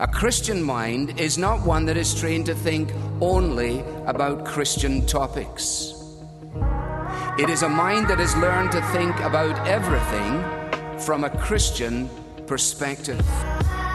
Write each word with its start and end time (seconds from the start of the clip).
A 0.00 0.08
Christian 0.08 0.60
mind 0.60 1.20
is 1.20 1.38
not 1.38 1.64
one 1.64 1.84
that 1.86 1.96
is 1.96 2.18
trained 2.18 2.46
to 2.46 2.54
think 2.56 2.90
only 3.20 3.78
about 4.06 4.44
Christian 4.44 5.06
topics. 5.06 5.94
It 7.38 7.48
is 7.48 7.62
a 7.62 7.68
mind 7.68 8.08
that 8.08 8.18
has 8.18 8.36
learned 8.38 8.72
to 8.72 8.82
think 8.86 9.14
about 9.20 9.68
everything 9.68 10.42
from 10.98 11.22
a 11.22 11.30
Christian 11.30 12.10
perspective. 12.48 13.24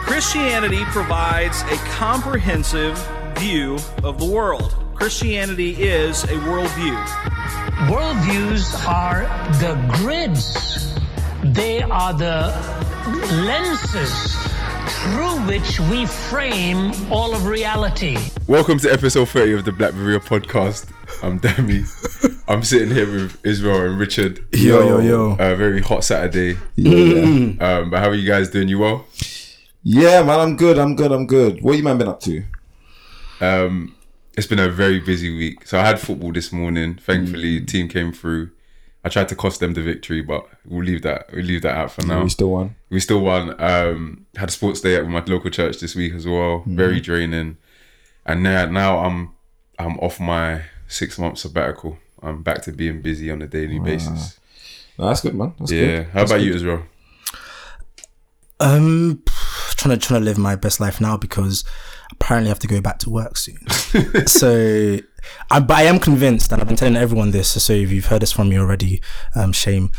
Christianity 0.06 0.86
provides 0.86 1.60
a 1.64 1.76
comprehensive 1.98 2.96
view 3.36 3.76
of 4.02 4.18
the 4.18 4.24
world. 4.24 4.74
Christianity 4.94 5.82
is 5.82 6.24
a 6.24 6.38
worldview. 6.48 6.96
Worldviews 7.90 8.88
are 8.88 9.24
the 9.58 9.76
grids, 9.98 10.94
they 11.44 11.82
are 11.82 12.14
the 12.14 12.54
lenses 13.44 14.49
through 15.10 15.40
which 15.46 15.80
we 15.90 16.06
frame 16.06 16.92
all 17.10 17.34
of 17.34 17.46
reality. 17.46 18.16
Welcome 18.46 18.78
to 18.78 18.92
episode 18.92 19.28
30 19.28 19.52
of 19.54 19.64
the 19.64 19.72
Black 19.72 19.92
Berea 19.92 20.20
podcast. 20.20 20.88
I'm 21.20 21.38
Demi. 21.38 21.82
I'm 22.46 22.62
sitting 22.62 22.94
here 22.94 23.10
with 23.10 23.44
Israel 23.44 23.86
and 23.90 23.98
Richard. 23.98 24.44
Yo, 24.52 24.86
yo, 24.86 25.00
yo. 25.00 25.32
A 25.40 25.56
very 25.56 25.82
hot 25.82 26.04
Saturday. 26.04 26.56
Yeah. 26.76 27.54
Um, 27.60 27.90
but 27.90 27.98
how 27.98 28.08
are 28.10 28.14
you 28.14 28.28
guys 28.28 28.50
doing? 28.50 28.68
You 28.68 28.78
well? 28.78 29.04
yeah, 29.82 30.22
man, 30.22 30.38
I'm 30.38 30.56
good. 30.56 30.78
I'm 30.78 30.94
good. 30.94 31.10
I'm 31.10 31.26
good. 31.26 31.60
What 31.60 31.76
you 31.76 31.82
man 31.82 31.98
been 31.98 32.06
up 32.08 32.20
to? 32.20 32.44
Um, 33.40 33.96
it's 34.36 34.46
been 34.46 34.60
a 34.60 34.68
very 34.68 35.00
busy 35.00 35.36
week. 35.36 35.66
So 35.66 35.80
I 35.80 35.86
had 35.86 35.98
football 35.98 36.32
this 36.32 36.52
morning. 36.52 36.94
Thankfully, 36.94 37.60
team 37.62 37.88
came 37.88 38.12
through. 38.12 38.50
I 39.02 39.08
tried 39.08 39.28
to 39.30 39.34
cost 39.36 39.60
them 39.60 39.72
the 39.74 39.82
victory, 39.82 40.20
but 40.20 40.46
we'll 40.66 40.84
leave 40.84 41.02
that. 41.02 41.26
We'll 41.32 41.44
leave 41.44 41.62
that 41.62 41.74
out 41.76 41.90
for 41.92 42.04
now. 42.06 42.22
We 42.22 42.28
still 42.30 42.50
won. 42.50 42.76
we 42.90 43.00
still 43.00 43.20
won. 43.20 43.58
Um, 43.60 44.26
had 44.36 44.50
a 44.50 44.52
sports 44.52 44.80
day 44.82 44.96
at 44.96 45.06
my 45.06 45.24
local 45.26 45.50
church 45.50 45.80
this 45.80 45.94
week 45.94 46.12
as 46.14 46.26
well. 46.26 46.64
Very 46.66 47.00
draining. 47.00 47.56
And 48.26 48.42
now, 48.42 48.66
now 48.66 48.98
I'm 48.98 49.30
I'm 49.78 49.98
off 50.00 50.20
my 50.20 50.62
six 50.88 51.18
month 51.18 51.38
sabbatical. 51.38 51.98
I'm 52.22 52.42
back 52.42 52.60
to 52.62 52.72
being 52.72 53.00
busy 53.00 53.30
on 53.30 53.40
a 53.40 53.46
daily 53.46 53.78
basis. 53.78 54.38
No, 54.98 55.06
that's 55.06 55.22
good, 55.22 55.34
man. 55.34 55.54
That's 55.58 55.72
Yeah. 55.72 55.80
good. 55.86 56.06
How 56.08 56.12
That's 56.20 56.30
about 56.30 56.38
good. 56.40 56.46
you, 56.46 56.54
Israel? 56.54 56.82
Um, 58.60 59.22
trying 59.76 59.98
to 59.98 60.06
trying 60.06 60.20
to 60.20 60.24
live 60.24 60.36
my 60.36 60.54
best 60.54 60.80
life 60.80 61.00
now 61.00 61.16
because 61.16 61.64
apparently 62.12 62.48
I 62.50 62.52
have 62.52 62.58
to 62.58 62.66
go 62.68 62.80
back 62.82 62.98
to 63.00 63.10
work 63.10 63.38
soon. 63.38 63.66
so, 64.26 64.98
I, 65.50 65.60
but 65.60 65.76
I 65.76 65.82
am 65.82 65.98
convinced, 65.98 66.52
and 66.52 66.60
I've 66.60 66.68
been 66.68 66.76
telling 66.76 66.96
everyone 66.96 67.30
this. 67.30 67.62
So 67.62 67.72
if 67.72 67.90
you've 67.90 68.06
heard 68.06 68.22
this 68.22 68.32
from 68.32 68.48
me 68.48 68.58
already, 68.58 69.00
um, 69.34 69.52
shame. 69.52 69.90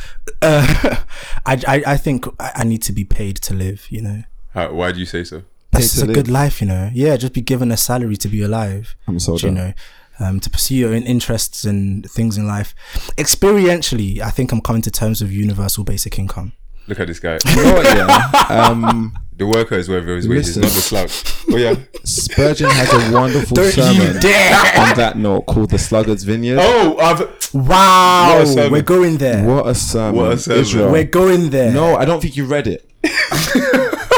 Uh, 0.41 0.97
I, 1.45 1.61
I 1.67 1.83
I 1.87 1.97
think 1.97 2.25
I 2.39 2.51
I 2.55 2.63
need 2.63 2.81
to 2.83 2.91
be 2.93 3.03
paid 3.03 3.37
to 3.37 3.53
live. 3.53 3.87
You 3.89 4.01
know, 4.01 4.23
How, 4.53 4.73
why 4.73 4.91
do 4.91 4.99
you 4.99 5.05
say 5.05 5.23
so? 5.23 5.43
that's 5.71 5.95
to 5.95 6.03
a 6.03 6.07
live. 6.07 6.15
good 6.15 6.27
life. 6.29 6.61
You 6.61 6.67
know, 6.67 6.89
yeah, 6.93 7.15
just 7.17 7.33
be 7.33 7.41
given 7.41 7.71
a 7.71 7.77
salary 7.77 8.17
to 8.17 8.27
be 8.27 8.41
alive. 8.41 8.95
I'm 9.07 9.19
so 9.19 9.37
you 9.37 9.51
know. 9.51 9.73
Um, 10.19 10.39
to 10.41 10.51
pursue 10.51 10.75
your 10.75 10.93
own 10.93 11.01
interests 11.01 11.63
and 11.63 12.07
things 12.07 12.37
in 12.37 12.45
life. 12.45 12.75
Experientially, 13.17 14.19
I 14.19 14.29
think 14.29 14.51
I'm 14.51 14.61
coming 14.61 14.83
to 14.83 14.91
terms 14.91 15.19
with 15.21 15.31
universal 15.31 15.83
basic 15.83 16.19
income. 16.19 16.51
Look 16.87 16.99
at 16.99 17.07
this 17.07 17.19
guy. 17.19 17.39
You 17.49 17.55
know 17.55 17.73
what, 17.73 17.85
yeah? 17.85 18.45
Um, 18.49 19.17
the 19.41 19.47
worker 19.47 19.73
is 19.73 19.89
wherever 19.89 20.15
his 20.15 20.27
wages, 20.27 20.55
Listen. 20.55 20.61
not 20.61 20.71
the 20.71 20.81
slug. 20.81 21.09
Oh 21.51 21.57
yeah. 21.57 21.75
Spurgeon 22.03 22.69
has 22.69 22.93
a 22.93 23.11
wonderful 23.11 23.55
Don't 23.55 23.65
you 23.65 23.71
sermon 23.71 24.21
dare! 24.21 24.53
on 24.79 24.95
that 24.97 25.17
note 25.17 25.47
called 25.47 25.71
The 25.71 25.79
Sluggard's 25.79 26.23
Vineyard. 26.23 26.59
Oh, 26.61 26.95
I've. 26.99 27.21
Wow, 27.51 28.35
What 28.35 28.43
a 28.43 28.45
sermon. 28.45 28.71
we're 28.71 28.81
going 28.83 29.17
there. 29.17 29.43
What 29.43 29.65
a 29.65 29.73
sermon. 29.73 30.15
What 30.15 30.31
a 30.33 30.37
sermon. 30.37 30.61
Israel. 30.61 30.91
We're 30.91 31.03
going 31.05 31.49
there. 31.49 31.73
No, 31.73 31.95
I 31.95 32.05
don't 32.05 32.21
think 32.21 32.37
you 32.37 32.45
read 32.45 32.67
it. 32.67 32.87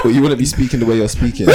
but 0.04 0.10
you 0.10 0.22
wouldn't 0.22 0.40
be 0.40 0.46
speaking 0.46 0.82
the 0.82 0.86
way 0.86 0.98
you're 0.98 1.08
speaking. 1.08 1.48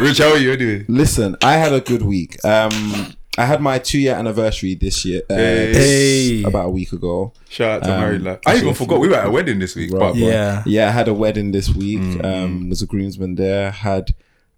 Rich, 0.00 0.18
how 0.18 0.30
are 0.32 0.36
you 0.38 0.52
anyway? 0.52 0.84
Listen, 0.88 1.36
I 1.40 1.52
had 1.54 1.72
a 1.72 1.80
good 1.80 2.02
week. 2.02 2.44
Um, 2.44 3.14
I 3.38 3.44
had 3.44 3.60
my 3.62 3.78
two 3.78 3.98
year 4.00 4.14
anniversary 4.14 4.74
this 4.74 5.04
year. 5.04 5.22
Uh, 5.30 5.34
Hey. 5.36 5.72
Hey. 5.72 6.42
About 6.42 6.66
a 6.66 6.70
week 6.70 6.92
ago. 6.92 7.32
Shout 7.48 7.82
out 7.82 7.84
to 7.84 7.94
Um, 7.94 8.00
married 8.00 8.22
life. 8.22 8.40
I 8.44 8.56
even 8.56 8.74
forgot 8.74 8.98
we 9.00 9.08
were 9.08 9.14
at 9.14 9.26
a 9.26 9.30
wedding 9.30 9.60
this 9.60 9.76
week. 9.76 9.92
Right, 9.92 10.00
But 10.00 10.16
Yeah. 10.16 10.62
Yeah, 10.66 10.88
I 10.88 10.90
had 10.90 11.06
a 11.08 11.14
wedding 11.14 11.52
this 11.52 11.72
week. 11.74 12.00
Mm-hmm. 12.00 12.24
Um, 12.24 12.68
was 12.68 12.82
a 12.82 12.86
groomsman 12.86 13.36
there. 13.36 13.70
Had 13.70 14.14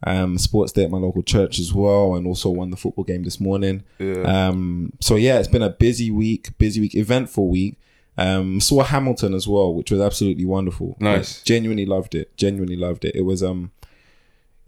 um 0.06 0.38
sports 0.38 0.72
day 0.72 0.84
at 0.84 0.90
my 0.90 0.96
local 0.96 1.22
church 1.22 1.58
as 1.58 1.74
well, 1.74 2.14
and 2.14 2.26
also 2.26 2.48
won 2.48 2.70
the 2.70 2.76
football 2.76 3.04
game 3.04 3.22
this 3.22 3.38
morning. 3.38 3.82
Yeah. 3.98 4.22
Um, 4.48 4.94
so 4.98 5.16
yeah, 5.16 5.38
it's 5.38 5.48
been 5.48 5.62
a 5.62 5.68
busy 5.70 6.10
week, 6.10 6.56
busy 6.56 6.80
week, 6.80 6.94
eventful 6.94 7.48
week. 7.48 7.76
Um, 8.16 8.60
saw 8.60 8.82
Hamilton 8.82 9.34
as 9.34 9.46
well, 9.46 9.74
which 9.74 9.90
was 9.90 10.00
absolutely 10.00 10.44
wonderful. 10.46 10.96
Nice. 11.00 11.38
Like, 11.38 11.44
genuinely 11.44 11.86
loved 11.86 12.14
it. 12.14 12.34
Genuinely 12.36 12.76
loved 12.76 13.04
it. 13.04 13.14
It 13.14 13.22
was 13.22 13.42
um, 13.42 13.70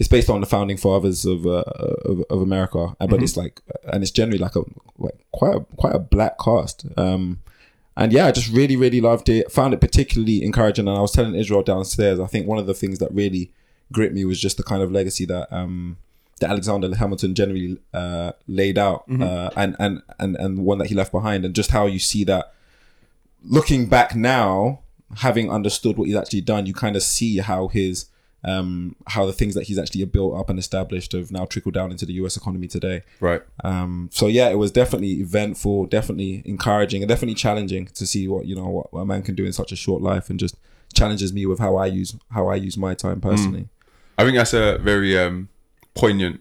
it's 0.02 0.08
based 0.16 0.28
on 0.28 0.40
the 0.40 0.46
founding 0.46 0.76
fathers 0.76 1.24
of 1.24 1.46
uh, 1.46 1.64
of, 2.10 2.16
of 2.28 2.42
America, 2.42 2.78
uh, 2.78 3.06
but 3.06 3.16
Mm-hmm. 3.16 3.24
it's 3.24 3.36
like, 3.36 3.60
and 3.92 4.02
it's 4.02 4.10
generally 4.20 4.38
like 4.46 4.56
a 4.56 4.62
like 4.98 5.18
quite 5.38 5.54
a 5.58 5.60
quite 5.76 5.94
a 5.94 5.98
black 6.14 6.34
cast. 6.38 6.78
Um, 6.96 7.40
and 7.96 8.12
yeah, 8.12 8.26
I 8.26 8.32
just 8.32 8.50
really, 8.52 8.76
really 8.84 9.00
loved 9.00 9.28
it. 9.28 9.52
Found 9.52 9.74
it 9.74 9.80
particularly 9.80 10.42
encouraging. 10.42 10.88
And 10.88 10.96
I 10.96 11.00
was 11.00 11.12
telling 11.12 11.34
Israel 11.34 11.62
downstairs, 11.62 12.18
I 12.18 12.26
think 12.26 12.46
one 12.46 12.58
of 12.58 12.66
the 12.66 12.74
things 12.82 12.98
that 12.98 13.10
really 13.12 13.52
gripped 13.92 14.14
me 14.14 14.24
was 14.24 14.40
just 14.40 14.56
the 14.56 14.62
kind 14.62 14.82
of 14.82 14.90
legacy 14.90 15.26
that 15.26 15.46
um 15.52 15.98
that 16.40 16.50
Alexander 16.50 16.88
Hamilton 16.96 17.34
generally 17.34 17.78
uh, 17.94 18.32
laid 18.48 18.76
out, 18.78 19.04
uh, 19.08 19.50
and 19.56 19.76
and 19.78 20.02
and 20.19 20.36
and 20.36 20.52
one 20.70 20.78
that 20.78 20.88
he 20.88 20.94
left 20.94 21.12
behind, 21.12 21.44
and 21.44 21.54
just 21.54 21.70
how 21.70 21.86
you 21.86 22.00
see 22.00 22.24
that. 22.24 22.44
Looking 23.44 23.86
back 23.86 24.14
now, 24.16 24.80
having 25.16 25.50
understood 25.50 25.96
what 25.96 26.06
he's 26.08 26.16
actually 26.16 26.42
done, 26.42 26.66
you 26.66 26.74
kind 26.74 26.96
of 26.96 27.02
see 27.02 27.38
how 27.38 27.69
his 27.69 28.06
um 28.44 28.97
how 29.06 29.25
the 29.25 29.32
things 29.32 29.54
that 29.54 29.64
he's 29.64 29.78
actually 29.78 30.04
built 30.04 30.34
up 30.38 30.50
and 30.50 30.58
established 30.58 31.12
have 31.12 31.30
now 31.30 31.44
trickled 31.44 31.75
down 31.75 31.91
into 31.92 32.04
the 32.04 32.14
U.S. 32.14 32.36
economy 32.36 32.66
today. 32.66 33.03
right. 33.20 33.42
Um, 33.62 34.08
so 34.12 34.26
yeah, 34.26 34.48
it 34.48 34.56
was 34.58 34.70
definitely 34.72 35.12
eventful, 35.20 35.86
definitely 35.86 36.42
encouraging, 36.44 37.02
and 37.02 37.08
definitely 37.08 37.34
challenging 37.34 37.86
to 37.86 38.06
see 38.06 38.26
what 38.28 38.47
you 38.47 38.56
know 38.56 38.66
what 38.66 39.00
a 39.00 39.06
man 39.06 39.22
can 39.22 39.34
do 39.34 39.44
in 39.44 39.52
such 39.52 39.70
a 39.72 39.76
short 39.76 40.02
life, 40.02 40.28
and 40.31 40.41
just 40.41 40.56
challenges 40.94 41.32
me 41.32 41.47
with 41.47 41.58
how 41.58 41.76
I 41.76 41.86
use 41.86 42.16
how 42.31 42.48
I 42.48 42.56
use 42.56 42.76
my 42.76 42.94
time 42.94 43.20
personally. 43.20 43.69
I 44.19 44.25
think 44.25 44.36
that's 44.36 44.52
a 44.54 44.78
very 44.78 45.16
um, 45.19 45.48
poignant 45.94 46.41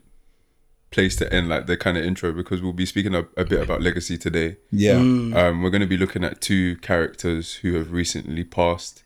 place 0.92 1.16
to 1.16 1.34
end 1.34 1.48
like 1.48 1.68
the 1.68 1.78
kind 1.78 1.98
of 1.98 2.04
intro 2.04 2.34
because 2.34 2.62
we'll 2.62 2.74
be 2.74 2.86
speaking 2.86 3.16
a, 3.16 3.26
a 3.38 3.46
bit 3.46 3.62
about 3.62 3.82
legacy 3.82 4.18
today. 4.18 4.58
Yeah, 4.72 4.98
Um, 4.98 5.62
we're 5.64 5.70
going 5.70 5.82
to 5.82 5.88
be 5.88 5.98
looking 5.98 6.24
at 6.24 6.42
two 6.42 6.76
characters 6.78 7.56
who 7.56 7.76
have 7.76 7.92
recently 7.94 8.44
passed. 8.44 9.04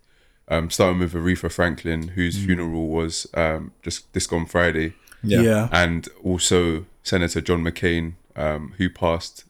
Um, 0.48 0.70
starting 0.70 1.00
with 1.00 1.14
Aretha 1.14 1.52
Franklin, 1.52 2.10
whose 2.10 2.38
funeral 2.44 2.88
was 2.88 3.26
um, 3.34 3.72
just 3.82 4.12
this 4.14 4.28
gone 4.28 4.46
Friday, 4.46 4.94
yeah, 5.24 5.42
Yeah. 5.42 5.70
and 5.72 6.08
also 6.24 6.86
Senator 7.02 7.42
John 7.42 7.64
McCain, 7.64 8.14
um, 8.36 8.74
who 8.78 8.88
passed 8.90 9.46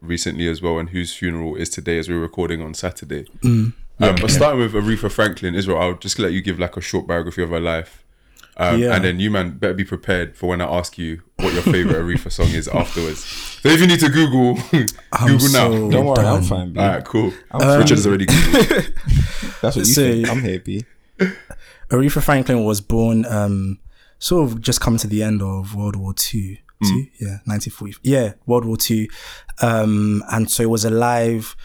recently 0.00 0.48
as 0.48 0.62
well, 0.62 0.78
and 0.78 0.88
whose 0.90 1.12
funeral 1.14 1.54
is 1.56 1.68
today 1.68 1.98
as 1.98 2.08
we're 2.08 2.18
recording 2.18 2.62
on 2.62 2.72
Saturday. 2.72 3.26
Um, 3.44 3.74
but 3.98 4.30
starting 4.30 4.60
with 4.60 4.72
Aretha 4.72 5.10
Franklin, 5.10 5.54
Israel, 5.54 5.78
I'll 5.82 5.94
just 5.98 6.18
let 6.18 6.32
you 6.32 6.40
give 6.40 6.58
like 6.58 6.76
a 6.76 6.80
short 6.80 7.06
biography 7.06 7.42
of 7.42 7.50
her 7.50 7.60
life. 7.60 8.04
Um, 8.58 8.80
Yeah. 8.80 8.94
And 8.96 9.04
then 9.04 9.20
you, 9.20 9.30
man, 9.30 9.58
better 9.58 9.74
be 9.74 9.84
prepared 9.84 10.36
for 10.36 10.48
when 10.48 10.60
I 10.60 10.64
ask 10.64 10.98
you 10.98 11.22
what 11.36 11.52
your 11.52 11.62
favorite 11.62 11.96
Aretha 11.96 12.30
song 12.32 12.48
is 12.48 12.66
afterwards. 12.68 13.20
So 13.62 13.68
if 13.68 13.80
you 13.80 13.86
need 13.86 14.00
to 14.00 14.08
Google, 14.08 14.54
Google 14.70 15.48
now. 15.52 15.70
so- 15.70 15.90
Don't 15.90 16.06
worry, 16.06 16.18
I'm 16.26 16.40
Done. 16.40 16.42
fine. 16.42 16.72
B. 16.72 16.80
All 16.80 16.88
right, 16.88 17.04
cool. 17.04 17.30
fine. 17.52 17.78
Richard 17.78 17.90
has 17.98 18.06
already 18.06 18.26
Googled. 18.32 19.60
That's 19.60 19.76
what 19.76 19.76
you 19.76 19.84
So- 19.84 20.02
think. 20.02 20.28
I'm 20.28 20.40
happy. 20.42 20.84
Aretha 21.90 22.22
Franklin 22.22 22.64
was 22.64 22.80
born 22.80 23.24
um, 23.26 23.78
sort 24.18 24.50
of 24.50 24.60
just 24.60 24.80
coming 24.80 24.98
to 24.98 25.06
the 25.06 25.22
end 25.22 25.40
of 25.42 25.74
World 25.74 25.96
War 25.96 26.12
Two. 26.14 26.56
Two? 26.84 27.06
Yeah, 27.20 27.38
1940. 27.46 27.94
Yeah, 28.02 28.34
World 28.46 28.64
War 28.64 28.76
Two. 28.76 29.08
Um, 29.60 30.22
and 30.30 30.48
so 30.48 30.62
it 30.62 30.70
was 30.70 30.84
alive 30.84 31.56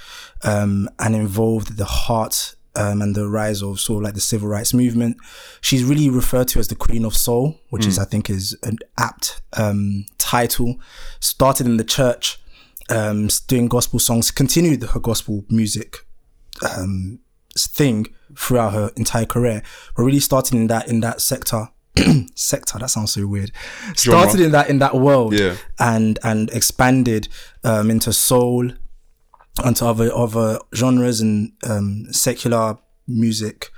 um, 0.44 0.90
and 0.98 1.16
involved 1.16 1.78
the 1.78 1.86
heart 1.86 2.56
um, 2.76 3.02
and 3.02 3.16
the 3.16 3.28
rise 3.28 3.62
of 3.62 3.80
sort 3.80 3.98
of 3.98 4.04
like 4.04 4.14
the 4.16 4.22
civil 4.22 4.48
rights 4.50 4.74
movement. 4.74 5.18
She's 5.62 5.84
really 5.84 6.10
referred 6.10 6.48
to 6.50 6.60
as 6.60 6.68
the 6.68 6.76
Queen 6.76 7.06
of 7.06 7.16
Soul, 7.16 7.60
which 7.70 7.86
is, 7.86 8.00
I 8.00 8.06
think, 8.06 8.30
is 8.30 8.58
an 8.64 8.80
apt 8.98 9.42
um, 9.54 10.06
title. 10.18 10.80
Started 11.20 11.68
in 11.68 11.78
the 11.78 11.84
church, 11.84 12.40
um, 12.90 13.30
doing 13.48 13.68
gospel 13.68 14.00
songs, 14.00 14.32
continued 14.32 14.84
her 14.84 15.00
gospel 15.00 15.46
music 15.50 15.98
um, 16.78 17.20
thing 17.58 18.08
throughout 18.38 18.74
her 18.74 18.92
entire 18.96 19.26
career, 19.26 19.62
but 19.96 20.04
really 20.04 20.20
started 20.20 20.56
in 20.56 20.68
that 20.68 20.88
in 20.88 21.00
that 21.02 21.22
sector. 21.22 21.70
sector 22.36 22.80
that 22.80 22.90
sounds 22.90 23.14
so 23.14 23.28
weird. 23.28 23.52
Started 23.96 24.40
in 24.42 24.52
that 24.52 24.68
in 24.70 24.80
that 24.80 24.96
world, 24.96 25.34
Yeah. 25.38 25.58
and 25.80 26.18
and 26.24 26.50
expanded 26.50 27.28
um, 27.64 27.92
into 27.92 28.12
soul, 28.12 28.72
onto 29.64 29.86
other 29.86 30.14
other 30.14 30.60
genres 30.74 31.22
and 31.22 31.52
um, 31.68 32.08
secular 32.12 32.78
music 33.08 33.72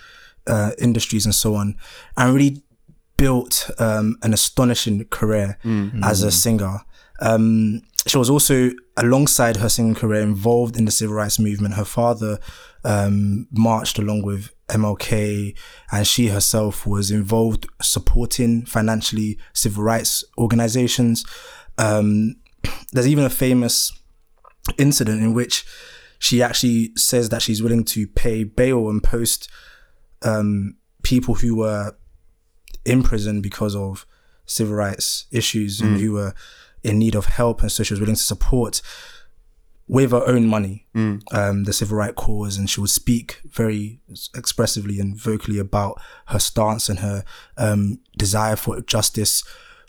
uh, 0.47 0.71
industries 0.79 1.25
and 1.25 1.35
so 1.35 1.55
on, 1.55 1.75
and 2.17 2.33
really 2.33 2.63
built 3.17 3.69
um, 3.79 4.17
an 4.23 4.33
astonishing 4.33 5.05
career 5.05 5.57
as 6.03 6.21
a 6.21 6.31
singer. 6.31 6.79
Um, 7.21 7.81
she 8.07 8.17
was 8.17 8.29
also, 8.29 8.71
alongside 8.97 9.57
her 9.57 9.69
singing 9.69 9.95
career, 9.95 10.21
involved 10.21 10.77
in 10.77 10.85
the 10.85 10.91
civil 10.91 11.15
rights 11.15 11.39
movement. 11.39 11.73
Her 11.75 11.85
father 11.85 12.39
um, 12.83 13.47
marched 13.51 13.97
along 13.97 14.21
with 14.23 14.51
MLK, 14.67 15.57
and 15.91 16.05
she 16.05 16.27
herself 16.27 16.85
was 16.85 17.09
involved 17.09 17.67
supporting 17.81 18.65
financially 18.65 19.39
civil 19.53 19.83
rights 19.83 20.23
organizations. 20.37 21.25
Um, 21.77 22.35
there's 22.91 23.07
even 23.07 23.23
a 23.23 23.29
famous 23.29 23.91
incident 24.77 25.21
in 25.21 25.33
which 25.33 25.65
she 26.19 26.41
actually 26.41 26.91
says 26.95 27.29
that 27.29 27.41
she's 27.41 27.61
willing 27.61 27.83
to 27.83 28.07
pay 28.07 28.43
bail 28.43 28.89
and 28.89 29.03
post 29.03 29.49
um, 30.21 30.75
people 31.03 31.35
who 31.35 31.55
were 31.55 31.95
in 32.85 33.03
prison 33.03 33.41
because 33.41 33.75
of 33.75 34.05
civil 34.45 34.75
rights 34.75 35.25
issues 35.31 35.81
and 35.81 35.99
who 35.99 36.11
were 36.13 36.33
in 36.83 36.99
need 36.99 37.15
of 37.15 37.25
help, 37.25 37.61
and 37.61 37.71
so 37.71 37.83
she 37.83 37.93
was 37.93 37.99
willing 37.99 38.15
to 38.15 38.21
support 38.21 38.81
with 39.87 40.11
her 40.11 40.25
own 40.27 40.47
money 40.47 40.87
um, 41.31 41.63
the 41.65 41.73
civil 41.73 41.97
rights 41.97 42.15
cause, 42.15 42.57
and 42.57 42.69
she 42.69 42.79
would 42.81 42.89
speak 42.89 43.41
very 43.45 43.99
expressively 44.35 44.99
and 44.99 45.15
vocally 45.15 45.59
about 45.59 45.99
her 46.27 46.39
stance 46.39 46.89
and 46.89 46.99
her 46.99 47.23
um, 47.57 47.99
desire 48.17 48.55
for 48.55 48.81
justice 48.81 49.43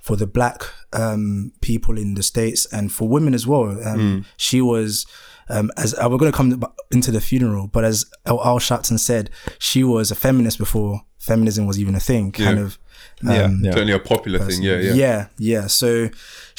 for 0.07 0.17
the 0.17 0.27
black 0.27 0.63
um, 0.93 1.53
people 1.61 1.99
in 1.99 2.15
the 2.15 2.23
states 2.23 2.67
and 2.73 2.91
for 2.93 3.09
women 3.09 3.35
as 3.35 3.45
well. 3.47 3.67
Um, 3.91 4.25
She 4.37 4.61
was. 4.61 5.07
Um, 5.49 5.71
as 5.77 5.95
uh, 5.95 6.09
we're 6.11 6.19
going 6.19 6.33
to 6.33 6.37
come 6.37 6.61
into 6.91 7.13
the 7.13 7.21
funeral, 7.21 7.69
but 7.69 7.85
as 7.85 8.05
Al, 8.25 8.41
Al 8.45 8.59
Sharpton 8.59 8.99
said, 8.99 9.31
she 9.61 9.85
was 9.85 10.11
a 10.11 10.15
feminist 10.17 10.59
before 10.59 11.03
feminism 11.19 11.67
was 11.67 11.79
even 11.79 11.95
a 11.95 12.01
thing. 12.01 12.33
Kind 12.33 12.59
Yeah. 12.59 12.65
of, 12.65 12.79
Yeah, 13.23 13.43
um, 13.45 13.61
yeah. 13.65 13.71
Certainly 13.71 13.93
a 13.93 14.01
popular 14.01 14.41
thing. 14.41 14.61
Yeah, 14.69 14.79
yeah. 14.87 14.95
yeah, 14.95 15.27
yeah. 15.39 15.67
So 15.69 16.09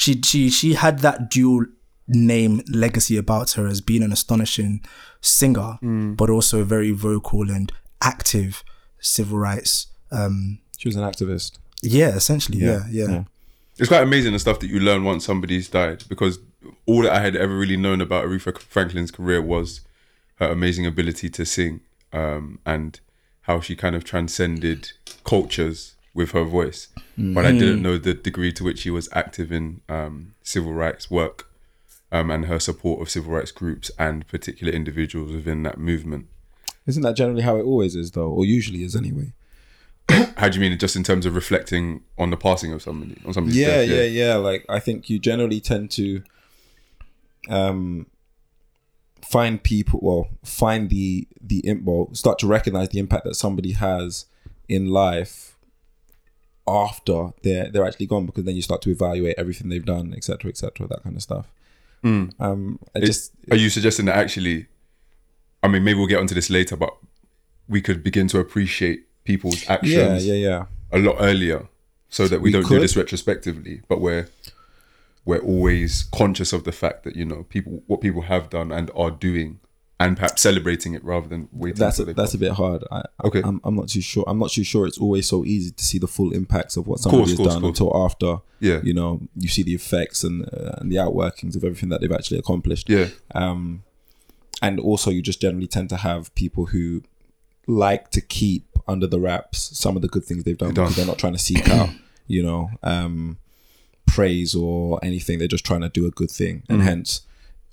she 0.02 0.12
she 0.24 0.48
she 0.48 0.72
had 0.84 1.00
that 1.00 1.18
dual 1.30 1.66
name 2.06 2.62
legacy 2.84 3.18
about 3.18 3.50
her 3.56 3.66
as 3.68 3.82
being 3.82 4.02
an 4.02 4.12
astonishing 4.12 4.80
singer, 5.20 5.70
Mm. 5.82 6.16
but 6.16 6.30
also 6.30 6.60
a 6.60 6.64
very 6.64 6.92
vocal 6.92 7.50
and 7.50 7.70
active 8.00 8.64
civil 9.00 9.38
rights. 9.38 9.88
Um, 10.10 10.60
She 10.78 10.88
was 10.88 10.96
an 10.96 11.02
activist. 11.04 11.58
yeah, 11.82 12.16
essentially, 12.16 12.58
yeah, 12.58 12.84
yeah. 12.90 13.08
yeah. 13.10 13.24
It's 13.78 13.88
quite 13.88 14.02
amazing 14.02 14.32
the 14.32 14.38
stuff 14.38 14.58
that 14.60 14.68
you 14.68 14.80
learn 14.80 15.04
once 15.04 15.24
somebody's 15.24 15.68
died 15.68 16.04
because 16.08 16.40
all 16.86 17.02
that 17.02 17.12
I 17.12 17.20
had 17.20 17.36
ever 17.36 17.56
really 17.56 17.76
known 17.76 18.00
about 18.00 18.24
Aretha 18.24 18.58
Franklin's 18.58 19.12
career 19.12 19.40
was 19.40 19.82
her 20.36 20.48
amazing 20.48 20.84
ability 20.84 21.30
to 21.30 21.44
sing 21.44 21.80
um, 22.12 22.58
and 22.66 22.98
how 23.42 23.60
she 23.60 23.76
kind 23.76 23.94
of 23.94 24.04
transcended 24.04 24.92
cultures 25.24 25.94
with 26.12 26.32
her 26.32 26.42
voice. 26.44 26.88
But 27.16 27.46
I 27.46 27.52
didn't 27.52 27.82
know 27.82 27.98
the 27.98 28.14
degree 28.14 28.52
to 28.52 28.64
which 28.64 28.80
she 28.80 28.90
was 28.90 29.08
active 29.12 29.52
in 29.52 29.80
um, 29.88 30.34
civil 30.42 30.72
rights 30.72 31.10
work 31.10 31.48
um, 32.10 32.30
and 32.30 32.46
her 32.46 32.58
support 32.58 33.00
of 33.00 33.10
civil 33.10 33.32
rights 33.32 33.52
groups 33.52 33.90
and 33.98 34.26
particular 34.26 34.72
individuals 34.72 35.32
within 35.32 35.62
that 35.62 35.78
movement. 35.78 36.26
Isn't 36.86 37.02
that 37.02 37.16
generally 37.16 37.42
how 37.42 37.56
it 37.56 37.64
always 37.64 37.94
is, 37.94 38.12
though, 38.12 38.30
or 38.30 38.44
usually 38.44 38.82
is 38.82 38.96
anyway? 38.96 39.32
How 40.36 40.48
do 40.48 40.58
you 40.58 40.60
mean, 40.68 40.78
just 40.78 40.96
in 40.96 41.02
terms 41.02 41.26
of 41.26 41.34
reflecting 41.34 42.02
on 42.16 42.30
the 42.30 42.36
passing 42.36 42.72
of 42.72 42.82
somebody, 42.82 43.20
on 43.26 43.32
somebody's 43.32 43.58
Yeah, 43.58 43.78
death? 43.78 43.88
yeah, 43.88 43.94
yeah. 44.02 44.26
yeah. 44.26 44.34
Like 44.36 44.64
I 44.68 44.78
think 44.78 45.10
you 45.10 45.18
generally 45.18 45.60
tend 45.60 45.90
to 45.92 46.22
um 47.48 48.06
find 49.22 49.62
people 49.62 50.00
well 50.02 50.28
find 50.44 50.90
the 50.90 51.26
the 51.40 51.62
well 51.82 52.08
start 52.14 52.38
to 52.38 52.46
recognize 52.46 52.88
the 52.90 52.98
impact 52.98 53.24
that 53.24 53.34
somebody 53.34 53.72
has 53.72 54.26
in 54.68 54.86
life 54.86 55.56
after 56.66 57.30
they're 57.42 57.70
they're 57.70 57.84
actually 57.86 58.06
gone 58.06 58.26
because 58.26 58.44
then 58.44 58.54
you 58.56 58.62
start 58.62 58.80
to 58.82 58.90
evaluate 58.90 59.34
everything 59.38 59.68
they've 59.68 59.84
done 59.84 60.14
etc 60.16 60.48
etc 60.50 60.86
that 60.86 61.02
kind 61.02 61.16
of 61.16 61.22
stuff 61.22 61.50
um 62.04 62.78
I 62.94 63.00
just 63.00 63.32
are 63.50 63.56
you 63.56 63.68
suggesting 63.70 64.06
that 64.06 64.16
actually 64.16 64.66
i 65.62 65.68
mean 65.68 65.82
maybe 65.84 65.98
we'll 65.98 66.06
get 66.08 66.20
onto 66.20 66.34
this 66.34 66.48
later 66.48 66.76
but 66.76 66.96
we 67.68 67.80
could 67.82 68.02
begin 68.02 68.28
to 68.28 68.38
appreciate 68.38 69.07
people's 69.30 69.60
actions 69.68 70.26
yeah 70.26 70.34
yeah 70.34 70.48
yeah 70.48 70.62
a 70.98 70.98
lot 70.98 71.16
earlier 71.30 71.60
so 72.08 72.22
that 72.30 72.40
we, 72.40 72.48
We 72.48 72.52
don't 72.54 72.68
do 72.68 72.80
this 72.80 72.96
retrospectively 72.96 73.82
but 73.90 74.00
we're 74.00 74.26
we're 75.28 75.44
always 75.52 76.04
conscious 76.20 76.50
of 76.56 76.62
the 76.64 76.72
fact 76.72 76.98
that 77.04 77.14
you 77.20 77.26
know 77.30 77.40
people 77.54 77.82
what 77.86 78.00
people 78.00 78.22
have 78.22 78.48
done 78.48 78.72
and 78.72 78.90
are 79.02 79.10
doing 79.10 79.60
and 80.00 80.16
perhaps 80.16 80.42
celebrating 80.42 80.94
it 80.94 81.04
rather 81.04 81.28
than 81.28 81.48
waiting 81.52 81.78
that's 81.78 81.98
a, 81.98 82.04
that's 82.14 82.32
a 82.32 82.38
bit 82.38 82.52
hard. 82.52 82.84
I, 82.90 83.02
Okay. 83.24 83.42
I'm, 83.44 83.60
I'm 83.64 83.74
not 83.74 83.88
too 83.88 84.00
sure. 84.00 84.24
I'm 84.28 84.38
not 84.38 84.50
too 84.50 84.62
sure. 84.62 84.86
It's 84.86 84.98
always 84.98 85.26
so 85.28 85.44
easy 85.44 85.72
to 85.72 85.84
see 85.84 85.98
the 85.98 86.06
full 86.06 86.32
impacts 86.32 86.76
of 86.76 86.86
what 86.86 87.00
somebody 87.00 87.22
course, 87.22 87.30
has 87.30 87.36
course, 87.38 87.52
done 87.54 87.62
course. 87.62 87.80
until 87.80 88.04
after. 88.04 88.36
Yeah. 88.60 88.80
you 88.84 88.94
know, 88.94 89.20
you 89.34 89.48
see 89.48 89.64
the 89.64 89.74
effects 89.74 90.22
and 90.22 90.44
uh, 90.54 90.78
and 90.78 90.92
the 90.92 90.96
outworkings 90.96 91.56
of 91.56 91.64
everything 91.64 91.88
that 91.88 92.00
they've 92.00 92.12
actually 92.12 92.38
accomplished. 92.38 92.88
yeah 92.88 93.08
Um, 93.34 93.82
and 94.62 94.78
also 94.78 95.10
you 95.10 95.20
just 95.20 95.40
generally 95.40 95.66
tend 95.66 95.88
to 95.88 95.96
have 95.96 96.32
people 96.36 96.66
who 96.66 97.02
like 97.66 98.10
to 98.12 98.20
keep 98.20 98.67
under 98.88 99.06
the 99.06 99.20
wraps 99.20 99.78
some 99.78 99.94
of 99.96 100.02
the 100.02 100.08
good 100.08 100.24
things 100.24 100.44
they've 100.44 100.58
done, 100.58 100.70
because 100.70 100.96
they're 100.96 101.06
not 101.06 101.18
trying 101.18 101.34
to 101.34 101.38
seek 101.38 101.68
out, 101.68 101.90
you 102.26 102.42
know, 102.42 102.70
um, 102.82 103.38
praise 104.06 104.54
or 104.54 104.98
anything. 105.02 105.38
They're 105.38 105.48
just 105.48 105.66
trying 105.66 105.82
to 105.82 105.88
do 105.88 106.06
a 106.06 106.10
good 106.10 106.30
thing, 106.30 106.60
Mm-hmm. 106.62 106.72
and 106.74 106.82
hence 106.82 107.22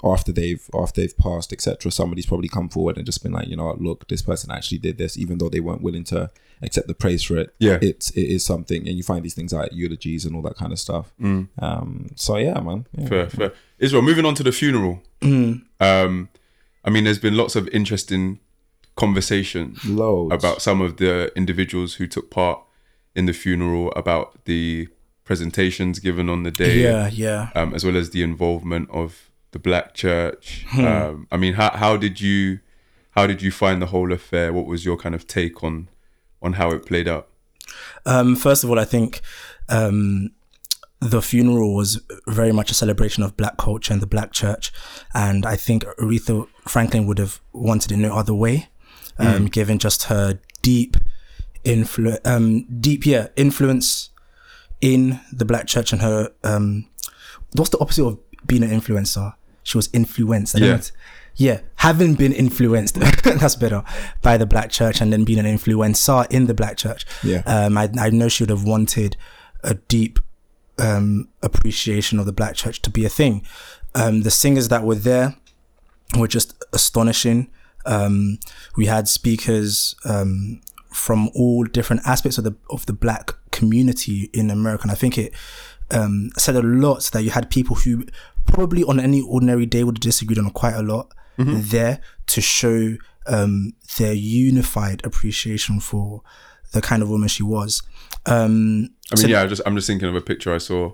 after 0.04 0.32
they've 0.32 0.62
after 0.74 1.02
they've 1.02 1.18
passed, 1.18 1.54
etc. 1.54 1.90
Somebody's 1.92 2.26
probably 2.26 2.50
come 2.50 2.70
forward 2.70 2.98
and 2.98 3.06
just 3.06 3.24
been 3.24 3.32
like, 3.32 3.48
you 3.48 3.56
know, 3.56 3.74
look, 3.80 4.08
this 4.08 4.22
person 4.22 4.52
actually 4.52 4.78
did 4.80 4.98
this, 4.98 5.18
even 5.18 5.38
though 5.38 5.50
they 5.50 5.62
weren't 5.62 5.82
willing 5.82 6.04
to 6.06 6.30
accept 6.62 6.88
the 6.88 6.94
praise 6.94 7.24
for 7.24 7.38
it. 7.38 7.56
Yeah. 7.60 7.80
it's 7.82 8.12
it 8.12 8.24
is 8.24 8.46
something, 8.46 8.88
and 8.88 8.98
you 8.98 9.04
find 9.04 9.24
these 9.24 9.34
things 9.34 9.54
like 9.54 9.72
eulogies 9.74 10.26
and 10.26 10.36
all 10.36 10.42
that 10.44 10.58
kind 10.58 10.72
of 10.74 10.80
stuff. 10.80 11.14
Um, 11.20 12.10
so 12.16 12.38
yeah, 12.38 12.60
man. 12.60 12.86
Yeah. 12.98 13.06
Mm. 13.06 13.10
Fair, 13.10 13.30
fair. 13.30 13.54
Israel, 13.80 14.02
moving 14.04 14.26
on 14.26 14.36
to 14.36 14.44
the 14.44 14.52
funeral. 14.52 15.02
Um, 15.22 16.30
I 16.84 16.90
mean, 16.92 17.04
there's 17.06 17.18
been 17.20 17.36
lots 17.36 17.56
of 17.56 17.68
interesting 17.70 18.40
conversation 18.96 19.76
Loads. 19.86 20.34
about 20.34 20.62
some 20.62 20.82
of 20.82 20.98
the 20.98 21.32
individuals 21.36 21.96
who 21.96 22.08
took 22.08 22.30
part 22.32 22.60
in 23.16 23.26
the 23.26 23.34
funeral, 23.34 23.92
about 23.96 24.46
the 24.46 24.88
presentations 25.24 26.00
given 26.00 26.30
on 26.30 26.44
the 26.44 26.52
day, 26.52 26.82
Yeah, 26.84 27.10
yeah. 27.10 27.50
um, 27.56 27.74
as 27.74 27.84
well 27.86 27.98
as 27.98 28.12
the 28.12 28.22
involvement 28.24 28.90
of 28.92 29.30
the 29.52 29.60
Black 29.60 29.94
Church. 29.94 30.66
Hmm. 30.70 30.86
Um, 30.86 31.28
I 31.32 31.38
mean, 31.38 31.54
how 31.54 31.72
how 31.72 31.98
did 31.98 32.20
you 32.22 32.60
how 33.12 33.26
did 33.28 33.42
you 33.42 33.52
find 33.52 33.82
the 33.82 33.88
whole 33.88 34.12
affair? 34.12 34.52
What 34.54 34.66
was 34.66 34.86
your 34.86 34.98
kind 34.98 35.16
of 35.16 35.26
take 35.28 35.64
on 35.64 35.90
on 36.42 36.54
how 36.54 36.72
it 36.72 36.86
played 36.86 37.08
out? 37.08 37.30
Um, 38.06 38.36
first 38.36 38.64
of 38.64 38.70
all, 38.70 38.78
I 38.80 38.86
think 38.86 39.22
um, 39.70 40.32
the 41.00 41.22
funeral 41.22 41.74
was 41.74 42.02
very 42.28 42.52
much 42.52 42.70
a 42.70 42.74
celebration 42.74 43.24
of 43.24 43.36
black 43.38 43.58
culture 43.58 43.94
and 43.94 44.02
the 44.02 44.08
black 44.08 44.32
church. 44.34 44.72
And 45.14 45.46
I 45.46 45.56
think 45.56 45.84
Aretha 45.98 46.48
Franklin 46.68 47.08
would 47.08 47.18
have 47.18 47.40
wanted 47.54 47.92
it 47.92 47.98
no 47.98 48.16
other 48.16 48.34
way, 48.34 48.68
um, 49.18 49.46
given 49.48 49.80
just 49.80 50.04
her 50.04 50.40
deep 50.62 50.98
influ- 51.64 52.20
um, 52.26 52.66
deep, 52.80 53.06
yeah, 53.06 53.28
influence 53.36 54.10
in 54.82 55.20
the 55.32 55.46
black 55.46 55.68
church 55.68 55.92
and 55.92 56.02
her, 56.02 56.32
um, 56.44 56.88
what's 57.54 57.70
the 57.70 57.80
opposite 57.80 58.06
of 58.06 58.20
being 58.46 58.64
an 58.64 58.70
influencer? 58.70 59.34
She 59.64 59.78
was 59.78 59.90
influenced. 59.94 60.58
Yeah. 60.60 60.80
yeah, 61.36 61.62
having 61.78 62.14
been 62.16 62.32
influenced, 62.34 62.96
that's 63.24 63.56
better, 63.56 63.84
by 64.22 64.38
the 64.38 64.46
black 64.46 64.70
church 64.70 65.02
and 65.02 65.12
then 65.12 65.24
being 65.24 65.40
an 65.40 65.46
influencer 65.46 66.30
in 66.32 66.46
the 66.46 66.54
black 66.54 66.78
church. 66.78 67.06
Yeah. 67.24 67.42
Um, 67.46 67.78
I, 67.78 67.90
I 68.00 68.10
know 68.10 68.28
she 68.28 68.44
would 68.44 68.50
have 68.50 68.64
wanted 68.64 69.18
a 69.64 69.74
deep 69.74 70.20
um, 70.78 71.30
appreciation 71.42 72.20
of 72.20 72.26
the 72.26 72.34
black 72.34 72.56
church 72.56 72.82
to 72.84 72.90
be 72.90 73.06
a 73.06 73.10
thing. 73.10 73.46
Um, 73.96 74.22
the 74.22 74.32
singers 74.32 74.68
that 74.70 74.84
were 74.84 74.96
there 74.96 75.36
were 76.18 76.28
just 76.28 76.54
astonishing. 76.74 77.50
Um, 77.86 78.40
we 78.76 78.86
had 78.86 79.08
speakers 79.08 79.96
um, 80.06 80.62
from 80.92 81.30
all 81.36 81.64
different 81.64 82.02
aspects 82.06 82.38
of 82.38 82.44
the 82.44 82.56
of 82.70 82.86
the 82.86 82.94
black 82.94 83.34
community 83.52 84.30
in 84.34 84.50
America, 84.50 84.84
and 84.84 84.92
I 84.92 84.96
think 84.96 85.18
it 85.18 85.34
um, 85.92 86.32
said 86.38 86.56
a 86.56 86.62
lot 86.62 87.04
that 87.14 87.24
you 87.24 87.32
had 87.32 87.50
people 87.50 87.76
who 87.76 88.06
probably 88.46 88.84
on 88.84 89.00
any 89.00 89.22
ordinary 89.22 89.66
day 89.66 89.84
would 89.84 89.98
have 89.98 90.02
disagreed 90.02 90.40
on 90.40 90.50
quite 90.52 90.76
a 90.76 90.82
lot 90.82 91.12
there 91.38 92.00
to 92.28 92.42
show 92.42 92.96
um, 93.28 93.74
their 93.98 94.14
unified 94.14 95.06
appreciation 95.06 95.80
for 95.80 96.22
the 96.72 96.82
kind 96.82 97.02
of 97.02 97.10
woman 97.10 97.28
she 97.28 97.44
was. 97.44 97.82
Um, 98.26 98.90
I 99.12 99.20
mean, 99.22 99.30
yeah, 99.30 99.42
I 99.42 99.48
just 99.48 99.62
I'm 99.66 99.76
just 99.76 99.88
thinking 99.88 100.08
of 100.08 100.16
a 100.16 100.22
picture 100.22 100.54
I 100.54 100.58
saw 100.58 100.94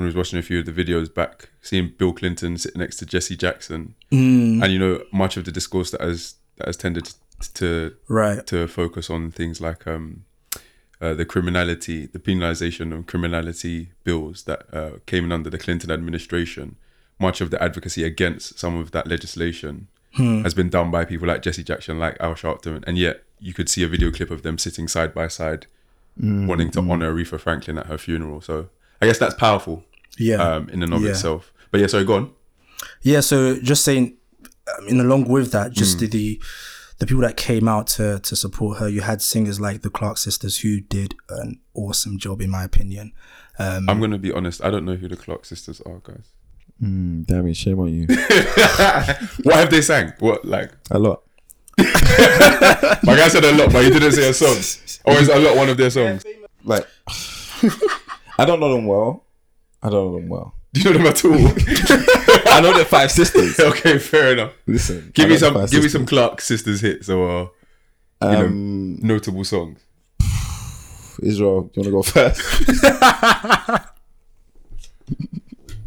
when 0.00 0.06
I 0.06 0.12
was 0.12 0.16
watching 0.16 0.38
a 0.38 0.42
few 0.42 0.60
of 0.60 0.66
the 0.66 0.72
videos 0.72 1.12
back, 1.12 1.50
seeing 1.60 1.92
Bill 1.98 2.12
Clinton 2.12 2.56
sitting 2.56 2.80
next 2.80 2.96
to 2.96 3.06
Jesse 3.06 3.36
Jackson, 3.36 3.94
Mm. 4.10 4.62
and 4.62 4.72
you 4.72 4.78
know, 4.78 5.02
much 5.12 5.36
of 5.36 5.44
the 5.44 5.52
discourse 5.52 5.90
that 5.90 6.00
has 6.00 6.34
that 6.56 6.66
has 6.66 6.76
tended 6.76 7.12
to 7.54 7.94
right. 8.08 8.46
to 8.46 8.66
focus 8.66 9.08
on 9.10 9.30
things 9.30 9.60
like 9.60 9.86
um, 9.86 10.24
uh, 11.00 11.14
the 11.14 11.24
criminality, 11.24 12.06
the 12.06 12.18
penalization 12.18 12.92
of 12.96 13.06
criminality 13.06 13.90
bills 14.04 14.44
that 14.44 14.66
uh, 14.74 14.90
came 15.06 15.24
in 15.24 15.32
under 15.32 15.48
the 15.50 15.58
Clinton 15.58 15.90
administration. 15.90 16.76
Much 17.18 17.40
of 17.42 17.50
the 17.50 17.62
advocacy 17.62 18.02
against 18.04 18.58
some 18.58 18.76
of 18.76 18.90
that 18.92 19.06
legislation 19.06 19.88
has 20.16 20.54
been 20.54 20.68
done 20.70 20.90
by 20.90 21.04
people 21.04 21.28
like 21.28 21.40
Jesse 21.42 21.62
Jackson, 21.62 21.98
like 21.98 22.16
Al 22.18 22.34
Sharpton, 22.34 22.82
and 22.86 22.98
yet 22.98 23.22
you 23.38 23.54
could 23.54 23.68
see 23.68 23.82
a 23.84 23.88
video 23.88 24.10
clip 24.10 24.30
of 24.30 24.42
them 24.42 24.58
sitting 24.58 24.88
side 24.88 25.14
by 25.14 25.28
side, 25.28 25.66
wanting 26.18 26.70
to 26.72 26.80
honor 26.80 27.12
Aretha 27.14 27.38
Franklin 27.38 27.78
at 27.78 27.86
her 27.86 27.96
funeral. 27.98 28.40
So 28.40 28.70
I 29.00 29.06
guess 29.06 29.18
that's 29.18 29.34
powerful 29.34 29.84
Yeah. 30.20 30.36
um, 30.36 30.68
in 30.68 30.82
and 30.84 30.92
of 30.94 31.02
Yeah. 31.02 31.10
itself. 31.10 31.52
But 31.72 31.80
yeah, 31.80 31.88
sorry, 31.88 32.04
go 32.04 32.14
on. 32.16 32.30
Yeah, 33.02 33.20
so 33.20 33.58
just 33.60 33.84
saying, 33.84 34.16
um, 34.78 34.88
in 34.88 35.00
along 35.00 35.24
with 35.28 35.50
that, 35.52 35.72
just 35.72 35.98
the, 35.98 36.06
the 36.06 36.40
the 36.98 37.06
people 37.06 37.22
that 37.22 37.36
came 37.36 37.66
out 37.66 37.86
to 37.96 38.18
to 38.20 38.36
support 38.36 38.78
her. 38.78 38.88
You 38.88 39.00
had 39.00 39.22
singers 39.22 39.58
like 39.60 39.80
the 39.82 39.90
Clark 39.90 40.18
sisters 40.18 40.58
who 40.58 40.80
did 40.80 41.14
an 41.30 41.58
awesome 41.74 42.18
job, 42.18 42.40
in 42.42 42.50
my 42.50 42.62
opinion. 42.64 43.12
Um, 43.58 43.88
I'm 43.88 44.00
gonna 44.00 44.18
be 44.18 44.32
honest. 44.32 44.62
I 44.62 44.70
don't 44.70 44.84
know 44.84 44.96
who 44.96 45.08
the 45.08 45.16
Clark 45.16 45.44
sisters 45.46 45.80
are, 45.82 46.00
guys. 46.02 46.28
Mm, 46.82 47.26
damn 47.26 47.46
it, 47.46 47.56
shame 47.56 47.78
on 47.80 47.92
you. 47.92 48.06
What 49.44 49.56
have 49.56 49.70
they 49.70 49.82
sang? 49.82 50.12
What 50.18 50.44
like? 50.44 50.72
a 50.90 50.98
lot. 50.98 51.22
My 51.78 53.16
guy 53.16 53.28
said 53.28 53.44
a 53.44 53.52
lot, 53.56 53.72
but 53.72 53.84
he 53.84 53.90
didn't 53.90 54.12
say 54.12 54.28
a 54.28 54.34
song. 54.34 54.56
Or 55.04 55.18
is 55.20 55.28
a 55.28 55.38
lot 55.38 55.56
one 55.56 55.68
of 55.70 55.76
their 55.76 55.90
songs? 55.90 56.24
Like, 56.64 56.86
I 58.38 58.44
don't 58.44 58.60
know 58.60 58.74
them 58.74 58.86
well. 58.86 59.24
I 59.82 59.88
don't 59.90 60.12
know 60.12 60.18
them 60.20 60.28
well. 60.28 60.54
Do 60.72 60.80
you 60.82 60.90
know 60.92 60.98
them 60.98 61.06
at 61.06 61.24
all? 61.24 61.32
I 62.52 62.60
know 62.60 62.72
they're 62.74 62.84
five 62.84 63.10
sisters. 63.10 63.58
okay, 63.60 63.98
fair 63.98 64.32
enough. 64.34 64.52
Listen, 64.66 65.10
Give 65.14 65.26
I 65.26 65.28
me 65.30 65.36
some. 65.38 65.54
Give 65.54 65.70
five 65.70 65.82
me 65.82 65.88
some 65.88 66.06
Clark 66.06 66.40
sisters 66.40 66.80
hits 66.80 67.08
or 67.08 67.50
uh, 68.22 68.30
you 68.30 68.36
Um, 68.38 68.96
know, 69.00 69.14
notable 69.14 69.44
songs. 69.44 69.80
Israel, 71.22 71.70
you 71.74 71.82
want 71.82 71.84
to 71.84 71.90
go 71.90 72.02
first? 72.02 72.40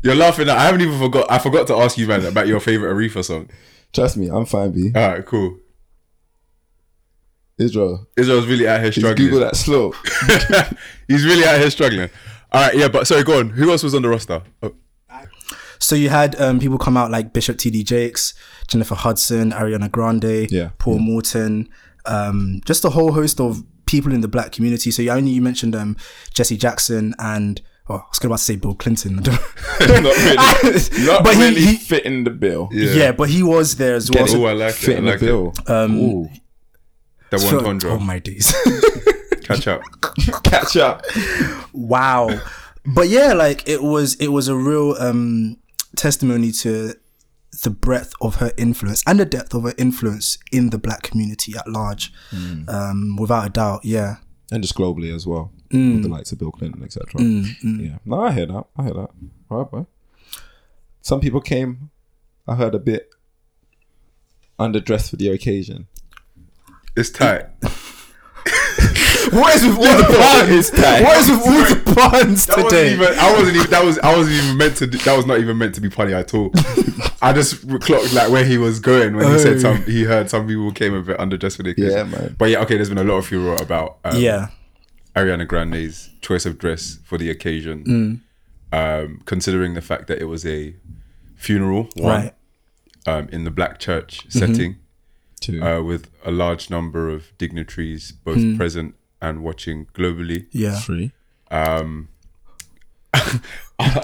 You're 0.03 0.15
laughing 0.15 0.49
at. 0.49 0.57
I 0.57 0.63
haven't 0.65 0.81
even 0.81 0.99
forgot. 0.99 1.31
I 1.31 1.39
forgot 1.39 1.67
to 1.67 1.75
ask 1.75 1.97
you, 1.97 2.07
man, 2.07 2.25
about 2.25 2.47
your 2.47 2.59
favorite 2.59 2.93
Aretha 2.93 3.23
song. 3.23 3.49
Trust 3.93 4.17
me, 4.17 4.27
I'm 4.27 4.45
fine, 4.45 4.71
B. 4.71 4.91
All 4.93 5.07
right, 5.07 5.25
cool. 5.25 5.59
Israel, 7.57 8.07
Israel's 8.17 8.47
really 8.47 8.67
out 8.67 8.81
here 8.81 8.89
just 8.89 9.05
struggling. 9.05 9.29
Google 9.29 9.45
that 9.45 9.55
slow. 9.55 9.93
He's 11.07 11.23
really 11.23 11.45
out 11.45 11.59
here 11.59 11.69
struggling. 11.69 12.09
All 12.53 12.61
right, 12.61 12.75
yeah, 12.75 12.87
but 12.87 13.07
sorry, 13.07 13.23
go 13.23 13.39
on. 13.39 13.49
Who 13.49 13.71
else 13.71 13.81
was 13.83 13.95
on 13.95 14.01
the 14.03 14.09
roster? 14.09 14.43
Oh, 14.61 14.73
So 15.79 15.95
you 15.95 16.09
had 16.09 16.39
um, 16.39 16.59
people 16.59 16.77
come 16.77 16.95
out 16.97 17.09
like 17.11 17.33
Bishop 17.33 17.57
T.D. 17.57 17.83
Jakes, 17.83 18.33
Jennifer 18.67 18.95
Hudson, 18.95 19.51
Ariana 19.51 19.91
Grande, 19.91 20.49
Yeah. 20.51 20.69
Paul 20.77 20.99
Morton, 20.99 21.67
um, 22.05 22.61
just 22.65 22.85
a 22.85 22.89
whole 22.89 23.11
host 23.13 23.39
of 23.39 23.63
people 23.85 24.13
in 24.13 24.21
the 24.21 24.27
black 24.27 24.51
community. 24.51 24.91
So 24.91 25.01
you 25.01 25.09
only 25.11 25.31
you 25.31 25.41
mentioned 25.41 25.75
um, 25.75 25.97
Jesse 26.33 26.55
Jackson 26.57 27.15
and 27.19 27.59
oh, 27.89 27.95
I 27.95 28.03
was 28.09 28.19
going 28.19 28.33
to 28.33 28.37
say 28.37 28.55
Bill 28.55 28.75
Clinton, 28.75 29.15
not 29.23 29.39
really, 29.79 29.95
not 31.05 31.23
But 31.23 31.33
he- 31.35 31.41
really 31.41 31.61
he- 31.61 31.75
fitting 31.77 32.23
the 32.23 32.29
bill. 32.31 32.69
yeah. 32.71 33.11
but 33.11 33.29
he 33.29 33.41
was 33.43 33.75
there 33.77 33.95
as 33.95 34.09
well. 34.11 34.25
Get 34.25 34.35
oh, 34.35 34.37
So- 34.37 34.45
I 34.45 34.53
like 34.53 34.69
it. 34.69 34.77
I 34.77 34.85
Fitting 34.85 35.05
like 35.05 35.19
the 35.19 35.25
bill. 35.25 35.53
it. 35.57 35.69
um, 35.69 35.95
Ooh, 35.99 36.29
The 37.31 37.39
so- 37.39 37.63
one 37.63 37.79
Tondra. 37.79 37.91
oh 37.93 37.99
my 37.99 38.19
days. 38.19 38.53
Catch 39.43 39.67
up. 39.67 39.81
catch 40.43 40.77
up. 40.77 41.03
wow 41.73 42.39
but 42.85 43.07
yeah 43.09 43.33
like 43.33 43.67
it 43.67 43.81
was 43.81 44.15
it 44.15 44.27
was 44.27 44.47
a 44.47 44.55
real 44.55 44.95
um 44.99 45.57
testimony 45.95 46.51
to 46.51 46.93
the 47.63 47.69
breadth 47.69 48.13
of 48.19 48.35
her 48.35 48.51
influence 48.57 49.03
and 49.07 49.19
the 49.19 49.25
depth 49.25 49.53
of 49.53 49.63
her 49.63 49.73
influence 49.77 50.37
in 50.51 50.69
the 50.71 50.77
black 50.77 51.03
community 51.03 51.53
at 51.57 51.67
large 51.67 52.11
um 52.67 53.15
without 53.17 53.45
a 53.45 53.49
doubt 53.49 53.81
yeah 53.85 54.17
and 54.51 54.61
just 54.61 54.75
globally 54.75 55.13
as 55.15 55.25
well, 55.25 55.51
with 55.71 56.03
the 56.03 56.09
likes 56.09 56.31
of 56.31 56.37
Bill 56.37 56.51
Clinton, 56.51 56.83
etc. 56.83 57.19
Yeah, 57.19 57.97
no, 58.05 58.21
I 58.21 58.31
hear 58.33 58.45
that. 58.45 58.65
I 58.77 58.83
hear 58.83 58.93
that. 58.93 59.09
All 59.49 59.57
right, 59.57 59.71
boy. 59.71 59.85
Some 61.01 61.19
people 61.21 61.41
came. 61.41 61.89
I 62.47 62.53
heard 62.53 62.75
a 62.75 62.79
bit 62.79 63.09
underdressed 64.59 65.09
for 65.09 65.15
the 65.15 65.29
occasion. 65.29 65.87
It's 66.95 67.09
tight. 67.09 67.45
what 69.35 69.55
is 69.55 69.63
with 69.63 69.77
all 69.77 69.97
the 69.97 70.03
puns 70.03 70.71
what 70.71 71.17
is 71.17 71.29
with 71.29 71.39
all 71.47 71.63
the 71.75 71.93
puns 71.95 72.45
That 72.45 72.57
wasn't 72.57 72.69
today 72.69 72.93
even. 72.93 73.19
I 73.19 73.33
wasn't 73.33 73.57
even. 73.57 73.69
That 73.71 73.83
was. 73.83 73.99
I 73.99 74.15
wasn't 74.15 74.35
even 74.43 74.57
meant 74.57 74.77
to. 74.77 74.87
That 74.87 75.15
was 75.17 75.25
not 75.25 75.39
even 75.39 75.57
meant 75.57 75.75
to 75.75 75.81
be 75.81 75.89
funny 75.89 76.13
at 76.13 76.33
all. 76.33 76.51
I 77.21 77.31
just 77.33 77.61
clocked 77.81 78.13
like 78.13 78.29
where 78.31 78.43
he 78.45 78.57
was 78.57 78.79
going 78.79 79.15
when 79.15 79.31
he 79.31 79.39
said 79.39 79.55
Oh. 79.55 79.59
some. 79.59 79.83
He 79.83 80.03
heard 80.03 80.29
some 80.29 80.47
people 80.47 80.71
came 80.71 80.93
a 80.93 81.01
bit 81.01 81.17
underdressed 81.17 81.57
for 81.57 81.63
the 81.63 81.71
occasion. 81.71 81.91
Yeah, 81.91 82.03
man. 82.03 82.35
But 82.37 82.49
yeah, 82.49 82.59
okay. 82.63 82.75
There's 82.75 82.89
been 82.89 82.97
a 82.97 83.03
lot 83.03 83.15
of 83.17 83.25
furor 83.27 83.55
about 83.55 83.97
um, 84.03 84.19
yeah 84.19 84.49
Ariana 85.15 85.47
Grande's 85.47 86.09
choice 86.21 86.45
of 86.45 86.57
dress 86.57 86.99
for 87.05 87.17
the 87.17 87.29
occasion, 87.29 88.21
um, 88.71 89.21
considering 89.25 89.73
the 89.73 89.81
fact 89.81 90.07
that 90.07 90.19
it 90.19 90.25
was 90.25 90.45
a 90.45 90.75
funeral, 91.35 91.89
one, 91.95 92.05
right 92.23 92.33
um, 93.05 93.27
in 93.31 93.43
the 93.43 93.51
black 93.51 93.79
church 93.79 94.25
setting, 94.29 94.77
Too. 95.41 95.61
uh, 95.63 95.81
with 95.81 96.09
a 96.25 96.31
large 96.31 96.69
number 96.69 97.09
of 97.09 97.37
dignitaries 97.37 98.11
both 98.11 98.57
present 98.57 98.95
and 99.23 99.43
watching 99.43 99.85
globally. 99.93 100.47
yeah 100.51 100.79
Three. 100.79 101.11
I'm 101.51 102.09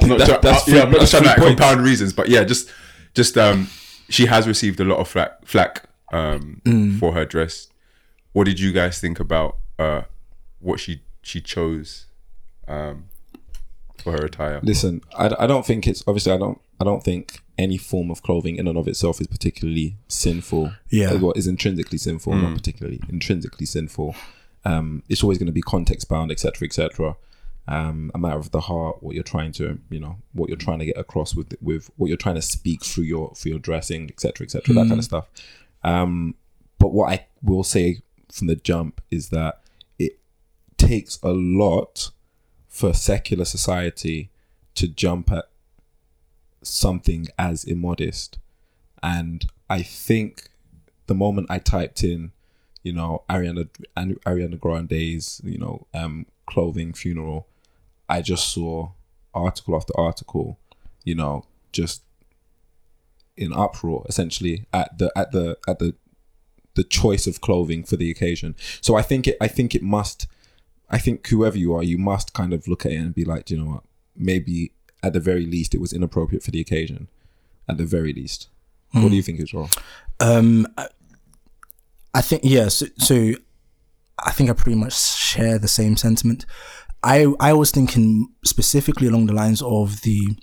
not 0.07 0.19
That- 0.19 0.27
sure. 0.27 0.37
that's 0.41 0.67
uh, 0.67 0.71
yeah, 0.75 0.81
I'm 0.83 0.91
not 0.91 0.99
that's 0.99 1.11
trying 1.11 1.23
to 1.23 1.29
like, 1.29 1.37
compound 1.37 1.81
reasons, 1.81 2.13
but 2.13 2.29
yeah, 2.29 2.43
just 2.43 2.69
just 3.13 3.37
um, 3.37 3.67
she 4.09 4.25
has 4.27 4.47
received 4.47 4.79
a 4.79 4.85
lot 4.85 4.99
of 4.99 5.07
flack, 5.07 5.45
flack 5.45 5.83
um, 6.11 6.61
Mm. 6.65 6.99
for 6.99 7.13
her 7.13 7.25
dress. 7.25 7.67
What 8.33 8.45
did 8.45 8.59
you 8.59 8.71
guys 8.71 8.99
think 8.99 9.19
about 9.19 9.57
uh, 9.77 10.03
what 10.59 10.79
she 10.79 11.01
she 11.21 11.41
chose 11.41 12.05
um, 12.67 13.05
for 14.03 14.11
her 14.13 14.25
attire? 14.25 14.59
Listen, 14.63 15.01
I, 15.17 15.33
I 15.39 15.47
don't 15.47 15.65
think 15.65 15.87
it's 15.87 16.03
obviously 16.07 16.33
I 16.33 16.37
don't 16.37 16.59
I 16.79 16.83
don't 16.83 17.03
think 17.03 17.39
any 17.57 17.77
form 17.77 18.11
of 18.11 18.21
clothing 18.21 18.55
in 18.57 18.67
and 18.67 18.77
of 18.77 18.87
itself 18.87 19.19
is 19.21 19.27
particularly 19.27 19.95
sinful. 20.07 20.73
Yeah. 20.89 21.15
What 21.15 21.37
is 21.37 21.47
intrinsically 21.47 21.97
sinful, 21.97 22.35
not 22.35 22.55
particularly 22.55 23.01
intrinsically 23.09 23.65
sinful. 23.65 24.15
Um, 24.65 25.03
it's 25.09 25.23
always 25.23 25.37
going 25.37 25.47
to 25.47 25.53
be 25.53 25.61
context 25.61 26.09
bound, 26.09 26.31
etc., 26.31 26.65
etc. 26.65 27.15
Um, 27.67 28.11
a 28.15 28.17
matter 28.17 28.39
of 28.39 28.51
the 28.51 28.61
heart, 28.61 29.03
what 29.03 29.13
you're 29.15 29.23
trying 29.23 29.51
to, 29.53 29.79
you 29.89 29.99
know, 29.99 30.17
what 30.33 30.49
you're 30.49 30.57
trying 30.57 30.79
to 30.79 30.85
get 30.85 30.97
across 30.97 31.35
with 31.35 31.53
with 31.61 31.89
what 31.97 32.07
you're 32.07 32.17
trying 32.17 32.35
to 32.35 32.41
speak 32.41 32.83
through 32.83 33.05
your 33.05 33.33
for 33.35 33.49
your 33.49 33.59
dressing, 33.59 34.09
etc., 34.09 34.45
etc. 34.45 34.73
That 34.73 34.87
kind 34.87 34.99
of 34.99 35.05
stuff. 35.05 35.27
Um, 35.83 36.35
but 36.77 36.93
what 36.93 37.11
I 37.11 37.27
will 37.41 37.63
say 37.63 38.01
from 38.31 38.47
the 38.47 38.55
jump 38.55 39.01
is 39.11 39.29
that 39.29 39.61
it 39.97 40.19
takes 40.77 41.19
a 41.21 41.31
lot 41.31 42.11
for 42.67 42.93
secular 42.93 43.45
society 43.45 44.29
to 44.75 44.87
jump 44.87 45.31
at 45.31 45.45
something 46.63 47.27
as 47.37 47.63
immodest. 47.63 48.37
And 49.03 49.45
I 49.69 49.81
think 49.81 50.49
the 51.07 51.15
moment 51.15 51.47
I 51.49 51.59
typed 51.59 52.03
in, 52.03 52.31
you 52.83 52.93
know, 52.93 53.23
Ariana 53.29 53.69
and 53.95 54.21
Ariana 54.23 54.59
Grande's, 54.59 55.41
you 55.43 55.57
know, 55.57 55.87
um, 55.93 56.25
clothing 56.45 56.93
funeral, 56.93 57.47
I 58.07 58.21
just 58.21 58.49
saw 58.49 58.91
article 59.33 59.75
after 59.75 59.93
article, 59.97 60.59
you 61.03 61.15
know, 61.15 61.45
just 61.71 62.03
in 63.37 63.53
uproar 63.53 64.05
essentially 64.09 64.65
at 64.73 64.97
the 64.97 65.09
at 65.15 65.31
the 65.31 65.57
at 65.65 65.79
the 65.79 65.95
the 66.75 66.83
choice 66.83 67.25
of 67.25 67.41
clothing 67.41 67.83
for 67.83 67.95
the 67.95 68.11
occasion. 68.11 68.55
So 68.81 68.95
I 68.95 69.01
think 69.01 69.27
it 69.27 69.37
I 69.39 69.47
think 69.47 69.75
it 69.75 69.83
must 69.83 70.27
I 70.89 70.97
think 70.97 71.27
whoever 71.27 71.57
you 71.57 71.73
are, 71.75 71.83
you 71.83 71.97
must 71.97 72.33
kind 72.33 72.51
of 72.51 72.67
look 72.67 72.85
at 72.85 72.91
it 72.91 72.95
and 72.95 73.13
be 73.13 73.23
like, 73.23 73.45
"Do 73.45 73.55
you 73.55 73.63
know 73.63 73.69
what? 73.69 73.83
Maybe 74.15 74.71
at 75.03 75.13
the 75.13 75.19
very 75.19 75.45
least 75.45 75.75
it 75.75 75.81
was 75.81 75.93
inappropriate 75.93 76.43
for 76.43 76.51
the 76.51 76.59
occasion. 76.59 77.07
At 77.67 77.77
the 77.77 77.85
very 77.85 78.11
least. 78.13 78.47
What 78.91 79.09
do 79.09 79.15
you 79.15 79.21
think 79.21 79.39
is 79.39 79.53
wrong? 79.53 79.69
Um, 80.19 80.67
I, 82.13 82.21
think 82.21 82.41
yeah. 82.43 82.67
So, 82.69 82.85
so 82.97 83.33
I 84.17 84.31
think 84.31 84.49
I 84.49 84.53
pretty 84.53 84.77
much 84.77 84.93
share 84.99 85.57
the 85.59 85.67
same 85.67 85.95
sentiment. 85.97 86.45
I 87.03 87.27
I 87.39 87.53
was 87.53 87.71
thinking 87.71 88.27
specifically 88.43 89.07
along 89.07 89.27
the 89.27 89.33
lines 89.33 89.61
of 89.61 90.01
the 90.01 90.35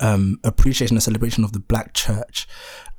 um, 0.00 0.38
appreciation 0.44 0.96
and 0.96 1.02
celebration 1.02 1.42
of 1.44 1.52
the 1.52 1.58
Black 1.60 1.94
Church, 1.94 2.46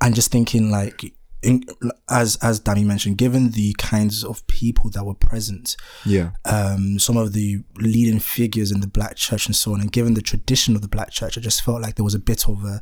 and 0.01 0.15
just 0.15 0.31
thinking 0.31 0.69
like. 0.71 1.13
In, 1.41 1.63
as 2.09 2.35
as 2.41 2.59
Danny 2.59 2.83
mentioned, 2.83 3.17
given 3.17 3.51
the 3.51 3.73
kinds 3.77 4.25
of 4.25 4.45
people 4.47 4.89
that 4.89 5.05
were 5.05 5.13
present, 5.13 5.77
Yeah. 6.05 6.31
um, 6.43 6.99
some 6.99 7.15
of 7.15 7.31
the 7.31 7.63
leading 7.77 8.19
figures 8.19 8.73
in 8.73 8.81
the 8.81 8.87
black 8.89 9.15
church 9.15 9.45
and 9.45 9.55
so 9.55 9.73
on, 9.73 9.79
and 9.79 9.89
given 9.89 10.15
the 10.15 10.21
tradition 10.21 10.75
of 10.75 10.81
the 10.81 10.89
black 10.89 11.11
church, 11.11 11.37
I 11.37 11.39
just 11.39 11.61
felt 11.61 11.81
like 11.81 11.95
there 11.95 12.03
was 12.03 12.13
a 12.13 12.19
bit 12.19 12.49
of 12.49 12.65
a 12.65 12.81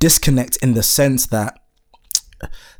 disconnect 0.00 0.56
in 0.64 0.74
the 0.74 0.82
sense 0.82 1.26
that 1.26 1.60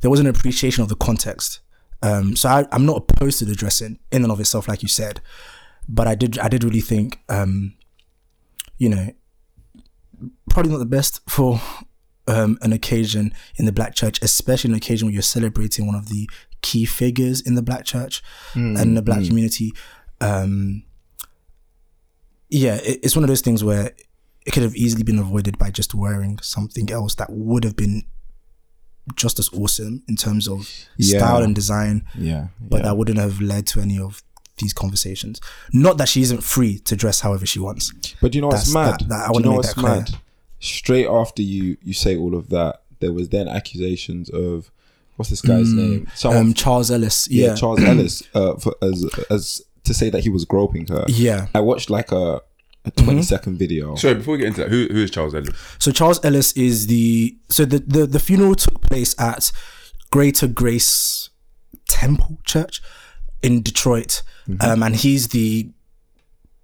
there 0.01 0.11
was 0.11 0.21
an 0.21 0.27
appreciation 0.27 0.83
of 0.83 0.89
the 0.89 0.97
context. 0.97 1.61
Um, 2.03 2.37
so 2.37 2.49
I, 2.49 2.67
I'm 2.73 2.87
not 2.87 2.97
opposed 3.09 3.39
to 3.39 3.45
the 3.45 3.55
dressing 3.55 3.99
in 4.13 4.23
and 4.23 4.33
of 4.33 4.39
itself, 4.41 4.69
like 4.69 4.83
you 4.83 4.89
said, 4.89 5.21
but 5.89 6.07
I 6.07 6.15
did 6.15 6.39
I 6.39 6.49
did 6.49 6.63
really 6.63 6.81
think, 6.81 7.21
um, 7.29 7.75
you 8.79 8.89
know, 8.89 9.11
probably 10.51 10.73
not 10.73 10.79
the 10.79 10.87
best 10.87 11.21
for 11.29 11.61
um, 12.29 12.59
an 12.61 12.73
occasion 12.73 13.33
in 13.57 13.65
the 13.65 13.73
black 13.73 13.95
church, 13.95 14.21
especially 14.23 14.71
an 14.71 14.77
occasion 14.77 15.07
where 15.07 15.13
you're 15.15 15.23
celebrating 15.23 15.87
one 15.87 15.95
of 15.97 16.09
the 16.09 16.29
key 16.63 16.85
figures 16.85 17.41
in 17.41 17.55
the 17.55 17.63
black 17.63 17.85
church 17.85 18.23
and 18.77 18.97
the 18.97 19.03
black 19.03 19.19
community. 19.29 19.73
Um, 20.21 20.85
yeah, 22.51 22.77
it, 22.77 23.01
it's 23.03 23.17
one 23.17 23.25
of 23.25 23.29
those 23.29 23.43
things 23.43 23.63
where 23.65 23.93
it 24.45 24.53
could 24.53 24.63
have 24.63 24.77
easily 24.77 25.03
been 25.03 25.19
avoided 25.19 25.59
by 25.59 25.71
just 25.71 25.95
wearing 25.95 26.39
something 26.41 26.91
else 26.91 27.15
that 27.17 27.31
would 27.31 27.65
have 27.65 27.77
been 27.77 28.05
just 29.15 29.39
as 29.39 29.49
awesome 29.53 30.03
in 30.09 30.17
terms 30.17 30.49
of 30.49 30.69
Yeah. 30.97 31.19
style 31.19 31.43
and 31.43 31.55
design, 31.55 32.05
Yeah. 32.19 32.49
but 32.61 32.79
yeah. 32.79 32.83
that 32.87 32.97
wouldn't 32.97 33.19
have 33.19 33.41
led 33.41 33.67
to 33.69 33.81
any 33.81 33.99
of 33.99 34.23
these 34.59 34.73
conversations. 34.73 35.41
Not 35.73 35.99
that 35.99 36.09
she 36.09 36.23
isn't 36.23 36.43
free 36.43 36.79
to 36.81 36.97
dress 36.97 37.21
however 37.21 37.47
she 37.47 37.59
wants. 37.61 37.93
But 38.21 38.35
you 38.35 38.41
know 38.41 38.49
what's 38.49 38.73
mad? 38.73 39.01
that- 39.01 39.09
that- 39.09 39.29
I 39.29 39.31
wanna 39.31 39.47
you 39.47 39.51
know 39.53 39.57
make 39.59 39.67
that 39.67 39.75
clear. 39.75 39.95
mad? 39.97 40.15
Straight 40.61 41.07
after 41.07 41.43
you 41.43 41.77
you 41.85 41.93
say 41.93 42.17
all 42.17 42.35
of 42.35 42.49
that, 42.49 42.83
there 43.01 43.13
was 43.13 43.29
then 43.29 43.47
accusations 43.49 44.31
of 44.31 44.71
what's 45.17 45.29
this 45.31 45.43
guy's 45.43 45.73
name? 45.73 46.07
Someone, 46.15 46.39
Um, 46.47 46.55
Charles 46.55 46.91
Ellis. 46.91 47.29
yeah, 47.31 47.49
Yeah. 47.49 47.55
Charles 47.55 47.81
Ellis, 47.83 48.23
uh, 48.35 48.55
for, 48.57 48.75
as 48.83 49.05
as 49.31 49.63
to 49.85 49.95
say 49.95 50.09
that 50.11 50.23
he 50.25 50.31
was 50.31 50.45
groping 50.45 50.87
her. 50.89 51.05
Yeah. 51.09 51.47
I 51.55 51.61
watched 51.61 51.91
like 51.91 52.11
a, 52.11 52.41
a 52.87 52.91
20 52.93 53.23
second 53.23 53.59
video. 53.59 53.95
Sorry, 53.97 54.15
before 54.15 54.33
we 54.33 54.39
get 54.39 54.49
into 54.49 54.61
that, 54.63 54.71
who 54.71 54.87
who 54.91 55.03
is 55.03 55.11
Charles 55.11 55.35
Ellis? 55.35 55.51
So 55.79 55.91
Charles 55.91 56.25
Ellis 56.25 56.53
is 56.53 56.87
the 56.87 57.37
so 57.49 57.65
the 57.65 57.79
the, 57.81 58.07
the 58.07 58.21
funeral 58.21 58.55
took 58.55 58.81
place 58.81 59.15
at 59.19 59.53
Greater 60.11 60.47
Grace 60.47 61.31
Temple 61.89 62.39
Church 62.45 62.81
in 63.43 63.63
Detroit, 63.63 64.23
um, 64.61 64.83
and 64.83 64.97
he's 64.97 65.29
the 65.29 65.71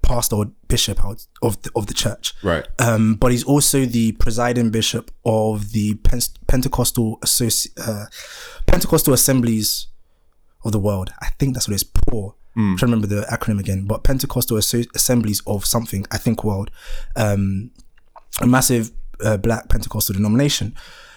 pastor 0.03 0.37
or 0.37 0.47
bishop 0.69 1.05
out 1.05 1.27
of 1.43 1.61
the, 1.63 1.71
of 1.77 1.87
the 1.87 1.95
church. 1.95 2.35
Right. 2.43 2.67
Um, 2.79 3.15
but 3.15 3.31
he's 3.31 3.45
also 3.45 3.85
the 3.85 4.13
presiding 4.13 4.71
bishop 4.71 5.11
of 5.25 5.73
the 5.73 5.95
Pen- 5.95 6.21
Pentecostal 6.49 7.19
Associ- 7.21 7.71
uh, 7.79 8.07
Pentecostal 8.67 9.15
Assemblies 9.15 9.87
of 10.65 10.73
the 10.73 10.79
World. 10.79 11.13
I 11.21 11.29
think 11.39 11.55
that's 11.55 11.69
what 11.69 11.75
it's 11.75 11.85
POUR. 12.55 12.63
I'm 12.73 12.77
trying 12.77 12.91
to 12.91 12.97
remember 12.97 13.07
the 13.15 13.23
acronym 13.27 13.61
again, 13.61 13.87
but 13.87 14.05
Pentecostal 14.05 14.57
Asso- 14.59 14.85
Assemblies 14.95 15.43
of 15.47 15.65
something, 15.65 16.07
I 16.11 16.19
think 16.19 16.45
world. 16.45 16.71
Um, 17.17 17.71
a 18.41 18.47
massive 18.47 18.91
uh, 19.25 19.37
black 19.37 19.69
Pentecostal 19.69 20.15
denomination. 20.15 20.75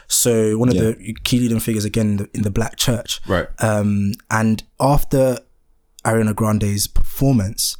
So 0.07 0.57
one 0.57 0.69
of 0.69 0.75
the 0.97 1.13
key 1.23 1.39
leading 1.39 1.59
figures 1.59 1.83
again 1.85 2.07
in 2.11 2.17
the, 2.17 2.29
in 2.35 2.41
the 2.43 2.51
black 2.51 2.75
church. 2.77 3.21
Right. 3.27 3.47
Um, 3.59 4.13
and 4.29 4.63
after 4.79 5.39
Ariana 6.03 6.35
Grande's 6.35 6.87
performance, 6.87 7.77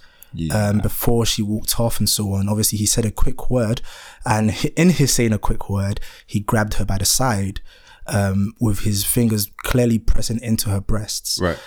um, 0.51 0.79
before 0.79 1.25
she 1.25 1.41
walked 1.41 1.79
off 1.79 1.99
and 1.99 2.09
so 2.09 2.33
on, 2.33 2.49
obviously 2.49 2.77
he 2.77 2.85
said 2.85 3.05
a 3.05 3.11
quick 3.11 3.49
word, 3.49 3.81
and 4.25 4.51
in 4.75 4.89
his 4.89 5.13
saying 5.13 5.31
a 5.33 5.37
quick 5.37 5.69
word, 5.69 6.01
he 6.25 6.39
grabbed 6.41 6.73
her 6.73 6.83
by 6.85 6.97
the 6.97 7.05
side, 7.05 7.61
um, 8.07 8.53
with 8.59 8.79
his 8.79 9.05
fingers 9.05 9.49
clearly 9.63 9.97
pressing 9.97 10.39
into 10.41 10.69
her 10.69 10.81
breasts 10.81 11.39
Right. 11.41 11.57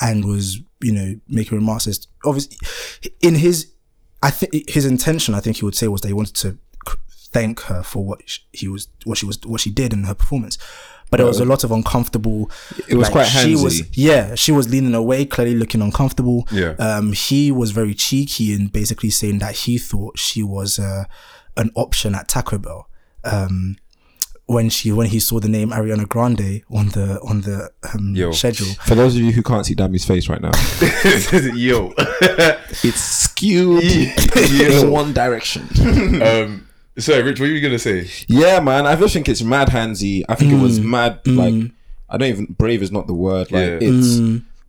And 0.00 0.24
was 0.24 0.58
you 0.80 0.92
know 0.92 1.14
making 1.28 1.56
remarks 1.58 1.86
as 1.86 2.06
obviously 2.24 2.56
in 3.20 3.34
his 3.36 3.70
I 4.22 4.30
think 4.30 4.68
his 4.70 4.86
intention 4.86 5.34
I 5.34 5.40
think 5.40 5.56
he 5.58 5.64
would 5.64 5.74
say 5.76 5.88
was 5.88 6.00
that 6.02 6.08
he 6.08 6.14
wanted 6.14 6.34
to 6.36 6.58
thank 7.32 7.60
her 7.62 7.82
for 7.82 8.04
what 8.04 8.20
he 8.52 8.68
was 8.68 8.88
what 9.04 9.18
she 9.18 9.26
was 9.26 9.38
what 9.44 9.60
she 9.60 9.70
did 9.70 9.92
in 9.92 10.04
her 10.04 10.14
performance 10.14 10.56
but 11.10 11.18
there 11.18 11.26
was 11.26 11.40
a 11.40 11.44
lot 11.44 11.64
of 11.64 11.70
uncomfortable 11.72 12.50
It 12.88 12.94
was 12.96 13.08
quite 13.08 13.24
she 13.26 13.54
handsy. 13.54 13.62
was 13.64 13.96
yeah 13.96 14.34
she 14.36 14.52
was 14.52 14.68
leaning 14.68 14.94
away 14.94 15.24
clearly 15.24 15.54
looking 15.56 15.82
uncomfortable 15.82 16.46
Yeah. 16.52 16.74
um 16.78 17.12
he 17.12 17.50
was 17.50 17.72
very 17.72 17.94
cheeky 17.94 18.54
and 18.54 18.72
basically 18.72 19.10
saying 19.10 19.38
that 19.40 19.54
he 19.56 19.78
thought 19.78 20.18
she 20.18 20.42
was 20.42 20.78
uh, 20.78 21.04
an 21.56 21.70
option 21.74 22.14
at 22.14 22.28
Taco 22.28 22.56
Bell 22.58 22.88
um 23.24 23.76
when 24.46 24.68
she 24.68 24.92
when 24.92 25.06
he 25.06 25.18
saw 25.20 25.40
the 25.40 25.48
name 25.48 25.70
Ariana 25.70 26.06
Grande 26.08 26.62
on 26.70 26.88
the 26.90 27.18
on 27.22 27.40
the 27.42 27.70
um, 27.94 28.14
Yo. 28.14 28.30
schedule 28.32 28.66
For 28.86 28.94
those 28.94 29.14
of 29.16 29.22
you 29.22 29.32
who 29.32 29.42
can't 29.42 29.64
see 29.64 29.74
Dammy's 29.74 30.04
face 30.04 30.28
right 30.28 30.40
now, 30.40 30.50
Yo. 31.54 31.92
it's 31.98 33.00
skewed 33.00 33.82
in 34.36 34.90
one 34.90 35.12
direction. 35.12 35.62
um, 36.22 36.68
sorry, 36.98 37.22
Rich, 37.22 37.40
what 37.40 37.46
were 37.48 37.54
you 37.54 37.60
gonna 37.60 37.78
say? 37.78 38.08
Yeah, 38.28 38.60
man. 38.60 38.86
I 38.86 38.96
just 38.96 39.14
think 39.14 39.28
it's 39.28 39.42
mad 39.42 39.68
handsy. 39.68 40.24
I 40.28 40.34
think 40.34 40.52
it 40.52 40.60
was 40.60 40.78
mad. 40.80 41.20
Like, 41.26 41.70
I 42.10 42.16
don't 42.18 42.28
even 42.28 42.46
brave 42.58 42.82
is 42.82 42.92
not 42.92 43.06
the 43.06 43.14
word. 43.14 43.50
Like, 43.50 43.62
Yeah. 43.62 43.78
it's 43.80 44.16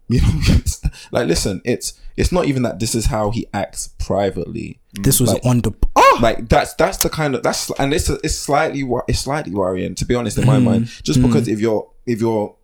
you 0.08 0.22
know, 0.22 0.30
it's, 0.56 0.82
like 1.12 1.28
listen, 1.28 1.62
it's 1.66 2.00
it's 2.16 2.32
not 2.32 2.46
even 2.46 2.64
that 2.64 2.80
this 2.80 2.96
is 2.96 3.08
how 3.08 3.32
he 3.32 3.46
acts 3.54 3.90
privately. 4.00 4.80
this 4.94 5.20
was 5.20 5.34
Like- 5.34 5.46
on 5.46 5.62
the 5.62 5.74
oh 5.96 6.05
Like 6.22 6.50
that's 6.50 6.74
that's 6.76 6.98
the 7.00 7.10
kind 7.10 7.36
of 7.36 7.44
that's 7.44 7.70
and 7.80 7.94
it's 7.94 8.10
it's 8.10 8.36
slightly 8.36 8.88
it's 9.08 9.20
slightly 9.20 9.54
worrying 9.54 9.96
to 9.96 10.06
be 10.06 10.16
honest 10.16 10.38
in 10.38 10.46
my 10.46 10.60
mind. 10.60 10.86
Mm-hmm. 10.86 11.04
Just 11.04 11.22
because 11.22 11.44
mm-hmm. 11.44 11.54
if 11.54 11.60
you're 11.60 11.90
if 12.06 12.22
you're 12.22 12.56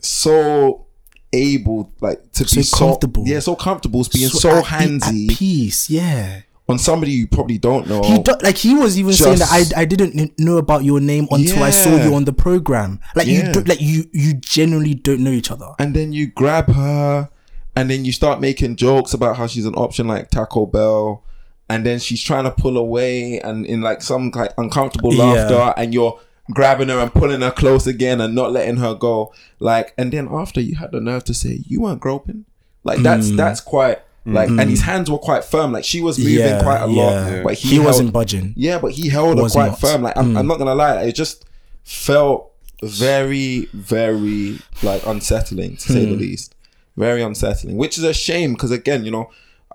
so 0.00 0.86
able 1.32 1.92
like 2.00 2.32
to 2.32 2.44
be 2.44 2.62
So 2.62 2.78
comfortable. 2.78 3.24
yeah, 3.26 3.40
so 3.40 3.54
comfortable, 3.54 4.04
being 4.12 4.28
so, 4.28 4.58
at- 4.58 4.64
handsy 4.64 5.30
at 5.30 5.36
peace 5.36 5.90
yeah 5.90 6.40
on 6.68 6.78
somebody 6.78 7.12
you 7.12 7.26
probably 7.26 7.56
don't 7.56 7.88
know. 7.88 8.02
he 8.02 8.18
do, 8.18 8.32
like 8.42 8.56
he 8.56 8.74
was 8.74 8.98
even 8.98 9.12
saying 9.14 9.38
that 9.38 9.48
I, 9.50 9.82
I 9.82 9.84
didn't 9.86 10.38
know 10.38 10.58
about 10.58 10.84
your 10.84 11.00
name 11.00 11.26
until 11.30 11.62
I 11.62 11.70
saw 11.70 11.96
you 11.96 12.14
on 12.14 12.24
the 12.24 12.32
program 12.32 13.00
like 13.14 13.26
you 13.26 13.38
Yeah. 13.40 13.52
do, 13.52 13.60
like 13.62 13.80
you 13.80 14.04
you 14.12 14.34
generally 14.34 14.94
don't 14.94 15.20
know 15.20 15.30
each 15.30 15.50
other 15.50 15.70
and 15.78 15.94
then 15.96 16.12
you 16.12 16.26
grab 16.26 16.68
her 16.72 17.30
and 17.74 17.88
then 17.90 18.04
you 18.04 18.12
start 18.12 18.40
making 18.40 18.76
jokes 18.76 19.14
about 19.14 19.36
how 19.36 19.46
she's 19.46 19.64
an 19.64 19.74
option 19.74 20.06
like 20.08 20.30
Taco 20.30 20.66
Bell 20.66 21.24
and 21.68 21.84
then 21.84 21.98
she's 21.98 22.22
trying 22.22 22.44
to 22.44 22.50
pull 22.50 22.76
away 22.76 23.40
and 23.40 23.66
in 23.66 23.80
like 23.80 24.02
some 24.02 24.30
like 24.34 24.52
uncomfortable 24.58 25.12
Yeah. 25.14 25.24
laughter 25.24 25.74
and 25.76 25.92
you're 25.92 26.18
grabbing 26.50 26.88
her 26.88 26.98
and 26.98 27.12
pulling 27.12 27.42
her 27.42 27.50
close 27.50 27.86
again 27.86 28.20
and 28.20 28.34
not 28.34 28.52
letting 28.52 28.78
her 28.78 28.94
go 28.94 29.32
like 29.60 29.92
and 29.98 30.12
then 30.12 30.28
after 30.30 30.60
you 30.60 30.76
had 30.76 30.92
the 30.92 31.00
nerve 31.00 31.24
to 31.24 31.34
say 31.34 31.60
you 31.66 31.80
weren't 31.82 32.00
groping 32.00 32.44
like 32.84 32.98
Mm. 32.98 33.02
that's 33.02 33.30
that's 33.36 33.60
quite 33.60 33.98
like 34.24 34.50
and 34.50 34.68
his 34.68 34.80
mm-hmm. 34.80 34.90
hands 34.90 35.10
were 35.10 35.18
quite 35.18 35.42
firm 35.42 35.72
like 35.72 35.84
she 35.84 36.02
was 36.02 36.18
moving 36.18 36.34
Yeah, 36.38 36.62
quite 36.62 36.82
a 36.82 36.86
lot 36.86 37.10
yeah. 37.12 37.42
but 37.42 37.54
he, 37.54 37.68
He 37.68 37.74
held- 37.76 37.86
wasn't 37.86 38.12
budging. 38.12 38.52
yeah 38.56 38.78
but 38.78 38.92
he 38.92 39.08
held 39.08 39.38
her 39.38 39.48
quite 39.48 39.68
not. 39.68 39.80
firm 39.80 40.02
like 40.02 40.16
I'm, 40.18 40.36
I'm 40.36 40.44
mm. 40.44 40.48
not 40.48 40.58
gonna 40.58 40.74
lie 40.74 41.02
it 41.02 41.14
just 41.14 41.46
felt 41.84 42.52
very 42.82 43.68
very 43.72 44.58
like 44.82 45.04
unsettling 45.06 45.76
to 45.76 45.92
say 45.92 46.04
the 46.04 46.12
hmm. 46.14 46.20
least 46.20 46.54
very 46.96 47.22
unsettling 47.22 47.76
which 47.76 47.98
is 47.98 48.04
a 48.04 48.12
shame 48.14 48.52
because 48.52 48.70
again 48.70 49.04
you 49.04 49.10
know 49.10 49.30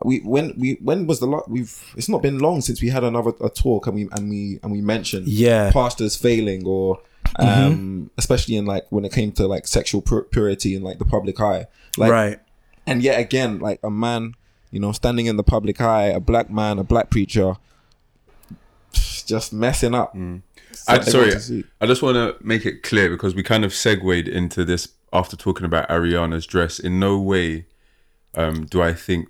we 0.05 0.19
when 0.19 0.53
we 0.57 0.73
when 0.81 1.07
was 1.07 1.19
the 1.19 1.25
lot 1.27 1.49
we've 1.49 1.93
it's 1.95 2.09
not 2.09 2.21
been 2.21 2.39
long 2.39 2.61
since 2.61 2.81
we 2.81 2.89
had 2.89 3.03
another 3.03 3.31
a 3.41 3.49
talk 3.49 3.87
and 3.87 3.95
we 3.95 4.07
and 4.11 4.29
we 4.29 4.59
and 4.63 4.71
we 4.71 4.81
mentioned 4.81 5.27
Yeah. 5.27 5.71
pastors 5.71 6.15
failing 6.15 6.65
or 6.65 6.99
um 7.39 8.09
especially 8.17 8.55
in 8.55 8.65
like 8.65 8.85
when 8.91 9.05
it 9.05 9.11
came 9.13 9.31
to 9.33 9.47
like 9.47 9.65
sexual 9.67 10.01
pur- 10.01 10.23
purity 10.23 10.75
in 10.75 10.83
like 10.83 10.99
the 10.99 11.05
public 11.05 11.39
eye 11.39 11.65
like 11.97 12.11
right 12.11 12.39
and 12.85 13.01
yet 13.01 13.19
again 13.19 13.59
like 13.59 13.79
a 13.83 13.89
man 13.89 14.33
you 14.71 14.79
know 14.79 14.91
standing 14.91 15.25
in 15.27 15.37
the 15.37 15.43
public 15.43 15.79
eye 15.79 16.05
a 16.07 16.19
black 16.19 16.49
man 16.49 16.77
a 16.79 16.83
black 16.83 17.09
preacher 17.09 17.55
just 19.25 19.53
messing 19.53 19.95
up 19.95 20.13
I, 20.87 20.97
everyone 20.97 21.39
sorry. 21.39 21.63
I 21.79 21.85
just 21.85 22.01
want 22.01 22.15
to 22.15 22.35
make 22.45 22.65
it 22.65 22.83
clear 22.83 23.09
because 23.09 23.35
we 23.35 23.43
kind 23.43 23.63
of 23.63 23.73
segued 23.73 24.27
into 24.27 24.65
this 24.65 24.89
after 25.13 25.37
talking 25.37 25.65
about 25.65 25.87
Ariana's 25.87 26.45
dress. 26.47 26.79
In 26.79 26.99
no 26.99 27.19
way 27.19 27.67
um, 28.35 28.65
do 28.65 28.81
I 28.81 28.93
think 28.93 29.29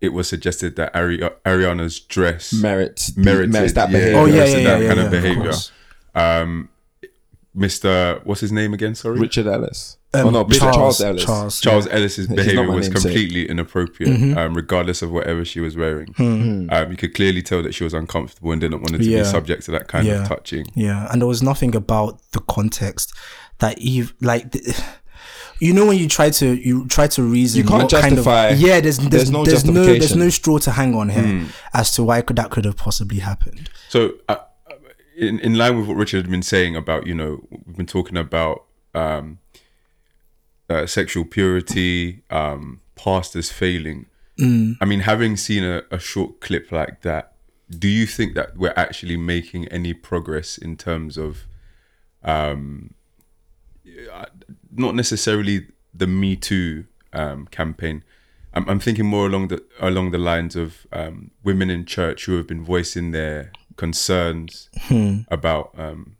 it 0.00 0.10
was 0.10 0.28
suggested 0.28 0.76
that 0.76 0.94
Ari- 0.94 1.18
Ariana's 1.44 1.98
dress 2.00 2.52
merits 2.52 3.16
merited, 3.16 3.52
merits 3.52 3.72
that 3.74 3.90
yeah, 3.90 3.98
behavior 3.98 4.18
Oh, 4.18 4.24
yeah, 4.26 4.34
merited 4.34 4.62
yeah, 4.62 4.68
that 4.70 4.82
yeah, 4.82 4.88
kind 4.88 4.98
yeah, 4.98 5.06
of 5.06 5.12
of 5.12 5.22
behavior. 5.22 5.42
course. 5.44 5.72
Um, 6.14 6.68
Mr. 7.56 8.24
What's 8.26 8.42
his 8.42 8.52
name 8.52 8.74
again? 8.74 8.94
Sorry, 8.94 9.18
Richard 9.18 9.46
Ellis. 9.46 9.96
Um, 10.12 10.26
oh 10.26 10.30
no, 10.30 10.44
Mr. 10.44 10.58
Charles, 10.58 11.00
Ellis. 11.00 11.24
Charles, 11.24 11.60
Charles 11.60 11.86
Ellis's 11.88 12.26
behavior 12.26 12.70
was 12.70 12.88
namesake. 12.88 12.92
completely 13.02 13.48
inappropriate, 13.48 14.12
Mm-hmm. 14.12 14.36
um, 14.38 14.54
regardless 14.54 15.00
of 15.00 15.10
whatever 15.10 15.42
she 15.44 15.60
was 15.60 15.74
wearing. 15.76 16.08
Hmm. 16.14 16.68
Um, 16.70 16.90
you 16.90 16.96
could 16.98 17.14
clearly 17.14 17.40
tell 17.42 17.62
that 17.62 17.74
she 17.74 17.82
was 17.84 17.94
uncomfortable 17.94 18.52
and 18.52 18.60
didn't 18.60 18.80
want 18.82 18.94
to 18.96 19.02
Yeah. 19.04 19.20
be 19.20 19.24
subject 19.24 19.64
to 19.64 19.70
that 19.72 19.88
kind 19.88 20.06
Yeah. 20.06 20.22
of 20.22 20.28
touching. 20.28 20.66
Yeah, 20.74 21.08
and 21.10 21.22
there 21.22 21.26
was 21.28 21.42
nothing 21.42 21.74
about 21.74 22.20
the 22.32 22.40
context 22.40 23.14
that 23.58 23.80
you 23.80 24.08
like. 24.20 24.52
The, 24.52 24.84
you 25.60 25.72
know 25.72 25.86
when 25.86 25.96
you 25.98 26.08
try 26.08 26.30
to 26.30 26.54
you 26.54 26.86
try 26.88 27.06
to 27.06 27.22
reason, 27.22 27.62
You 27.62 27.68
can't 27.68 27.82
what 27.84 27.92
kind 27.92 28.18
of- 28.18 28.24
justify- 28.24 28.50
yeah, 28.50 28.80
there's 28.80 28.98
there's, 28.98 29.10
there's 29.10 29.30
no 29.30 29.44
there's 29.44 29.64
no 29.64 29.84
there's 29.84 30.16
no 30.16 30.28
straw 30.28 30.58
to 30.58 30.70
hang 30.70 30.94
on 30.94 31.08
here 31.08 31.46
as 31.72 31.92
to 31.92 32.02
why 32.04 32.20
could 32.22 32.36
that 32.36 32.50
could 32.50 32.64
have 32.64 32.76
possibly 32.76 33.18
happened. 33.20 33.70
So, 33.88 34.14
uh, 34.28 34.36
in 35.16 35.38
in 35.40 35.54
line 35.54 35.78
with 35.78 35.86
what 35.88 35.96
Richard 35.96 36.22
had 36.22 36.30
been 36.30 36.42
saying 36.42 36.76
about, 36.76 37.06
you 37.06 37.14
know, 37.14 37.40
we've 37.66 37.76
been 37.76 37.86
talking 37.86 38.16
about 38.16 38.64
um, 38.94 39.38
uh, 40.68 40.86
sexual 40.86 41.24
purity, 41.24 42.22
um, 42.30 42.80
pastors 42.94 43.50
failing. 43.50 44.06
I 44.38 44.84
mean, 44.84 45.00
having 45.00 45.38
seen 45.38 45.64
a, 45.64 45.82
a 45.90 45.98
short 45.98 46.40
clip 46.42 46.70
like 46.70 47.00
that, 47.02 47.32
do 47.70 47.88
you 47.88 48.04
think 48.06 48.34
that 48.34 48.54
we're 48.58 48.74
actually 48.76 49.16
making 49.16 49.66
any 49.68 49.94
progress 49.94 50.58
in 50.58 50.76
terms 50.76 51.16
of, 51.16 51.46
um, 52.22 52.92
not 54.78 54.94
necessarily 54.94 55.66
the 55.94 56.06
Me 56.06 56.36
Too 56.36 56.86
um, 57.12 57.46
campaign? 57.46 58.04
I'm, 58.54 58.68
I'm 58.68 58.80
thinking 58.80 59.06
more 59.06 59.26
along 59.26 59.48
the 59.48 59.62
along 59.80 60.10
the 60.12 60.18
lines 60.18 60.56
of 60.56 60.86
um, 60.92 61.30
women 61.44 61.70
in 61.70 61.84
church 61.84 62.24
who 62.24 62.36
have 62.36 62.46
been 62.46 62.64
voicing 62.64 63.12
their 63.12 63.52
concerns 63.76 64.70
about 65.28 65.74
um, 65.78 66.16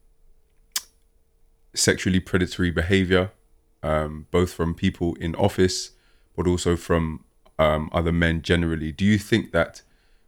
sexually 1.74 2.20
predatory 2.20 2.70
behavior, 2.70 3.30
um, 3.82 4.26
both 4.30 4.52
from 4.52 4.74
people 4.74 5.14
in 5.14 5.34
office, 5.36 5.92
but 6.36 6.46
also 6.46 6.76
from 6.76 7.24
um, 7.58 7.88
other 7.92 8.12
men 8.12 8.42
generally. 8.42 8.92
Do 8.92 9.04
you 9.04 9.18
think 9.18 9.52
that, 9.52 9.82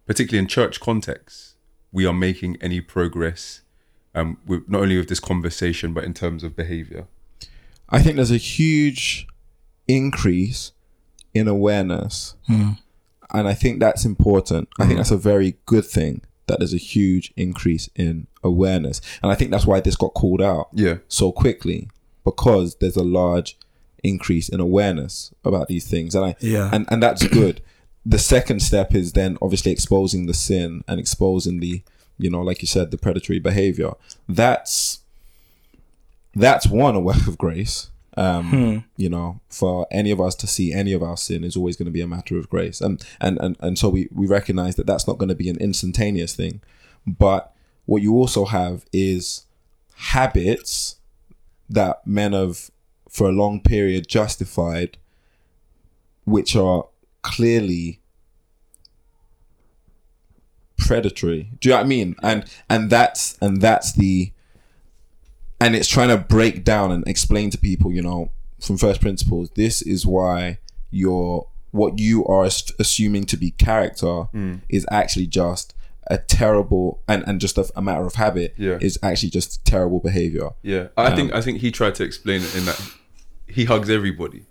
particularly 0.06 0.38
in 0.38 0.48
church 0.48 0.80
contexts, 0.80 1.54
we 1.92 2.06
are 2.06 2.14
making 2.14 2.56
any 2.60 2.80
progress, 2.80 3.62
um, 4.14 4.38
with, 4.46 4.68
not 4.68 4.82
only 4.82 4.96
with 4.96 5.08
this 5.08 5.20
conversation, 5.20 5.92
but 5.92 6.04
in 6.04 6.14
terms 6.14 6.42
of 6.42 6.56
behavior? 6.56 7.06
I 7.88 8.02
think 8.02 8.16
there's 8.16 8.30
a 8.30 8.36
huge 8.36 9.26
increase 9.86 10.72
in 11.34 11.48
awareness. 11.48 12.36
Hmm. 12.46 12.72
And 13.30 13.46
I 13.46 13.54
think 13.54 13.80
that's 13.80 14.04
important. 14.04 14.68
I 14.78 14.82
think 14.82 14.92
hmm. 14.92 14.98
that's 14.98 15.10
a 15.10 15.16
very 15.16 15.56
good 15.66 15.84
thing 15.84 16.22
that 16.46 16.58
there's 16.58 16.74
a 16.74 16.78
huge 16.78 17.32
increase 17.36 17.88
in 17.94 18.26
awareness, 18.42 19.00
and 19.22 19.30
I 19.30 19.34
think 19.34 19.50
that's 19.50 19.66
why 19.66 19.80
this 19.80 19.96
got 19.96 20.14
called 20.14 20.40
out 20.42 20.68
Yeah. 20.72 20.96
so 21.06 21.30
quickly 21.30 21.90
because 22.24 22.76
there's 22.76 22.96
a 22.96 23.04
large 23.04 23.58
increase 24.02 24.48
in 24.48 24.58
awareness 24.60 25.32
about 25.44 25.68
these 25.68 25.86
things, 25.86 26.14
and 26.14 26.24
I 26.24 26.36
Yeah. 26.40 26.70
and 26.72 26.86
and 26.88 27.02
that's 27.02 27.26
good. 27.28 27.60
The 28.06 28.18
second 28.18 28.60
step 28.60 28.94
is 28.94 29.12
then 29.12 29.36
obviously 29.42 29.70
exposing 29.70 30.24
the 30.24 30.32
sin 30.32 30.82
and 30.88 30.98
exposing 30.98 31.60
the 31.60 31.82
you 32.16 32.30
know 32.30 32.40
like 32.40 32.62
you 32.62 32.66
said 32.66 32.90
the 32.90 32.98
predatory 32.98 33.38
behavior. 33.38 33.92
That's 34.26 35.00
that's 36.34 36.66
one 36.66 36.94
a 36.94 37.00
work 37.00 37.26
of 37.26 37.38
grace. 37.38 37.90
Um, 38.16 38.84
You 38.96 39.08
know, 39.08 39.40
for 39.48 39.86
any 39.90 40.10
of 40.10 40.20
us 40.20 40.34
to 40.36 40.46
see 40.46 40.72
any 40.72 40.92
of 40.92 41.02
our 41.02 41.16
sin 41.16 41.44
is 41.44 41.56
always 41.56 41.76
going 41.76 41.86
to 41.86 41.92
be 41.92 42.00
a 42.00 42.06
matter 42.06 42.36
of 42.36 42.48
grace, 42.48 42.80
and 42.80 43.04
and 43.20 43.38
and 43.40 43.56
and 43.60 43.78
so 43.78 43.88
we 43.88 44.08
we 44.12 44.26
recognize 44.26 44.74
that 44.76 44.86
that's 44.86 45.06
not 45.06 45.18
going 45.18 45.28
to 45.28 45.34
be 45.36 45.48
an 45.48 45.56
instantaneous 45.58 46.34
thing. 46.34 46.60
But 47.06 47.52
what 47.86 48.02
you 48.02 48.14
also 48.14 48.44
have 48.44 48.84
is 48.92 49.46
habits 49.96 50.96
that 51.70 52.06
men 52.06 52.32
have 52.32 52.70
for 53.08 53.28
a 53.28 53.32
long 53.32 53.60
period 53.60 54.08
justified, 54.08 54.98
which 56.24 56.56
are 56.56 56.86
clearly 57.22 58.00
predatory. 60.76 61.50
Do 61.60 61.68
you 61.68 61.72
know 61.72 61.78
what 61.78 61.84
I 61.84 61.88
mean? 61.88 62.16
And 62.22 62.44
and 62.68 62.90
that's 62.90 63.38
and 63.40 63.60
that's 63.60 63.92
the 63.92 64.32
and 65.60 65.74
it's 65.74 65.88
trying 65.88 66.08
to 66.08 66.16
break 66.16 66.64
down 66.64 66.92
and 66.92 67.06
explain 67.06 67.50
to 67.50 67.58
people, 67.58 67.92
you 67.92 68.02
know, 68.02 68.30
from 68.60 68.76
first 68.76 69.00
principles, 69.00 69.50
this 69.54 69.82
is 69.82 70.06
why 70.06 70.58
your 70.90 71.48
what 71.70 71.98
you 71.98 72.24
are 72.26 72.44
assuming 72.44 73.24
to 73.26 73.36
be 73.36 73.50
character 73.52 74.22
hmm. 74.24 74.56
is 74.68 74.86
actually 74.90 75.26
just 75.26 75.74
a 76.10 76.16
terrible 76.16 77.02
and, 77.06 77.22
and 77.26 77.40
just 77.40 77.58
a, 77.58 77.70
a 77.76 77.82
matter 77.82 78.06
of 78.06 78.14
habit 78.14 78.54
Yeah. 78.56 78.78
is 78.80 78.98
actually 79.02 79.30
just 79.30 79.64
terrible 79.64 80.00
behavior. 80.00 80.50
Yeah, 80.62 80.88
I 80.96 81.14
think 81.14 81.32
um, 81.32 81.38
I 81.38 81.42
think 81.42 81.58
he 81.58 81.70
tried 81.70 81.94
to 81.96 82.04
explain 82.04 82.40
it 82.40 82.54
in 82.56 82.64
that 82.64 82.80
he 83.46 83.64
hugs 83.64 83.90
everybody, 83.90 84.46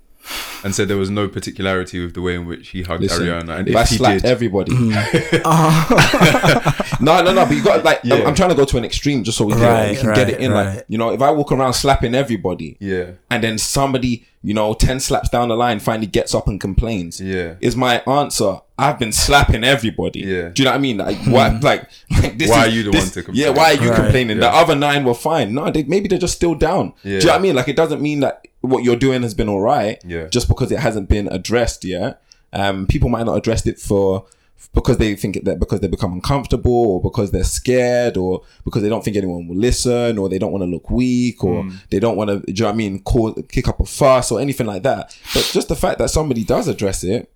and 0.64 0.74
said 0.76 0.88
there 0.88 0.98
was 0.98 1.10
no 1.10 1.28
particularity 1.28 2.02
with 2.04 2.14
the 2.14 2.22
way 2.22 2.36
in 2.36 2.46
which 2.46 2.70
he 2.70 2.84
hugged 2.84 3.04
Listen, 3.04 3.26
Ariana, 3.26 3.60
and 3.60 3.68
if 3.68 3.74
if, 3.74 3.78
I 3.78 3.84
he 3.86 3.96
slapped 3.98 4.22
did, 4.24 4.30
everybody, 4.32 4.72
mm. 4.72 5.42
ah. 5.46 6.98
no, 7.02 7.22
no, 7.24 7.34
no. 7.34 7.46
But 7.46 7.56
you 7.56 7.64
got 7.64 7.84
like, 7.84 8.04
I'm- 8.06 8.28
I'm 8.28 8.36
trying 8.36 8.50
to 8.50 8.56
go 8.56 8.66
to 8.66 8.78
an 8.78 8.86
extreme 8.86 9.24
just 9.24 9.38
so 9.38 9.46
we 9.46 9.54
can, 9.54 9.62
Right, 9.62 9.92
we 9.92 9.98
can 9.98 10.14
get 10.14 10.30
it 10.30 10.40
in. 10.40 10.52
right. 10.52 10.76
Like, 10.78 10.86
you 10.88 10.98
know, 10.98 11.12
if 11.12 11.22
I 11.22 11.32
walk 11.32 11.52
around 11.52 11.74
slapping 11.74 12.16
everybody, 12.16 12.78
yeah, 12.80 13.12
and 13.30 13.44
then 13.44 13.58
somebody, 13.58 14.26
you 14.44 14.54
know, 14.54 14.74
10 14.74 15.00
slaps 15.00 15.30
down 15.30 15.50
the 15.50 15.56
line 15.56 15.80
finally 15.80 16.08
gets 16.08 16.34
up 16.36 16.48
and 16.48 16.62
complains. 16.62 17.20
Yeah. 17.20 17.56
Is 17.60 17.76
my 17.76 18.00
answer, 18.02 18.60
I've 18.78 19.00
been 19.00 19.12
slapping 19.12 19.64
everybody. 19.64 20.20
Yeah. 20.22 20.50
Do 20.50 20.62
you 20.62 20.66
know 20.66 20.72
what 20.72 20.78
I 20.78 20.80
mean? 20.80 20.98
Like, 20.98 21.18
why, 21.26 21.50
like, 21.62 21.90
like 22.22 22.38
this 22.38 22.50
Why 22.50 22.66
is- 22.68 22.74
are 22.74 22.76
you 22.76 22.84
the 22.84 22.92
this- 22.92 23.04
one 23.06 23.10
to 23.12 23.24
complain? 23.24 23.44
Yeah, 23.46 23.50
why 23.52 23.72
are 23.74 23.84
you 23.84 23.90
Right. 23.90 24.00
complaining? 24.00 24.40
The 24.40 24.48
other 24.50 24.76
nine 24.76 25.04
were 25.04 25.14
fine. 25.16 25.54
No, 25.54 25.70
they, 25.72 25.84
maybe 25.84 26.08
they're 26.08 26.20
just 26.20 26.36
still 26.36 26.56
down. 26.56 26.94
Do 27.04 27.10
you 27.10 27.20
know 27.20 27.26
what 27.28 27.36
I 27.36 27.40
mean? 27.40 27.56
Like, 27.56 27.68
it 27.68 27.76
doesn't 27.76 28.02
mean 28.02 28.20
that 28.22 28.46
what 28.62 28.84
you're 28.84 28.96
doing 28.96 29.24
has 29.24 29.34
been 29.34 29.50
all 29.50 29.62
right. 29.62 30.02
Yeah. 30.06 30.28
Just 30.28 30.48
because 30.48 30.72
it 30.72 30.80
hasn't 30.80 31.10
been 31.10 31.28
addressed 31.30 31.84
yet. 31.84 32.22
Um, 32.54 32.88
people 32.88 33.10
might 33.10 33.26
not 33.26 33.36
address 33.38 33.66
it 33.68 33.80
for 33.80 34.26
because 34.74 34.98
they 34.98 35.16
think 35.16 35.44
that 35.44 35.60
because 35.60 35.80
they 35.80 35.88
become 35.88 36.14
uncomfortable 36.14 36.72
or 36.94 37.02
because 37.02 37.32
they're 37.32 37.44
scared 37.44 38.18
or 38.18 38.42
because 38.66 38.82
they 38.84 38.90
don't 38.90 39.04
think 39.04 39.18
anyone 39.18 39.48
will 39.48 39.56
listen 39.56 40.18
or 40.18 40.30
they 40.30 40.38
don't 40.40 40.52
want 40.52 40.62
to 40.64 40.68
look 40.70 40.90
weak 40.90 41.44
or 41.44 41.64
Hmm. 41.64 41.76
they 41.90 42.00
don't 42.00 42.18
want 42.18 42.30
to 42.30 42.40
do 42.40 42.44
you 42.52 42.62
know 42.62 42.68
what 42.68 42.74
I 42.74 42.78
mean 42.78 43.02
call 43.04 43.34
kick 43.50 43.68
up 43.68 43.80
a 43.80 43.86
fuss 43.86 44.32
or 44.32 44.40
anything 44.40 44.68
like 44.68 44.84
that. 44.84 45.18
But 45.34 45.50
just 45.54 45.68
the 45.70 45.76
fact 45.76 46.00
that 46.00 46.10
somebody 46.10 46.44
does 46.44 46.68
address 46.68 47.04
it 47.04 47.32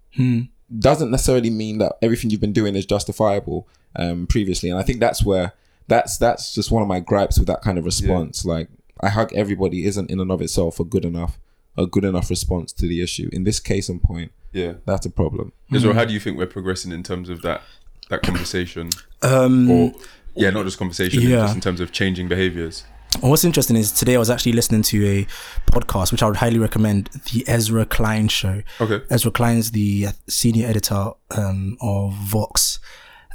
doesn't 0.80 1.12
necessarily 1.12 1.50
mean 1.50 1.78
that 1.80 1.94
everything 2.02 2.30
you've 2.30 2.42
been 2.42 2.54
doing 2.54 2.76
is 2.76 2.86
justifiable 2.86 3.68
um 3.96 4.28
previously. 4.28 4.70
And 4.70 4.80
I 4.80 4.84
think 4.84 5.00
that's 5.00 5.24
where 5.24 5.54
that's 5.88 6.18
that's 6.18 6.54
just 6.54 6.72
one 6.72 6.82
of 6.82 6.88
my 6.88 7.00
gripes 7.00 7.38
with 7.38 7.48
that 7.48 7.62
kind 7.62 7.78
of 7.78 7.86
response. 7.86 8.46
Like 8.46 8.70
I 9.02 9.10
hug 9.10 9.34
everybody 9.34 9.86
isn't 9.86 10.10
in 10.12 10.20
and 10.20 10.32
of 10.32 10.42
itself 10.42 10.80
a 10.80 10.84
good 10.84 11.06
enough 11.06 11.40
a 11.78 11.86
good 11.86 12.04
enough 12.04 12.30
response 12.30 12.72
to 12.74 12.88
the 12.88 13.02
issue 13.02 13.30
in 13.32 13.44
this 13.44 13.60
case 13.60 13.90
and 13.90 14.02
point 14.04 14.32
yeah. 14.52 14.74
that's 14.86 15.06
a 15.06 15.10
problem 15.10 15.54
Israel, 15.72 15.94
how 15.94 16.06
do 16.06 16.14
you 16.14 16.20
think 16.20 16.38
we're 16.38 16.46
progressing 16.46 16.92
in 16.92 17.04
terms 17.04 17.30
of 17.30 17.42
that 17.42 17.62
that 18.10 18.22
conversation, 18.24 18.90
Um, 19.22 19.72
or 19.72 19.94
yeah, 20.36 20.50
not 20.50 20.66
just 20.66 20.78
conversation, 20.78 21.22
Yeah. 21.22 21.44
just 21.44 21.56
in 21.56 21.62
terms 21.62 21.80
of 21.80 21.92
changing 21.92 22.28
behaviors? 22.28 22.84
And 23.22 23.30
what's 23.30 23.44
interesting 23.44 23.76
is 23.76 23.92
today 23.92 24.16
I 24.16 24.20
was 24.20 24.30
actually 24.30 24.54
listening 24.54 24.84
to 24.84 25.06
a 25.06 25.28
podcast, 25.72 26.12
which 26.12 26.24
I 26.24 26.28
would 26.28 26.38
highly 26.38 26.60
recommend, 26.60 27.10
the 27.32 27.44
Ezra 27.48 27.86
Klein 27.86 28.28
Show. 28.30 28.64
Okay. 28.80 29.02
Ezra 29.10 29.32
Klein 29.32 29.58
is 29.58 29.72
the 29.72 30.08
uh, 30.08 30.12
senior 30.28 30.68
editor 30.68 31.12
um, 31.32 31.78
of 31.82 32.14
Vox, 32.14 32.80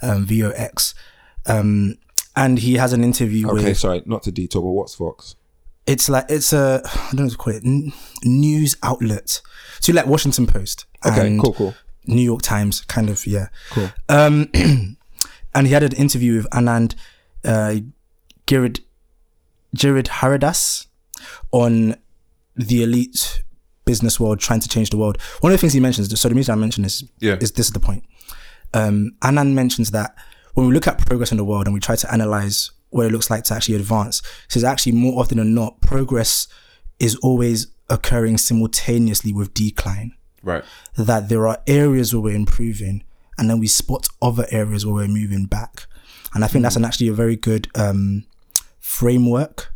um, 0.03 0.27
VOX. 0.27 0.95
Um, 1.47 1.99
and 2.35 2.59
he 2.59 2.75
has 2.75 2.93
an 2.93 3.03
interview 3.03 3.49
okay 3.49 3.65
with, 3.65 3.79
sorry 3.79 4.03
not 4.05 4.23
to 4.25 4.33
detour 4.33 4.61
but 4.61 4.71
what's 4.71 4.95
Vox 4.97 5.37
it's 5.87 6.09
like, 6.09 6.27
it's 6.29 6.53
a, 6.53 6.83
I 6.85 6.91
don't 7.11 7.15
know 7.17 7.23
what 7.25 7.33
to 7.33 7.37
call 7.39 7.53
it, 7.55 7.65
n- 7.65 7.93
news 8.25 8.77
outlet. 8.83 9.41
So 9.81 9.93
like 9.93 10.07
Washington 10.07 10.47
Post. 10.47 10.87
okay 11.05 11.27
and 11.29 11.41
cool 11.43 11.53
cool 11.55 11.75
New 12.07 12.23
York 12.23 12.43
Times, 12.43 12.83
kind 12.83 13.11
of, 13.11 13.27
yeah. 13.27 13.49
Cool. 13.71 13.91
Um, 14.09 14.49
and 15.55 15.67
he 15.67 15.73
had 15.73 15.83
an 15.83 15.93
interview 15.93 16.37
with 16.37 16.49
Anand 16.51 16.95
uh, 17.45 17.77
Girid, 18.47 18.81
Giridharadas 19.77 20.87
on 21.53 21.97
the 22.55 22.83
elite 22.83 23.43
business 23.85 24.19
world 24.19 24.41
trying 24.41 24.61
to 24.61 24.69
change 24.69 24.91
the 24.91 24.97
world. 24.97 25.21
One 25.41 25.53
of 25.53 25.59
the 25.59 25.61
things 25.61 25.73
he 25.73 25.81
mentions, 25.81 26.19
so 26.21 26.29
the 26.29 26.35
reason 26.35 26.53
I 26.53 26.57
mention 26.57 26.83
this 26.83 27.05
Yeah. 27.21 27.37
is 27.41 27.53
this 27.53 27.67
is 27.67 27.73
the 27.73 27.81
point. 27.81 28.05
Um, 28.75 29.13
Anand 29.23 29.53
mentions 29.55 29.91
that 29.93 30.15
when 30.55 30.67
we 30.67 30.75
look 30.75 30.87
at 30.87 30.99
progress 31.07 31.31
in 31.31 31.37
the 31.37 31.45
world 31.45 31.67
and 31.67 31.75
we 31.75 31.81
try 31.81 31.97
to 31.97 32.13
analyze 32.13 32.71
what 32.97 33.07
it 33.07 33.13
looks 33.13 33.31
like 33.31 33.45
to 33.45 33.55
actually 33.55 33.77
advance, 33.77 34.23
So 34.49 34.55
says 34.61 34.65
actually 34.65 34.93
more 34.93 35.21
often 35.21 35.39
than 35.39 35.55
not, 35.55 35.81
progress 35.81 36.49
is 36.99 37.15
always 37.17 37.69
occurring 37.89 38.39
simultaneously 38.39 39.33
with 39.33 39.55
decline 39.55 40.13
Right. 40.43 40.65
that 40.97 41.29
there 41.29 41.47
are 41.47 41.59
areas 41.67 42.13
where 42.15 42.23
we're 42.23 42.37
improving 42.37 43.05
and 43.39 43.49
then 43.51 43.59
we 43.61 43.67
spot 43.69 44.09
other 44.23 44.47
areas 44.51 44.85
where 44.87 44.95
we're 44.95 45.09
moving 45.09 45.45
back. 45.47 45.87
And 46.35 46.43
I 46.45 46.49
think 46.49 46.63
that's 46.63 46.77
an 46.77 46.85
actually 46.85 47.09
a 47.09 47.13
very 47.13 47.37
good 47.37 47.69
um, 47.75 48.25
framework 48.81 49.73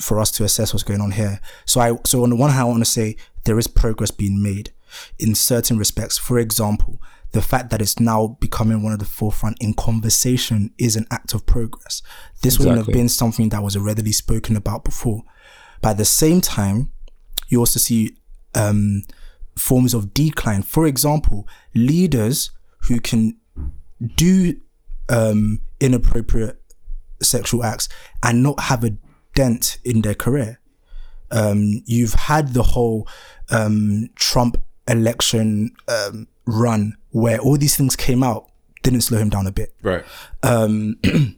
for 0.00 0.18
us 0.18 0.30
to 0.32 0.44
assess 0.44 0.72
what's 0.72 0.82
going 0.82 1.00
on 1.00 1.12
here. 1.12 1.40
So 1.66 1.80
I 1.80 1.96
so 2.04 2.22
on 2.22 2.30
the 2.30 2.36
one 2.36 2.50
hand 2.50 2.62
I 2.62 2.64
want 2.64 2.80
to 2.80 2.90
say 2.90 3.16
there 3.44 3.58
is 3.58 3.66
progress 3.66 4.10
being 4.10 4.42
made 4.42 4.72
in 5.18 5.34
certain 5.34 5.78
respects. 5.78 6.18
For 6.18 6.38
example, 6.38 7.00
the 7.32 7.42
fact 7.42 7.70
that 7.70 7.80
it's 7.80 8.00
now 8.00 8.36
becoming 8.40 8.82
one 8.82 8.92
of 8.92 8.98
the 8.98 9.04
forefront 9.04 9.56
in 9.60 9.74
conversation 9.74 10.72
is 10.78 10.96
an 10.96 11.06
act 11.10 11.32
of 11.32 11.46
progress. 11.46 12.02
This 12.42 12.58
wouldn't 12.58 12.78
have 12.78 12.92
been 12.92 13.08
something 13.08 13.50
that 13.50 13.62
was 13.62 13.78
readily 13.78 14.12
spoken 14.12 14.56
about 14.56 14.84
before. 14.84 15.22
But 15.80 15.90
at 15.90 15.98
the 15.98 16.04
same 16.04 16.40
time, 16.40 16.92
you 17.48 17.60
also 17.60 17.78
see 17.78 18.16
um, 18.54 19.02
forms 19.56 19.94
of 19.94 20.12
decline. 20.12 20.62
For 20.62 20.86
example, 20.86 21.46
leaders 21.74 22.50
who 22.82 23.00
can 23.00 23.38
do 24.16 24.56
um, 25.08 25.60
inappropriate 25.80 26.60
sexual 27.22 27.62
acts 27.62 27.88
and 28.22 28.42
not 28.42 28.58
have 28.60 28.82
a 28.82 28.96
dent 29.34 29.78
in 29.84 30.02
their 30.02 30.14
career. 30.14 30.60
Um, 31.30 31.82
you've 31.86 32.14
had 32.14 32.54
the 32.54 32.62
whole 32.62 33.06
um, 33.50 34.08
Trump 34.16 34.56
election 34.88 35.70
um, 35.86 36.26
run 36.46 36.96
where 37.10 37.38
all 37.38 37.56
these 37.56 37.76
things 37.76 37.96
came 37.96 38.22
out, 38.22 38.50
didn't 38.82 39.02
slow 39.02 39.18
him 39.18 39.28
down 39.30 39.46
a 39.46 39.52
bit. 39.52 39.74
Right. 39.82 40.04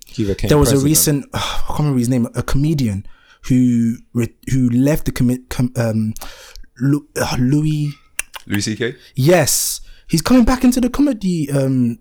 He 0.07 0.25
There 0.25 0.59
was 0.59 0.69
a 0.71 0.73
president. 0.73 0.85
recent, 0.85 1.27
I 1.35 1.39
can't 1.67 1.79
remember 1.81 1.99
his 1.99 2.09
name, 2.09 2.29
a 2.35 2.43
comedian 2.43 3.07
who 3.49 3.97
re- 4.13 4.35
who 4.53 4.69
left 4.71 5.07
the 5.07 5.13
commit 5.13 5.49
com- 5.49 5.73
um, 5.77 6.15
Lu- 6.79 7.09
uh, 7.17 7.37
Louis. 7.39 7.93
Louis 8.47 8.61
C.K. 8.61 8.95
Yes, 9.15 9.81
he's 10.09 10.23
coming 10.23 10.45
back 10.45 10.65
into 10.65 10.81
the 10.81 10.91
comedy 10.91 11.51
um, 11.51 11.99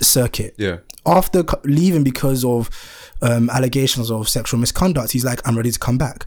circuit 0.00 0.54
Yeah. 0.58 0.78
after 1.04 1.42
co- 1.42 1.60
leaving 1.64 2.04
because 2.04 2.44
of 2.44 2.70
um, 3.22 3.50
allegations 3.50 4.10
of 4.10 4.28
sexual 4.28 4.60
misconduct. 4.60 5.10
He's 5.12 5.24
like, 5.24 5.40
I'm 5.46 5.56
ready 5.56 5.70
to 5.72 5.78
come 5.78 5.98
back, 5.98 6.26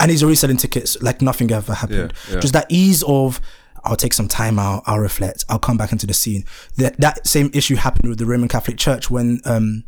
and 0.00 0.10
he's 0.10 0.22
already 0.22 0.36
selling 0.36 0.56
tickets 0.58 0.96
like 1.02 1.20
nothing 1.22 1.50
ever 1.50 1.74
happened. 1.74 2.12
Yeah, 2.28 2.34
yeah. 2.34 2.40
Just 2.40 2.52
that 2.54 2.66
ease 2.68 3.02
of. 3.06 3.40
I'll 3.86 3.96
take 3.96 4.12
some 4.12 4.28
time 4.28 4.58
out. 4.58 4.82
I'll 4.86 4.98
reflect. 5.00 5.44
I'll 5.48 5.58
come 5.58 5.76
back 5.76 5.92
into 5.92 6.06
the 6.06 6.14
scene. 6.14 6.44
That 6.76 6.98
that 7.00 7.26
same 7.26 7.50
issue 7.54 7.76
happened 7.76 8.08
with 8.08 8.18
the 8.18 8.26
Roman 8.26 8.48
Catholic 8.48 8.76
Church 8.78 9.10
when 9.10 9.40
um, 9.44 9.84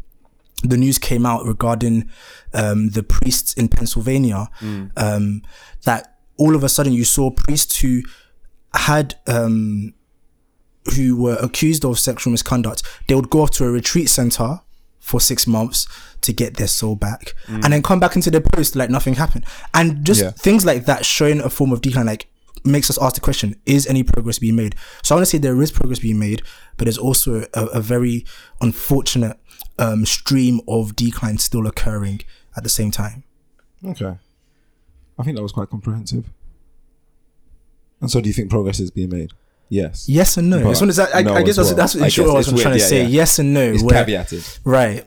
the 0.63 0.77
news 0.77 0.99
came 0.99 1.25
out 1.27 1.45
regarding 1.47 2.09
um, 2.55 2.91
the 2.91 3.03
priests 3.03 3.53
in 3.55 3.69
Pennsylvania. 3.69 4.49
Um, 4.97 5.43
that 5.85 6.17
all 6.37 6.55
of 6.55 6.63
a 6.65 6.69
sudden 6.69 6.93
you 6.93 7.05
saw 7.05 7.31
priests 7.31 7.81
who 7.81 8.03
had 8.75 9.15
um, 9.27 9.95
who 10.97 11.21
were 11.21 11.37
accused 11.41 11.85
of 11.85 11.99
sexual 11.99 12.31
misconduct, 12.31 12.83
they 13.09 13.15
would 13.15 13.31
go 13.31 13.43
off 13.43 13.51
to 13.53 13.65
a 13.65 13.71
retreat 13.71 14.09
center 14.09 14.61
for 15.01 15.21
six 15.21 15.47
months 15.47 15.87
to 16.21 16.33
get 16.33 16.57
their 16.57 16.67
soul 16.67 16.95
back 16.97 17.35
and 17.47 17.73
then 17.73 17.83
come 17.83 17.99
back 18.01 18.15
into 18.17 18.31
their 18.31 18.41
post 18.43 18.77
like 18.77 18.91
nothing 18.91 19.15
happened. 19.15 19.45
And 19.73 20.05
just 20.05 20.21
Yeah. 20.21 20.31
things 20.33 20.67
like 20.67 20.85
that 20.87 21.07
showing 21.07 21.41
a 21.41 21.49
form 21.49 21.73
of 21.73 21.81
decline, 21.81 22.07
like 22.07 22.27
makes 22.65 22.91
us 22.91 22.99
ask 23.01 23.15
the 23.15 23.21
question: 23.21 23.55
Is 23.67 23.87
any 23.87 24.03
progress 24.03 24.39
being 24.39 24.57
made? 24.57 24.75
So 25.03 25.15
I 25.15 25.19
want 25.19 25.27
to 25.27 25.31
say 25.31 25.39
there 25.39 25.61
is 25.63 25.71
progress 25.71 25.99
being 25.99 26.19
made, 26.19 26.43
but 26.77 26.85
there's 26.85 26.99
also 26.99 27.45
a, 27.55 27.65
a 27.67 27.81
very 27.81 28.25
unfortunate 28.61 29.39
um, 29.79 30.05
stream 30.07 30.61
of 30.69 30.97
decline 30.97 31.39
still 31.39 31.67
occurring 31.67 32.21
at 32.57 32.63
the 32.63 32.69
same 32.69 32.91
time. 32.91 33.25
Okay. 33.85 34.17
I 35.19 35.23
think 35.23 35.37
that 35.37 35.43
was 35.43 35.53
quite 35.53 35.69
comprehensive. 35.71 36.31
And 38.01 38.11
so, 38.11 38.21
do 38.21 38.29
you 38.29 38.33
think 38.33 38.51
progress 38.51 38.79
is 38.81 38.91
being 38.91 39.11
made? 39.11 39.33
Yes. 39.69 40.09
Yes 40.09 40.37
and 40.37 40.49
no. 40.49 40.63
But 40.63 40.71
This 40.71 40.81
one 40.81 40.89
is, 40.91 40.99
I, 40.99 41.23
no 41.23 41.35
I 41.35 41.43
guess 41.43 41.51
as 41.51 41.57
that's, 41.57 41.69
well. 41.69 41.77
that's 41.77 41.97
I 41.97 42.05
in 42.05 42.11
short 42.11 42.27
guess 42.27 42.29
what 42.29 42.35
I 42.35 42.39
was 42.39 42.49
weird, 42.53 42.63
trying 42.63 42.75
to 42.75 42.81
yeah, 42.81 42.87
say. 42.87 43.03
yeah. 43.03 43.09
Yes 43.09 43.39
and 43.39 43.53
no. 43.55 43.63
It's 43.73 43.83
where- 43.83 44.05
caveated. 44.05 44.59
Right. 44.65 45.07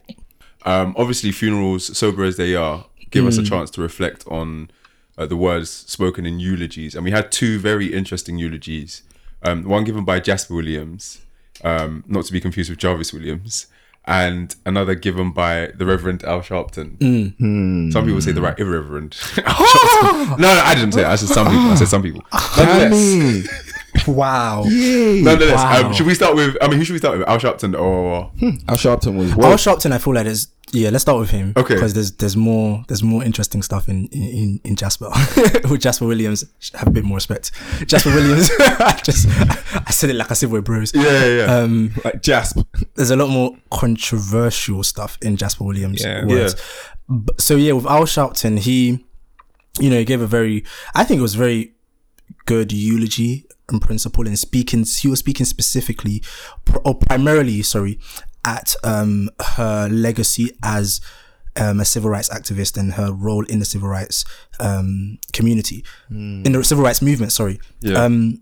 Um, 0.63 0.93
obviously, 0.97 1.31
funerals, 1.31 1.97
sober 1.97 2.23
as 2.23 2.37
they 2.37 2.53
are, 2.55 2.85
give 3.09 3.23
Mm. 3.25 3.29
us 3.29 3.37
a 3.37 3.43
chance 3.43 3.71
to 3.71 3.81
reflect 3.81 4.23
on 4.27 4.69
uh, 5.17 5.25
the 5.25 5.37
words 5.37 5.69
spoken 5.69 6.25
in 6.25 6.39
eulogies. 6.39 6.95
And 6.95 7.03
we 7.03 7.11
had 7.11 7.31
two 7.31 7.59
very 7.59 7.93
interesting 7.93 8.37
eulogies. 8.37 9.03
Um, 9.43 9.63
one 9.63 9.83
given 9.83 10.05
by 10.05 10.19
Jasper 10.19 10.53
Williams, 10.53 11.21
um, 11.63 12.03
not 12.07 12.25
to 12.25 12.33
be 12.33 12.39
confused 12.39 12.69
with 12.69 12.79
Jarvis 12.79 13.11
Williams, 13.11 13.67
and 14.05 14.55
another 14.65 14.95
given 14.95 15.31
by 15.31 15.67
the 15.75 15.85
Reverend 15.85 16.23
Al 16.23 16.41
Sharpton. 16.41 16.97
Mm. 16.97 17.93
Some 17.93 18.05
people 18.05 18.21
say 18.21 18.31
the 18.31 18.41
right 18.41 18.57
irreverend. 18.57 19.17
no, 19.37 20.35
no, 20.37 20.61
I 20.63 20.73
didn't 20.75 20.93
say 20.93 21.01
it. 21.01 21.07
I 21.07 21.15
said 21.15 21.29
some 21.29 21.47
people. 21.47 21.71
I 21.71 21.75
said 21.75 21.87
some 21.87 22.01
people. 22.01 22.23
Nonetheless, 22.57 23.47
Wow. 24.07 24.63
nonetheless 24.65 25.55
Wow. 25.63 25.87
um, 25.87 25.93
should 25.93 26.05
we 26.07 26.15
start 26.15 26.35
with? 26.35 26.55
I 26.61 26.67
mean, 26.67 26.77
who 26.77 26.85
should 26.85 26.93
we 26.93 26.99
start 26.99 27.17
with? 27.17 27.27
Al 27.27 27.37
Sharpton 27.37 27.77
or 27.79 28.31
Al 28.69 28.77
Sharpton 28.77 29.17
was 29.17 29.31
Al? 29.31 29.53
Sharpton, 29.57 29.91
I 29.91 29.97
feel 29.97 30.13
like 30.13 30.25
there's 30.25 30.47
yeah. 30.73 30.89
Let's 30.89 31.01
start 31.01 31.19
with 31.19 31.29
him. 31.31 31.51
Okay. 31.57 31.73
Because 31.75 31.93
there's 31.93 32.13
there's 32.13 32.37
more 32.37 32.85
there's 32.87 33.03
more 33.03 33.23
interesting 33.23 33.61
stuff 33.61 33.89
in 33.89 34.07
in, 34.07 34.61
in 34.63 34.75
Jasper. 34.77 35.09
with 35.69 35.81
Jasper 35.81 36.05
Williams, 36.05 36.45
have 36.75 36.87
a 36.87 36.91
bit 36.91 37.03
more 37.03 37.17
respect. 37.17 37.51
Jasper 37.85 38.09
Williams, 38.11 38.49
I 38.59 38.99
just 39.03 39.27
I 39.87 39.91
said 39.91 40.09
it 40.09 40.15
like 40.15 40.31
I 40.31 40.35
said 40.35 40.49
we're 40.51 40.61
bros. 40.61 40.93
yeah, 40.95 41.03
yeah, 41.03 41.25
yeah. 41.45 41.55
Um, 41.57 41.91
like 42.05 42.21
Jasp. 42.21 42.59
there's 42.95 43.11
a 43.11 43.17
lot 43.17 43.29
more 43.29 43.55
controversial 43.71 44.83
stuff 44.83 45.17
in 45.21 45.35
Jasper 45.35 45.65
Williams' 45.65 46.01
Yeah. 46.03 46.25
words. 46.25 46.55
B- 47.09 47.33
So 47.37 47.55
yeah, 47.57 47.73
with 47.73 47.85
Al 47.85 48.03
Sharpton, 48.03 48.57
he, 48.59 49.03
you 49.79 49.89
know, 49.89 49.97
he 49.99 50.05
gave 50.05 50.21
a 50.21 50.27
very, 50.27 50.63
I 50.95 51.03
think 51.03 51.19
it 51.19 51.21
was 51.21 51.35
very 51.35 51.73
good 52.45 52.71
eulogy 52.71 53.45
in 53.71 53.79
principle 53.79 54.27
and 54.27 54.37
speaking. 54.37 54.85
He 54.85 55.07
was 55.07 55.19
speaking 55.19 55.45
specifically, 55.45 56.21
or 56.83 56.95
primarily, 56.95 57.61
sorry, 57.61 57.99
at 58.43 58.75
um 58.83 59.29
her 59.57 59.87
legacy 59.89 60.51
as 60.63 60.99
um, 61.55 61.79
a 61.79 61.85
civil 61.85 62.09
rights 62.09 62.29
activist 62.29 62.77
and 62.77 62.93
her 62.93 63.11
role 63.11 63.45
in 63.45 63.59
the 63.59 63.65
civil 63.65 63.89
rights 63.89 64.25
um 64.59 65.19
community, 65.33 65.83
in 66.45 66.51
the 66.51 66.63
civil 66.63 66.83
rights 66.83 67.01
movement. 67.01 67.31
Sorry. 67.31 67.59
Yeah. 67.81 68.03
Um, 68.03 68.41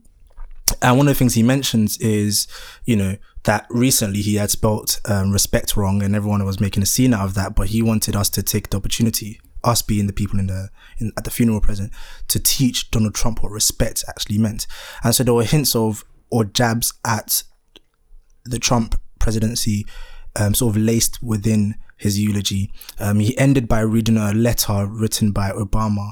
and 0.83 0.97
one 0.97 1.07
of 1.07 1.15
the 1.15 1.17
things 1.17 1.33
he 1.33 1.41
mentions 1.43 1.97
is, 1.97 2.47
you 2.85 2.95
know, 2.95 3.17
that 3.43 3.65
recently 3.71 4.21
he 4.21 4.35
had 4.35 4.51
spelt 4.51 5.01
um, 5.05 5.31
respect 5.31 5.75
wrong, 5.75 6.03
and 6.03 6.15
everyone 6.15 6.45
was 6.45 6.59
making 6.59 6.83
a 6.83 6.85
scene 6.85 7.13
out 7.13 7.25
of 7.25 7.33
that. 7.33 7.55
But 7.55 7.69
he 7.69 7.81
wanted 7.81 8.15
us 8.15 8.29
to 8.29 8.43
take 8.43 8.69
the 8.69 8.77
opportunity, 8.77 9.41
us 9.63 9.81
being 9.81 10.07
the 10.07 10.13
people 10.13 10.39
in 10.39 10.47
the 10.47 10.69
in, 10.99 11.11
at 11.17 11.23
the 11.23 11.31
funeral 11.31 11.61
present, 11.61 11.91
to 12.27 12.39
teach 12.39 12.91
Donald 12.91 13.15
Trump 13.15 13.43
what 13.43 13.51
respect 13.51 14.03
actually 14.07 14.37
meant. 14.37 14.67
And 15.03 15.13
so 15.13 15.23
there 15.23 15.33
were 15.33 15.43
hints 15.43 15.75
of 15.75 16.03
or 16.29 16.45
jabs 16.45 16.93
at 17.05 17.43
the 18.45 18.59
Trump 18.59 18.99
presidency, 19.19 19.85
um, 20.35 20.53
sort 20.53 20.75
of 20.75 20.81
laced 20.81 21.21
within 21.21 21.75
his 21.97 22.19
eulogy. 22.19 22.71
Um, 22.99 23.19
he 23.19 23.37
ended 23.37 23.67
by 23.67 23.81
reading 23.81 24.17
a 24.17 24.31
letter 24.31 24.87
written 24.87 25.31
by 25.31 25.51
Obama 25.51 26.11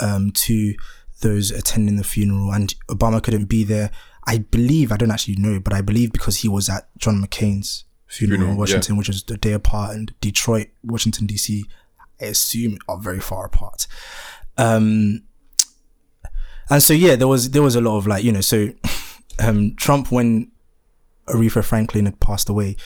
um, 0.00 0.32
to 0.32 0.74
those 1.20 1.50
attending 1.50 1.96
the 1.96 2.04
funeral, 2.04 2.52
and 2.52 2.74
Obama 2.88 3.22
couldn't 3.22 3.46
be 3.46 3.64
there. 3.64 3.90
I 4.26 4.38
believe 4.38 4.92
I 4.92 4.96
don't 4.96 5.10
actually 5.10 5.36
know, 5.36 5.60
but 5.60 5.72
I 5.72 5.80
believe 5.80 6.12
because 6.12 6.38
he 6.38 6.48
was 6.48 6.68
at 6.68 6.88
John 6.98 7.22
McCain's 7.22 7.84
funeral, 8.06 8.38
Funeral, 8.38 8.52
in 8.52 8.58
Washington, 8.58 8.96
which 8.96 9.08
was 9.08 9.22
the 9.22 9.36
day 9.36 9.52
apart, 9.52 9.94
and 9.96 10.12
Detroit, 10.20 10.68
Washington 10.84 11.26
D.C. 11.26 11.64
I 12.22 12.26
assume 12.26 12.78
are 12.88 12.98
very 12.98 13.20
far 13.20 13.46
apart. 13.46 13.86
Um, 14.56 15.22
and 16.70 16.82
so 16.82 16.92
yeah, 16.92 17.16
there 17.16 17.28
was 17.28 17.50
there 17.50 17.62
was 17.62 17.76
a 17.76 17.80
lot 17.80 17.98
of 17.98 18.06
like 18.06 18.24
you 18.24 18.32
know 18.32 18.40
so 18.40 18.68
um, 19.38 19.74
Trump 19.76 20.10
when 20.10 20.50
Aretha 21.28 21.64
Franklin 21.64 22.06
had 22.06 22.20
passed 22.20 22.48
away 22.48 22.76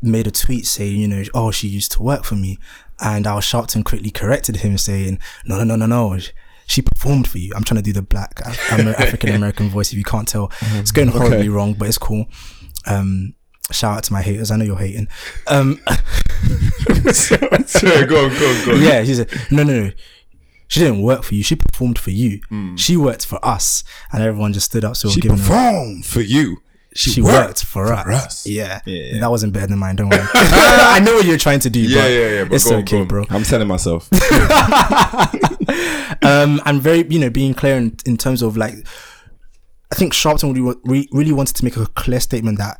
made 0.00 0.26
a 0.28 0.30
tweet 0.30 0.64
saying 0.64 1.00
you 1.00 1.08
know 1.08 1.24
oh 1.34 1.50
she 1.50 1.66
used 1.66 1.92
to 1.92 2.02
work 2.02 2.24
for 2.24 2.36
me, 2.36 2.58
and 3.00 3.26
Al 3.26 3.40
Sharpton 3.40 3.84
quickly 3.84 4.10
corrected 4.10 4.56
him 4.56 4.78
saying 4.78 5.18
no 5.44 5.58
no 5.58 5.64
no 5.64 5.76
no 5.76 5.86
no 5.86 6.18
she 6.68 6.82
performed 6.82 7.26
for 7.26 7.38
you. 7.38 7.52
I'm 7.56 7.64
trying 7.64 7.82
to 7.82 7.82
do 7.82 7.94
the 7.94 8.02
black 8.02 8.40
African 8.46 9.34
American 9.34 9.70
voice. 9.70 9.90
If 9.90 9.98
you 9.98 10.04
can't 10.04 10.28
tell, 10.28 10.52
it's 10.60 10.92
going 10.92 11.08
horribly 11.08 11.48
wrong, 11.48 11.72
but 11.72 11.88
it's 11.88 11.98
cool. 11.98 12.26
Um, 12.86 13.34
shout 13.72 13.96
out 13.96 14.04
to 14.04 14.12
my 14.12 14.20
haters. 14.22 14.50
I 14.50 14.56
know 14.56 14.66
you're 14.66 14.78
hating. 14.78 15.08
Um, 15.46 15.80
Sorry, 17.12 18.06
go 18.06 18.24
on, 18.24 18.30
go 18.38 18.48
on, 18.50 18.64
go 18.66 18.72
on. 18.72 18.82
yeah, 18.82 19.04
she 19.04 19.14
said, 19.14 19.30
no, 19.50 19.62
no, 19.62 19.84
no. 19.84 19.90
She 20.68 20.80
didn't 20.80 21.02
work 21.02 21.22
for 21.24 21.34
you. 21.34 21.42
She 21.42 21.56
performed 21.56 21.98
for 21.98 22.10
you. 22.10 22.40
She 22.76 22.96
worked 22.96 23.24
for 23.24 23.42
us, 23.44 23.84
and 24.12 24.22
everyone 24.22 24.52
just 24.52 24.66
stood 24.66 24.84
up. 24.84 24.96
So 24.96 25.08
She 25.08 25.20
giving 25.22 25.38
her, 25.38 25.42
performed 25.44 26.04
for 26.04 26.20
you. 26.20 26.58
she 26.94 27.22
worked 27.22 27.64
for 27.64 27.90
us. 27.92 28.06
us. 28.06 28.46
Yeah. 28.46 28.80
Yeah. 28.84 29.20
that 29.20 29.30
wasn't 29.30 29.54
better 29.54 29.66
than 29.68 29.78
mine. 29.78 29.96
Don't 29.96 30.10
worry. 30.10 30.20
I 30.34 31.00
know 31.02 31.14
what 31.14 31.24
you're 31.24 31.38
trying 31.38 31.60
to 31.60 31.70
do. 31.70 31.80
Yeah, 31.80 32.02
but 32.02 32.08
yeah, 32.10 32.28
yeah, 32.28 32.44
but 32.44 32.52
it's 32.56 32.70
okay, 32.70 33.00
on. 33.00 33.06
bro. 33.08 33.24
I'm 33.30 33.44
telling 33.44 33.66
myself. 33.68 34.10
um, 36.22 36.60
and 36.66 36.82
very, 36.82 37.06
you 37.08 37.18
know, 37.18 37.30
being 37.30 37.54
clear 37.54 37.76
in, 37.76 37.96
in 38.06 38.16
terms 38.16 38.42
of 38.42 38.56
like, 38.56 38.74
I 39.90 39.94
think 39.94 40.12
Sharpton 40.12 40.54
really, 40.84 41.08
really 41.12 41.32
wanted 41.32 41.56
to 41.56 41.64
make 41.64 41.76
a 41.76 41.86
clear 41.86 42.20
statement 42.20 42.58
that 42.58 42.78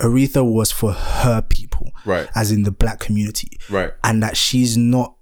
Aretha 0.00 0.44
was 0.44 0.70
for 0.72 0.92
her 0.92 1.42
people, 1.42 1.90
Right. 2.04 2.28
As 2.34 2.50
in 2.50 2.62
the 2.64 2.70
black 2.70 2.98
community, 3.00 3.58
Right. 3.68 3.92
And 4.02 4.22
that 4.22 4.36
she's 4.36 4.76
not 4.76 5.14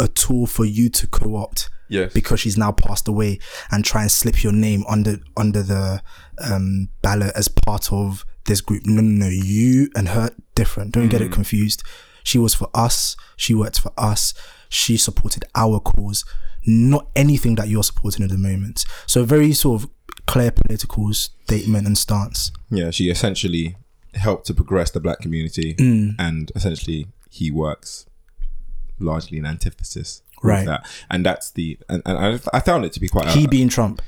a 0.00 0.06
tool 0.08 0.46
for 0.46 0.64
you 0.64 0.88
to 0.90 1.06
co-opt, 1.06 1.70
Yes. 1.88 2.12
because 2.12 2.38
she's 2.40 2.56
now 2.58 2.70
passed 2.72 3.08
away 3.08 3.38
and 3.70 3.84
try 3.84 4.02
and 4.02 4.10
slip 4.12 4.42
your 4.44 4.52
name 4.52 4.84
under 4.88 5.18
under 5.36 5.62
the 5.62 6.02
um, 6.44 6.88
ballot 7.02 7.32
as 7.34 7.48
part 7.48 7.90
of 7.92 8.24
this 8.46 8.60
group. 8.60 8.82
No, 8.86 9.00
no, 9.00 9.24
no, 9.26 9.28
you 9.30 9.88
and 9.96 10.08
her 10.08 10.30
different. 10.54 10.92
Don't 10.92 11.08
get 11.08 11.20
it 11.22 11.32
confused. 11.32 11.82
She 12.24 12.38
was 12.38 12.54
for 12.54 12.68
us. 12.74 13.16
She 13.36 13.54
worked 13.54 13.80
for 13.80 13.92
us. 13.96 14.34
She 14.68 14.98
supported 14.98 15.44
our 15.54 15.80
cause, 15.80 16.24
not 16.66 17.08
anything 17.16 17.54
that 17.54 17.68
you're 17.68 17.82
supporting 17.82 18.22
at 18.24 18.30
the 18.30 18.36
moment. 18.38 18.84
So 19.06 19.24
very 19.24 19.52
sort 19.54 19.82
of 19.82 19.90
clear 20.26 20.50
political 20.50 21.10
statement 21.14 21.86
and 21.86 21.96
stance. 21.96 22.52
yeah, 22.70 22.90
she 22.90 23.08
essentially 23.08 23.76
helped 24.14 24.46
to 24.46 24.54
progress 24.54 24.90
the 24.90 25.00
black 25.00 25.20
community, 25.20 25.74
Mm. 25.74 26.14
and 26.18 26.52
essentially 26.54 27.06
he 27.30 27.50
works 27.50 28.06
largely 28.98 29.38
in 29.38 29.46
antithesis. 29.46 30.22
Right. 30.42 30.66
That. 30.66 30.86
And 31.10 31.24
that's 31.26 31.50
the 31.50 31.78
and, 31.88 32.02
and 32.06 32.18
I, 32.18 32.56
I 32.56 32.60
found 32.60 32.84
it 32.84 32.92
to 32.92 33.00
be 33.00 33.08
quite. 33.08 33.28
He 33.28 33.44
a, 33.44 33.48
being 33.48 33.68
Trump. 33.68 34.00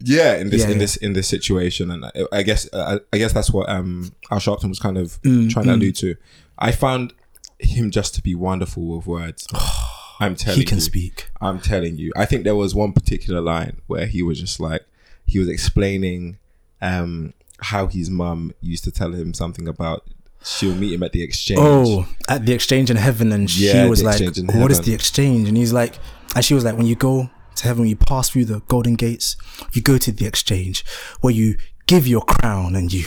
yeah, 0.00 0.36
in 0.36 0.50
this 0.50 0.60
Yeah, 0.62 0.66
in 0.68 0.72
yeah. 0.72 0.78
this 0.78 0.96
in 0.96 1.12
this 1.14 1.28
situation, 1.28 1.90
and 1.90 2.04
I, 2.04 2.10
I 2.32 2.42
guess 2.42 2.68
uh, 2.72 2.98
I 3.12 3.18
guess 3.18 3.32
that's 3.32 3.50
what 3.50 3.68
um 3.68 4.12
Al 4.30 4.38
Sharpton 4.38 4.68
was 4.68 4.78
kind 4.78 4.98
of 4.98 5.20
Mm, 5.22 5.50
trying 5.50 5.66
to 5.66 5.74
allude 5.74 5.96
to. 5.96 6.16
I 6.58 6.70
found 6.72 7.14
him 7.58 7.90
just 7.90 8.14
to 8.16 8.22
be 8.22 8.34
wonderful 8.34 8.84
with 8.96 9.06
words. 9.06 9.46
I'm 10.20 10.36
telling 10.36 10.60
He 10.60 10.64
can 10.64 10.76
you. 10.78 10.82
speak. 10.82 11.28
I'm 11.40 11.58
telling 11.60 11.96
you. 11.98 12.12
I 12.16 12.24
think 12.24 12.44
there 12.44 12.54
was 12.54 12.72
one 12.74 12.92
particular 12.92 13.40
line 13.40 13.80
where 13.88 14.06
he 14.06 14.22
was 14.22 14.38
just 14.40 14.60
like 14.60 14.82
he 15.26 15.38
was 15.38 15.48
explaining 15.48 16.38
um 16.82 17.32
how 17.64 17.86
his 17.86 18.10
mum 18.10 18.52
used 18.60 18.84
to 18.84 18.90
tell 18.90 19.12
him 19.12 19.32
something 19.34 19.66
about 19.66 20.08
she'll 20.44 20.74
meet 20.74 20.92
him 20.92 21.02
at 21.02 21.12
the 21.12 21.22
exchange. 21.22 21.60
Oh, 21.62 22.06
at 22.28 22.44
the 22.46 22.52
exchange 22.52 22.90
in 22.90 22.96
heaven, 22.96 23.32
and 23.32 23.54
Yeah, 23.54 23.84
she 23.84 23.90
was 23.90 24.02
like, 24.02 24.20
"What 24.54 24.70
is 24.70 24.80
the 24.80 24.94
exchange?" 24.94 25.48
And 25.48 25.56
he's 25.56 25.72
like, 25.72 25.98
and 26.36 26.44
she 26.44 26.54
was 26.54 26.64
like, 26.64 26.76
"When 26.76 26.86
you 26.86 26.94
go 26.94 27.30
to 27.56 27.64
heaven, 27.64 27.86
you 27.86 27.96
pass 27.96 28.28
through 28.30 28.46
the 28.46 28.60
golden 28.68 28.94
gates, 28.94 29.36
you 29.72 29.80
go 29.82 29.98
to 29.98 30.12
the 30.12 30.26
exchange 30.26 30.84
where 31.20 31.32
you." 31.32 31.56
Give 31.86 32.06
your 32.06 32.22
crown 32.22 32.74
and 32.76 32.90
you 32.90 33.04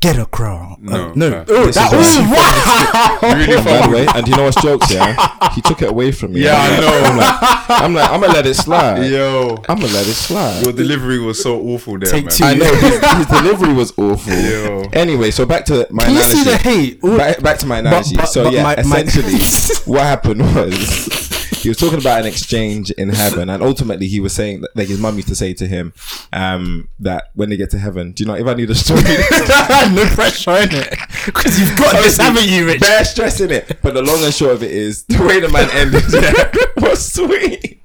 get 0.00 0.16
a 0.16 0.24
crown. 0.24 0.76
No, 0.80 0.92
Uh, 1.10 1.12
no. 1.16 1.30
no. 1.30 1.44
Oh, 1.48 1.66
This 1.66 1.74
that 1.74 1.92
is 1.92 1.98
was 1.98 2.30
wow. 2.30 3.34
Really 3.34 3.56
By 3.56 3.86
the 3.86 3.92
way, 3.92 4.06
and 4.14 4.28
you 4.28 4.36
know 4.36 4.44
what's 4.44 4.62
jokes, 4.62 4.88
yeah? 4.92 5.16
He 5.54 5.60
took 5.62 5.82
it 5.82 5.90
away 5.90 6.12
from 6.12 6.34
me. 6.34 6.44
Yeah, 6.44 6.54
I'm 6.56 6.70
I 6.70 6.70
like- 6.70 6.80
know. 6.80 7.02
I'm 7.10 7.16
like, 7.16 7.80
I'm 7.82 7.94
like, 7.94 8.10
I'm 8.10 8.20
gonna 8.20 8.32
let 8.32 8.46
it 8.46 8.54
slide. 8.54 9.02
Yo, 9.06 9.56
I'm 9.68 9.80
gonna 9.80 9.92
let 9.92 10.06
it 10.06 10.14
slide. 10.14 10.62
your 10.62 10.72
delivery 10.72 11.18
was 11.18 11.42
so 11.42 11.60
awful 11.60 11.98
there, 11.98 12.08
Take 12.10 12.26
man. 12.26 12.34
two. 12.34 12.44
I 12.44 12.54
know 12.54 12.72
his, 12.76 13.00
his 13.16 13.26
delivery 13.26 13.72
was 13.74 13.92
awful. 13.98 14.32
Yo. 14.32 14.88
Anyway, 14.92 15.32
so 15.32 15.44
back 15.44 15.64
to 15.64 15.88
my 15.90 16.04
Can 16.04 16.14
you 16.14 16.20
analogy. 16.20 16.38
see 16.38 16.44
the 16.44 16.56
hate? 16.56 17.00
Back, 17.02 17.42
back 17.42 17.58
to 17.58 17.66
my 17.66 17.78
analogy. 17.78 18.14
but- 18.14 18.26
so 18.26 18.44
but 18.44 18.52
yeah, 18.52 18.62
my- 18.62 18.76
my- 18.84 19.00
essentially, 19.00 19.40
what 19.92 20.02
happened 20.02 20.40
was 20.54 21.29
he 21.60 21.68
was 21.68 21.78
talking 21.78 21.98
about 21.98 22.20
an 22.20 22.26
exchange 22.26 22.90
in 22.92 23.10
heaven, 23.10 23.48
and 23.50 23.62
ultimately 23.62 24.06
he 24.06 24.20
was 24.20 24.32
saying 24.32 24.62
that 24.62 24.74
like 24.74 24.88
his 24.88 24.98
mum 24.98 25.16
used 25.16 25.28
to 25.28 25.34
say 25.36 25.54
to 25.54 25.66
him 25.66 25.92
um, 26.32 26.88
that 26.98 27.30
when 27.34 27.50
they 27.50 27.56
get 27.56 27.70
to 27.70 27.78
heaven, 27.78 28.12
do 28.12 28.22
you 28.22 28.28
know 28.28 28.34
if 28.34 28.46
I 28.46 28.54
need 28.54 28.70
a 28.70 28.74
story? 28.74 29.02
no 29.94 30.04
pressure 30.14 30.56
in 30.56 30.68
it 30.72 30.98
because 31.26 31.58
you've 31.58 31.76
got 31.76 32.02
this, 32.02 32.16
haven't 32.16 32.48
you, 32.48 32.66
Rich? 32.66 32.80
Bare 32.80 33.04
stress 33.04 33.40
in 33.40 33.50
it. 33.50 33.78
But 33.82 33.94
the 33.94 34.02
long 34.02 34.22
and 34.24 34.32
short 34.32 34.52
of 34.52 34.62
it 34.62 34.70
is 34.70 35.04
the 35.04 35.22
way 35.24 35.40
the 35.40 35.48
man 35.48 35.68
ended 35.72 36.04
yeah, 36.12 36.82
was 36.88 37.12
sweet. 37.12 37.82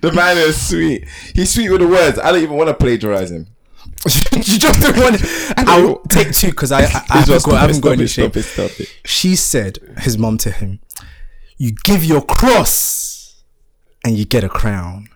the 0.00 0.12
man 0.12 0.38
is 0.38 0.68
sweet. 0.68 1.06
He's 1.34 1.52
sweet 1.52 1.70
with 1.70 1.80
the 1.80 1.88
words. 1.88 2.18
I 2.18 2.32
don't 2.32 2.42
even 2.42 2.56
want 2.56 2.68
to 2.68 2.74
plagiarize 2.74 3.30
him. 3.30 3.48
you 4.32 4.58
just 4.58 4.80
don't 4.80 4.96
want. 4.98 5.20
I'll 5.56 5.98
take 6.10 6.32
two 6.32 6.48
because 6.48 6.72
I, 6.72 6.82
I, 6.82 7.04
I 7.08 7.18
haven't 7.20 7.42
got, 7.44 7.54
I 7.54 7.60
haven't 7.60 7.80
got 7.80 7.92
any 7.92 8.06
shame. 8.06 8.30
stop 8.30 8.36
it, 8.36 8.42
stop 8.42 8.80
it. 8.80 8.94
She 9.06 9.34
said, 9.34 9.78
his 9.98 10.18
mom 10.18 10.36
to 10.38 10.50
him, 10.50 10.80
"You 11.58 11.72
give 11.84 12.04
your 12.04 12.22
cross, 12.22 13.42
and 14.04 14.16
you 14.18 14.24
get 14.24 14.44
a 14.44 14.48
crown." 14.48 15.08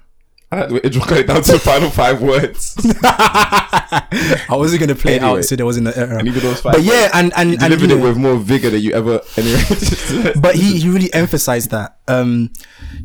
I 0.51 0.67
way 0.73 0.81
Idris 0.83 1.05
got 1.05 1.19
it 1.19 1.27
down 1.27 1.43
to 1.43 1.53
the 1.53 1.59
final 1.59 1.91
five 1.91 2.23
words. 2.23 2.75
I 3.05 4.47
wasn't 4.51 4.81
gonna 4.81 4.95
play 4.95 5.17
it 5.17 5.23
out, 5.23 5.45
so 5.45 5.57
there 5.57 5.67
wasn't 5.67 5.89
an 5.89 5.95
error. 5.95 6.19
And 6.19 6.27
even 6.27 6.43
those 6.43 6.63
five 6.63 6.73
But 6.73 6.85
yeah, 6.85 7.11
and 7.13 7.33
and, 7.37 7.51
and 7.51 7.59
delivered 7.61 7.91
you 7.91 7.97
it 7.97 7.99
know- 7.99 8.05
with 8.09 8.17
more 8.17 8.37
vigor 8.37 8.71
than 8.71 8.81
you 8.81 8.93
ever. 8.93 9.21
Anyway, 9.37 10.33
but 10.41 10.55
he, 10.55 10.79
he 10.81 10.89
really 10.89 11.13
emphasized 11.13 11.71
that 11.71 11.99
um 12.09 12.51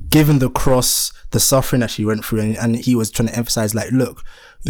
given 0.10 0.40
the 0.40 0.50
cross 0.50 1.12
the 1.32 1.40
suffering 1.40 1.82
that 1.82 1.90
she 1.92 2.06
went 2.06 2.24
through 2.24 2.40
and, 2.40 2.58
and 2.58 2.76
he 2.78 2.96
was 2.96 3.10
trying 3.12 3.28
to 3.28 3.36
emphasize 3.36 3.74
like 3.76 3.92
look 3.92 4.24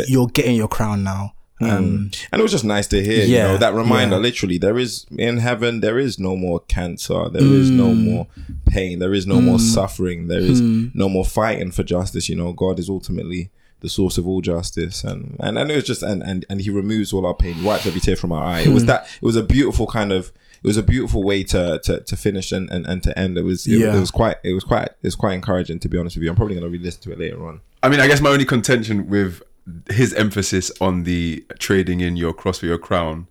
you're 0.07 0.27
getting 0.27 0.55
your 0.55 0.67
crown 0.69 1.03
now 1.03 1.33
um 1.69 1.85
mm. 1.85 2.27
and 2.31 2.39
it 2.39 2.43
was 2.43 2.51
just 2.51 2.63
nice 2.63 2.87
to 2.87 3.03
hear. 3.03 3.25
you 3.25 3.37
know 3.37 3.57
that 3.57 3.73
reminder. 3.73 4.15
yeah. 4.15 4.21
Literally, 4.21 4.57
there 4.57 4.77
is 4.77 5.05
in 5.17 5.37
heaven. 5.37 5.79
There 5.81 5.99
is 5.99 6.19
no 6.19 6.35
more 6.35 6.59
cancer. 6.61 7.29
There 7.29 7.41
is 7.41 7.69
no 7.69 7.87
mm. 7.87 8.03
more 8.03 8.27
pain. 8.65 8.99
There 8.99 9.13
is 9.13 9.27
no 9.27 9.41
more 9.41 9.57
mm. 9.57 9.73
suffering. 9.73 10.27
There 10.27 10.39
is 10.39 10.61
no 10.61 11.09
more 11.09 11.25
fighting 11.25 11.71
for 11.71 11.83
justice. 11.83 12.29
You 12.29 12.35
know, 12.35 12.53
God 12.53 12.79
is 12.79 12.89
ultimately 12.89 13.51
the 13.83 13.89
source 13.89 14.17
of 14.17 14.27
all 14.27 14.41
justice, 14.41 15.03
and 15.03 15.35
and, 15.39 15.59
and 15.59 15.69
it 15.69 15.75
was 15.75 15.83
just 15.83 16.01
and, 16.01 16.23
and 16.23 16.45
and 16.49 16.61
He 16.61 16.69
removes 16.69 17.13
all 17.13 17.25
our 17.25 17.35
pain, 17.35 17.55
He 17.55 17.65
wipes 17.65 17.85
every 17.85 17.99
tear 17.99 18.15
from 18.15 18.31
our 18.31 18.43
eye. 18.43 18.61
It 18.61 18.69
was 18.69 18.85
that. 18.85 19.05
It 19.21 19.25
was 19.25 19.35
a 19.35 19.43
beautiful 19.43 19.85
kind 19.85 20.11
of. 20.11 20.31
It 20.63 20.67
was 20.67 20.77
a 20.77 20.83
beautiful 20.83 21.23
way 21.23 21.43
to 21.43 21.79
to, 21.83 21.99
to 21.99 22.15
finish 22.15 22.53
and, 22.53 22.69
and, 22.69 22.87
and 22.87 23.03
to 23.03 23.19
end. 23.19 23.37
It 23.37 23.43
was 23.43 23.67
it, 23.67 23.79
Yeah. 23.79 23.95
it 23.95 23.99
was 23.99 24.11
quite 24.11 24.37
it 24.43 24.53
was 24.53 24.63
quite 24.63 24.87
it 24.87 25.03
was 25.03 25.15
quite 25.15 25.33
encouraging 25.33 25.79
to 25.79 25.89
be 25.89 25.97
honest 25.97 26.15
with 26.15 26.23
you. 26.23 26.29
I'm 26.29 26.37
probably 26.37 26.55
gonna 26.55 26.69
re-listen 26.69 27.01
to 27.03 27.11
it 27.11 27.19
later 27.19 27.45
on. 27.45 27.59
I 27.83 27.89
mean, 27.89 27.99
I 27.99 28.07
guess 28.07 28.21
my 28.21 28.29
only 28.29 28.45
contention 28.45 29.09
with 29.09 29.43
his 29.89 30.13
emphasis 30.13 30.71
on 30.81 31.03
the 31.03 31.45
trading 31.59 32.01
in 32.01 32.17
your 32.17 32.33
cross 32.33 32.59
for 32.59 32.65
your 32.65 32.77
crown 32.77 33.27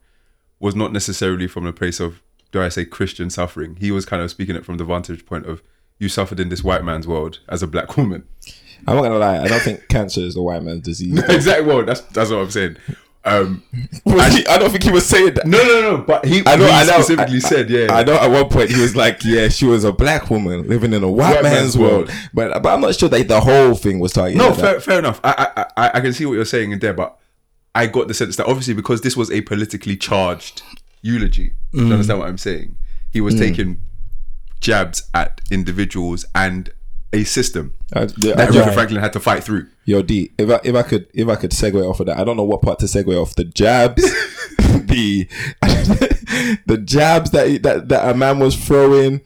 was 0.59 0.75
not 0.75 0.93
necessarily 0.93 1.47
from 1.47 1.67
a 1.67 1.73
place 1.73 2.01
of, 2.01 2.23
do 2.53 2.63
I 2.63 2.69
say, 2.69 2.85
Christian 2.85 3.31
suffering. 3.31 3.77
He 3.77 3.91
was 3.91 4.07
kind 4.07 4.23
of 4.23 4.31
speaking 4.31 4.57
it 4.57 4.65
from 4.65 4.79
the 4.79 4.85
vantage 4.85 5.27
point 5.27 5.47
of, 5.47 5.63
you 5.99 6.09
suffered 6.09 6.41
in 6.41 6.49
this 6.49 6.65
white 6.65 6.85
man's 6.85 7.07
world 7.07 7.41
as 7.49 7.63
a 7.63 7.67
black 7.67 7.97
woman. 7.97 8.25
I'm 8.87 8.97
not 8.97 9.03
gonna 9.03 9.19
lie. 9.19 9.41
I 9.41 9.47
don't 9.47 9.63
think 9.63 9.89
cancer 9.89 10.21
is 10.21 10.37
a 10.37 10.43
white 10.43 10.63
man's 10.63 10.83
disease. 10.83 11.23
exactly. 11.29 11.67
Well, 11.67 11.85
that's 11.85 12.01
that's 12.01 12.31
what 12.31 12.39
I'm 12.39 12.51
saying. 12.51 12.77
Um, 13.25 13.63
Was 14.05 14.35
he- 14.35 14.47
I 14.49 14.59
don't 14.59 14.71
think 14.71 14.83
he 14.83 14.91
was 14.91 15.07
saying 15.07 15.35
that. 15.35 15.47
no, 15.47 15.59
no, 15.63 15.81
no. 15.97 15.99
But 16.03 16.25
he, 16.25 16.43
I 16.45 16.57
know. 16.57 16.67
he 16.67 16.71
I 16.73 16.85
know. 16.85 16.93
specifically 17.01 17.37
I, 17.37 17.41
said, 17.41 17.71
yeah. 17.71 17.87
I 17.95 18.03
know. 18.03 18.15
At 18.15 18.31
one 18.31 18.49
point, 18.49 18.71
he 18.71 18.81
was 18.81 18.97
like, 18.97 19.23
"Yeah, 19.25 19.49
she 19.49 19.65
was 19.65 19.85
a 19.85 19.93
black 19.93 20.29
woman 20.29 20.67
living 20.69 20.93
in 20.93 21.05
a 21.05 21.11
white, 21.11 21.35
White 21.37 21.43
man's, 21.45 21.55
man's 21.77 21.79
world. 21.79 22.09
world. 22.09 22.11
But 22.35 22.63
but 22.63 22.75
I'm 22.75 22.81
not 22.81 22.97
sure 22.97 23.09
that 23.09 23.29
the 23.29 23.41
whole 23.41 23.75
thing 23.77 24.01
was 24.01 24.13
targeted. 24.13 24.39
No, 24.39 24.49
at 24.51 24.57
fair, 24.57 24.75
that. 24.75 24.83
fair 24.83 24.99
enough. 24.99 25.21
I, 25.23 25.49
I 25.57 25.67
I 25.87 25.91
I 25.95 26.01
can 26.01 26.13
see 26.13 26.27
what 26.27 26.35
you're 26.35 26.45
saying 26.45 26.73
in 26.73 26.81
there, 26.81 26.93
but 26.95 27.17
I 27.75 27.87
got 27.87 28.09
the 28.09 28.15
sense 28.15 28.35
that 28.37 28.47
obviously 28.47 28.75
because 28.75 29.03
this 29.03 29.17
was 29.17 29.31
a 29.31 29.41
politically 29.43 29.97
charged 29.97 30.63
eulogy, 31.01 31.53
do 31.73 31.85
you 31.87 31.93
understand 31.93 32.19
what 32.19 32.29
I'm 32.29 32.39
saying? 32.39 32.77
He 33.13 33.21
was 33.21 33.35
taking 33.39 33.81
jabs 34.61 35.09
at 35.15 35.41
individuals 35.51 36.25
and 36.35 36.71
a 37.13 37.25
system 37.25 37.75
Uh, 37.93 38.09
yeah, 38.19 38.35
that 38.37 38.55
I- 38.55 38.61
right. 38.61 38.73
Franklin 38.75 39.01
had 39.01 39.13
to 39.13 39.21
fight 39.21 39.45
through. 39.45 39.67
Yo, 39.85 40.01
D, 40.03 40.31
if 40.39 40.49
I 40.51 40.61
if 40.65 40.75
I 40.75 40.83
could 40.83 41.07
if 41.13 41.29
I 41.29 41.37
could 41.37 41.51
segue 41.51 41.83
off 41.89 42.01
of 42.01 42.07
that, 42.07 42.19
I 42.19 42.25
don't 42.25 42.37
know 42.37 42.45
what 42.45 42.63
part 42.63 42.79
to 42.81 42.87
segue 42.87 43.15
off. 43.21 43.35
The 43.35 43.45
jabs, 43.45 44.03
the 44.59 45.29
the 46.67 46.79
jabs 46.79 47.31
that 47.33 47.63
that 47.63 47.89
that 47.89 48.09
a 48.11 48.15
man 48.17 48.39
was 48.39 48.57
throwing, 48.57 49.21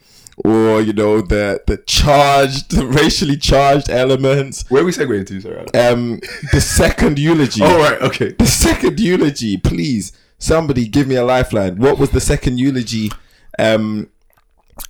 or 0.45 0.81
you 0.81 0.93
know 0.93 1.21
the 1.21 1.63
the 1.67 1.77
charged, 1.79 2.71
the 2.71 2.87
racially 2.87 3.37
charged 3.37 3.91
elements. 3.91 4.69
Where 4.71 4.83
are 4.83 4.85
we 4.87 4.93
segueing 4.93 5.27
to? 5.27 5.41
Sorry. 5.41 5.67
Um, 5.75 6.21
the 6.53 6.61
second 6.61 7.19
eulogy. 7.19 7.61
Oh 7.63 7.79
right, 7.79 8.01
okay. 8.03 8.33
The 8.33 8.47
second 8.47 8.99
eulogy, 9.01 9.57
please. 9.59 10.13
Somebody 10.39 10.87
give 10.87 11.07
me 11.07 11.15
a 11.15 11.25
lifeline. 11.25 11.77
What 11.77 11.99
was 11.99 12.11
the 12.11 12.21
second 12.21 12.59
eulogy? 12.59 13.11
Um, 13.59 14.11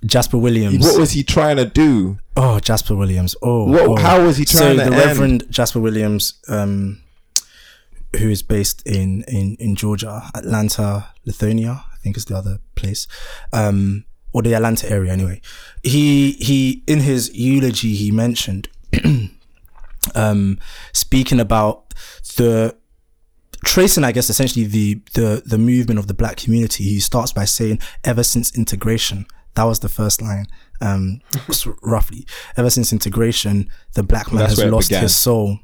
jasper 0.05 0.37
williams 0.37 0.79
what 0.79 0.99
was 0.99 1.11
he 1.11 1.23
trying 1.23 1.55
to 1.57 1.65
do? 1.65 2.17
oh 2.35 2.59
jasper 2.59 2.95
williams 2.95 3.35
oh, 3.41 3.65
What- 3.65 3.81
oh. 3.87 3.95
how 3.97 4.25
was 4.25 4.37
he 4.37 4.45
so 4.45 4.59
trying 4.59 4.77
to 4.77 4.83
end? 4.83 4.91
So 4.93 4.95
the 4.95 5.01
end? 5.01 5.07
reverend 5.07 5.45
jasper 5.49 5.79
williams 5.79 6.33
um 6.47 7.01
who 8.19 8.29
is 8.29 8.43
based 8.43 8.85
in 8.87 9.23
in 9.27 9.55
in 9.59 9.75
georgia 9.75 10.29
atlanta 10.35 11.09
lithonia 11.25 11.83
i 11.93 11.97
think 11.97 12.17
is 12.17 12.25
the 12.25 12.35
other 12.35 12.59
place 12.75 13.07
um 13.53 14.05
or 14.33 14.41
the 14.41 14.53
atlanta 14.53 14.89
area 14.89 15.11
anyway 15.11 15.41
he 15.83 16.33
he 16.33 16.83
in 16.87 16.99
his 17.01 17.33
eulogy 17.33 17.93
he 17.95 18.11
mentioned 18.11 18.67
um 20.15 20.59
speaking 20.93 21.39
about 21.39 21.93
the 22.37 22.75
tracing 23.65 24.03
i 24.03 24.11
guess 24.11 24.29
essentially 24.29 24.65
the 24.65 25.01
the 25.13 25.41
the 25.45 25.57
movement 25.57 25.99
of 25.99 26.07
the 26.07 26.13
black 26.13 26.37
community 26.37 26.83
he 26.83 26.99
starts 26.99 27.33
by 27.33 27.43
saying 27.45 27.79
ever 28.03 28.23
since 28.23 28.55
integration 28.57 29.25
that 29.57 29.63
was 29.63 29.79
the 29.79 29.89
first 29.89 30.21
line. 30.21 30.45
Um 30.81 31.21
roughly 31.81 32.25
ever 32.55 32.69
since 32.69 32.93
integration 32.93 33.69
the 33.95 34.03
black 34.03 34.31
man 34.31 34.43
That's 34.43 34.59
has 34.61 34.71
lost 34.71 34.91
his 34.91 35.15
soul. 35.15 35.59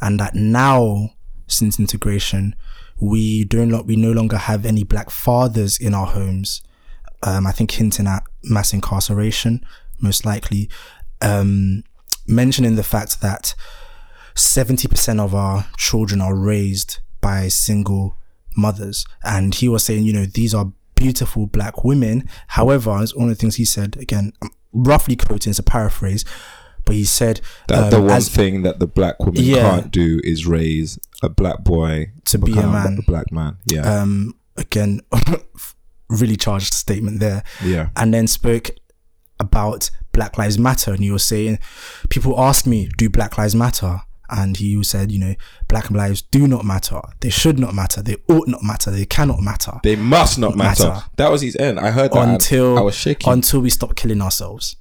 And 0.00 0.18
that 0.20 0.34
now 0.34 1.10
since 1.48 1.78
integration 1.78 2.54
we 3.00 3.44
do 3.44 3.66
not 3.66 3.86
we 3.86 3.96
no 3.96 4.12
longer 4.12 4.36
have 4.36 4.64
any 4.64 4.84
black 4.84 5.10
fathers 5.10 5.78
in 5.78 5.94
our 5.94 6.06
homes. 6.06 6.62
Um 7.22 7.46
i 7.46 7.52
think 7.52 7.72
hinting 7.72 8.06
at 8.06 8.22
mass 8.44 8.72
incarceration 8.72 9.64
most 10.00 10.24
likely. 10.24 10.70
Um 11.20 11.82
mentioning 12.26 12.76
the 12.76 12.84
fact 12.84 13.20
that 13.20 13.54
70% 14.36 15.18
of 15.18 15.34
our 15.34 15.66
children 15.76 16.20
are 16.20 16.36
raised 16.36 17.00
by 17.20 17.48
single 17.48 18.16
mothers. 18.56 19.04
And 19.24 19.54
he 19.54 19.68
was 19.68 19.84
saying, 19.84 20.04
you 20.04 20.12
know, 20.12 20.26
these 20.26 20.54
are 20.54 20.72
beautiful 20.98 21.46
black 21.46 21.84
women. 21.84 22.28
However, 22.48 22.98
it's 23.02 23.14
one 23.14 23.28
of 23.30 23.36
the 23.36 23.40
things 23.40 23.56
he 23.56 23.64
said, 23.64 23.96
again, 23.98 24.32
roughly 24.72 25.16
quoting, 25.16 25.50
it's 25.50 25.58
a 25.58 25.62
paraphrase, 25.62 26.24
but 26.84 26.94
he 26.94 27.04
said, 27.04 27.40
That 27.68 27.90
the 27.90 27.98
um, 27.98 28.04
one 28.06 28.16
as- 28.16 28.28
thing 28.28 28.62
that 28.62 28.78
the 28.80 28.86
black 28.86 29.18
woman 29.20 29.42
Yeah. 29.42 29.62
can't 29.70 29.90
do 29.90 30.20
is 30.24 30.46
raise 30.46 30.98
a 31.22 31.28
black 31.28 31.62
boy 31.64 32.12
To 32.26 32.38
be 32.38 32.52
a 32.52 32.66
man. 32.66 32.98
A 33.00 33.10
black 33.10 33.30
man. 33.32 33.56
Yeah. 33.66 33.82
um, 34.00 34.34
again, 34.56 35.00
really 36.08 36.36
charged 36.36 36.72
statement 36.74 37.20
there. 37.20 37.42
Yeah. 37.64 37.88
And 37.96 38.12
then 38.14 38.26
spoke 38.26 38.70
about 39.40 39.90
Black 40.12 40.36
Lives 40.38 40.58
Matter. 40.58 40.92
And 40.92 41.00
he 41.02 41.10
was 41.10 41.24
saying, 41.24 41.58
people 42.08 42.38
ask 42.40 42.66
me, 42.66 42.88
do 42.96 43.08
Black 43.08 43.38
Lives 43.38 43.54
Matter? 43.54 44.00
And 44.30 44.56
he 44.56 44.82
said, 44.84 45.10
you 45.10 45.18
know, 45.18 45.34
Black 45.68 45.90
lives 45.90 46.22
do 46.22 46.46
not 46.46 46.64
matter. 46.64 47.00
They 47.20 47.30
should 47.30 47.58
not 47.58 47.74
matter. 47.74 48.02
They 48.02 48.16
ought 48.28 48.46
not 48.48 48.62
matter. 48.62 48.90
They 48.90 49.06
cannot 49.06 49.40
matter. 49.40 49.80
they 49.82 49.96
must 49.96 50.38
not 50.38 50.56
matter. 50.56 50.88
Matter. 50.88 51.06
That 51.16 51.30
was 51.30 51.40
his 51.42 51.56
end. 51.56 51.80
I 51.80 51.90
heard 51.90 52.12
that. 52.12 52.28
until 52.28 52.76
I 52.78 52.82
was 52.82 52.94
shaking. 52.94 53.32
until 53.32 53.60
we 53.60 53.70
stop 53.70 53.94
killing 53.96 54.20
ourselves. 54.20 54.76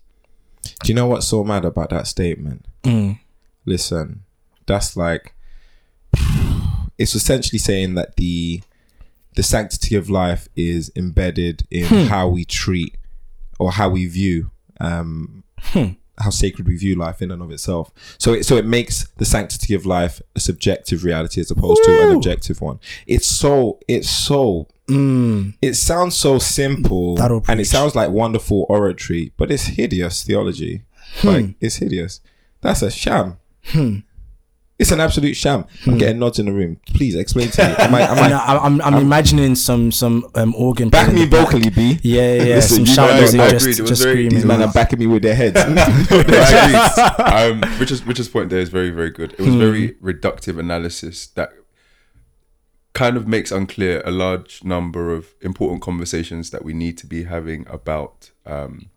Do 0.84 0.90
you 0.90 0.96
know 0.96 1.08
what's 1.08 1.28
so 1.28 1.44
mad 1.46 1.64
about 1.64 1.90
that 1.92 2.08
statement? 2.08 2.66
Mm. 2.84 3.20
Listen, 3.66 4.24
that's 4.66 4.98
like 4.98 5.34
it's 6.98 7.16
essentially 7.16 7.60
saying 7.60 7.96
that 7.96 8.16
the 8.18 8.62
the 9.36 9.44
sanctity 9.44 9.96
of 9.96 10.10
life 10.10 10.48
is 10.56 10.92
embedded 10.96 11.64
in 11.70 11.86
Hmm. 11.86 12.04
how 12.08 12.28
we 12.28 12.44
treat 12.44 12.98
or 13.60 13.72
how 13.74 13.88
we 13.90 14.08
view 14.08 14.52
um 14.80 15.44
Hmm. 15.60 15.92
How 16.20 16.30
sacred 16.30 16.68
we 16.68 16.76
view 16.78 16.96
life 16.96 17.22
in 17.22 17.32
and 17.32 17.42
of 17.42 17.52
itself. 17.52 17.92
So 18.18 18.34
it 18.34 18.46
so 18.46 18.56
it 18.56 18.66
makes 18.66 19.08
the 19.18 19.26
sanctity 19.26 19.74
of 19.74 19.86
life 19.86 20.22
a 20.36 20.40
subjective 20.40 21.04
reality 21.04 21.42
as 21.42 21.52
opposed 21.52 21.84
to 21.84 22.02
an 22.04 22.16
objective 22.16 22.62
one. 22.62 22.80
It's 23.06 23.28
so 23.28 23.80
it's 23.88 24.10
so 24.10 24.68
it 25.62 25.76
sounds 25.76 26.16
so 26.16 26.40
simple 26.40 27.16
Mm. 27.44 27.50
And 27.50 27.60
it 27.60 27.66
sounds 27.66 27.96
like 27.96 28.10
wonderful 28.10 28.66
oratory, 28.70 29.34
but 29.38 29.52
it's 29.52 29.66
hideous 29.66 30.24
theology. 30.24 30.84
Hmm. 31.22 31.28
Like 31.28 31.56
it's 31.60 31.76
hideous. 31.78 32.22
That's 32.62 32.82
a 32.82 32.92
sham. 32.92 33.38
It's 34.80 34.92
an 34.92 35.00
absolute 35.00 35.36
sham. 35.36 35.64
Hmm. 35.84 35.90
I'm 35.92 35.98
getting 35.98 36.20
nods 36.20 36.38
in 36.38 36.46
the 36.46 36.52
room. 36.52 36.80
Please 36.86 37.16
explain 37.16 37.50
to 37.50 37.68
me. 37.68 37.76
Am 37.80 37.96
I, 37.96 38.02
am 38.02 38.18
And 38.26 38.34
I, 38.34 38.46
I, 38.46 38.64
I'm, 38.64 38.80
I'm 38.82 38.94
imagining 38.96 39.56
some 39.56 39.92
some 39.92 40.30
um, 40.36 40.54
organ. 40.56 40.90
back 40.90 41.12
me 41.12 41.24
in 41.24 41.30
the 41.30 41.36
back. 41.36 41.48
vocally, 41.48 41.70
B. 41.72 42.00
Yeah, 42.04 42.22
yeah, 42.36 42.44
yeah. 42.44 42.56
Listen, 42.58 42.76
some 42.76 42.86
you 42.86 42.94
shout 42.94 43.10
know, 43.10 43.18
music 43.18 43.40
I 43.42 43.50
just, 43.50 43.66
agreed. 43.66 43.80
It 43.80 43.82
was 43.82 43.90
just 43.90 44.04
very- 44.04 44.14
screaming. 44.16 44.34
These 44.36 44.46
men 44.46 44.62
are 44.62 44.72
backing 44.72 45.00
me 45.00 45.08
with 45.08 45.24
their 45.24 45.34
heads. 45.36 45.58
I 45.60 47.42
agree. 47.42 47.64
um, 47.66 47.80
Richard's, 47.80 48.06
Richard's 48.06 48.30
point 48.30 48.50
there 48.52 48.60
is 48.60 48.70
very, 48.70 48.92
very 48.92 49.10
good. 49.10 49.34
It 49.34 49.40
was 49.40 49.50
Hmm. 49.54 49.60
very 49.60 49.94
reductive 49.96 50.60
analysis 50.60 51.26
that 51.28 51.50
kind 52.94 53.18
of 53.18 53.28
makes 53.28 53.52
unclear 53.52 54.02
a 54.06 54.12
large 54.12 54.64
number 54.64 55.12
of 55.14 55.34
important 55.42 55.82
conversations 55.82 56.52
that 56.52 56.64
we 56.64 56.74
need 56.74 56.98
to 57.00 57.08
be 57.08 57.24
having 57.24 57.66
about 57.68 58.30
um, 58.46 58.90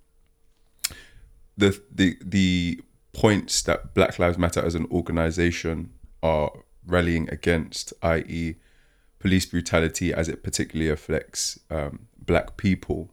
the 1.57 1.81
the 1.95 2.17
the 2.25 2.81
points 3.13 3.63
that 3.63 3.95
Black 3.95 4.19
Lives 4.19 4.39
Matter 4.39 4.65
as 4.65 4.75
an 4.75 4.87
organization 4.91 5.91
are 6.23 6.53
rallying 6.87 7.29
against, 7.31 7.93
i.e., 8.03 8.57
police 9.19 9.47
brutality 9.47 10.13
as 10.13 10.29
it 10.29 10.43
particularly 10.43 10.91
affects 10.91 11.59
um, 11.71 12.09
black 12.19 12.57
people. 12.57 13.11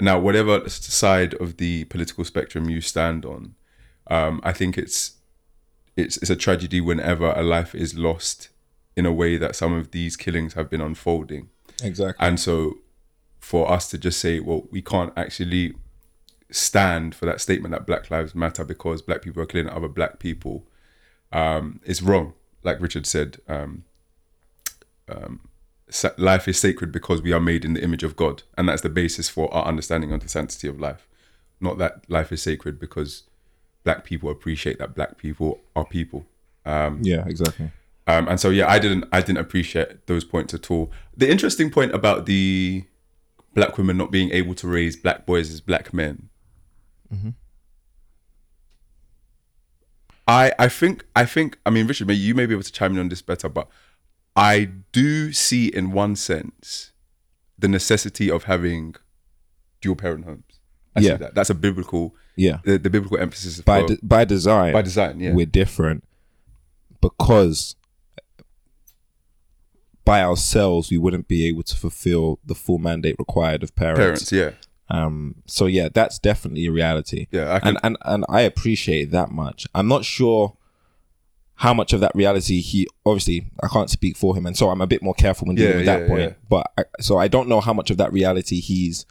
Now, 0.00 0.18
whatever 0.18 0.68
side 0.68 1.34
of 1.34 1.58
the 1.58 1.84
political 1.84 2.24
spectrum 2.24 2.68
you 2.68 2.80
stand 2.80 3.24
on, 3.24 3.54
um, 4.08 4.40
I 4.42 4.52
think 4.52 4.76
it's 4.76 5.12
it's 5.96 6.16
it's 6.16 6.30
a 6.30 6.36
tragedy 6.36 6.80
whenever 6.80 7.32
a 7.32 7.42
life 7.42 7.74
is 7.74 7.96
lost 7.96 8.48
in 8.96 9.06
a 9.06 9.12
way 9.12 9.36
that 9.36 9.54
some 9.54 9.72
of 9.72 9.92
these 9.92 10.16
killings 10.16 10.54
have 10.54 10.68
been 10.68 10.80
unfolding. 10.80 11.48
Exactly. 11.82 12.26
And 12.26 12.38
so 12.38 12.78
for 13.38 13.70
us 13.70 13.88
to 13.90 13.98
just 13.98 14.20
say, 14.20 14.40
well, 14.40 14.66
we 14.70 14.82
can't 14.82 15.12
actually 15.16 15.74
stand 16.50 17.14
for 17.14 17.26
that 17.26 17.40
statement 17.40 17.72
that 17.72 17.86
Black 17.86 18.10
Lives 18.10 18.34
Matter 18.34 18.64
because 18.64 19.02
black 19.02 19.22
people 19.22 19.42
are 19.42 19.46
killing 19.46 19.68
other 19.68 19.88
black 19.88 20.18
people 20.18 20.66
um, 21.32 21.80
is 21.84 22.02
wrong. 22.02 22.34
Like 22.62 22.80
Richard 22.80 23.06
said, 23.06 23.38
um, 23.48 23.84
um, 25.08 25.40
life 26.16 26.48
is 26.48 26.58
sacred 26.58 26.92
because 26.92 27.22
we 27.22 27.32
are 27.32 27.40
made 27.40 27.64
in 27.64 27.74
the 27.74 27.82
image 27.82 28.02
of 28.02 28.16
God. 28.16 28.42
And 28.56 28.68
that's 28.68 28.82
the 28.82 28.88
basis 28.88 29.28
for 29.28 29.52
our 29.52 29.66
understanding 29.66 30.12
of 30.12 30.20
the 30.20 30.28
sanctity 30.28 30.68
of 30.68 30.80
life. 30.80 31.06
Not 31.60 31.78
that 31.78 32.08
life 32.08 32.32
is 32.32 32.42
sacred 32.42 32.78
because 32.78 33.24
black 33.84 34.04
people 34.04 34.30
appreciate 34.30 34.78
that 34.78 34.94
black 34.94 35.18
people 35.18 35.60
are 35.76 35.84
people. 35.84 36.26
yeah, 37.02 37.24
exactly. 37.26 37.70
Um, 38.06 38.28
and 38.28 38.38
so 38.38 38.50
yeah, 38.50 38.68
I 38.68 38.78
didn't 38.78 39.04
I 39.12 39.20
didn't 39.20 39.38
appreciate 39.38 40.06
those 40.06 40.24
points 40.24 40.52
at 40.52 40.70
all. 40.70 40.90
The 41.16 41.30
interesting 41.30 41.70
point 41.70 41.94
about 41.94 42.26
the 42.26 42.84
black 43.54 43.78
women 43.78 43.96
not 43.96 44.10
being 44.10 44.30
able 44.30 44.54
to 44.56 44.68
raise 44.68 44.96
black 44.96 45.24
boys 45.24 45.50
as 45.50 45.60
black 45.60 45.94
men. 45.94 46.28
Mm-hmm. 47.12 47.30
I 50.26 50.52
I 50.58 50.68
think 50.68 51.04
I 51.14 51.24
think 51.26 51.58
I 51.66 51.70
mean 51.70 51.86
Richard, 51.86 52.06
may 52.08 52.14
you 52.14 52.34
may 52.34 52.46
be 52.46 52.54
able 52.54 52.62
to 52.62 52.72
chime 52.72 52.92
in 52.92 52.98
on 52.98 53.08
this 53.08 53.22
better, 53.22 53.48
but 53.48 53.68
I 54.36 54.70
do 54.92 55.32
see 55.32 55.68
in 55.68 55.92
one 55.92 56.16
sense 56.16 56.92
the 57.58 57.68
necessity 57.68 58.30
of 58.30 58.44
having 58.44 58.94
dual 59.80 59.96
parent 59.96 60.24
homes. 60.24 60.60
I 60.96 61.00
Yeah. 61.00 61.16
that. 61.16 61.34
That's 61.34 61.50
a 61.50 61.54
biblical 61.54 62.14
Yeah. 62.36 62.58
the, 62.64 62.78
the 62.78 62.90
biblical 62.90 63.18
emphasis 63.18 63.60
By 63.60 63.82
for, 63.82 63.88
de- 63.88 63.98
by 64.02 64.24
design. 64.24 64.72
by 64.72 64.82
design, 64.82 65.20
yeah. 65.20 65.32
we're 65.34 65.46
different 65.46 66.04
because 67.00 67.76
by 70.04 70.22
ourselves 70.22 70.90
we 70.90 70.98
wouldn't 70.98 71.28
be 71.28 71.46
able 71.48 71.62
to 71.64 71.76
fulfill 71.76 72.38
the 72.44 72.54
full 72.54 72.78
mandate 72.78 73.16
required 73.18 73.62
of 73.62 73.74
parents. 73.74 74.30
parents, 74.30 74.32
yeah. 74.32 74.50
Um, 74.90 75.36
so 75.46 75.66
yeah, 75.66 75.88
that's 75.92 76.18
definitely 76.18 76.66
a 76.66 76.72
reality. 76.72 77.26
Yeah, 77.30 77.52
I 77.54 77.58
can- 77.60 77.68
and 77.68 77.78
and 77.82 77.96
and 78.02 78.24
I 78.28 78.42
appreciate 78.42 79.10
that 79.12 79.30
much. 79.30 79.66
I'm 79.74 79.88
not 79.88 80.04
sure 80.04 80.56
how 81.58 81.72
much 81.72 81.92
of 81.92 82.00
that 82.00 82.12
reality 82.14 82.60
he 82.60 82.86
obviously 83.06 83.46
I 83.62 83.68
can't 83.68 83.88
speak 83.88 84.16
for 84.16 84.36
him, 84.36 84.44
and 84.46 84.56
so 84.56 84.70
I'm 84.70 84.80
a 84.80 84.86
bit 84.86 85.02
more 85.02 85.14
careful 85.14 85.46
when 85.46 85.56
dealing 85.56 85.70
Yeah, 85.72 85.76
with 85.78 85.86
that 85.86 86.08
point. 86.08 86.20
yeah. 86.20 86.32
But 86.48 86.70
I, 86.76 86.84
so 87.00 87.16
I 87.16 87.28
don't 87.28 87.48
know 87.48 87.60
how 87.60 87.72
much 87.72 87.90
of 87.90 87.96
that 87.96 88.12
reality 88.12 88.60
he's 88.60 89.06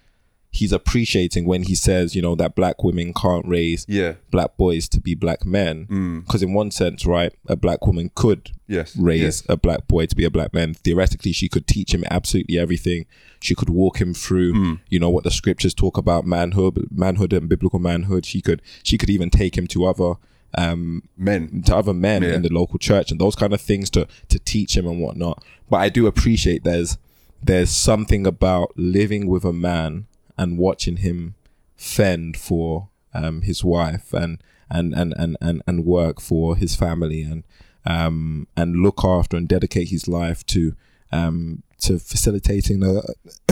he's 0.55 0.71
appreciating 0.71 1.45
when 1.45 1.63
he 1.63 1.73
says, 1.73 2.15
you 2.15 2.21
know, 2.21 2.35
that 2.35 2.55
black 2.55 2.83
women 2.83 3.11
can't 3.11 3.45
raise 3.47 3.85
Yeah. 3.89 4.13
black 4.29 4.55
boys 4.55 4.87
to 4.89 5.01
be 5.01 5.15
black 5.15 5.45
men. 5.45 6.21
Because 6.25 6.43
in 6.43 6.53
one 6.53 6.69
sense, 6.69 7.07
right, 7.07 7.33
a 7.47 7.55
black 7.55 7.85
woman 7.87 8.11
could 8.13 8.51
Yes, 8.67 8.95
raise 8.95 9.21
yes. 9.21 9.43
a 9.49 9.57
black 9.57 9.87
boy 9.87 10.05
to 10.05 10.15
be 10.15 10.23
a 10.25 10.29
black 10.29 10.53
man. 10.53 10.75
Theoretically, 10.75 11.31
she 11.31 11.49
could 11.49 11.65
teach 11.65 11.91
him 11.91 12.03
absolutely 12.11 12.59
everything. 12.59 13.07
She 13.41 13.55
could 13.55 13.69
walk 13.69 13.99
him 13.99 14.13
through, 14.13 14.53
Hmm. 14.53 14.73
you 14.89 14.99
know, 14.99 15.09
what 15.09 15.23
the 15.23 15.31
scriptures 15.31 15.73
talk 15.73 15.97
about 15.97 16.23
manhood, 16.25 16.87
manhood 16.91 17.33
and 17.33 17.49
biblical 17.49 17.79
manhood. 17.79 18.23
She 18.23 18.39
could, 18.39 18.61
she 18.83 18.97
could 18.99 19.09
even 19.09 19.31
take 19.31 19.57
him 19.57 19.65
to 19.67 19.85
other, 19.85 20.13
um, 20.55 21.01
Men. 21.17 21.63
to 21.65 21.75
other 21.75 21.95
men 21.95 22.21
Yeah. 22.21 22.35
in 22.35 22.43
the 22.43 22.49
local 22.53 22.77
church 22.77 23.09
and 23.09 23.19
those 23.19 23.35
kind 23.35 23.53
of 23.53 23.61
things 23.61 23.89
to 23.89 24.07
to 24.29 24.37
teach 24.37 24.77
him 24.77 24.85
and 24.85 25.01
whatnot. 25.01 25.43
But 25.67 25.77
I 25.77 25.89
do 25.89 26.05
appreciate 26.05 26.63
there's 26.63 26.99
there's 27.45 27.71
something 27.71 28.25
about 28.27 28.71
living 28.77 29.27
with 29.27 29.43
a 29.43 29.51
man 29.51 30.05
and 30.37 30.57
watching 30.57 30.97
him 30.97 31.35
fend 31.75 32.37
for 32.37 32.89
um, 33.13 33.41
his 33.41 33.63
wife 33.63 34.13
and 34.13 34.41
and, 34.69 34.93
and 34.93 35.13
and 35.17 35.37
and 35.39 35.61
and 35.67 35.85
work 35.85 36.19
for 36.19 36.55
his 36.55 36.75
family 36.75 37.21
and 37.21 37.43
um 37.85 38.47
and 38.55 38.77
look 38.77 39.03
after 39.03 39.37
and 39.37 39.47
dedicate 39.47 39.89
his 39.89 40.07
life 40.07 40.45
to 40.47 40.75
um 41.11 41.61
to 41.79 41.99
facilitating 41.99 42.83
a 42.83 43.01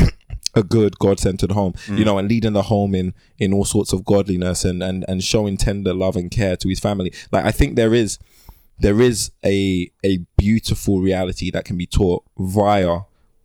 a 0.53 0.63
good 0.63 0.97
god-centered 0.99 1.51
home 1.51 1.73
you 1.88 2.03
know 2.03 2.17
and 2.17 2.27
leading 2.27 2.53
the 2.53 2.63
home 2.63 2.93
in 2.93 3.13
in 3.38 3.53
all 3.53 3.63
sorts 3.63 3.93
of 3.93 4.03
godliness 4.03 4.65
and 4.65 4.82
and 4.84 5.05
and 5.07 5.23
showing 5.23 5.55
tender 5.55 5.93
love 5.93 6.15
and 6.15 6.32
care 6.32 6.57
to 6.57 6.67
his 6.67 6.79
family. 6.79 7.13
Like 7.32 7.45
i 7.45 7.51
think 7.51 7.75
there 7.75 7.93
is 7.93 8.17
there 8.79 8.99
is 8.99 9.32
a 9.45 9.91
a 10.03 10.17
beautiful 10.38 10.99
reality 10.99 11.51
that 11.51 11.65
can 11.65 11.77
be 11.77 11.86
taught 11.86 12.23
via 12.38 13.01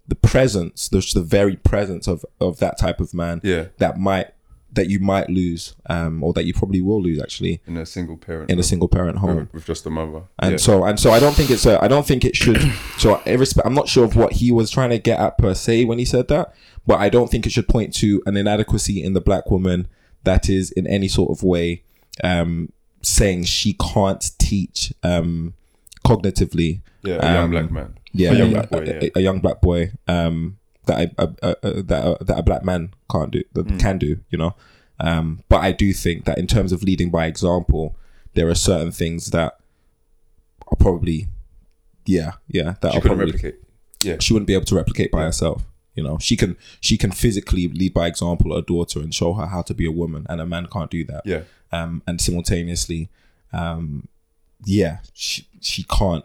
the 0.08 0.14
presence 0.14 0.88
the, 0.88 1.04
the 1.14 1.22
very 1.22 1.56
presence 1.56 2.06
of 2.06 2.24
of 2.40 2.58
that 2.58 2.78
type 2.78 3.00
of 3.00 3.12
man 3.12 3.40
Yeah. 3.42 3.66
that 3.78 3.98
might 3.98 4.28
that 4.72 4.90
you 4.90 5.00
might 5.00 5.30
lose 5.30 5.74
um 5.86 6.22
or 6.22 6.32
that 6.34 6.44
you 6.44 6.52
probably 6.52 6.82
will 6.82 7.00
lose 7.02 7.20
actually 7.20 7.62
in 7.66 7.76
a 7.78 7.86
single 7.86 8.16
parent 8.16 8.50
in 8.50 8.56
a 8.58 8.58
home, 8.58 8.62
single 8.62 8.88
parent 8.88 9.18
home 9.18 9.48
with- 9.52 9.64
just 9.64 9.86
a 9.86 9.90
mother. 9.90 10.22
and 10.38 10.52
yeah. 10.52 10.56
so 10.58 10.84
and 10.84 11.00
so 11.00 11.10
I 11.12 11.18
don't 11.18 11.34
think 11.34 11.50
it's 11.50 11.64
a 11.66 11.82
I 11.82 11.88
don't 11.88 12.06
think 12.06 12.24
it 12.24 12.36
should 12.36 12.60
so 12.98 13.20
I'm 13.64 13.74
not 13.74 13.88
sure 13.88 14.04
of 14.04 14.16
what 14.16 14.34
he 14.34 14.52
was 14.52 14.70
trying 14.70 14.90
to 14.90 14.98
get 14.98 15.18
at 15.18 15.38
per 15.38 15.54
se 15.54 15.86
when 15.86 15.98
he 15.98 16.04
said 16.04 16.28
that 16.28 16.54
but 16.86 17.00
I 17.00 17.08
don't 17.08 17.30
think 17.30 17.46
it 17.46 17.52
should 17.52 17.68
point 17.68 17.94
to 17.96 18.22
an 18.26 18.36
inadequacy 18.36 19.02
in 19.02 19.12
the 19.14 19.20
black 19.20 19.50
woman 19.50 19.88
that 20.24 20.48
is 20.48 20.70
in 20.72 20.86
any 20.86 21.08
sort 21.08 21.30
of 21.30 21.42
way 21.42 21.82
um 22.22 22.70
saying 23.02 23.44
she 23.44 23.72
can't 23.72 24.30
teach 24.38 24.92
um 25.02 25.54
cognitively 26.04 26.80
yeah, 27.02 27.18
a 27.20 27.34
young 27.34 27.44
um, 27.44 27.50
black 27.50 27.70
man. 27.70 27.94
Yeah, 28.16 28.32
a 28.32 28.34
young 28.36 28.50
black 28.52 28.70
boy. 28.70 28.78
a- 28.78 28.86
Yeah. 29.04 29.08
a 29.14 29.20
young 29.20 29.40
black 29.40 29.60
boy 29.60 29.92
um, 30.08 30.58
that 30.86 31.12
a, 31.18 31.22
a, 31.42 31.82
that 31.82 32.04
a, 32.20 32.24
that 32.24 32.38
a 32.38 32.42
black 32.42 32.64
man 32.64 32.92
can't 33.10 33.30
do 33.30 33.42
that 33.54 33.66
Mm. 33.66 33.80
can 33.80 33.98
do, 33.98 34.20
you 34.30 34.38
know. 34.38 34.54
Um, 34.98 35.42
but 35.48 35.58
I 35.62 35.72
do 35.72 35.92
think 35.92 36.24
that 36.24 36.38
in 36.38 36.46
terms 36.46 36.72
of 36.72 36.82
leading 36.82 37.10
by 37.10 37.26
example, 37.26 37.94
there 38.34 38.48
are 38.48 38.54
certain 38.54 38.92
things 38.92 39.30
that 39.30 39.58
are 40.68 40.76
probably, 40.78 41.28
yeah, 42.06 42.32
yeah, 42.48 42.74
that 42.80 42.92
she 42.92 42.98
are 42.98 43.00
probably 43.00 43.26
replicate. 43.26 43.56
Yeah, 44.02 44.16
she 44.20 44.32
wouldn't 44.32 44.46
be 44.46 44.54
able 44.54 44.64
to 44.66 44.74
replicate 44.76 45.10
by 45.10 45.22
herself. 45.22 45.64
You 45.94 46.02
know, 46.02 46.18
she 46.18 46.36
can 46.36 46.56
she 46.80 46.96
can 46.98 47.10
physically 47.10 47.68
lead 47.68 47.94
by 47.94 48.06
example 48.06 48.54
a 48.54 48.62
daughter 48.62 49.00
and 49.00 49.14
show 49.14 49.32
her 49.34 49.46
how 49.46 49.62
to 49.62 49.74
be 49.74 49.86
a 49.86 49.90
woman, 49.92 50.26
and 50.28 50.40
a 50.40 50.46
man 50.46 50.66
can't 50.66 50.90
do 50.90 51.04
that 51.04 51.22
yeah, 51.24 51.42
um, 51.72 52.02
and 52.06 52.20
simultaneously, 52.20 53.08
um, 53.52 54.06
yeah, 54.64 54.98
she 55.14 55.46
she 55.60 55.82
can't. 55.84 56.24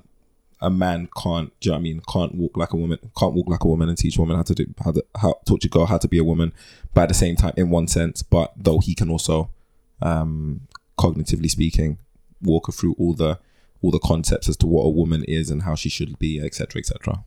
A 0.62 0.70
man 0.70 1.10
can't. 1.22 1.52
Do 1.60 1.70
you 1.70 1.72
know 1.72 1.76
what 1.76 1.80
I 1.80 1.84
mean? 1.84 2.02
Can't 2.12 2.36
walk 2.36 2.56
like 2.56 2.74
a 2.74 2.78
woman. 2.78 3.00
Can't 3.18 3.34
walk 3.34 3.50
like 3.50 3.64
a 3.64 3.68
woman 3.68 3.90
and 3.90 3.98
teach 3.98 4.18
a 4.18 4.22
woman 4.22 4.38
how 4.38 4.44
to 4.44 4.56
do 4.56 4.74
how 4.84 4.92
to 4.92 5.06
how 5.20 5.40
teach 5.46 5.66
a 5.66 5.70
girl 5.70 5.86
how 5.86 5.98
to 5.98 6.08
be 6.08 6.18
a 6.18 6.24
woman. 6.24 6.54
But 6.94 7.04
at 7.04 7.10
the 7.10 7.16
same 7.16 7.36
time, 7.36 7.54
in 7.58 7.70
one 7.70 7.88
sense, 7.88 8.22
but 8.22 8.54
though 8.56 8.80
he 8.80 8.94
can 8.94 9.10
also, 9.10 9.50
um, 10.02 10.62
cognitively 10.98 11.50
speaking, 11.50 11.98
walk 12.42 12.68
her 12.68 12.74
through 12.74 12.96
all 13.00 13.14
the 13.14 13.40
all 13.82 13.92
the 13.92 14.00
concepts 14.00 14.48
as 14.48 14.58
to 14.58 14.68
what 14.68 14.84
a 14.84 14.90
woman 14.90 15.24
is 15.24 15.50
and 15.50 15.64
how 15.64 15.76
she 15.76 15.90
should 15.90 16.20
be, 16.20 16.40
etc., 16.40 16.80
etc. 16.80 17.24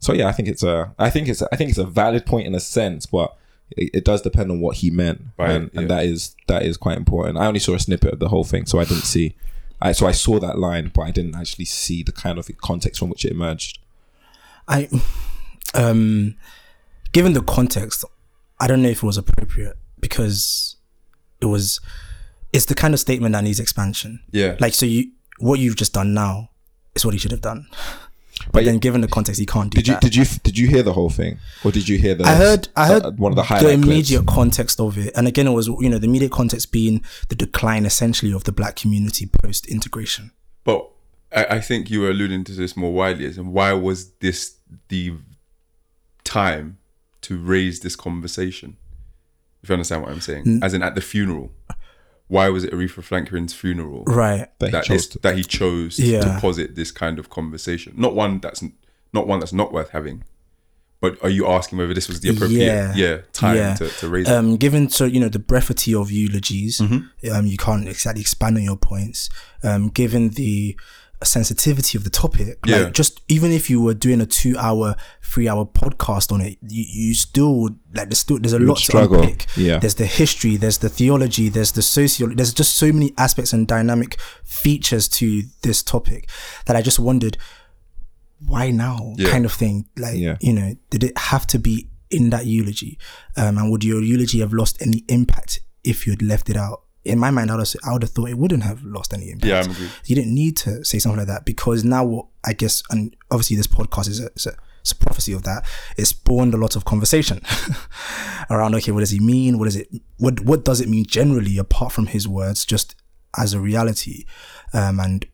So 0.00 0.12
yeah, 0.12 0.26
I 0.26 0.32
think 0.32 0.48
it's 0.48 0.62
a 0.62 0.94
I 0.98 1.10
think 1.10 1.28
it's 1.28 1.42
a, 1.42 1.48
I 1.52 1.56
think 1.56 1.70
it's 1.70 1.78
a 1.78 1.86
valid 1.86 2.26
point 2.26 2.46
in 2.46 2.54
a 2.54 2.60
sense, 2.60 3.06
but 3.06 3.36
it, 3.70 3.90
it 3.94 4.04
does 4.04 4.22
depend 4.22 4.50
on 4.50 4.60
what 4.60 4.76
he 4.76 4.90
meant, 4.90 5.22
Right, 5.38 5.50
and, 5.52 5.70
and 5.74 5.88
that 5.90 6.04
is 6.04 6.34
that 6.48 6.62
is 6.62 6.76
quite 6.76 6.96
important. 6.96 7.38
I 7.38 7.46
only 7.46 7.60
saw 7.60 7.74
a 7.74 7.78
snippet 7.80 8.12
of 8.12 8.18
the 8.18 8.28
whole 8.28 8.44
thing, 8.44 8.66
so 8.66 8.78
I 8.78 8.84
didn't 8.84 9.04
see. 9.04 9.36
I 9.84 9.92
so 9.92 10.06
I 10.06 10.12
saw 10.12 10.40
that 10.40 10.58
line, 10.58 10.90
but 10.94 11.02
I 11.02 11.10
didn't 11.10 11.36
actually 11.36 11.66
see 11.66 12.02
the 12.02 12.10
kind 12.10 12.38
of 12.38 12.50
context 12.62 12.98
from 12.98 13.10
which 13.10 13.24
it 13.24 13.32
emerged. 13.32 13.78
I, 14.66 14.88
um, 15.74 16.36
given 17.12 17.34
the 17.34 17.42
context, 17.42 18.02
I 18.58 18.66
don't 18.66 18.82
know 18.82 18.88
if 18.88 19.02
it 19.02 19.06
was 19.06 19.18
appropriate 19.18 19.76
because 20.00 20.76
it 21.42 21.46
was, 21.46 21.80
it's 22.50 22.64
the 22.64 22.74
kind 22.74 22.94
of 22.94 23.00
statement 23.00 23.34
that 23.34 23.44
needs 23.44 23.60
expansion. 23.60 24.20
yeah. 24.32 24.56
Like, 24.58 24.72
so 24.72 24.86
you, 24.86 25.10
what 25.38 25.58
you've 25.58 25.76
just 25.76 25.92
done 25.92 26.14
now 26.14 26.48
is 26.94 27.04
what 27.04 27.12
he 27.12 27.18
should 27.18 27.32
have 27.32 27.42
done. 27.42 27.66
But, 28.54 28.64
then, 28.64 28.78
given 28.78 29.00
the 29.00 29.08
context, 29.08 29.40
he 29.40 29.46
can't 29.46 29.70
do 29.70 29.76
Did 29.76 29.88
you 29.88 29.94
that. 29.94 30.02
did 30.02 30.14
you 30.14 30.24
did 30.42 30.56
you 30.56 30.68
hear 30.68 30.82
the 30.82 30.92
whole 30.92 31.10
thing, 31.10 31.38
or 31.64 31.72
did 31.72 31.88
you 31.88 31.98
hear 31.98 32.14
the? 32.14 32.24
I 32.24 32.34
heard, 32.34 32.68
I 32.76 32.86
heard 32.86 33.02
uh, 33.02 33.10
one 33.12 33.32
of 33.32 33.36
the 33.36 33.42
the 33.42 33.48
highlight 33.48 33.74
clips? 33.74 33.84
immediate 33.84 34.26
context 34.26 34.80
of 34.80 34.96
it, 34.96 35.12
and 35.16 35.26
again, 35.26 35.46
it 35.46 35.52
was 35.52 35.66
you 35.66 35.88
know 35.90 35.98
the 35.98 36.06
immediate 36.06 36.32
context 36.32 36.72
being 36.72 37.04
the 37.28 37.34
decline 37.34 37.84
essentially 37.84 38.32
of 38.32 38.44
the 38.44 38.52
black 38.52 38.76
community 38.76 39.26
post 39.26 39.66
integration. 39.66 40.30
But 40.62 40.88
I, 41.34 41.44
I 41.56 41.60
think 41.60 41.90
you 41.90 42.00
were 42.00 42.10
alluding 42.10 42.44
to 42.44 42.52
this 42.52 42.76
more 42.76 42.92
widely, 42.92 43.26
as 43.26 43.36
in 43.38 43.52
why 43.52 43.72
was 43.72 44.12
this 44.20 44.56
the 44.88 45.14
time 46.22 46.78
to 47.22 47.36
raise 47.38 47.80
this 47.80 47.96
conversation? 47.96 48.76
If 49.62 49.68
you 49.68 49.74
understand 49.74 50.02
what 50.02 50.12
I'm 50.12 50.20
saying, 50.20 50.60
as 50.62 50.74
in 50.74 50.82
at 50.82 50.94
the 50.94 51.00
funeral, 51.00 51.50
why 52.28 52.48
was 52.48 52.64
it 52.64 52.72
Aretha 52.72 53.02
Franklin's 53.02 53.52
funeral 53.54 54.04
Right. 54.06 54.48
That 54.60 54.72
he 54.74 54.80
chose 54.82 55.00
is- 55.02 55.08
to- 55.08 55.18
that 55.20 55.36
he 55.36 55.44
chose 55.44 55.98
Yeah. 55.98 56.20
to 56.20 56.38
posit 56.40 56.74
this 56.74 56.90
kind 56.90 57.18
of 57.18 57.28
conversation? 57.30 57.94
Not 57.96 58.14
one 58.14 58.40
that's 58.40 58.62
not 59.12 59.26
one 59.28 59.38
that's 59.40 59.52
not 59.52 59.72
worth 59.72 59.90
having. 59.90 60.24
But 61.00 61.22
are 61.22 61.28
you 61.28 61.46
asking 61.46 61.76
whether 61.78 61.92
this 61.92 62.08
was 62.08 62.20
the 62.20 62.30
appropriate 62.30 62.64
Yeah. 62.64 62.94
yeah, 62.96 63.18
time 63.34 63.56
Yeah. 63.56 63.74
To, 63.74 63.88
to 63.88 64.08
raise 64.08 64.26
it? 64.26 64.32
um, 64.32 64.56
given 64.56 64.88
so 64.88 65.04
you 65.04 65.20
know 65.20 65.28
the 65.28 65.38
brevity 65.38 65.94
of 65.94 66.10
eulogies, 66.10 66.78
Mm-hmm. 66.80 67.30
um, 67.30 67.46
you 67.46 67.58
can't 67.58 67.86
exactly 67.86 68.22
expand 68.22 68.56
on 68.56 68.62
your 68.62 68.78
points. 68.78 69.28
Um, 69.62 69.88
given 69.90 70.30
the 70.30 70.76
sensitivity 71.24 71.96
of 71.98 72.04
the 72.04 72.10
topic. 72.10 72.58
Yeah. 72.66 72.78
Like 72.84 72.92
just 72.94 73.20
even 73.28 73.50
if 73.52 73.68
you 73.70 73.80
were 73.80 73.94
doing 73.94 74.20
a 74.20 74.26
two 74.26 74.56
hour, 74.58 74.96
three 75.22 75.48
hour 75.48 75.64
podcast 75.64 76.32
on 76.32 76.40
it, 76.40 76.58
you, 76.62 76.84
you 76.88 77.14
still 77.14 77.64
like 77.94 78.08
there's 78.08 78.18
still 78.18 78.38
there's 78.38 78.52
a 78.52 78.58
lot 78.58 78.78
struggle. 78.78 79.18
to 79.18 79.22
unpick. 79.28 79.46
Yeah. 79.56 79.78
There's 79.78 79.94
the 79.96 80.06
history, 80.06 80.56
there's 80.56 80.78
the 80.78 80.88
theology, 80.88 81.48
there's 81.48 81.72
the 81.72 81.82
sociology, 81.82 82.36
there's 82.36 82.54
just 82.54 82.74
so 82.76 82.92
many 82.92 83.12
aspects 83.18 83.52
and 83.52 83.66
dynamic 83.66 84.18
features 84.44 85.08
to 85.08 85.42
this 85.62 85.82
topic 85.82 86.28
that 86.66 86.76
I 86.76 86.82
just 86.82 86.98
wondered 86.98 87.36
why 88.46 88.70
now 88.70 89.14
Yeah. 89.16 89.30
kind 89.30 89.44
of 89.44 89.52
thing. 89.52 89.86
Like 89.96 90.16
Yeah. 90.16 90.36
you 90.40 90.52
know, 90.52 90.74
did 90.90 91.04
it 91.04 91.16
have 91.16 91.46
to 91.48 91.58
be 91.58 91.88
in 92.10 92.30
that 92.30 92.46
eulogy? 92.46 92.98
Um, 93.36 93.58
and 93.58 93.70
would 93.70 93.82
your 93.84 94.02
eulogy 94.02 94.40
have 94.40 94.52
lost 94.52 94.80
any 94.80 95.04
impact 95.08 95.60
if 95.82 96.06
you 96.06 96.12
had 96.12 96.22
left 96.22 96.48
it 96.50 96.56
out? 96.56 96.82
In 97.04 97.18
my 97.18 97.30
mind, 97.30 97.50
I 97.50 97.56
would 97.56 97.66
have, 97.66 97.76
I 97.86 97.92
would 97.92 98.02
have 98.02 98.10
thought 98.10 98.30
it 98.30 98.38
wouldn't 98.38 98.62
have 98.62 98.82
lost 98.82 99.12
any 99.12 99.30
impact. 99.30 99.46
Yeah, 99.46 99.60
I'm 99.60 99.70
agree. 99.70 99.88
You 100.06 100.16
didn't 100.16 100.34
need 100.34 100.56
to 100.58 100.84
say 100.84 100.98
something 100.98 101.18
like 101.18 101.28
that 101.28 101.44
because 101.44 101.84
now, 101.84 102.04
what 102.04 102.26
I 102.44 102.54
guess, 102.54 102.82
and 102.90 103.14
obviously 103.30 103.56
this 103.56 103.66
podcast 103.66 104.08
is 104.08 104.20
a, 104.20 104.30
is 104.34 104.46
a, 104.46 104.56
it's 104.80 104.92
a 104.92 104.96
prophecy 104.96 105.32
of 105.32 105.42
that. 105.44 105.64
It 105.96 106.04
spawned 106.06 106.54
a 106.54 106.58
lot 106.58 106.76
of 106.76 106.84
conversation 106.84 107.40
around. 108.50 108.74
Okay, 108.76 108.92
what 108.92 109.00
does 109.00 109.10
he 109.10 109.20
mean? 109.20 109.58
What 109.58 109.64
does 109.64 109.76
it? 109.76 109.88
What 110.18 110.40
what 110.40 110.64
does 110.64 110.80
it 110.80 110.88
mean 110.88 111.04
generally, 111.06 111.58
apart 111.58 111.92
from 111.92 112.06
his 112.06 112.28
words, 112.28 112.64
just 112.64 112.94
as 113.38 113.54
a 113.54 113.60
reality? 113.60 114.24
Um, 114.72 115.00
and 115.00 115.26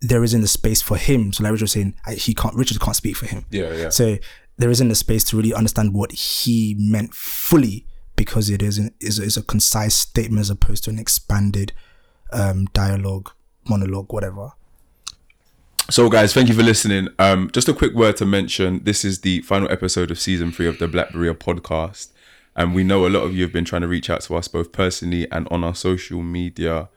there 0.00 0.24
isn't 0.24 0.40
the 0.40 0.48
space 0.48 0.82
for 0.82 0.96
him. 0.96 1.32
So, 1.32 1.44
like 1.44 1.52
Richard 1.52 1.64
was 1.64 1.72
saying, 1.72 1.94
I, 2.04 2.14
he 2.14 2.34
can't. 2.34 2.54
Richard 2.54 2.80
can't 2.80 2.96
speak 2.96 3.16
for 3.16 3.26
him. 3.26 3.46
Yeah, 3.50 3.72
yeah. 3.72 3.88
So 3.90 4.18
there 4.56 4.70
isn't 4.70 4.88
the 4.88 4.94
space 4.94 5.24
to 5.24 5.36
really 5.36 5.54
understand 5.54 5.94
what 5.94 6.12
he 6.12 6.76
meant 6.78 7.14
fully 7.14 7.86
because 8.16 8.50
it 8.50 8.62
is 8.62 8.78
an, 8.78 8.94
is, 9.00 9.18
is 9.18 9.36
a 9.36 9.42
concise 9.42 9.94
statement 9.94 10.40
as 10.40 10.50
opposed 10.50 10.84
to 10.84 10.90
an 10.90 10.98
expanded 10.98 11.72
um, 12.32 12.66
dialogue, 12.66 13.30
monologue, 13.68 14.12
whatever. 14.12 14.52
So, 15.90 16.08
guys, 16.08 16.32
thank 16.32 16.48
you 16.48 16.54
for 16.54 16.62
listening. 16.62 17.08
Um, 17.18 17.50
just 17.52 17.68
a 17.68 17.74
quick 17.74 17.94
word 17.94 18.16
to 18.16 18.24
mention: 18.26 18.82
this 18.84 19.04
is 19.04 19.20
the 19.20 19.42
final 19.42 19.70
episode 19.70 20.10
of 20.10 20.18
season 20.18 20.50
three 20.50 20.66
of 20.66 20.78
the 20.78 20.88
Black 20.88 21.12
Berea 21.12 21.34
podcast, 21.34 22.12
and 22.56 22.74
we 22.74 22.84
know 22.84 23.06
a 23.06 23.08
lot 23.08 23.20
of 23.20 23.34
you 23.34 23.42
have 23.42 23.52
been 23.52 23.66
trying 23.66 23.82
to 23.82 23.88
reach 23.88 24.08
out 24.08 24.22
to 24.22 24.34
us 24.34 24.48
both 24.48 24.72
personally 24.72 25.30
and 25.30 25.46
on 25.50 25.62
our 25.62 25.74
social 25.74 26.22
media 26.22 26.88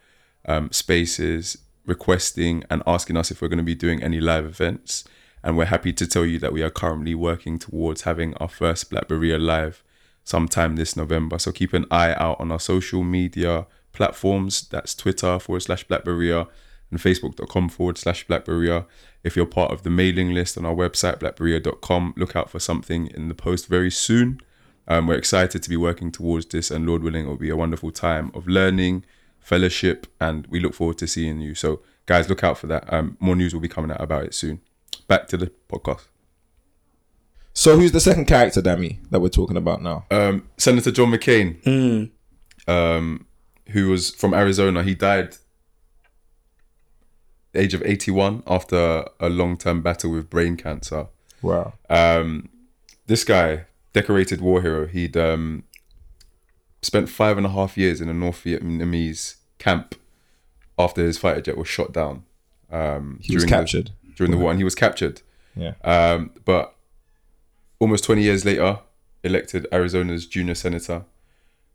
um, 0.45 0.71
spaces, 0.71 1.57
requesting 1.85 2.63
and 2.69 2.81
asking 2.87 3.17
us 3.17 3.29
if 3.29 3.41
we're 3.41 3.49
going 3.49 3.57
to 3.57 3.63
be 3.63 3.75
doing 3.75 4.01
any 4.01 4.21
live 4.21 4.45
events. 4.45 5.03
And 5.43 5.57
we're 5.57 5.65
happy 5.65 5.93
to 5.93 6.07
tell 6.07 6.25
you 6.25 6.39
that 6.39 6.51
we 6.51 6.63
are 6.63 6.69
currently 6.69 7.15
working 7.15 7.59
towards 7.59 8.01
having 8.01 8.33
our 8.35 8.49
first 8.49 8.89
Black 8.89 9.07
Berea 9.07 9.37
live 9.37 9.83
sometime 10.27 10.75
this 10.75 10.97
November. 10.97 11.39
So 11.39 11.51
keep 11.53 11.73
an 11.73 11.85
eye 11.89 12.13
out 12.15 12.39
on 12.41 12.51
our 12.51 12.59
social 12.59 13.01
media 13.01 13.65
platforms. 13.93 14.67
That's 14.67 14.93
Twitter 14.93 15.39
forward 15.39 15.61
slash 15.61 15.85
Black 15.85 16.03
Berea 16.03 16.47
and 16.91 16.99
Facebook.com 16.99 17.69
forward 17.69 17.97
slash 17.97 18.27
BlackBerea. 18.27 18.85
If 19.23 19.35
you're 19.35 19.45
part 19.45 19.71
of 19.71 19.83
the 19.83 19.89
mailing 19.89 20.33
list 20.33 20.57
on 20.57 20.65
our 20.65 20.75
website, 20.75 21.19
blackberea.com, 21.19 22.13
look 22.17 22.35
out 22.35 22.49
for 22.49 22.59
something 22.59 23.07
in 23.07 23.29
the 23.29 23.35
post 23.35 23.67
very 23.67 23.91
soon. 23.91 24.41
Um, 24.87 25.07
we're 25.07 25.15
excited 25.15 25.63
to 25.63 25.69
be 25.69 25.77
working 25.77 26.11
towards 26.11 26.45
this, 26.45 26.71
and 26.71 26.85
Lord 26.85 27.03
willing, 27.03 27.25
it 27.25 27.27
will 27.27 27.35
be 27.37 27.49
a 27.49 27.57
wonderful 27.57 27.91
time 27.91 28.31
of 28.33 28.47
learning, 28.47 29.03
fellowship, 29.39 30.07
and 30.19 30.47
we 30.47 30.59
look 30.59 30.73
forward 30.73 30.97
to 30.99 31.07
seeing 31.07 31.41
you. 31.41 31.55
So, 31.55 31.81
guys, 32.05 32.29
look 32.29 32.43
out 32.43 32.57
for 32.57 32.67
that. 32.67 32.91
Um, 32.91 33.17
more 33.19 33.35
news 33.35 33.53
will 33.53 33.61
be 33.61 33.67
coming 33.67 33.91
out 33.91 34.01
about 34.01 34.23
it 34.23 34.33
soon. 34.33 34.61
Back 35.07 35.27
to 35.27 35.37
the 35.37 35.51
podcast. 35.69 36.16
So 37.57 37.75
who's 37.75 37.91
the 37.91 37.99
second 37.99 38.25
character, 38.25 38.61
Dami, 38.61 38.97
that 39.09 39.19
we're 39.19 39.29
talking 39.29 39.57
about 39.57 39.81
now? 39.81 40.05
um, 40.11 40.47
Senator 40.57 40.91
John 40.91 41.09
McCain, 41.11 42.11
um, 42.67 43.25
who 43.69 43.89
was 43.89 44.11
from 44.11 44.35
Arizona. 44.35 44.83
He 44.83 44.93
died 44.93 45.37
age 47.55 47.73
of 47.73 47.81
81 47.83 48.43
after 48.45 49.05
a 49.19 49.27
long-term 49.29 49.81
battle 49.81 50.11
with 50.11 50.29
brain 50.29 50.55
cancer. 50.55 51.07
Wow. 51.41 51.73
Um, 51.89 52.49
this 53.07 53.23
guy, 53.23 53.65
decorated 53.91 54.39
war 54.39 54.61
hero, 54.61 54.85
he'd 54.85 55.17
um, 55.17 55.63
spent 56.83 57.09
five 57.09 57.37
and 57.37 57.45
a 57.47 57.49
half 57.49 57.75
years 57.75 58.01
in 58.01 58.07
a 58.07 58.13
North 58.13 58.43
Vietnamese 58.43 59.37
camp 59.57 59.95
after 60.77 61.03
his 61.03 61.17
fighter 61.17 61.41
jet 61.41 61.57
was 61.57 61.67
shot 61.67 61.91
down. 61.91 62.23
Um, 62.71 63.17
He 63.23 63.33
was 63.33 63.45
the- 63.45 63.49
captured. 63.49 63.89
during 64.15 64.29
the 64.29 64.37
war, 64.37 64.51
and 64.51 64.59
he 64.59 64.63
was 64.63 64.75
captured. 64.75 65.23
Yeah. 65.55 65.73
Um, 65.83 66.29
but 66.45 66.75
almost 67.79 68.03
20 68.03 68.21
years 68.21 68.45
later, 68.45 68.79
elected 69.23 69.67
Arizona's 69.71 70.25
junior 70.25 70.55
senator. 70.55 71.05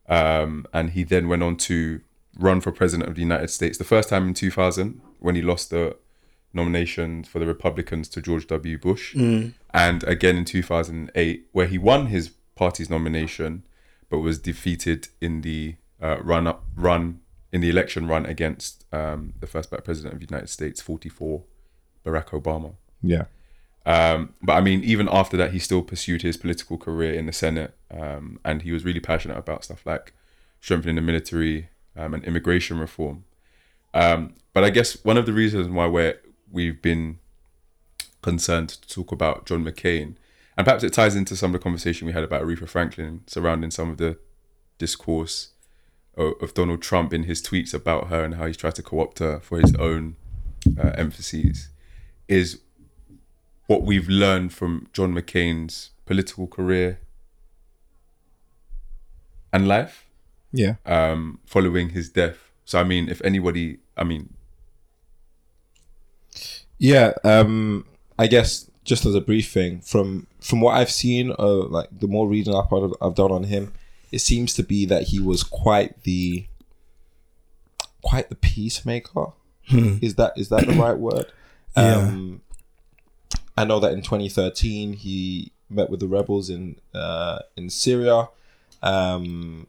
Um, 0.08 0.66
and 0.72 0.90
he 0.90 1.04
then 1.04 1.28
went 1.28 1.42
on 1.42 1.56
to 1.58 2.00
run 2.38 2.60
for 2.60 2.72
president 2.72 3.08
of 3.08 3.14
the 3.14 3.20
United 3.20 3.50
States 3.50 3.78
the 3.78 3.84
first 3.84 4.08
time 4.08 4.28
in 4.28 4.34
2000 4.34 5.00
when 5.20 5.34
he 5.34 5.42
lost 5.42 5.70
the 5.70 5.96
nomination 6.52 7.24
for 7.24 7.38
the 7.38 7.46
Republicans 7.46 8.08
to 8.10 8.20
George 8.20 8.46
W. 8.46 8.78
Bush. 8.78 9.14
And 9.72 10.02
again 10.04 10.36
in 10.36 10.44
2008, 10.44 11.46
where 11.52 11.66
he 11.66 11.78
won 11.78 12.06
his 12.06 12.30
party's 12.54 12.90
nomination, 12.90 13.64
but 14.10 14.18
was 14.18 14.38
defeated 14.38 15.08
in 15.20 15.40
the 15.42 15.76
uh, 16.00 16.18
run 16.22 16.46
up 16.46 16.64
run 16.74 17.20
in 17.52 17.60
the 17.60 17.70
election 17.70 18.08
run 18.08 18.26
against 18.26 18.84
um, 18.92 19.34
the 19.40 19.46
first 19.46 19.70
black 19.70 19.84
president 19.84 20.14
of 20.14 20.20
the 20.20 20.26
United 20.26 20.48
States, 20.48 20.80
44, 20.80 21.42
Barack 22.04 22.28
Obama. 22.28 22.74
Yeah. 23.02 23.24
Um, 23.84 24.34
but 24.40 24.52
I 24.52 24.60
mean, 24.60 24.84
even 24.84 25.08
after 25.10 25.36
that, 25.36 25.52
he 25.52 25.58
still 25.58 25.82
pursued 25.82 26.22
his 26.22 26.36
political 26.36 26.78
career 26.78 27.14
in 27.14 27.26
the 27.26 27.32
Senate, 27.32 27.74
um, 27.90 28.38
and 28.44 28.62
he 28.62 28.72
was 28.72 28.84
really 28.84 29.00
passionate 29.00 29.36
about 29.36 29.64
stuff 29.64 29.84
like 29.84 30.12
strengthening 30.60 30.96
the 30.96 31.02
military 31.02 31.68
um, 31.96 32.14
and 32.14 32.24
immigration 32.24 32.78
reform. 32.78 33.24
Um, 33.92 34.34
but 34.52 34.64
I 34.64 34.70
guess 34.70 35.04
one 35.04 35.18
of 35.18 35.26
the 35.26 35.32
reasons 35.32 35.68
why 35.68 35.86
we're, 35.86 36.20
we've 36.50 36.80
been 36.80 37.18
concerned 38.22 38.68
to 38.68 38.88
talk 38.88 39.10
about 39.10 39.46
John 39.46 39.64
McCain, 39.64 40.14
and 40.56 40.64
perhaps 40.64 40.84
it 40.84 40.92
ties 40.92 41.16
into 41.16 41.36
some 41.36 41.50
of 41.50 41.60
the 41.60 41.64
conversation 41.64 42.06
we 42.06 42.12
had 42.12 42.22
about 42.22 42.42
Aretha 42.42 42.68
Franklin 42.68 43.22
surrounding 43.26 43.70
some 43.70 43.90
of 43.90 43.96
the 43.96 44.18
discourse 44.78 45.50
of, 46.16 46.34
of 46.40 46.54
Donald 46.54 46.82
Trump 46.82 47.12
in 47.12 47.24
his 47.24 47.42
tweets 47.42 47.74
about 47.74 48.08
her 48.08 48.22
and 48.22 48.34
how 48.36 48.46
he's 48.46 48.56
tried 48.56 48.76
to 48.76 48.82
co-opt 48.82 49.18
her 49.18 49.40
for 49.40 49.58
his 49.58 49.74
own 49.76 50.16
uh, 50.78 50.90
emphases, 50.94 51.70
is 52.28 52.60
what 53.66 53.82
we've 53.82 54.08
learned 54.08 54.52
from 54.52 54.88
John 54.92 55.14
McCain's 55.14 55.90
political 56.06 56.46
career 56.46 57.00
and 59.52 59.68
life 59.68 60.06
Yeah. 60.52 60.74
um, 60.86 61.38
following 61.46 61.90
his 61.90 62.08
death. 62.10 62.38
So, 62.64 62.80
I 62.80 62.84
mean, 62.84 63.08
if 63.08 63.20
anybody, 63.22 63.78
I 63.96 64.04
mean, 64.04 64.34
Yeah, 66.78 67.12
um, 67.22 67.84
I 68.18 68.26
guess 68.26 68.68
just 68.84 69.06
as 69.06 69.14
a 69.14 69.20
brief 69.20 69.50
thing 69.52 69.80
from 69.82 70.26
from 70.40 70.60
what 70.60 70.76
I've 70.76 70.90
seen, 70.90 71.32
uh, 71.38 71.66
like 71.68 71.86
the 71.96 72.08
more 72.08 72.26
reading 72.26 72.54
up 72.54 72.72
I've 72.72 72.92
I've 73.00 73.14
done 73.14 73.30
on 73.30 73.44
him, 73.44 73.72
it 74.10 74.18
seems 74.20 74.52
to 74.54 74.64
be 74.64 74.84
that 74.86 75.04
he 75.04 75.20
was 75.20 75.44
quite 75.44 76.02
the 76.02 76.46
quite 78.02 78.28
the 78.30 78.34
peacemaker. 78.34 79.26
Is 79.70 80.16
that 80.16 80.32
is 80.36 80.48
that 80.48 80.66
the 80.66 80.72
right 80.72 80.98
word? 80.98 81.26
Um, 81.76 82.40
I 83.56 83.64
know 83.64 83.80
that 83.80 83.92
in 83.92 84.02
2013 84.02 84.94
he 84.94 85.52
met 85.68 85.90
with 85.90 86.00
the 86.00 86.06
rebels 86.06 86.50
in 86.50 86.76
uh, 86.94 87.40
in 87.56 87.70
Syria, 87.70 88.28
um, 88.82 89.66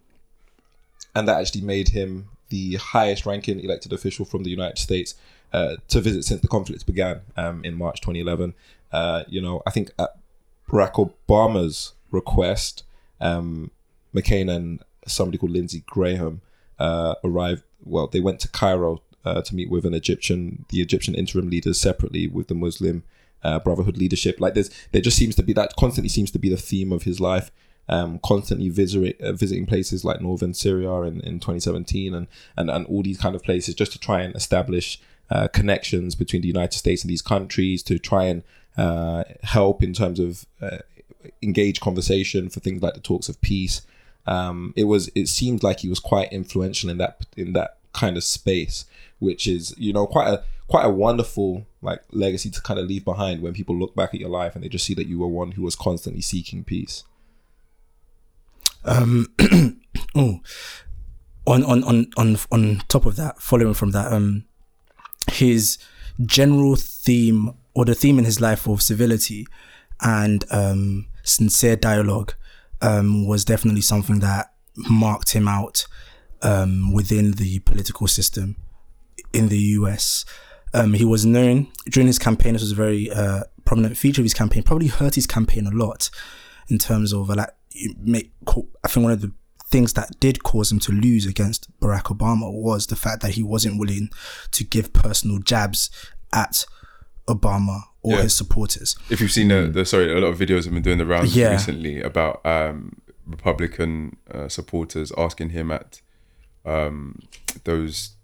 and 1.16 1.28
that 1.28 1.40
actually 1.40 1.62
made 1.62 1.90
him 1.90 2.30
the 2.50 2.76
highest 2.76 3.26
ranking 3.26 3.60
elected 3.60 3.94
official 3.94 4.26
from 4.26 4.44
the 4.44 4.50
United 4.50 4.78
States 4.78 5.16
uh, 5.54 5.76
to 5.88 6.02
visit 6.02 6.24
since 6.24 6.42
the 6.42 6.48
conflict 6.48 6.86
began 6.86 7.22
um, 7.38 7.64
in 7.64 7.76
March 7.76 8.02
2011. 8.02 8.54
Uh, 8.92 9.24
you 9.28 9.42
know, 9.42 9.62
I 9.66 9.72
think 9.72 9.92
at 9.98 10.16
Barack 10.70 10.94
Obama's 10.94 11.94
request, 12.12 12.84
um, 13.20 13.72
McCain 14.14 14.52
and 14.52 14.84
somebody 15.08 15.38
called 15.38 15.52
Lindsey 15.52 15.84
Graham 15.88 16.42
uh, 16.80 17.16
arrived. 17.24 17.64
Well, 17.84 18.08
they 18.08 18.20
went 18.20 18.40
to 18.42 18.48
Cairo 18.48 19.02
uh, 19.26 19.42
to 19.42 19.56
meet 19.56 19.70
with 19.70 19.86
an 19.86 19.94
Egyptian, 19.94 20.66
the 20.70 20.82
Egyptian 20.82 21.16
interim 21.16 21.50
leaders 21.50 21.80
separately 21.80 22.28
with 22.28 22.48
the 22.48 22.56
Muslim 22.56 23.04
uh, 23.44 23.60
Brotherhood 23.60 23.98
leadership. 23.98 24.40
Like 24.40 24.54
there's, 24.54 24.70
there 24.92 25.02
just 25.02 25.18
seems 25.18 25.36
to 25.36 25.44
be 25.44 25.54
that 25.54 25.76
constantly 25.78 26.10
seems 26.10 26.32
to 26.32 26.40
be 26.40 26.50
the 26.50 26.58
theme 26.58 26.92
of 26.92 27.04
his 27.04 27.20
life. 27.20 27.52
Um, 27.90 28.20
constantly 28.24 28.70
visiting 28.70 29.14
uh, 29.22 29.34
visiting 29.34 29.66
places 29.66 30.06
like 30.06 30.22
northern 30.22 30.54
Syria 30.54 31.02
in, 31.02 31.20
in 31.20 31.42
2017 31.42 32.14
and, 32.14 32.28
and 32.56 32.70
and 32.70 32.86
all 32.86 33.04
these 33.04 33.18
kind 33.18 33.36
of 33.36 33.44
places 33.44 33.76
just 33.76 33.92
to 33.92 34.00
try 34.00 34.22
and 34.22 34.34
establish 34.38 35.02
uh, 35.30 35.50
connections 35.50 36.16
between 36.16 36.42
the 36.42 36.48
United 36.48 36.78
States 36.78 37.04
and 37.04 37.10
these 37.10 37.22
countries 37.22 37.84
to 37.84 38.00
try 38.00 38.24
and 38.26 38.44
uh, 38.78 39.24
help 39.44 39.84
in 39.84 39.94
terms 39.94 40.20
of 40.20 40.46
uh, 40.62 40.78
engage 41.42 41.80
conversation 41.80 42.50
for 42.50 42.60
things 42.60 42.82
like 42.82 42.94
the 42.94 43.00
talks 43.00 43.30
of 43.30 43.40
peace. 43.42 43.82
Um, 44.26 44.74
it 44.76 44.86
was 44.86 45.10
it 45.16 45.28
seemed 45.28 45.64
like 45.64 45.82
he 45.82 45.90
was 45.90 46.00
quite 46.00 46.32
influential 46.32 46.90
in 46.90 46.98
that 47.00 47.26
in 47.36 47.54
that 47.54 47.78
kind 47.94 48.18
of 48.18 48.24
space, 48.24 48.86
which 49.20 49.48
is 49.48 49.76
you 49.78 49.94
know 49.94 50.08
quite 50.08 50.28
a 50.28 50.44
quite 50.74 50.86
a 50.86 50.90
wonderful 50.90 51.68
like 51.84 52.02
legacy 52.12 52.50
to 52.50 52.60
kind 52.60 52.80
of 52.80 52.88
leave 52.88 53.06
behind 53.06 53.44
when 53.44 53.54
people 53.54 53.78
look 53.78 53.94
back 53.94 54.12
at 54.12 54.20
your 54.20 54.30
life 54.32 54.56
and 54.56 54.64
they 54.64 54.68
just 54.68 54.84
see 54.84 54.96
that 54.96 55.06
you 55.06 55.20
were 55.20 55.28
one 55.28 55.52
who 55.52 55.62
was 55.62 55.76
constantly 55.76 56.20
seeking 56.20 56.64
peace. 56.64 57.04
Oh, 60.16 60.42
on 61.46 61.64
on 61.64 61.84
on 61.84 62.08
on 62.18 62.38
on 62.52 62.82
top 62.88 63.06
of 63.06 63.16
that, 63.18 63.40
following 63.40 63.76
from 63.76 63.92
that, 63.92 64.12
um, 64.12 64.46
his 65.32 65.78
general 66.26 66.76
theme 66.76 67.54
or 67.76 67.86
the 67.86 67.94
theme 67.94 68.18
in 68.18 68.26
his 68.26 68.42
life 68.42 68.68
of 68.68 68.82
civility 68.82 69.46
and 70.02 70.44
um, 70.50 71.06
sincere 71.22 71.76
dialogue 71.76 72.34
um, 72.82 73.28
was 73.28 73.46
definitely 73.46 73.82
something 73.82 74.20
that 74.22 74.54
marked 74.76 75.34
him 75.34 75.48
out 75.48 75.86
um, 76.42 76.92
within 76.92 77.34
the 77.34 77.60
political 77.60 78.08
system 78.08 78.56
in 79.34 79.50
the 79.50 79.60
US. 79.80 80.26
Um, 80.74 80.94
he 80.94 81.06
was 81.06 81.26
known 81.26 81.68
during 81.92 82.08
his 82.08 82.18
campaign. 82.20 82.54
This 82.54 82.62
was 82.64 82.72
a 82.72 82.76
very 82.76 83.12
uh, 83.12 83.44
prominent 83.66 83.96
feature 83.98 84.22
of 84.22 84.26
his 84.26 84.34
campaign. 84.34 84.64
Probably 84.64 84.88
hurt 84.88 85.16
his 85.16 85.28
campaign 85.28 85.68
a 85.68 85.72
lot 85.72 86.10
in 86.68 86.78
terms 86.78 87.14
of 87.14 87.30
uh, 87.30 87.36
like 87.36 87.50
make. 88.00 88.32
I 88.84 88.88
think 88.88 89.04
one 89.04 89.12
of 89.14 89.22
the 89.22 89.32
things 89.68 89.94
that 89.94 90.20
did 90.20 90.44
cause 90.44 90.72
him 90.72 90.80
to 90.80 90.92
lose 90.92 91.26
against 91.26 91.68
Barack 91.80 92.04
Obama 92.16 92.52
was 92.54 92.88
the 92.88 92.96
fact 92.96 93.22
that 93.24 93.32
he 93.32 93.44
wasn't 93.44 93.80
willing 93.80 94.10
to 94.52 94.64
give 94.64 94.94
personal 94.94 95.40
jabs 95.40 95.90
at 96.32 96.66
Obama 97.28 97.82
or 98.02 98.14
Yeah. 98.18 98.22
his 98.24 98.36
supporters. 98.36 98.96
If 99.10 99.20
you've 99.22 99.32
seen 99.32 99.48
the, 99.48 99.68
the 99.68 99.86
sorry, 99.86 100.12
a 100.12 100.20
lot 100.20 100.28
of 100.28 100.38
videos 100.38 100.66
have 100.66 100.74
been 100.74 100.84
doing 100.84 100.98
the 101.00 101.06
rounds 101.06 101.36
Yeah. 101.36 101.52
recently 101.54 102.02
about 102.02 102.46
um, 102.46 103.02
Republican 103.26 104.18
uh, 104.32 104.48
supporters 104.48 105.12
asking 105.18 105.50
him 105.52 105.72
at 105.72 106.02
um, 106.66 107.20
those 107.64 108.16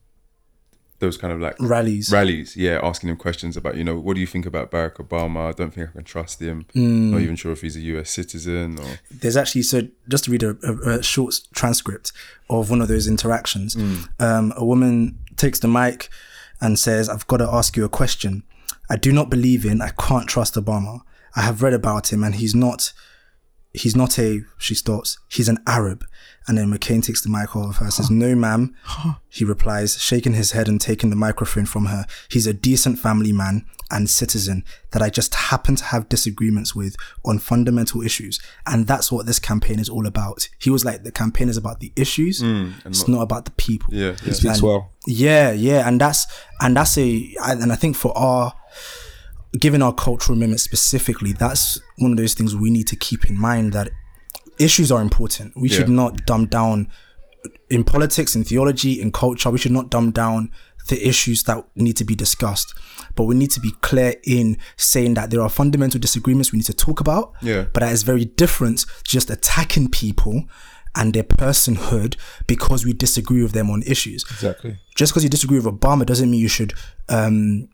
those 0.99 1.17
kind 1.17 1.33
of 1.33 1.39
like 1.39 1.55
Rallies. 1.59 2.11
rallies, 2.11 2.55
yeah, 2.55 2.79
asking 2.83 3.09
him 3.09 3.17
questions 3.17 3.57
about 3.57 3.75
you 3.75 3.83
know 3.83 3.97
what 3.97 4.15
do 4.15 4.21
you 4.21 4.27
think 4.27 4.45
about 4.45 4.69
Barack 4.71 4.95
Obama? 4.95 5.49
I 5.49 5.51
don't 5.53 5.73
think 5.73 5.89
I 5.89 5.91
can 5.93 6.03
trust 6.03 6.41
him. 6.41 6.65
Mm. 6.75 7.11
Not 7.11 7.21
even 7.21 7.35
sure 7.35 7.51
if 7.51 7.61
he's 7.61 7.75
a 7.75 7.81
U.S. 7.81 8.09
citizen 8.09 8.77
or 8.79 8.99
there's 9.09 9.37
actually 9.37 9.63
so 9.63 9.81
just 10.07 10.25
to 10.25 10.31
read 10.31 10.43
a, 10.43 10.57
a, 10.63 10.99
a 10.99 11.03
short 11.03 11.39
transcript 11.53 12.11
of 12.49 12.69
one 12.69 12.81
of 12.81 12.87
those 12.87 13.07
interactions 13.07 13.75
um, 14.19 14.53
a 14.55 14.65
woman 14.65 15.17
takes 15.35 15.59
the 15.59 15.67
mic 15.67 16.09
and 16.61 16.77
says 16.79 17.07
i've 17.09 17.27
got 17.27 17.37
to 17.37 17.47
ask 17.47 17.77
you 17.77 17.85
a 17.85 17.89
question 17.89 18.43
i 18.89 18.95
do 18.95 19.11
not 19.11 19.29
believe 19.29 19.65
in 19.65 19.81
i 19.81 19.89
can't 19.99 20.27
trust 20.27 20.55
obama 20.55 21.01
i 21.35 21.41
have 21.41 21.61
read 21.61 21.73
about 21.73 22.11
him 22.11 22.23
and 22.23 22.35
he's 22.35 22.55
not 22.55 22.91
he's 23.73 23.95
not 23.95 24.17
a 24.19 24.41
she 24.57 24.73
stops 24.75 25.17
he's 25.29 25.49
an 25.49 25.57
arab. 25.67 26.03
And 26.47 26.57
then 26.57 26.71
mccain 26.71 27.03
takes 27.05 27.21
the 27.21 27.29
mic 27.29 27.55
off 27.55 27.77
her 27.77 27.85
and 27.85 27.93
says 27.93 28.09
no 28.09 28.33
ma'am. 28.35 28.75
He 29.29 29.45
replies 29.45 30.01
shaking 30.01 30.33
his 30.33 30.51
head 30.53 30.67
and 30.67 30.81
taking 30.81 31.09
the 31.11 31.15
microphone 31.15 31.65
from 31.65 31.85
her 31.85 32.05
he's 32.29 32.47
a 32.47 32.53
decent 32.53 32.97
family 32.99 33.31
man 33.31 33.65
and 33.91 34.07
citizen 34.07 34.63
that 34.91 35.01
i 35.01 35.09
just 35.09 35.33
happen 35.33 35.75
to 35.75 35.83
have 35.83 36.07
disagreements 36.09 36.75
with 36.75 36.95
on 37.25 37.37
fundamental 37.39 38.01
issues. 38.01 38.39
And 38.65 38.87
that's 38.87 39.11
what 39.11 39.25
this 39.25 39.39
campaign 39.39 39.79
is 39.79 39.89
all 39.89 40.05
about. 40.07 40.47
He 40.59 40.69
was 40.69 40.83
like 40.85 41.03
the 41.03 41.11
campaign 41.11 41.49
is 41.49 41.57
about 41.57 41.79
the 41.79 41.91
issues. 41.95 42.41
It's 42.85 43.07
not, 43.07 43.21
about 43.21 43.45
the 43.45 43.51
people. 43.51 43.93
Yeah, 43.93 44.15
yeah. 44.23 44.33
Speaks 44.33 44.43
And- 44.59 44.61
well. 44.61 44.91
yeah, 45.07 45.51
yeah, 45.51 45.87
and 45.87 45.99
that's 46.01 46.25
and 46.61 46.75
that's 46.75 46.97
a 46.97 47.35
and 47.43 47.71
I 47.71 47.75
think 47.75 47.95
for 47.95 48.15
our 48.17 48.53
given 49.57 49.81
our 49.81 49.93
cultural 49.93 50.37
movement 50.37 50.59
specifically, 50.61 51.33
that's 51.33 51.79
one 51.97 52.11
of 52.11 52.17
those 52.17 52.33
things 52.33 52.55
we 52.55 52.69
need 52.69 52.87
to 52.87 52.95
keep 52.95 53.25
in 53.29 53.37
mind 53.39 53.73
that 53.73 53.89
issues 54.59 54.91
are 54.91 55.01
important. 55.01 55.53
We 55.55 55.69
should 55.69 55.89
not 55.89 56.25
dumb 56.25 56.45
down 56.47 56.89
in 57.69 57.83
politics, 57.83 58.35
in 58.35 58.43
theology, 58.43 59.01
in 59.01 59.11
culture. 59.11 59.49
We 59.49 59.57
should 59.57 59.71
not 59.71 59.89
dumb 59.89 60.11
down 60.11 60.51
the 60.89 61.07
issues 61.07 61.43
that 61.43 61.63
need 61.75 61.95
to 61.97 62.03
be 62.03 62.15
discussed, 62.15 62.73
but 63.15 63.25
we 63.25 63.35
need 63.35 63.51
to 63.51 63.59
be 63.59 63.71
clear 63.81 64.15
in 64.23 64.57
saying 64.75 65.13
that 65.13 65.29
there 65.29 65.41
are 65.41 65.49
fundamental 65.49 65.99
disagreements 65.99 66.51
we 66.51 66.57
need 66.57 66.65
to 66.65 66.73
talk 66.73 66.99
about. 66.99 67.33
Yeah. 67.41 67.65
but 67.73 67.81
that 67.81 67.93
is 67.93 68.03
very 68.03 68.25
different. 68.25 68.85
Just 69.03 69.29
attacking 69.29 69.89
people 69.89 70.45
and 70.95 71.13
their 71.13 71.23
personhood 71.23 72.17
because 72.47 72.83
we 72.85 72.93
disagree 72.93 73.43
with 73.43 73.51
them 73.51 73.69
on 73.69 73.83
issues 73.83 74.23
Exactly. 74.31 74.75
just 74.95 75.11
because 75.11 75.23
you 75.23 75.29
disagree 75.29 75.59
with 75.59 75.67
Obama 75.79 76.03
doesn't 76.03 76.29
mean 76.31 76.39
you 76.41 76.47
should, 76.47 76.73
um, 77.09 77.69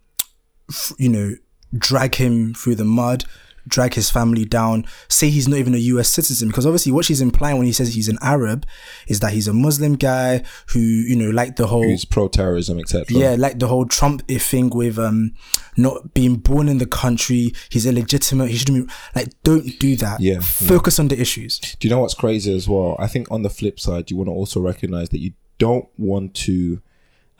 f- 0.69 0.91
you 0.99 1.07
know, 1.07 1.33
drag 1.73 2.15
him 2.15 2.53
through 2.53 2.75
the 2.75 2.85
mud, 2.85 3.25
drag 3.67 3.95
his 3.95 4.09
family 4.09 4.45
down, 4.45 4.85
say 5.07 5.29
he's 5.29 5.47
not 5.47 5.57
even 5.57 5.73
a 5.73 5.79
US 5.79 6.09
citizen. 6.09 6.49
Because 6.49 6.65
obviously, 6.65 6.91
what 6.91 7.05
she's 7.05 7.21
implying 7.21 7.57
when 7.57 7.65
he 7.65 7.73
says 7.73 7.93
he's 7.93 8.09
an 8.09 8.17
Arab 8.21 8.65
is 9.07 9.19
that 9.21 9.33
he's 9.33 9.47
a 9.47 9.53
Muslim 9.53 9.95
guy 9.95 10.43
who, 10.67 10.79
you 10.79 11.15
know, 11.15 11.29
like 11.29 11.55
the 11.55 11.67
whole. 11.67 11.83
Who's 11.83 12.05
pro 12.05 12.27
terrorism, 12.27 12.79
etc. 12.79 13.05
yeah, 13.09 13.35
like 13.37 13.59
the 13.59 13.67
whole 13.67 13.85
Trump 13.85 14.27
thing 14.27 14.69
with 14.69 14.99
um 14.99 15.33
not 15.77 16.13
being 16.13 16.37
born 16.37 16.69
in 16.69 16.77
the 16.77 16.85
country, 16.85 17.53
he's 17.69 17.85
illegitimate. 17.85 18.49
He 18.49 18.57
shouldn't 18.57 18.87
be 18.87 18.93
like. 19.15 19.29
Don't 19.43 19.79
do 19.79 19.95
that. 19.97 20.21
Yeah, 20.21 20.39
focus 20.39 20.99
on 20.99 21.07
the 21.07 21.19
issues. 21.19 21.59
Do 21.59 21.87
you 21.87 21.93
know 21.93 21.99
what's 22.01 22.13
crazy 22.13 22.55
as 22.55 22.67
well? 22.67 22.95
I 22.99 23.07
think 23.07 23.29
on 23.31 23.43
the 23.43 23.49
flip 23.49 23.79
side, 23.79 24.09
you 24.09 24.17
want 24.17 24.27
to 24.27 24.33
also 24.33 24.59
recognize 24.59 25.09
that 25.09 25.19
you 25.19 25.33
don't 25.57 25.87
want 25.97 26.33
to 26.35 26.81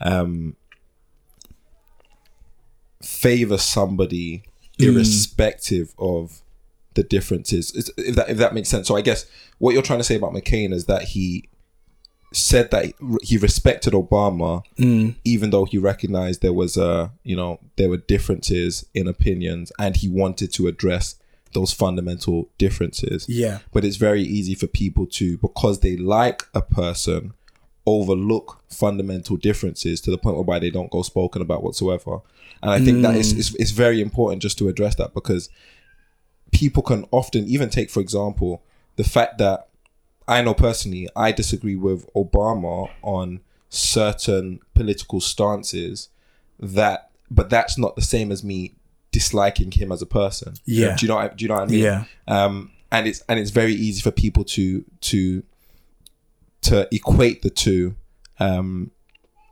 um, 0.00 0.56
favor 3.06 3.58
somebody 3.58 4.42
hmm. 4.78 4.84
irrespective 4.84 5.94
of 5.98 6.42
the 6.94 7.02
differences. 7.02 7.72
Is- 7.72 7.92
If 7.96 8.16
that 8.16 8.28
if 8.28 8.38
that 8.38 8.54
makes 8.54 8.68
sense. 8.68 8.88
So 8.88 8.96
I 8.96 9.02
guess 9.02 9.26
what 9.58 9.72
you're 9.72 9.82
trying 9.82 10.00
to 10.00 10.04
say 10.04 10.16
about 10.16 10.32
McCain 10.32 10.72
is 10.72 10.86
that 10.86 11.02
he 11.02 11.48
said 12.32 12.70
that 12.70 12.92
he 13.22 13.38
respected 13.38 13.92
Obama, 13.92 14.62
hmm. 14.76 15.10
even 15.24 15.50
though 15.50 15.64
he 15.64 15.78
recognized 15.78 16.42
there 16.42 16.52
was 16.52 16.76
a 16.76 17.12
you 17.22 17.36
know 17.36 17.60
there 17.76 17.88
were 17.88 17.96
differences 17.96 18.84
in 18.94 19.06
opinions, 19.06 19.72
and 19.78 19.96
he 19.96 20.08
wanted 20.08 20.52
to 20.54 20.66
address 20.66 21.16
those 21.52 21.72
fundamental 21.72 22.48
differences. 22.58 23.26
Yeah. 23.28 23.60
But 23.72 23.84
it's 23.84 23.96
very 23.96 24.22
easy 24.22 24.54
for 24.54 24.66
people 24.66 25.06
to 25.06 25.38
because 25.38 25.80
they 25.80 25.96
like 25.96 26.42
a 26.54 26.60
person 26.60 27.32
overlook 27.86 28.60
fundamental 28.68 29.36
differences 29.36 30.00
to 30.00 30.10
the 30.10 30.18
point 30.18 30.36
whereby 30.36 30.58
they 30.58 30.70
don't 30.70 30.90
go 30.90 31.02
spoken 31.02 31.40
about 31.40 31.62
whatsoever. 31.62 32.18
And 32.62 32.70
I 32.70 32.80
think 32.80 33.02
that 33.02 33.14
is 33.14 33.32
it's, 33.32 33.54
it's 33.54 33.70
very 33.70 34.00
important 34.00 34.42
just 34.42 34.58
to 34.58 34.68
address 34.68 34.96
that 34.96 35.14
because 35.14 35.48
people 36.50 36.82
can 36.82 37.06
often 37.10 37.46
even 37.46 37.68
take 37.70 37.90
for 37.90 38.00
example 38.00 38.62
the 38.96 39.04
fact 39.04 39.38
that 39.38 39.68
I 40.26 40.42
know 40.42 40.54
personally 40.54 41.08
I 41.14 41.32
disagree 41.32 41.76
with 41.76 42.12
Obama 42.14 42.90
on 43.02 43.40
certain 43.68 44.60
political 44.74 45.20
stances 45.20 46.08
that 46.58 47.10
but 47.30 47.50
that's 47.50 47.76
not 47.78 47.94
the 47.94 48.02
same 48.02 48.32
as 48.32 48.42
me 48.42 48.74
disliking 49.12 49.70
him 49.72 49.92
as 49.92 50.02
a 50.02 50.06
person. 50.06 50.54
Yeah. 50.64 50.96
Do 50.96 51.06
you 51.06 51.08
know 51.08 51.16
what 51.16 51.32
I, 51.32 51.34
do 51.34 51.44
you 51.44 51.48
know 51.48 51.54
what 51.54 51.64
I 51.64 51.66
mean? 51.66 51.82
Yeah. 51.82 52.04
Um 52.26 52.72
and 52.90 53.06
it's 53.06 53.22
and 53.28 53.38
it's 53.38 53.50
very 53.50 53.74
easy 53.74 54.00
for 54.00 54.10
people 54.10 54.44
to 54.44 54.84
to 55.02 55.42
to 56.66 56.88
equate 56.92 57.42
the 57.42 57.50
two 57.50 57.94
um 58.38 58.90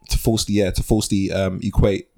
to 0.09 0.19
falsely 0.19 0.57
yeah 0.57 0.71
to 0.71 0.83
falsely 0.83 1.33
um 1.33 1.61
equate 1.63 2.09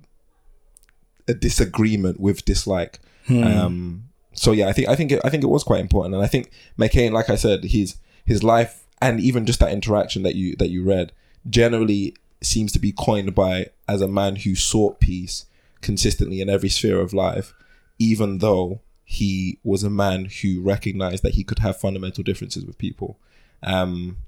a 1.28 1.34
disagreement 1.34 2.20
with 2.20 2.44
dislike. 2.44 3.01
Um 3.28 4.05
so 4.32 4.53
yeah 4.53 4.68
i 4.68 4.72
think 4.72 4.88
i 4.88 4.94
think 4.94 5.11
it, 5.12 5.20
i 5.24 5.30
think 5.30 5.42
it 5.42 5.49
was 5.49 5.64
quite 5.64 5.80
important. 5.80 6.14
And 6.14 6.22
i 6.22 6.26
think 6.26 6.51
mccain 6.78 7.12
like 7.12 7.30
i 7.30 7.36
said 7.36 7.64
his 7.64 7.97
his 8.24 8.42
life 8.42 8.84
and 9.01 9.18
even 9.20 9.47
just 9.47 9.61
that 9.61 9.72
interaction 9.72 10.22
that 10.24 10.34
you 10.34 10.57
that 10.57 10.68
you 10.68 10.84
read 10.84 11.12
generally 11.49 12.14
seems 12.42 12.70
to 12.72 12.78
be 12.78 12.92
coined 12.92 13.34
by 13.34 13.66
as 13.88 14.01
a 14.03 14.09
man 14.09 14.36
who 14.36 14.55
sought 14.55 15.01
peace 15.01 15.47
consistently 15.80 16.40
in 16.40 16.49
every 16.51 16.68
sphere 16.68 17.01
of 17.01 17.12
life 17.12 17.55
even 17.99 18.38
though 18.38 18.80
he 19.05 19.59
was 19.64 19.82
a 19.84 19.90
man 19.90 20.26
who 20.42 20.61
recognized 20.61 21.22
that 21.22 21.34
he 21.34 21.44
could 21.44 21.61
have 21.61 21.80
fundamental 21.80 22.24
differences 22.24 22.64
with 22.64 22.76
people. 22.76 23.18
Um 23.62 24.18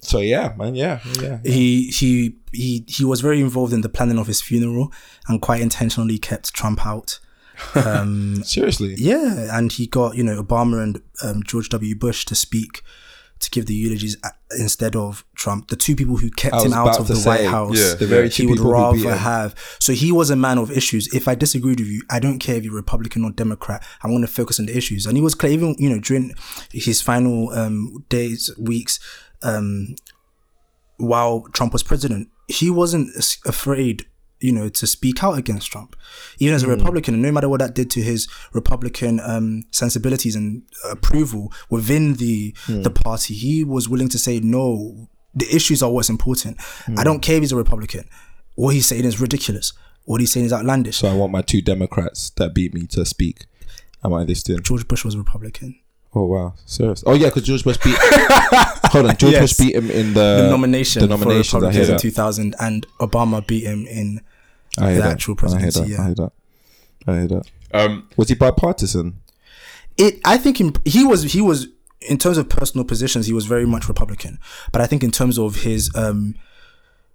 so 0.00 0.18
yeah 0.20 0.54
man 0.56 0.74
yeah 0.74 1.00
yeah 1.20 1.38
he 1.44 1.88
he 1.88 2.36
he 2.52 2.84
he 2.86 3.04
was 3.04 3.20
very 3.20 3.40
involved 3.40 3.72
in 3.72 3.80
the 3.80 3.88
planning 3.88 4.18
of 4.18 4.26
his 4.26 4.40
funeral 4.40 4.92
and 5.26 5.42
quite 5.42 5.60
intentionally 5.60 6.18
kept 6.18 6.52
Trump 6.54 6.86
out. 6.86 7.18
seriously 8.44 8.94
Yeah, 8.96 9.56
and 9.58 9.72
he 9.72 9.88
got 9.88 10.16
you 10.16 10.22
know 10.22 10.40
Obama 10.40 10.80
and 10.80 11.02
um, 11.24 11.42
George 11.42 11.68
W. 11.70 11.96
Bush 11.96 12.24
to 12.26 12.36
speak 12.36 12.82
to 13.40 13.50
give 13.50 13.66
the 13.66 13.74
eulogies 13.74 14.16
instead 14.58 14.96
of 14.96 15.24
Trump. 15.34 15.68
The 15.68 15.76
two 15.76 15.94
people 15.94 16.16
who 16.16 16.30
kept 16.30 16.64
him 16.64 16.72
out 16.72 16.98
of 16.98 17.06
the 17.06 17.16
say, 17.16 17.28
White 17.28 17.46
House, 17.46 17.78
yeah, 17.78 17.94
the 17.94 18.06
very 18.06 18.28
he 18.28 18.46
would 18.46 18.58
people 18.58 18.74
who 18.74 18.96
beat 18.96 19.04
rather 19.04 19.16
have. 19.16 19.54
So 19.80 19.92
he 19.92 20.10
was 20.10 20.30
a 20.30 20.36
man 20.36 20.58
of 20.58 20.70
issues. 20.70 21.12
If 21.14 21.28
I 21.28 21.34
disagreed 21.34 21.80
with 21.80 21.88
you, 21.88 22.02
I 22.10 22.18
don't 22.18 22.38
care 22.38 22.56
if 22.56 22.64
you're 22.64 22.74
Republican 22.74 23.24
or 23.24 23.30
Democrat. 23.30 23.84
I'm 24.02 24.10
going 24.10 24.22
to 24.22 24.28
focus 24.28 24.58
on 24.58 24.66
the 24.66 24.76
issues. 24.76 25.06
And 25.06 25.16
he 25.16 25.22
was 25.22 25.34
clear, 25.34 25.52
even 25.52 25.76
you 25.78 25.90
know 25.90 26.00
during 26.00 26.34
his 26.72 27.00
final 27.00 27.50
um, 27.50 28.04
days, 28.08 28.50
weeks. 28.58 28.98
Um, 29.42 29.94
while 30.96 31.42
Trump 31.52 31.72
was 31.72 31.82
president, 31.82 32.28
he 32.48 32.70
wasn't 32.70 33.10
afraid, 33.46 34.04
you 34.40 34.52
know, 34.52 34.68
to 34.68 34.86
speak 34.86 35.22
out 35.22 35.38
against 35.38 35.70
Trump, 35.70 35.94
even 36.38 36.54
as 36.54 36.62
a 36.62 36.68
Republican. 36.68 37.14
And 37.14 37.22
no 37.22 37.30
matter 37.30 37.48
what 37.48 37.60
that 37.60 37.74
did 37.74 37.90
to 37.92 38.02
his 38.02 38.26
Republican 38.52 39.20
um, 39.20 39.64
sensibilities 39.70 40.34
and 40.34 40.62
approval 40.90 41.52
within 41.70 42.14
the 42.14 42.54
the 42.66 42.90
party, 42.90 43.34
he 43.34 43.64
was 43.64 43.88
willing 43.88 44.08
to 44.08 44.18
say 44.18 44.40
no. 44.40 45.08
The 45.34 45.46
issues 45.54 45.82
are 45.82 45.90
what's 45.92 46.08
important. 46.08 46.56
I 46.96 47.04
don't 47.04 47.20
care 47.20 47.36
if 47.36 47.42
he's 47.42 47.52
a 47.52 47.56
Republican. 47.56 48.08
What 48.54 48.74
he's 48.74 48.86
saying 48.88 49.04
is 49.04 49.20
ridiculous. 49.20 49.72
What 50.04 50.20
he's 50.20 50.32
saying 50.32 50.46
is 50.46 50.52
outlandish. 50.54 50.96
so 50.96 51.06
i 51.08 51.14
want 51.14 51.30
my 51.30 51.42
two 51.42 51.60
democrats 51.60 52.30
that 52.38 52.54
beat 52.54 52.72
me 52.72 52.86
to 52.86 53.04
speak 53.04 53.44
am 54.02 54.14
i 54.14 54.24
this 54.24 54.42
doing 54.42 54.62
George 54.62 54.88
Bush 54.88 55.04
was 55.04 55.14
a 55.14 55.18
Republican. 55.18 55.78
Oh 56.18 56.24
wow, 56.24 56.54
serious. 56.66 57.04
Oh 57.06 57.14
yeah, 57.14 57.28
because 57.28 57.44
George 57.44 57.62
Bush 57.62 57.76
beat. 57.84 57.94
hold 58.92 59.06
on, 59.06 59.16
George 59.16 59.34
Yes. 59.34 59.56
Bush 59.56 59.66
beat 59.66 59.76
him 59.76 59.88
in 59.90 60.14
the 60.14 60.42
The 60.42 60.48
nomination, 60.50 61.02
the 61.02 61.06
nominations. 61.08 61.50
for 61.50 61.58
I 61.58 61.68
Republicans 61.68 61.88
in 61.90 61.98
2000, 61.98 62.54
and 62.58 62.86
Obama 62.98 63.46
beat 63.46 63.62
him 63.64 63.86
in 63.86 64.20
I 64.78 64.86
hear 64.86 64.94
the 64.96 65.02
that. 65.02 65.12
actual 65.12 65.34
I 65.34 65.42
hear 65.42 65.58
presidency. 65.60 65.80
that. 65.80 65.86
I 65.86 66.02
Yeah. 66.02 66.06
hear 66.06 66.14
that. 66.16 66.32
I 67.06 67.12
hear 67.18 67.28
that. 67.28 67.44
Um, 67.72 68.08
Was 68.16 68.28
he 68.30 68.34
bipartisan? 68.34 69.20
It. 69.96 70.18
I 70.24 70.38
think 70.38 70.60
in, 70.60 70.74
he 70.84 71.04
was. 71.04 71.22
He 71.32 71.40
was 71.40 71.68
in 72.00 72.18
terms 72.18 72.36
of 72.38 72.48
personal 72.48 72.84
positions. 72.84 73.26
He 73.26 73.32
was 73.32 73.46
very 73.46 73.66
much 73.66 73.86
Republican. 73.88 74.40
But 74.72 74.80
I 74.82 74.86
think 74.86 75.04
in 75.04 75.10
terms 75.12 75.38
of 75.38 75.62
his 75.62 75.88
um, 75.94 76.34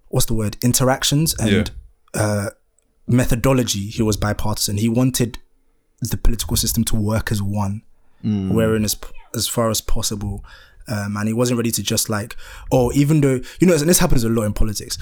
what's 0.08 0.26
the 0.26 0.34
word? 0.34 0.56
Interactions 0.62 1.34
and 1.38 1.70
uh, 2.14 2.50
methodology, 3.06 3.86
he 3.90 4.02
was 4.02 4.16
bipartisan. 4.16 4.78
He 4.78 4.88
wanted 4.88 5.38
the 6.00 6.16
political 6.16 6.56
system 6.56 6.84
to 6.84 6.96
work 6.96 7.30
as 7.32 7.42
one, 7.42 7.82
wherein 8.24 8.84
as 8.84 8.96
as 9.34 9.46
far 9.48 9.70
as 9.70 9.80
possible. 9.80 10.44
Um, 10.86 11.16
and 11.16 11.26
he 11.28 11.32
wasn't 11.32 11.56
ready 11.56 11.70
to 11.70 11.82
just 11.82 12.10
like, 12.10 12.36
oh, 12.70 12.92
even 12.94 13.20
though 13.22 13.40
you 13.60 13.66
know, 13.66 13.74
and 13.74 13.88
this 13.88 13.98
happens 14.00 14.22
a 14.24 14.28
lot 14.28 14.42
in 14.44 14.52
politics. 14.52 14.98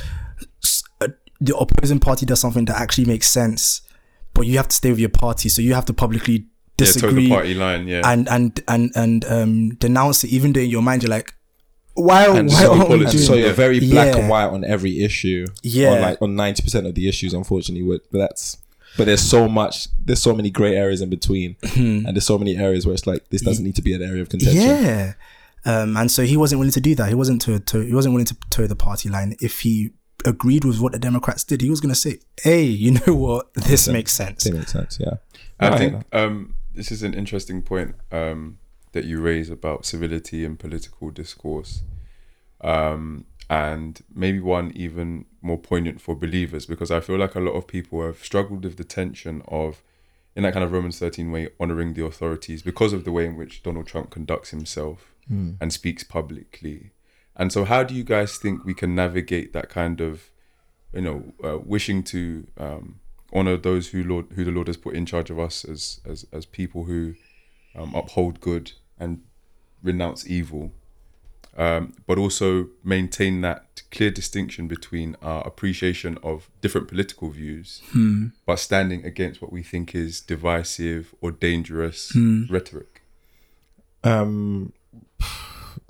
uh, 1.01 1.09
The 1.41 1.57
opposing 1.57 1.99
party 1.99 2.25
does 2.27 2.39
something 2.41 2.67
that 2.67 2.81
actually 2.81 3.07
makes 3.07 3.29
sense, 3.29 3.81
but 4.33 4.47
you 4.47 4.57
have 4.59 4.69
to 4.69 4.77
stay 4.77 4.91
with 4.91 5.01
your 5.01 5.09
party, 5.09 5.49
so 5.49 5.61
you 5.61 5.75
have 5.75 5.85
to 5.87 5.93
publicly 5.93 6.35
yeah, 6.35 6.47
disagree 6.77 7.25
the 7.25 7.31
party 7.31 7.55
line. 7.55 7.89
Yeah, 7.89 8.03
and 8.05 8.29
and 8.29 8.63
and 8.69 8.93
and 8.95 9.25
um, 9.25 9.71
denounce 9.75 10.23
it, 10.25 10.31
even 10.31 10.53
though 10.53 10.61
in 10.61 10.71
your 10.71 10.83
mind 10.83 11.03
you're 11.03 11.11
like, 11.11 11.35
why? 11.95 12.27
And 12.29 12.49
why 12.49 12.63
so 12.63 13.19
so 13.19 13.35
you're 13.35 13.53
very 13.53 13.81
black 13.81 14.15
Yeah. 14.15 14.21
and 14.21 14.29
white 14.29 14.47
on 14.47 14.65
every 14.65 15.03
issue. 15.03 15.47
Yeah. 15.65 15.95
on 15.95 16.01
like 16.01 16.23
on 16.23 16.37
ninety 16.37 16.63
percent 16.63 16.87
of 16.87 16.95
the 16.95 17.09
issues, 17.09 17.35
unfortunately. 17.35 17.87
But 18.13 18.19
that's 18.19 18.57
but 18.97 19.07
there's 19.07 19.23
so 19.23 19.49
much. 19.49 19.89
There's 19.99 20.23
so 20.23 20.35
many 20.35 20.51
grey 20.51 20.77
areas 20.77 21.01
in 21.01 21.11
between, 21.11 21.57
and 21.77 22.07
there's 22.07 22.27
so 22.27 22.39
many 22.39 22.57
areas 22.57 22.87
where 22.87 22.95
it's 22.95 23.07
like 23.07 23.29
this 23.31 23.43
doesn't 23.43 23.65
need 23.65 23.77
to 23.77 23.83
be 23.83 23.95
an 23.95 24.03
area 24.03 24.23
of 24.23 24.29
contention. 24.29 24.63
Yeah. 24.63 25.13
Um, 25.65 25.97
and 25.97 26.11
so 26.11 26.25
he 26.25 26.37
wasn't 26.37 26.59
willing 26.59 26.73
to 26.73 26.81
do 26.81 26.95
that. 26.97 27.09
He 27.09 27.15
wasn't 27.15 27.41
to, 27.43 27.61
to 27.61 27.81
he 27.81 27.95
wasn't 27.95 28.15
willing 28.15 28.27
to 28.27 28.37
toe 28.51 28.67
the 28.67 28.77
party 28.77 29.09
line. 29.09 29.37
If 29.41 29.61
he 29.61 29.91
agreed 30.25 30.65
with 30.65 30.81
what 30.81 30.93
the 30.93 30.99
Democrats 30.99 31.45
did, 31.45 31.61
he 31.61 31.71
was 31.71 31.81
going 31.81 31.95
to 31.95 31.99
say, 31.99 32.19
"Hey, 32.43 32.63
you 32.65 32.93
know 32.93 33.15
what? 33.15 33.55
This 33.55 33.89
makes 33.89 34.13
sense." 34.13 34.45
That 34.45 34.55
makes 34.55 34.73
sense. 34.73 34.99
Yeah, 35.01 35.15
I 35.61 35.69
I 35.69 35.79
think 35.79 36.05
um, 36.13 36.55
this 36.75 36.91
is 36.91 37.03
an 37.03 37.15
interesting 37.15 37.63
point 37.63 37.95
um, 38.11 38.59
that 38.93 39.05
you 39.05 39.21
raise 39.21 39.51
about 39.51 39.87
civility 39.87 40.45
and 40.45 40.59
political 40.59 41.11
discourse, 41.11 41.83
um, 42.61 43.25
and 43.53 44.03
maybe 44.15 44.41
one 44.41 44.73
even 44.75 45.27
more 45.43 45.59
poignant 45.59 46.01
for 46.01 46.15
believers 46.17 46.65
because 46.65 46.91
I 46.91 47.01
feel 47.01 47.19
like 47.19 47.35
a 47.35 47.41
lot 47.41 47.53
of 47.53 47.67
people 47.67 48.01
have 48.07 48.25
struggled 48.25 48.65
with 48.65 48.79
the 48.79 48.85
tension 48.85 49.43
of, 49.47 49.83
in 50.35 50.43
that 50.45 50.55
kind 50.55 50.65
of 50.65 50.73
Romans 50.73 50.99
thirteen 50.99 51.31
way, 51.31 51.49
honoring 51.61 51.93
the 51.93 52.03
authorities 52.05 52.63
because 52.63 52.95
of 52.95 53.05
the 53.05 53.13
way 53.13 53.27
in 53.27 53.37
which 53.37 53.63
Donald 53.63 53.87
Trump 53.87 54.09
conducts 54.11 54.51
himself 54.51 55.15
and 55.61 55.71
speaks 55.73 56.03
publicly. 56.03 56.93
And 57.37 57.53
so, 57.53 57.65
how 57.65 57.83
do 57.83 57.95
you 57.95 58.05
guys 58.05 58.39
think 58.39 58.65
we 58.65 58.75
can 58.75 58.95
navigate 58.95 59.53
that 59.53 59.69
kind 59.69 60.01
of, 60.01 60.31
you 60.95 61.03
know, 61.03 61.33
uh, 61.45 61.59
wishing 61.59 62.03
to 62.05 62.47
um, 62.57 63.01
honor 63.35 63.57
those 63.59 63.89
who 63.89 64.03
Lord, 64.03 64.27
who 64.35 64.45
the 64.45 64.51
Lord 64.51 64.67
has 64.69 64.79
put 64.79 64.95
in 64.95 65.05
charge 65.05 65.31
of 65.31 65.39
us 65.39 65.65
as 65.65 66.01
as 66.07 66.27
as 66.33 66.47
people 66.47 66.85
who 66.85 67.15
um, 67.75 67.95
uphold 67.95 68.41
good 68.41 68.73
and 68.99 69.21
renounce 69.83 70.27
evil, 70.27 70.73
um, 71.57 71.95
but 72.07 72.19
also 72.19 72.69
maintain 72.83 73.41
that 73.43 73.83
clear 73.91 74.11
distinction 74.11 74.69
between 74.69 75.17
our 75.23 75.47
appreciation 75.47 76.19
of 76.23 76.49
different 76.61 76.89
political 76.89 77.29
views, 77.31 77.83
but 78.47 78.57
standing 78.57 79.05
against 79.05 79.43
what 79.43 79.53
we 79.53 79.63
think 79.63 79.95
is 79.95 80.21
divisive 80.21 81.15
or 81.21 81.31
dangerous 81.31 82.13
rhetoric. 82.51 83.03
Um, 84.05 84.73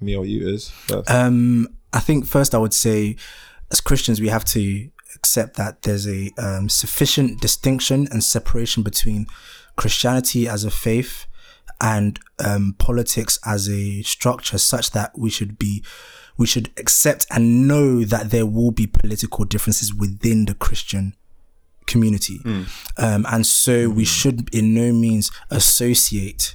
me 0.00 0.16
or 0.16 0.26
you 0.26 0.48
is. 0.48 0.72
Um, 1.08 1.68
I 1.92 2.00
think 2.00 2.26
first 2.26 2.54
I 2.54 2.58
would 2.58 2.74
say, 2.74 3.16
as 3.70 3.80
Christians, 3.80 4.20
we 4.20 4.28
have 4.28 4.44
to 4.46 4.90
accept 5.14 5.56
that 5.56 5.82
there's 5.82 6.08
a 6.08 6.30
um, 6.38 6.68
sufficient 6.68 7.40
distinction 7.40 8.08
and 8.10 8.22
separation 8.24 8.82
between 8.82 9.26
Christianity 9.76 10.48
as 10.48 10.64
a 10.64 10.70
faith 10.70 11.26
and 11.82 12.18
um, 12.42 12.74
politics 12.78 13.38
as 13.44 13.68
a 13.68 14.00
structure, 14.02 14.56
such 14.56 14.92
that 14.92 15.18
we 15.18 15.28
should 15.28 15.58
be, 15.58 15.82
we 16.38 16.46
should 16.46 16.70
accept 16.78 17.26
and 17.30 17.66
know 17.68 18.04
that 18.04 18.30
there 18.30 18.46
will 18.46 18.70
be 18.70 18.86
political 18.86 19.44
differences 19.44 19.92
within 19.92 20.46
the 20.46 20.54
Christian 20.54 21.14
community, 21.86 22.38
um, 22.96 23.26
and 23.28 23.44
so 23.44 23.90
we 23.90 24.04
should 24.04 24.54
in 24.54 24.72
no 24.72 24.92
means 24.92 25.30
associate 25.50 26.54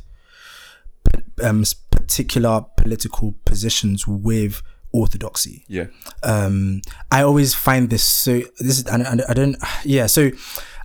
um, 1.43 1.63
particular 1.91 2.65
political 2.77 3.35
positions 3.45 4.07
with 4.07 4.61
orthodoxy. 4.93 5.65
Yeah, 5.67 5.87
Um, 6.23 6.81
I 7.11 7.21
always 7.23 7.53
find 7.53 7.89
this 7.89 8.03
so. 8.03 8.41
This 8.59 8.79
is 8.79 8.85
and, 8.87 9.05
and 9.05 9.21
I 9.29 9.33
don't. 9.33 9.57
Yeah, 9.83 10.07
so 10.07 10.31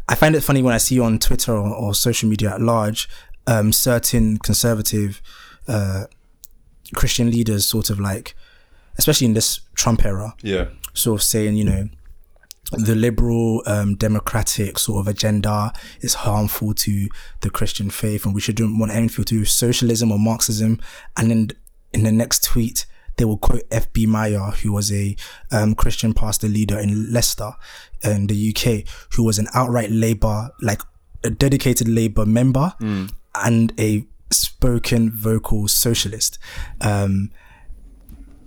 I 0.08 0.14
find 0.16 0.34
it 0.34 0.42
funny 0.42 0.62
when 0.62 0.74
I 0.74 0.78
see 0.78 0.96
you 0.96 1.04
on 1.04 1.18
Twitter 1.18 1.52
or, 1.52 1.72
or 1.74 1.94
social 1.94 2.28
media 2.28 2.52
at 2.54 2.60
large, 2.60 3.08
um, 3.46 3.72
certain 3.72 4.38
conservative 4.38 5.20
uh, 5.68 6.04
Christian 6.94 7.30
leaders 7.30 7.66
sort 7.66 7.90
of 7.90 7.98
like, 7.98 8.34
especially 8.98 9.26
in 9.26 9.34
this 9.34 9.60
Trump 9.74 10.04
era, 10.04 10.34
yeah, 10.42 10.68
sort 10.94 11.20
of 11.20 11.22
saying, 11.24 11.56
you 11.56 11.64
know, 11.64 11.88
the 12.72 12.94
liberal 12.94 13.62
um, 13.66 13.96
democratic 13.96 14.78
sort 14.78 15.00
of 15.00 15.08
agenda 15.08 15.72
is 16.00 16.14
harmful 16.14 16.72
to 16.74 17.08
the 17.40 17.50
Christian 17.50 17.90
faith, 17.90 18.24
and 18.24 18.34
we 18.34 18.40
shouldn't 18.40 18.78
want 18.78 18.92
anything 18.92 19.24
to 19.24 19.34
do 19.34 19.40
with 19.40 19.48
socialism 19.48 20.10
or 20.10 20.18
Marxism. 20.18 20.80
And 21.16 21.30
then 21.30 21.50
in 21.92 22.04
the 22.04 22.12
next 22.12 22.44
tweet, 22.44 22.86
they 23.16 23.24
will 23.24 23.36
quote 23.36 23.62
F.B. 23.70 24.06
Meyer, 24.06 24.52
who 24.62 24.72
was 24.72 24.90
a 24.90 25.16
um, 25.50 25.74
Christian 25.74 26.14
pastor 26.14 26.48
leader 26.48 26.78
in 26.78 27.12
Leicester, 27.12 27.52
in 28.02 28.26
the 28.26 28.54
UK, 28.54 28.88
who 29.14 29.22
was 29.22 29.38
an 29.38 29.48
outright 29.54 29.90
Labour, 29.90 30.50
like 30.62 30.80
a 31.24 31.30
dedicated 31.30 31.88
Labour 31.88 32.26
member 32.26 32.74
and 33.34 33.72
a 33.78 34.04
spoken 34.30 35.10
vocal 35.10 35.68
socialist. 35.68 36.38
Um, 36.80 37.30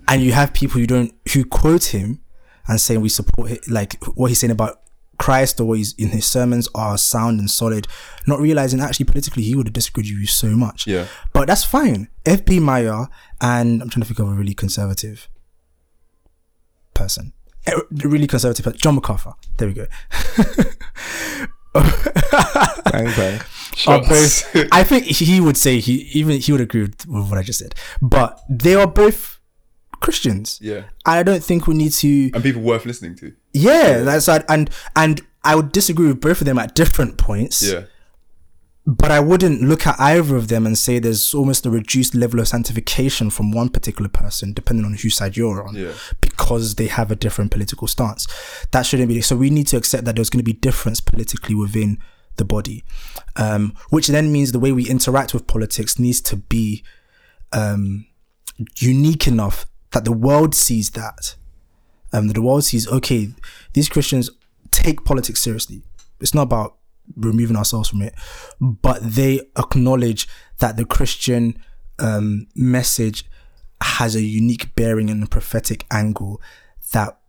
and 0.08 0.22
you 0.22 0.34
have 0.34 0.54
people 0.54 0.80
who 0.80 0.88
don't 0.88 1.14
who 1.34 1.46
quote 1.46 1.86
him 1.86 2.22
and 2.68 2.80
saying 2.80 3.02
we 3.02 3.10
support 3.10 3.52
it, 3.52 3.70
like 3.70 4.04
what 4.16 4.28
he's 4.28 4.40
saying 4.40 4.52
about 4.52 4.82
Christ 5.18 5.60
or 5.60 5.66
what 5.66 5.78
he's 5.78 5.94
in 5.94 6.10
his 6.10 6.26
sermons 6.26 6.68
are 6.76 6.98
sound 6.98 7.40
and 7.40 7.50
solid, 7.50 7.88
not 8.28 8.40
realizing 8.40 8.82
actually 8.82 9.06
politically 9.06 9.44
he 9.44 9.56
would 9.56 9.68
have 9.68 9.74
disagreed 9.74 10.06
with 10.08 10.20
you 10.20 10.28
so 10.28 10.50
much. 10.50 10.86
Yeah. 10.88 11.08
But 11.34 11.48
that's 11.48 11.64
fine. 11.64 12.10
FB 12.26 12.62
Meyer 12.62 13.08
and 13.42 13.82
I'm 13.82 13.90
trying 13.90 14.02
to 14.02 14.08
think 14.08 14.20
of 14.20 14.28
a 14.28 14.34
really 14.34 14.54
conservative 14.54 15.30
person. 16.94 17.34
A 17.68 17.82
really 18.08 18.28
conservative 18.28 18.64
person. 18.64 18.80
John 18.80 18.96
MacArthur. 18.96 19.34
There 19.58 19.68
we 19.68 19.74
go. 19.74 19.88
bang 22.92 23.06
bang. 23.16 23.42
both. 23.86 24.56
I 24.72 24.84
think 24.84 25.06
he 25.06 25.42
would 25.42 25.58
say 25.58 25.80
he 25.80 26.10
even 26.14 26.40
he 26.40 26.52
would 26.52 26.62
agree 26.62 26.82
with, 26.82 27.06
with 27.08 27.30
what 27.30 27.38
I 27.38 27.44
just 27.44 27.60
said. 27.60 27.76
But 28.02 28.40
they 28.50 28.76
are 28.76 28.88
both 28.88 29.40
Christians. 30.02 30.60
yeah, 30.62 30.84
And 31.06 31.16
I 31.20 31.24
don't 31.24 31.44
think 31.44 31.68
we 31.68 31.74
need 31.76 31.92
to. 31.94 32.32
and 32.34 32.44
people 32.44 32.62
worth 32.62 32.86
listening 32.86 33.16
to. 33.18 33.34
Yeah, 33.54 34.00
that's 34.00 34.28
and 34.30 34.70
and 34.96 35.22
I 35.44 35.56
would 35.56 35.72
disagree 35.72 36.08
with 36.08 36.22
both 36.22 36.42
of 36.42 36.46
them 36.46 36.58
at 36.60 36.76
different 36.76 37.18
points. 37.18 37.62
Yeah, 37.62 37.84
But 38.88 39.10
I 39.10 39.20
wouldn't 39.20 39.62
look 39.64 39.88
at 39.88 40.00
either 40.00 40.36
of 40.36 40.48
them 40.48 40.68
and 40.68 40.78
say 40.78 41.00
there's 41.00 41.34
almost 41.34 41.66
a 41.66 41.72
reduced 41.72 42.14
level 42.14 42.40
of 42.40 42.48
sanctification 42.48 43.32
from 43.32 43.52
one 43.52 43.70
particular 43.70 44.10
person, 44.10 44.54
depending 44.54 44.86
on 44.86 44.94
whose 44.94 45.16
side 45.16 45.36
you're 45.36 45.68
on, 45.68 45.74
Yeah. 45.76 45.94
because 46.22 46.76
they 46.76 46.86
have 46.88 47.10
a 47.10 47.16
different 47.16 47.50
political 47.50 47.88
stance. 47.88 48.28
That 48.72 48.84
shouldn't 48.86 49.10
be. 49.10 49.22
So 49.22 49.36
we 49.36 49.50
need 49.50 49.66
to 49.70 49.78
accept 49.78 50.06
that 50.06 50.16
there's 50.16 50.30
going 50.30 50.44
to 50.46 50.52
be 50.52 50.54
difference 50.54 51.00
politically 51.00 51.56
within 51.56 51.98
the 52.36 52.46
body, 52.46 52.84
um, 53.38 53.74
which 53.90 54.08
then 54.08 54.32
means 54.32 54.52
the 54.52 54.60
way 54.60 54.72
we 54.72 54.88
interact 54.88 55.34
with 55.34 55.48
politics 55.48 55.98
needs 55.98 56.22
to 56.22 56.36
be 56.36 56.84
um, 57.54 58.06
unique 58.78 59.26
enough 59.26 59.66
that 59.92 60.06
the 60.06 60.12
world 60.12 60.54
sees 60.54 60.92
that. 60.92 61.36
Um, 62.14 62.28
that 62.28 62.34
the 62.34 62.42
world 62.42 62.64
sees, 62.64 62.88
okay, 62.88 63.30
these 63.74 63.90
Christians 63.90 64.30
take 64.72 65.04
politics 65.06 65.42
seriously. 65.42 65.82
It's 66.22 66.34
not 66.36 66.44
about 66.44 66.76
removing 67.16 67.56
ourselves 67.56 67.90
from 67.90 68.02
it, 68.02 68.14
but 68.60 69.00
they 69.02 69.42
acknowledge 69.58 70.28
that 70.60 70.78
the 70.78 70.86
Christian 70.86 71.58
um, 72.00 72.48
message 72.56 73.26
has 73.82 74.16
a 74.16 74.22
unique 74.22 74.74
bearing 74.76 75.10
and 75.10 75.24
a 75.24 75.28
prophetic 75.28 75.86
angle 75.92 76.42
that, 76.94 77.20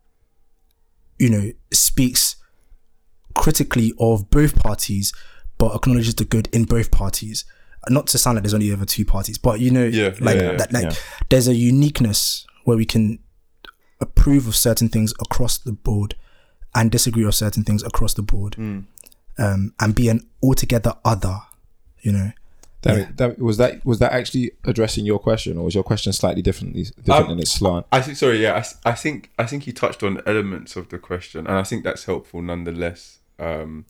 you 1.19 1.29
know, 1.31 1.51
speaks 1.73 2.37
critically 3.35 3.93
of 3.99 4.31
both 4.31 4.57
parties, 4.57 5.13
but 5.59 5.75
acknowledges 5.75 6.15
the 6.15 6.25
good 6.25 6.49
in 6.53 6.65
both 6.65 6.91
parties. 6.91 7.45
Not 7.89 8.07
to 8.09 8.19
sound 8.19 8.37
like 8.37 8.43
there's 8.43 8.55
only 8.55 8.73
ever 8.73 8.85
two 8.85 9.05
parties, 9.05 9.39
but 9.39 9.61
you 9.61 9.71
know, 9.71 9.85
Yeah, 9.85 10.15
like 10.21 10.37
yeah, 10.37 10.51
yeah, 10.53 10.57
that, 10.57 10.73
like 10.73 10.93
there's 11.29 11.47
a 11.47 11.55
uniqueness 11.55 12.47
where 12.65 12.77
we 12.77 12.85
can 12.85 13.21
approve 14.01 14.49
of 14.49 14.57
certain 14.57 14.89
things 14.89 15.13
across 15.21 15.59
the 15.59 15.73
board 15.73 16.17
and 16.75 16.91
disagree 16.91 17.25
of 17.25 17.35
certain 17.35 17.63
things 17.63 17.83
across 17.85 18.15
the 18.15 18.23
board, 18.23 18.55
Hmm. 18.57 18.81
Um, 19.39 19.73
and 19.81 19.95
be 19.95 20.09
an 20.09 20.27
altogether 20.43 20.95
other. 21.05 21.39
You 22.01 22.13
know, 22.13 22.33
That, 22.83 23.17
that 23.17 23.39
was 23.39 23.57
that 23.57 23.85
was 23.85 23.99
that 23.99 24.13
actually 24.13 24.53
addressing 24.65 25.05
your 25.07 25.19
question, 25.19 25.59
or 25.59 25.65
was 25.65 25.75
your 25.75 25.83
question 25.85 26.13
slightly 26.13 26.43
differently 26.43 26.85
different 26.85 27.27
Um, 27.27 27.31
in 27.33 27.39
its 27.41 27.51
slant? 27.53 27.87
I 27.91 28.01
think. 28.01 28.17
Sorry, 28.17 28.41
yeah, 28.43 28.63
I, 28.85 28.91
I 28.91 28.95
think 28.95 29.31
I 29.39 29.45
think 29.47 29.67
you 29.67 29.73
touched 29.73 30.03
on 30.03 30.21
elements 30.27 30.77
of 30.77 30.89
the 30.91 30.99
question, 30.99 31.47
and 31.47 31.57
I 31.57 31.63
think 31.65 31.83
that's 31.85 32.05
helpful 32.05 32.43
nonetheless. 32.43 33.19
um, 33.39 33.85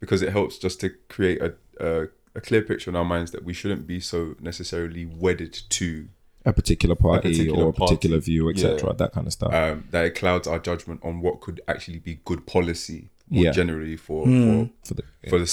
because 0.00 0.22
it 0.22 0.32
helps 0.32 0.56
just 0.58 0.80
to 0.80 0.88
create 1.08 1.40
a, 1.42 1.54
a 1.78 2.08
a 2.34 2.40
clear 2.40 2.62
picture 2.62 2.88
in 2.90 2.96
our 2.96 3.04
minds 3.04 3.30
that 3.32 3.44
we 3.44 3.52
shouldn't 3.52 3.86
be 3.86 4.00
so 4.00 4.34
necessarily 4.40 5.04
wedded 5.04 5.52
to 5.68 6.08
A 6.46 6.52
particular 6.52 6.94
party 6.94 7.30
particular 7.32 7.64
or 7.64 7.68
a 7.70 7.72
particular 7.72 8.16
party. 8.16 8.24
view, 8.32 8.48
etc. 8.50 8.78
Yeah. 8.88 8.92
That 8.94 9.12
kind 9.12 9.26
of 9.26 9.32
stuff. 9.32 9.52
um, 9.52 9.84
that 9.90 10.04
it 10.06 10.14
clouds 10.14 10.46
our 10.48 10.58
judgment 10.58 11.00
on 11.04 11.20
what 11.20 11.40
could 11.40 11.60
actually 11.68 11.98
be 11.98 12.20
good 12.24 12.46
policy 12.46 13.10
more 13.30 13.44
Yeah. 13.44 13.52
generally 13.52 13.96
for 13.96 14.26
for 14.26 14.68
for 14.84 14.94
the 14.94 15.02
for 15.30 15.38
the 15.38 15.46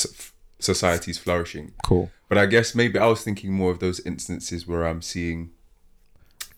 society's 0.59 1.17
flourishing. 1.17 1.71
cool. 1.83 2.09
But 2.29 2.37
I 2.37 2.45
guess 2.45 2.75
maybe 2.75 2.99
I 2.99 3.05
was 3.07 3.23
thinking 3.23 3.53
more 3.53 3.71
of 3.71 3.79
those 3.79 3.99
instances 4.01 4.67
where 4.67 4.85
I'm 4.85 5.01
seeing, 5.01 5.51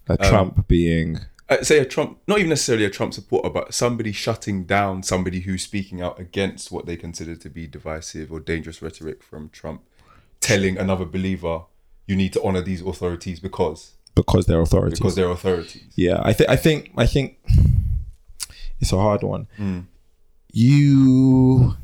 a 0.08 0.14
Um, 0.14 0.30
Trump 0.30 0.68
being 0.68 1.20
uh, 1.50 1.62
say, 1.64 1.78
a 1.80 1.86
Trump, 1.86 2.18
not 2.28 2.38
even 2.40 2.50
necessarily 2.50 2.86
a 2.86 2.90
Trump 2.90 3.14
supporter, 3.14 3.50
but 3.50 3.74
somebody 3.74 4.12
shutting 4.12 4.64
down 4.66 5.04
somebody 5.04 5.42
who's 5.42 5.64
speaking 5.64 6.02
out 6.02 6.20
against 6.20 6.72
what 6.72 6.86
they 6.88 6.96
consider 6.96 7.36
to 7.36 7.50
be 7.50 7.68
divisive 7.68 8.32
or 8.32 8.40
dangerous 8.40 8.82
rhetoric 8.82 9.22
from 9.24 9.50
Trump, 9.50 9.82
telling 10.40 10.78
another 10.78 11.06
believer, 11.06 11.64
you 12.08 12.16
need 12.16 12.34
to 12.34 12.42
honor 12.44 12.62
these 12.62 12.82
authorities 12.82 13.40
because 13.40 13.92
because 14.16 14.46
they're 14.48 14.62
authorities. 14.62 15.00
because 15.00 15.16
they're 15.16 15.30
authorities. 15.30 15.84
Yeah, 15.96 16.20
I 16.24 16.34
think 16.34 16.50
I 16.50 16.56
think 16.56 16.92
I 16.98 17.06
think 17.06 17.38
it's 18.80 18.92
a 18.94 18.98
hard 18.98 19.24
one. 19.24 19.48
Hmm. 19.58 19.80
You 20.52 21.76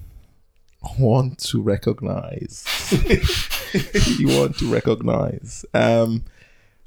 want 1.00 1.40
to 1.40 1.62
recognize. 1.62 2.66
you 4.20 4.28
want 4.40 4.58
to 4.60 4.72
recognize. 4.72 5.66
Um, 5.74 6.24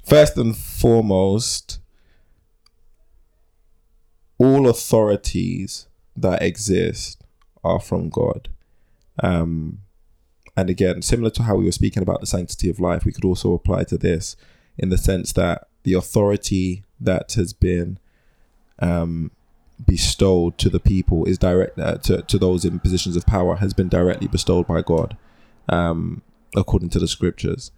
first 0.05 0.37
and 0.37 0.55
foremost, 0.55 1.79
all 4.37 4.67
authorities 4.67 5.87
that 6.15 6.41
exist 6.41 7.23
are 7.63 7.79
from 7.79 8.09
God. 8.09 8.49
Um, 9.21 9.79
and 10.55 10.69
again, 10.69 11.01
similar 11.01 11.29
to 11.31 11.43
how 11.43 11.55
we 11.55 11.65
were 11.65 11.71
speaking 11.71 12.03
about 12.03 12.21
the 12.21 12.27
sanctity 12.27 12.69
of 12.69 12.79
life, 12.79 13.05
we 13.05 13.11
could 13.11 13.25
also 13.25 13.53
apply 13.53 13.83
to 13.85 13.97
this 13.97 14.35
in 14.77 14.89
the 14.89 14.97
sense 14.97 15.33
that 15.33 15.67
the 15.83 15.93
authority 15.93 16.83
that 16.99 17.33
has 17.33 17.53
been 17.53 17.99
um, 18.79 19.31
bestowed 19.83 20.57
to 20.57 20.69
the 20.69 20.79
people 20.79 21.25
is 21.25 21.37
direct 21.37 21.77
uh, 21.79 21.97
to, 21.99 22.21
to 22.23 22.37
those 22.37 22.65
in 22.65 22.79
positions 22.79 23.15
of 23.15 23.25
power 23.25 23.57
has 23.57 23.73
been 23.73 23.89
directly 23.89 24.27
bestowed 24.27 24.67
by 24.67 24.81
God, 24.81 25.17
um, 25.67 26.21
according 26.55 26.89
to 26.89 26.99
the 26.99 27.07
scriptures, 27.07 27.71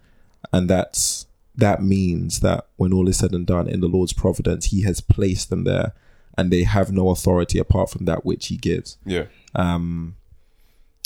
and 0.52 0.68
that's 0.68 1.26
that 1.54 1.82
means 1.82 2.40
that 2.40 2.66
when 2.76 2.92
all 2.92 3.08
is 3.08 3.18
said 3.18 3.32
and 3.32 3.46
done 3.46 3.68
in 3.68 3.80
the 3.80 3.88
Lord's 3.88 4.12
providence, 4.12 4.66
He 4.66 4.82
has 4.82 5.00
placed 5.00 5.50
them 5.50 5.64
there, 5.64 5.92
and 6.36 6.50
they 6.50 6.64
have 6.64 6.90
no 6.90 7.10
authority 7.10 7.58
apart 7.58 7.90
from 7.90 8.06
that 8.06 8.24
which 8.24 8.46
He 8.48 8.56
gives. 8.56 8.96
Yeah. 9.04 9.26
Um, 9.54 10.16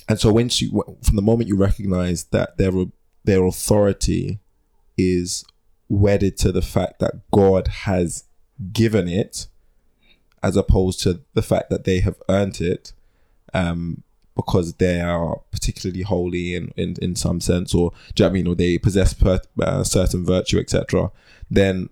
and 0.08 0.20
so 0.20 0.32
once 0.32 0.62
you, 0.62 0.82
from 1.02 1.16
the 1.16 1.22
moment 1.22 1.48
you 1.48 1.56
recognize 1.56 2.24
that 2.24 2.58
their 2.58 2.72
their 3.24 3.44
authority 3.44 4.38
is 4.96 5.44
wedded 5.88 6.36
to 6.38 6.52
the 6.52 6.62
fact 6.62 7.00
that 7.00 7.30
God 7.32 7.68
has 7.68 8.24
given 8.72 9.08
it, 9.08 9.48
as 10.46 10.56
opposed 10.56 11.00
to 11.00 11.20
the 11.34 11.42
fact 11.42 11.70
that 11.70 11.82
they 11.82 11.98
have 11.98 12.22
earned 12.28 12.60
it, 12.60 12.92
um, 13.52 14.04
because 14.36 14.74
they 14.74 15.00
are 15.00 15.40
particularly 15.50 16.02
holy 16.02 16.54
in, 16.54 16.72
in, 16.76 16.94
in 17.02 17.16
some 17.16 17.40
sense, 17.40 17.74
or 17.74 17.90
do 18.14 18.22
you 18.22 18.28
know 18.28 18.30
I 18.30 18.32
mean, 18.32 18.46
or 18.46 18.54
they 18.54 18.78
possess 18.78 19.12
per, 19.12 19.40
uh, 19.60 19.82
certain 19.82 20.24
virtue, 20.24 20.60
etc. 20.60 21.10
Then 21.50 21.88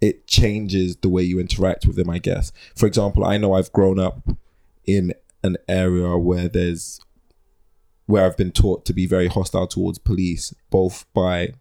it 0.00 0.26
changes 0.26 0.96
the 0.96 1.10
way 1.10 1.22
you 1.22 1.38
interact 1.38 1.84
with 1.86 1.96
them, 1.96 2.08
I 2.08 2.18
guess. 2.18 2.50
For 2.74 2.86
example, 2.86 3.26
I 3.26 3.36
know 3.36 3.52
I've 3.52 3.72
grown 3.72 3.98
up 3.98 4.26
in 4.86 5.12
an 5.42 5.58
area 5.68 6.16
where 6.16 6.48
there's 6.48 6.98
where 8.06 8.24
I've 8.24 8.36
been 8.38 8.52
taught 8.52 8.86
to 8.86 8.94
be 8.94 9.06
very 9.06 9.28
hostile 9.28 9.66
towards 9.66 9.98
police, 9.98 10.54
both 10.70 11.04
by 11.12 11.52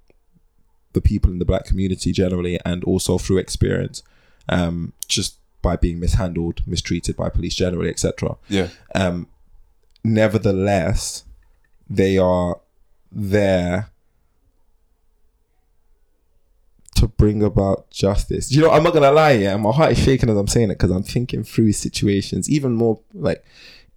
the 0.94 1.02
people 1.02 1.32
in 1.32 1.40
the 1.40 1.46
black 1.46 1.66
community 1.66 2.14
generally 2.14 2.58
and 2.66 2.84
also 2.86 3.18
through 3.18 3.38
experience, 3.38 4.02
um, 4.50 4.94
just 5.08 5.41
by 5.62 5.76
being 5.76 6.00
mishandled, 6.00 6.66
mistreated 6.68 7.16
by 7.16 7.30
police 7.30 7.56
generally, 7.56 7.90
etc. 7.90 8.38
Yeah. 8.50 8.70
Um, 8.96 9.28
nevertheless, 10.04 11.24
they 11.90 12.18
are 12.18 12.60
there 13.12 13.90
to 16.96 17.08
bring 17.08 17.44
about 17.44 17.90
justice. 17.90 18.52
You 18.52 18.62
know, 18.62 18.72
I'm 18.72 18.84
not 18.84 18.94
gonna 18.94 19.12
lie, 19.12 19.34
yeah, 19.34 19.58
my 19.58 19.72
heart 19.72 19.94
is 19.94 20.00
shaking 20.00 20.30
as 20.30 20.38
I'm 20.38 20.48
saying 20.48 20.70
it 20.70 20.76
because 20.78 20.92
I'm 20.92 21.04
thinking 21.04 21.44
through 21.44 21.74
situations, 21.74 22.50
even 22.50 22.74
more 22.74 23.00
like, 23.14 23.44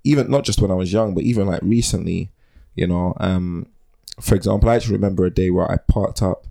even 0.04 0.30
not 0.30 0.44
just 0.44 0.60
when 0.60 0.70
I 0.70 0.74
was 0.74 0.92
young, 0.92 1.14
but 1.14 1.24
even 1.24 1.46
like 1.46 1.62
recently. 1.62 2.30
You 2.74 2.88
know, 2.88 3.14
um, 3.20 3.66
for 4.20 4.34
example, 4.34 4.68
I 4.68 4.74
actually 4.74 4.94
remember 4.94 5.24
a 5.24 5.30
day 5.30 5.50
where 5.50 5.70
I 5.70 5.76
parked 5.76 6.22
up. 6.22 6.46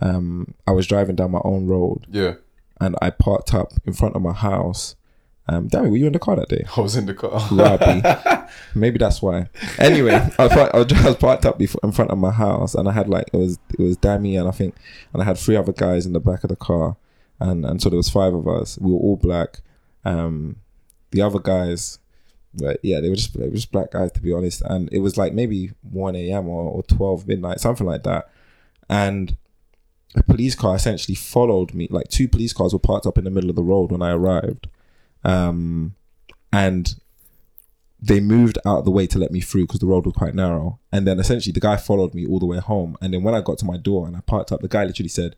Um, 0.00 0.54
I 0.66 0.72
was 0.72 0.88
driving 0.88 1.14
down 1.14 1.30
my 1.30 1.40
own 1.44 1.68
road 1.68 2.06
Yeah. 2.10 2.34
And 2.82 2.96
I 3.00 3.10
parked 3.10 3.54
up 3.54 3.72
in 3.86 3.92
front 3.92 4.16
of 4.16 4.22
my 4.22 4.32
house. 4.32 4.96
Um, 5.48 5.66
damn, 5.68 5.90
were 5.90 5.96
you 5.96 6.06
in 6.06 6.12
the 6.12 6.18
car 6.20 6.36
that 6.36 6.48
day? 6.48 6.64
I 6.76 6.80
was 6.80 6.94
in 6.96 7.06
the 7.06 7.14
car. 7.14 7.40
Maybe 8.74 8.98
that's 8.98 9.20
why. 9.20 9.48
Anyway, 9.78 10.12
I 10.38 10.44
was, 10.44 10.52
parked, 10.52 10.74
I 10.74 10.78
was- 10.78 10.92
I 10.92 11.06
was 11.06 11.16
parked 11.16 11.44
up 11.46 11.58
before, 11.58 11.80
in 11.82 11.90
front 11.92 12.10
of 12.12 12.18
my 12.18 12.30
house, 12.30 12.74
and 12.74 12.88
I 12.88 12.92
had 12.92 13.08
like 13.08 13.28
it 13.32 13.36
was 13.36 13.58
it 13.76 13.82
was 13.82 13.96
Dammy 13.96 14.36
and 14.36 14.46
I 14.48 14.52
think, 14.52 14.76
and 15.12 15.20
I 15.22 15.24
had 15.24 15.36
three 15.38 15.56
other 15.56 15.72
guys 15.72 16.06
in 16.06 16.12
the 16.12 16.20
back 16.20 16.44
of 16.44 16.50
the 16.50 16.56
car, 16.56 16.96
and 17.40 17.64
and 17.66 17.82
so 17.82 17.88
there 17.90 17.96
was 17.96 18.08
five 18.10 18.34
of 18.34 18.46
us. 18.46 18.78
We 18.78 18.90
were 18.92 18.98
all 18.98 19.16
black. 19.16 19.60
Um, 20.04 20.56
the 21.10 21.22
other 21.22 21.40
guys, 21.40 21.98
but 22.54 22.78
yeah, 22.84 23.00
they 23.00 23.08
were 23.08 23.16
just 23.16 23.36
they 23.36 23.48
were 23.48 23.54
just 23.56 23.72
black 23.72 23.90
guys 23.90 24.12
to 24.12 24.20
be 24.22 24.32
honest. 24.32 24.62
And 24.62 24.88
it 24.92 25.00
was 25.00 25.16
like 25.16 25.32
maybe 25.34 25.72
one 25.82 26.14
a.m. 26.14 26.48
or, 26.48 26.70
or 26.70 26.82
twelve 26.84 27.26
midnight, 27.26 27.58
something 27.60 27.86
like 27.86 28.04
that. 28.04 28.30
And 28.88 29.36
a 30.14 30.22
police 30.22 30.54
car 30.54 30.74
essentially 30.76 31.14
followed 31.14 31.74
me. 31.74 31.88
Like 31.90 32.08
two 32.08 32.28
police 32.28 32.52
cars 32.52 32.72
were 32.72 32.78
parked 32.78 33.06
up 33.06 33.18
in 33.18 33.24
the 33.24 33.30
middle 33.30 33.50
of 33.50 33.56
the 33.56 33.62
road 33.62 33.90
when 33.92 34.02
I 34.02 34.12
arrived. 34.12 34.68
Um, 35.24 35.94
and 36.52 36.94
they 38.00 38.20
moved 38.20 38.58
out 38.66 38.80
of 38.80 38.84
the 38.84 38.90
way 38.90 39.06
to 39.06 39.18
let 39.18 39.30
me 39.30 39.40
through 39.40 39.66
because 39.66 39.80
the 39.80 39.86
road 39.86 40.04
was 40.04 40.14
quite 40.14 40.34
narrow. 40.34 40.80
And 40.90 41.06
then 41.06 41.18
essentially 41.20 41.52
the 41.52 41.60
guy 41.60 41.76
followed 41.76 42.14
me 42.14 42.26
all 42.26 42.38
the 42.40 42.46
way 42.46 42.58
home. 42.58 42.96
And 43.00 43.14
then 43.14 43.22
when 43.22 43.34
I 43.34 43.40
got 43.40 43.58
to 43.58 43.64
my 43.64 43.76
door 43.76 44.06
and 44.06 44.16
I 44.16 44.20
parked 44.20 44.52
up, 44.52 44.60
the 44.60 44.68
guy 44.68 44.84
literally 44.84 45.08
said, 45.08 45.36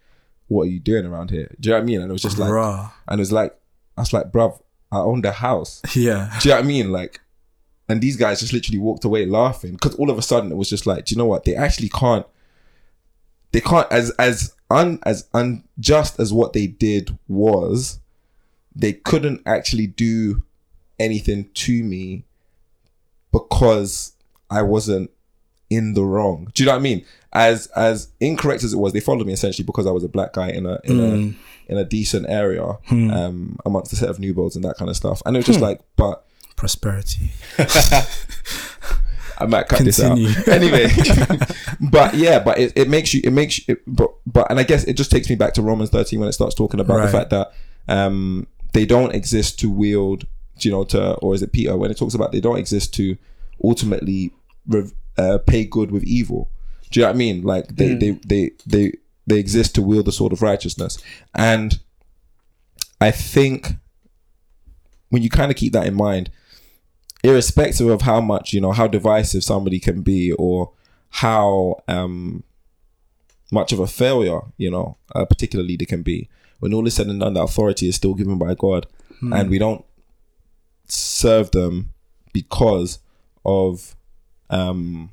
"What 0.49 0.63
are 0.63 0.71
you 0.71 0.81
doing 0.81 1.05
around 1.05 1.31
here?" 1.31 1.55
Do 1.61 1.69
you 1.69 1.73
know 1.73 1.79
what 1.79 1.83
I 1.83 1.87
mean? 1.87 2.01
And 2.01 2.11
it 2.11 2.13
was 2.13 2.23
just 2.23 2.39
like, 2.39 2.51
Bruh. 2.51 2.91
and 3.09 3.21
it 3.21 3.23
was 3.23 3.33
like, 3.33 3.55
I 3.97 4.01
was 4.01 4.13
like, 4.13 4.33
bruv, 4.33 4.61
I 4.91 4.99
own 4.99 5.21
the 5.21 5.33
house. 5.33 5.83
Yeah. 5.95 6.31
Do 6.41 6.49
you 6.49 6.55
know 6.55 6.59
what 6.61 6.65
I 6.65 6.69
mean? 6.69 6.91
Like, 6.91 7.21
and 7.89 8.01
these 8.01 8.17
guys 8.17 8.41
just 8.41 8.53
literally 8.55 8.79
walked 8.79 9.05
away 9.05 9.27
laughing 9.27 9.73
because 9.73 9.95
all 9.97 10.11
of 10.11 10.17
a 10.19 10.23
sudden 10.23 10.51
it 10.51 10.57
was 10.57 10.71
just 10.71 10.87
like, 10.87 11.05
do 11.05 11.15
you 11.15 11.19
know 11.19 11.27
what? 11.27 11.45
They 11.45 11.55
actually 11.55 11.91
can't. 11.91 12.27
They 13.53 13.61
can't 13.61 13.87
as 13.93 14.11
as 14.19 14.54
un 14.71 14.99
as 15.05 15.29
unjust 15.35 16.19
as 16.19 16.33
what 16.33 16.53
they 16.53 16.67
did 16.67 17.17
was. 17.29 18.01
They 18.77 18.93
couldn't 18.93 19.41
actually 19.47 19.87
do 19.87 20.43
anything 20.99 21.49
to 21.55 21.83
me 21.85 22.25
because 23.31 24.13
I 24.51 24.63
wasn't 24.63 25.11
in 25.71 25.95
the 25.95 26.05
wrong. 26.05 26.51
Do 26.55 26.63
you 26.63 26.67
know 26.67 26.73
what 26.73 26.81
I 26.81 26.83
mean? 26.83 27.05
As 27.33 27.67
as 27.69 28.09
incorrect 28.21 28.65
as 28.65 28.73
it 28.73 28.79
was, 28.79 28.93
they 28.93 29.01
followed 29.01 29.27
me 29.27 29.33
essentially 29.33 29.65
because 29.65 29.87
I 29.87 29.91
was 29.91 30.05
a 30.05 30.09
black 30.09 30.33
guy 30.33 30.51
in 30.51 30.67
a 30.67 30.81
in 30.85 31.01
a 31.01 31.03
mm. 31.03 31.35
in 31.69 31.79
a 31.79 31.85
decent 31.85 32.29
area 32.29 32.65
hmm. 32.87 33.11
um 33.11 33.59
amongst 33.65 33.93
a 33.93 33.97
set 33.97 34.09
of 34.09 34.21
new 34.21 34.35
builds 34.35 34.57
and 34.57 34.65
that 34.65 34.77
kind 34.77 34.89
of 34.89 34.97
stuff. 34.97 35.23
And 35.25 35.37
it 35.37 35.39
was 35.39 35.47
just 35.47 35.59
hmm. 35.59 35.65
like, 35.65 35.81
but 35.97 36.25
Prosperity. 36.57 37.33
I 39.39 39.47
might 39.47 39.69
cut 39.69 39.79
Continue. 39.79 40.29
this 40.29 40.49
out 40.49 40.49
anyway. 40.55 40.89
but 41.91 42.15
yeah, 42.15 42.39
but 42.39 42.59
it, 42.59 42.73
it 42.77 42.89
makes 42.89 43.13
you 43.15 43.21
it 43.25 43.33
makes 43.33 43.59
you 43.59 43.75
it, 43.75 43.83
but 43.87 44.11
but 44.27 44.51
and 44.51 44.59
I 44.59 44.63
guess 44.63 44.85
it 44.85 44.95
just 44.95 45.11
takes 45.11 45.29
me 45.29 45.37
back 45.37 45.55
to 45.55 45.63
Romans 45.63 45.91
thirteen 45.91 46.21
when 46.21 46.29
it 46.29 46.33
starts 46.33 46.55
talking 46.55 46.81
about 46.81 47.05
the 47.05 47.09
fact 47.13 47.31
that 47.31 47.53
um 47.89 48.47
they 48.73 48.87
don't 48.87 49.15
exist 49.15 49.59
to 49.61 49.71
wield 49.71 50.27
you 50.61 50.71
know 50.71 50.85
to 50.85 51.15
or 51.17 51.35
is 51.35 51.43
it 51.43 51.53
Peter 51.53 51.77
when 51.77 51.91
it 51.91 51.97
talks 51.97 52.15
about 52.15 52.33
they 52.33 52.41
don't 52.41 52.59
exist 52.59 52.95
to 52.95 53.17
ultimately 53.63 54.33
rev- 54.67 54.95
uh, 55.17 55.39
pay 55.47 55.65
good 55.65 55.91
with 55.91 56.05
evil. 56.05 56.51
Do 56.91 57.01
you 57.01 57.05
know 57.05 57.11
what 57.11 57.15
I 57.15 57.19
mean? 57.19 57.43
Like 57.43 57.77
they 57.77 57.95
they 57.95 58.11
they 58.25 58.51
they 58.67 58.93
they 59.27 59.39
exist 59.39 59.75
to 59.75 59.83
wield 59.83 60.07
the 60.07 60.13
sword 60.13 60.33
of 60.33 60.43
righteousness, 60.43 60.99
and 61.35 61.79
I 63.01 63.11
think 63.11 63.73
when 65.09 65.23
you 65.23 65.31
kind 65.31 65.51
of 65.51 65.57
keep 65.57 65.73
that 65.73 65.87
in 65.87 65.95
mind, 65.95 66.31
irrespective 67.25 67.89
of 67.89 68.03
how 68.03 68.21
much 68.21 68.53
you 68.53 68.61
know 68.61 68.73
how 68.73 68.87
divisive 68.87 69.43
somebody 69.43 69.81
can 69.81 70.03
be 70.03 70.33
or 70.33 70.71
how 71.09 71.75
um 71.89 72.45
much 73.51 73.73
of 73.73 73.81
a 73.81 73.87
failure 73.87 74.41
you 74.59 74.71
know 74.71 74.97
a 75.15 75.25
particular 75.25 75.65
leader 75.65 75.87
can 75.87 76.03
be 76.03 76.29
when 76.61 76.75
all 76.75 76.87
is 76.87 76.95
said 76.95 77.07
and 77.07 77.21
done 77.21 77.35
the 77.35 77.43
authority 77.43 77.89
is 77.89 77.97
still 77.97 78.15
given 78.15 78.39
by 78.39 78.55
god. 78.55 78.87
And 79.33 79.49
we 79.49 79.59
don't 79.59 79.85
serve 80.87 81.51
them 81.53 81.91
because 82.33 82.99
of 83.45 83.97
um 84.51 85.11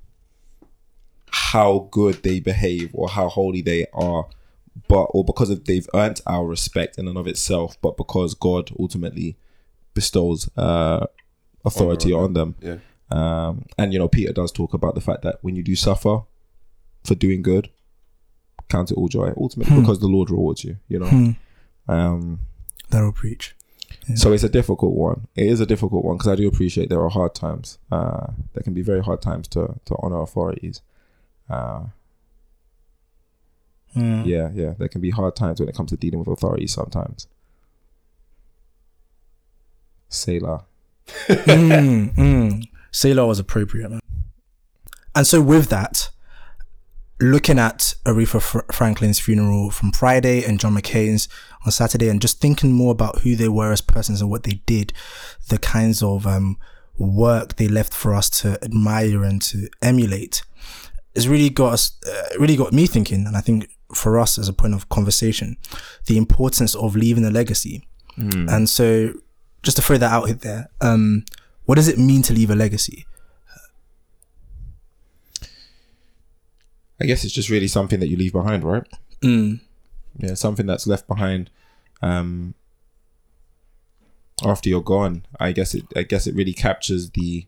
how 1.32 1.88
good 1.92 2.24
they 2.24 2.42
behave 2.42 2.90
or 2.94 3.08
how 3.10 3.30
holy 3.30 3.62
they 3.62 3.86
are 3.94 4.28
but 4.90 5.06
or 5.12 5.24
because 5.24 5.50
of 5.50 5.64
they've 5.66 5.88
earned 5.94 6.20
our 6.28 6.46
respect 6.46 6.98
in 6.98 7.08
and 7.08 7.18
of 7.18 7.28
itself 7.28 7.78
but 7.82 7.96
because 7.96 8.34
god 8.34 8.70
ultimately 8.78 9.38
bestows 9.94 10.50
uh 10.58 11.06
authority 11.66 12.12
on 12.14 12.34
them 12.34 12.56
Yeah. 12.62 12.78
Um, 13.12 13.66
and 13.78 13.92
you 13.92 14.00
know, 14.00 14.08
Peter 14.08 14.32
does 14.32 14.52
talk 14.52 14.74
about 14.74 14.96
the 14.96 15.02
fact 15.02 15.22
that 15.24 15.40
when 15.42 15.56
you 15.56 15.64
do 15.64 15.76
suffer 15.76 16.22
for 17.04 17.16
doing 17.16 17.42
good, 17.42 17.70
count 18.70 18.90
it 18.92 18.96
all 18.98 19.10
joy. 19.10 19.34
Ultimately, 19.36 19.80
because 19.82 20.00
the 20.00 20.08
Lord 20.08 20.30
rewards 20.30 20.64
you. 20.64 20.78
You 20.88 21.00
know. 21.00 21.36
Um, 21.88 22.40
That'll 22.90 23.12
preach. 23.12 23.54
so 24.16 24.32
it's 24.32 24.44
a 24.44 24.50
difficult 24.50 24.94
one. 24.94 25.28
It 25.36 25.48
is 25.48 25.60
a 25.60 25.66
difficult 25.66 26.06
one 26.06 26.16
because 26.18 26.32
I 26.32 26.36
do 26.36 26.48
appreciate 26.48 26.88
there 26.90 27.02
are 27.02 27.10
hard 27.10 27.36
times. 27.36 27.80
Uh, 27.92 28.28
there 28.54 28.64
can 28.64 28.74
be 28.74 28.82
very 28.82 29.02
hard 29.04 29.22
times 29.22 29.48
to 29.50 29.76
to 29.86 29.96
honor 30.02 30.22
authorities. 30.22 30.82
Uh, 31.50 31.88
yeah, 33.94 34.52
yeah, 34.54 34.74
there 34.80 34.88
can 34.88 35.02
be 35.02 35.10
hard 35.10 35.36
times 35.36 35.60
when 35.60 35.68
it 35.68 35.76
comes 35.76 35.90
to 35.90 35.98
dealing 35.98 36.20
with 36.20 36.30
authorities. 36.30 36.72
Sometimes. 36.74 37.28
Sailor. 40.08 40.62
Mm, 41.28 42.16
mm. 42.16 42.68
Sailor 42.92 43.26
was 43.26 43.40
appropriate, 43.40 43.90
man. 43.90 44.02
And 45.16 45.28
so 45.28 45.42
with 45.42 45.70
that, 45.70 46.10
looking 47.20 47.60
at 47.60 47.94
Aretha 48.06 48.42
Fr- 48.42 48.72
Franklin's 48.72 49.20
funeral 49.20 49.70
from 49.70 49.92
Friday 49.92 50.44
and 50.44 50.60
John 50.60 50.76
McCain's 50.76 51.28
on 51.66 51.72
Saturday, 51.72 52.10
and 52.10 52.22
just 52.22 52.40
thinking 52.40 52.72
more 52.72 52.92
about 52.92 53.20
who 53.20 53.36
they 53.36 53.50
were 53.50 53.72
as 53.72 53.82
persons 53.82 54.22
and 54.22 54.30
what 54.30 54.44
they 54.44 54.62
did, 54.66 54.94
the 55.50 55.58
kinds 55.58 56.02
of 56.02 56.26
um, 56.26 56.58
work 56.98 57.58
they 57.58 57.68
left 57.68 57.94
for 57.94 58.16
us 58.16 58.30
to 58.42 58.58
admire 58.64 59.24
and 59.24 59.42
to 59.44 59.70
emulate, 59.82 60.44
it's 61.14 61.28
really 61.28 61.50
got 61.50 61.74
us, 61.74 62.00
uh, 62.08 62.40
really 62.40 62.56
got 62.56 62.74
me 62.74 62.88
thinking, 62.88 63.28
and 63.28 63.36
I 63.36 63.42
think 63.42 63.70
for 63.94 64.20
us 64.20 64.40
as 64.40 64.48
a 64.48 64.54
point 64.54 64.74
of 64.74 64.88
conversation, 64.90 65.58
the 66.06 66.18
importance 66.18 66.74
of 66.76 66.96
leaving 66.96 67.26
a 67.26 67.30
legacy. 67.30 67.88
And 68.50 68.70
so, 68.70 69.14
just 69.64 69.78
to 69.78 69.84
throw 69.84 69.98
that 69.98 70.12
out 70.12 70.28
there, 70.42 70.70
um, 70.82 71.26
what 71.66 71.76
does 71.76 71.88
it 71.88 71.98
mean 71.98 72.22
to 72.24 72.34
leave 72.34 72.50
a 72.50 72.56
legacy? 72.56 73.06
I 77.00 77.06
guess 77.06 77.24
it's 77.24 77.34
just 77.34 77.50
really 77.50 77.68
something 77.68 78.00
that 78.00 78.10
you 78.10 78.18
leave 78.18 78.34
behind, 78.34 78.64
right? 78.64 78.84
Mm. 79.22 79.60
Yeah, 80.18 80.36
something 80.36 80.68
that's 80.68 80.86
left 80.86 81.08
behind 81.08 81.50
um, 82.02 82.54
after 84.44 84.70
you're 84.70 84.82
gone. 84.82 85.26
I 85.40 85.52
guess 85.52 85.74
it. 85.74 85.86
I 85.96 86.04
guess 86.04 86.28
it 86.28 86.36
really 86.36 86.54
captures 86.54 87.10
the 87.12 87.48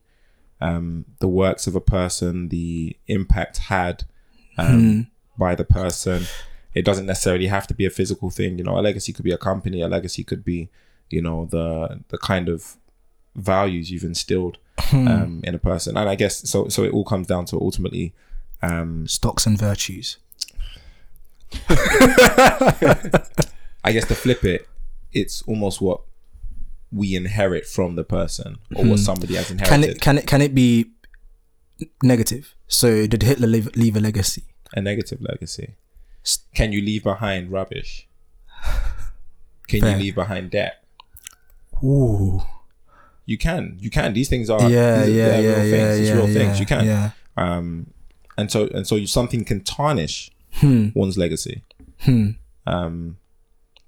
um, 0.61 1.05
the 1.19 1.27
works 1.27 1.67
of 1.67 1.75
a 1.75 1.81
person, 1.81 2.49
the 2.49 2.95
impact 3.07 3.57
had 3.57 4.05
um, 4.57 5.07
by 5.37 5.55
the 5.55 5.65
person. 5.65 6.23
It 6.73 6.85
doesn't 6.85 7.05
necessarily 7.05 7.47
have 7.47 7.67
to 7.67 7.73
be 7.73 7.85
a 7.85 7.89
physical 7.89 8.29
thing. 8.29 8.57
You 8.57 8.63
know, 8.63 8.79
a 8.79 8.81
legacy 8.81 9.13
could 9.13 9.25
be 9.25 9.33
a 9.33 9.37
company. 9.37 9.81
A 9.81 9.87
legacy 9.87 10.23
could 10.23 10.43
be, 10.43 10.69
you 11.13 11.21
know, 11.21 11.45
the 11.45 12.01
the 12.09 12.17
kind 12.17 12.49
of 12.49 12.75
values 13.35 13.91
you've 13.91 14.03
instilled 14.03 14.57
um, 14.91 15.41
in 15.43 15.55
a 15.55 15.59
person. 15.59 15.97
And 15.97 16.09
I 16.09 16.15
guess 16.15 16.49
so. 16.49 16.67
So 16.69 16.83
it 16.83 16.93
all 16.93 17.05
comes 17.05 17.27
down 17.27 17.45
to 17.45 17.55
ultimately. 17.59 18.13
Um, 18.61 19.07
Stocks 19.07 19.45
and 19.45 19.57
virtues. 19.57 20.17
I 23.83 23.91
guess 23.91 24.07
to 24.07 24.15
flip 24.15 24.43
it, 24.45 24.67
it's 25.11 25.41
almost 25.43 25.81
what 25.81 25.99
we 26.91 27.15
inherit 27.15 27.65
from 27.65 27.95
the 27.95 28.03
person 28.03 28.57
or 28.75 28.85
what 28.85 28.99
somebody 28.99 29.35
has 29.35 29.51
inherited 29.51 29.69
Can 29.69 29.83
it 29.83 30.01
can 30.01 30.17
it 30.17 30.27
can 30.27 30.41
it 30.41 30.55
be 30.55 30.91
negative? 32.01 32.55
So 32.67 33.05
did 33.05 33.23
Hitler 33.23 33.47
leave, 33.47 33.69
leave 33.75 33.95
a 33.95 33.99
legacy? 33.99 34.43
a 34.73 34.81
negative 34.81 35.21
legacy. 35.21 35.75
Can 36.55 36.71
you 36.71 36.81
leave 36.81 37.03
behind 37.03 37.51
rubbish? 37.51 38.07
Can 39.67 39.81
Fair. 39.81 39.91
you 39.91 39.97
leave 39.97 40.15
behind 40.15 40.51
debt? 40.51 40.82
Ooh. 41.83 42.41
You 43.25 43.37
can. 43.37 43.77
You 43.79 43.89
can. 43.89 44.13
These 44.13 44.29
things 44.29 44.49
are 44.49 44.69
Yeah, 44.69 45.05
these- 45.05 45.15
yeah, 45.15 45.25
yeah, 45.27 45.33
real 45.37 45.43
yeah, 45.43 45.55
things. 45.55 45.99
It's 45.99 46.09
yeah, 46.09 46.15
real 46.15 46.27
yeah, 46.29 46.33
things. 46.33 46.59
You 46.59 46.65
can. 46.65 46.85
yeah. 46.85 47.11
Um, 47.37 47.87
and 48.37 48.51
so 48.51 48.67
and 48.73 48.85
so 48.87 48.95
you, 48.95 49.07
something 49.07 49.43
can 49.45 49.61
tarnish 49.63 50.29
Hmm. 50.55 50.89
one's 50.93 51.17
legacy. 51.17 51.63
Um, 52.65 53.17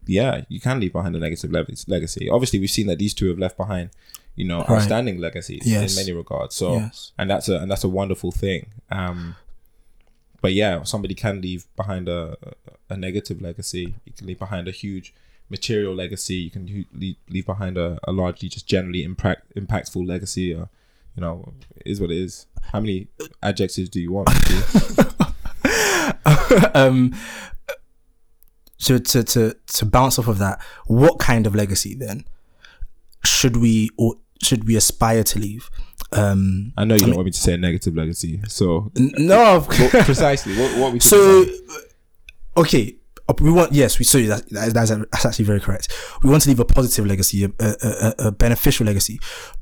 yeah, 0.07 0.43
you 0.49 0.59
can 0.59 0.79
leave 0.79 0.93
behind 0.93 1.15
a 1.15 1.19
negative 1.19 1.51
le- 1.51 1.65
legacy. 1.87 2.29
Obviously, 2.29 2.59
we've 2.59 2.69
seen 2.69 2.87
that 2.87 2.99
these 2.99 3.13
two 3.13 3.27
have 3.29 3.39
left 3.39 3.57
behind, 3.57 3.89
you 4.35 4.45
know, 4.45 4.61
outstanding 4.69 5.19
legacies 5.19 5.61
Yes. 5.65 5.91
in 5.97 6.01
many 6.03 6.11
regards. 6.15 6.55
So, 6.55 6.75
Yes. 6.75 7.11
and 7.17 7.29
that's 7.29 7.49
a 7.49 7.57
and 7.59 7.69
that's 7.69 7.83
a 7.83 7.89
wonderful 7.89 8.31
thing. 8.31 8.67
Um, 8.91 9.35
but 10.41 10.53
yeah, 10.53 10.83
somebody 10.83 11.13
can 11.15 11.41
leave 11.41 11.65
behind 11.75 12.07
a 12.07 12.37
a 12.89 12.95
negative 12.97 13.41
legacy. 13.41 13.95
You 14.05 14.13
can 14.15 14.27
leave 14.27 14.39
behind 14.39 14.67
a 14.67 14.71
huge 14.71 15.13
material 15.49 15.93
legacy. 15.93 16.35
You 16.35 16.51
can 16.51 16.85
leave, 16.93 17.15
leave 17.29 17.45
behind 17.45 17.77
a, 17.77 17.99
a 18.03 18.11
largely 18.11 18.49
just 18.49 18.67
generally 18.67 19.03
impact 19.03 19.55
impactful 19.55 20.07
legacy. 20.07 20.53
Uh, 20.53 20.65
you 21.15 21.21
know, 21.21 21.53
is 21.85 22.01
what 22.01 22.11
it 22.11 22.17
is. 22.17 22.47
How 22.73 22.79
many 22.79 23.07
adjectives 23.41 23.89
do 23.89 24.01
you 24.01 24.11
want? 24.11 24.29
um, 26.75 27.15
so 28.77 28.97
to 28.97 29.23
to 29.23 29.55
to 29.67 29.85
bounce 29.85 30.19
off 30.19 30.27
of 30.27 30.39
that, 30.39 30.61
what 30.87 31.19
kind 31.19 31.47
of 31.47 31.55
legacy 31.55 31.95
then 31.95 32.25
should 33.23 33.57
we 33.57 33.89
or 33.97 34.15
should 34.41 34.67
we 34.67 34.75
aspire 34.75 35.23
to 35.23 35.39
leave? 35.39 35.69
Um, 36.11 36.73
I 36.77 36.85
know 36.85 36.95
you 36.95 37.01
don't 37.01 37.15
want 37.15 37.25
me 37.25 37.31
to 37.31 37.39
say 37.39 37.53
a 37.53 37.57
negative 37.57 37.95
legacy, 37.95 38.41
so 38.47 38.91
n- 38.97 39.11
no, 39.17 39.61
what, 39.61 39.91
precisely 40.05 40.55
what 40.57 40.77
what 40.77 40.93
we 40.93 40.99
So, 40.99 41.45
okay, 42.57 42.95
we 43.41 43.51
want 43.51 43.73
yes, 43.73 43.97
we 43.99 44.05
so 44.05 44.21
that, 44.21 44.47
that- 44.49 44.73
that's, 44.73 44.89
that's 44.89 45.26
actually 45.26 45.45
very 45.45 45.59
correct. 45.59 45.91
We 46.23 46.30
want 46.30 46.43
to 46.43 46.49
leave 46.49 46.59
a 46.59 46.65
positive 46.65 47.05
legacy, 47.07 47.43
a, 47.45 47.49
a, 47.59 48.13
a, 48.28 48.32
beneficial 48.32 48.86
legacy, 48.86 49.19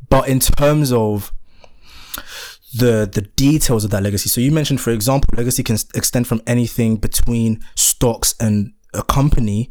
but 0.09 0.28
in 0.28 0.39
terms 0.39 0.91
of 0.91 1.32
the 2.76 3.09
the 3.11 3.22
details 3.36 3.84
of 3.86 3.91
that 3.91 4.01
legacy. 4.03 4.30
So 4.30 4.41
you 4.41 4.51
mentioned, 4.51 4.82
for 4.82 4.91
example, 4.91 5.30
legacy 5.38 5.64
can 5.64 5.78
extend 5.95 6.28
from 6.28 6.41
anything 6.47 6.97
between 6.97 7.64
stocks 7.76 8.36
and 8.39 8.74
a 8.93 9.03
company 9.03 9.70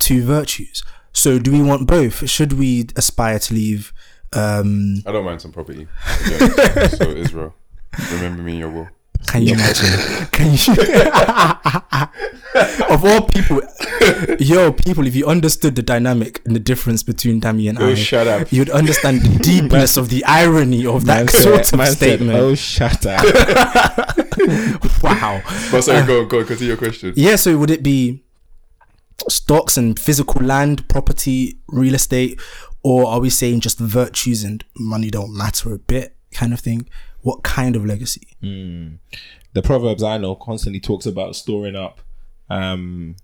to 0.00 0.22
virtues. 0.24 0.82
So 1.12 1.38
do 1.38 1.52
we 1.52 1.62
want 1.62 1.86
both? 1.86 2.28
Should 2.28 2.54
we 2.54 2.86
aspire 2.96 3.38
to 3.38 3.54
leave? 3.54 3.92
Um, 4.32 5.02
I 5.06 5.12
don't 5.12 5.24
mind 5.24 5.40
some 5.42 5.52
property. 5.52 5.86
So 6.98 7.10
Israel, 7.10 7.54
remember 8.12 8.42
me 8.42 8.54
in 8.54 8.58
your 8.60 8.70
will. 8.70 8.88
Can 9.26 9.42
you 9.42 9.54
imagine? 9.54 10.26
Can 10.32 10.52
you? 10.54 10.74
of 12.88 13.04
all 13.04 13.22
people, 13.28 13.60
yo, 14.38 14.72
people, 14.72 15.06
if 15.06 15.14
you 15.14 15.26
understood 15.26 15.76
the 15.76 15.82
dynamic 15.82 16.40
and 16.46 16.54
the 16.56 16.60
difference 16.60 17.02
between 17.02 17.40
Dami 17.40 17.68
and 17.68 17.78
oh, 17.78 17.88
I, 17.88 17.90
Oh, 17.90 17.94
shut 17.94 18.26
up. 18.26 18.52
you'd 18.52 18.70
understand 18.70 19.22
the 19.22 19.38
deepness 19.42 19.96
of 19.96 20.08
the 20.08 20.24
irony 20.24 20.86
of 20.86 21.04
that 21.06 21.30
sort 21.30 21.72
of 21.72 21.88
statement. 21.88 22.38
oh, 22.38 22.54
shut 22.54 23.04
up. 23.06 23.24
wow. 25.02 25.42
But 25.70 25.82
sorry, 25.82 26.06
go 26.06 26.20
on, 26.20 26.24
uh, 26.24 26.28
go 26.28 26.38
on, 26.40 26.46
continue 26.46 26.68
your 26.68 26.76
question. 26.78 27.12
Yeah, 27.16 27.36
so 27.36 27.56
would 27.58 27.70
it 27.70 27.82
be 27.82 28.22
stocks 29.28 29.76
and 29.76 29.98
physical 29.98 30.42
land, 30.42 30.88
property, 30.88 31.58
real 31.68 31.94
estate, 31.94 32.40
or 32.82 33.06
are 33.06 33.20
we 33.20 33.30
saying 33.30 33.60
just 33.60 33.78
virtues 33.78 34.44
and 34.44 34.64
money 34.78 35.10
don't 35.10 35.36
matter 35.36 35.74
a 35.74 35.78
bit 35.78 36.16
kind 36.32 36.52
of 36.52 36.60
thing? 36.60 36.88
What 37.22 37.42
kind 37.42 37.76
of 37.76 37.84
legacy? 37.84 38.28
the 39.54 39.62
proverbs 39.62 40.02
I 40.02 40.18
know 40.18 40.34
constantly 40.34 40.80
talks 40.80 41.06
about 41.06 41.34
storing 41.36 41.74
up 41.76 42.00
um 42.50 43.16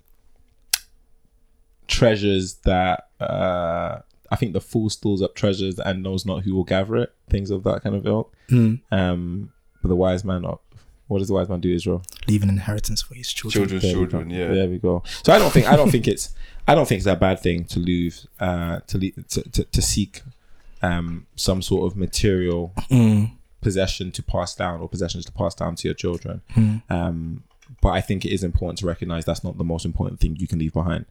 treasures 1.86 2.54
that 2.64 3.08
uh 3.20 3.98
I 4.30 4.36
think 4.36 4.52
the 4.52 4.60
fool 4.60 4.90
stores 4.90 5.22
up 5.22 5.34
treasures 5.34 5.78
and 5.78 6.02
knows 6.02 6.26
not 6.26 6.42
who 6.42 6.54
will 6.54 6.64
gather 6.64 6.96
it. 6.96 7.12
Things 7.28 7.50
of 7.50 7.62
that 7.64 7.82
kind 7.82 7.94
of 7.94 8.06
ilk. 8.06 8.34
Um, 8.90 9.52
but 9.80 9.88
the 9.88 9.94
wise 9.96 10.24
man, 10.24 10.42
not. 10.42 10.60
What 11.06 11.18
does 11.18 11.28
the 11.28 11.34
wise 11.34 11.48
man 11.48 11.60
do, 11.60 11.72
Israel? 11.72 12.02
Leave 12.26 12.42
an 12.42 12.48
inheritance 12.48 13.02
for 13.02 13.14
his 13.14 13.32
children. 13.32 13.62
Children's 13.68 13.82
There 13.82 13.92
children, 13.92 14.30
yeah. 14.30 14.48
There 14.48 14.68
we 14.68 14.78
go. 14.78 15.02
So 15.22 15.32
I 15.32 15.38
don't 15.38 15.52
think 15.52 15.66
I 15.68 15.76
don't 15.76 15.90
think 15.90 16.08
it's 16.08 16.34
I 16.66 16.74
don't 16.74 16.88
think 16.88 16.98
it's 17.00 17.06
a 17.06 17.14
bad 17.14 17.40
thing 17.40 17.64
to 17.66 17.78
lose 17.78 18.26
uh 18.40 18.80
to 18.88 18.98
le- 18.98 19.22
to, 19.28 19.42
to, 19.50 19.64
to 19.64 19.82
seek 19.82 20.22
um 20.82 21.26
some 21.36 21.60
sort 21.62 21.92
of 21.92 21.96
material 21.96 22.72
possession 23.64 24.06
to 24.12 24.22
pass 24.22 24.54
down 24.54 24.80
or 24.80 24.88
possessions 24.88 25.24
to 25.26 25.32
pass 25.32 25.54
down 25.54 25.74
to 25.76 25.88
your 25.88 25.94
children. 26.04 26.36
Um 26.90 27.42
but 27.80 27.90
I 27.98 28.00
think 28.08 28.24
it 28.24 28.32
is 28.36 28.44
important 28.44 28.78
to 28.80 28.86
recognize 28.86 29.24
that's 29.24 29.44
not 29.44 29.56
the 29.58 29.64
most 29.64 29.84
important 29.90 30.20
thing 30.20 30.36
you 30.36 30.46
can 30.46 30.58
leave 30.58 30.74
behind. 30.74 31.04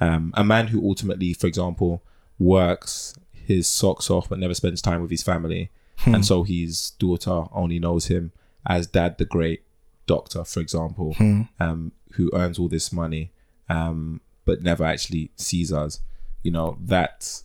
Um 0.00 0.22
a 0.42 0.44
man 0.44 0.64
who 0.68 0.78
ultimately, 0.90 1.32
for 1.34 1.46
example, 1.52 1.92
works 2.38 3.14
his 3.32 3.66
socks 3.68 4.10
off 4.10 4.28
but 4.28 4.38
never 4.38 4.54
spends 4.54 4.82
time 4.82 5.00
with 5.02 5.10
his 5.16 5.22
family 5.22 5.70
and 6.04 6.24
so 6.30 6.42
his 6.42 6.90
daughter 7.04 7.38
only 7.52 7.78
knows 7.78 8.04
him 8.14 8.24
as 8.66 8.86
dad 8.86 9.16
the 9.18 9.24
great 9.36 9.62
doctor 10.06 10.42
for 10.44 10.60
example 10.60 11.14
um 11.60 11.92
who 12.16 12.24
earns 12.34 12.58
all 12.58 12.68
this 12.68 12.92
money 12.92 13.24
um 13.68 14.20
but 14.44 14.62
never 14.62 14.84
actually 14.84 15.30
sees 15.36 15.72
us. 15.72 16.00
You 16.44 16.52
know 16.56 16.76
that 16.94 17.42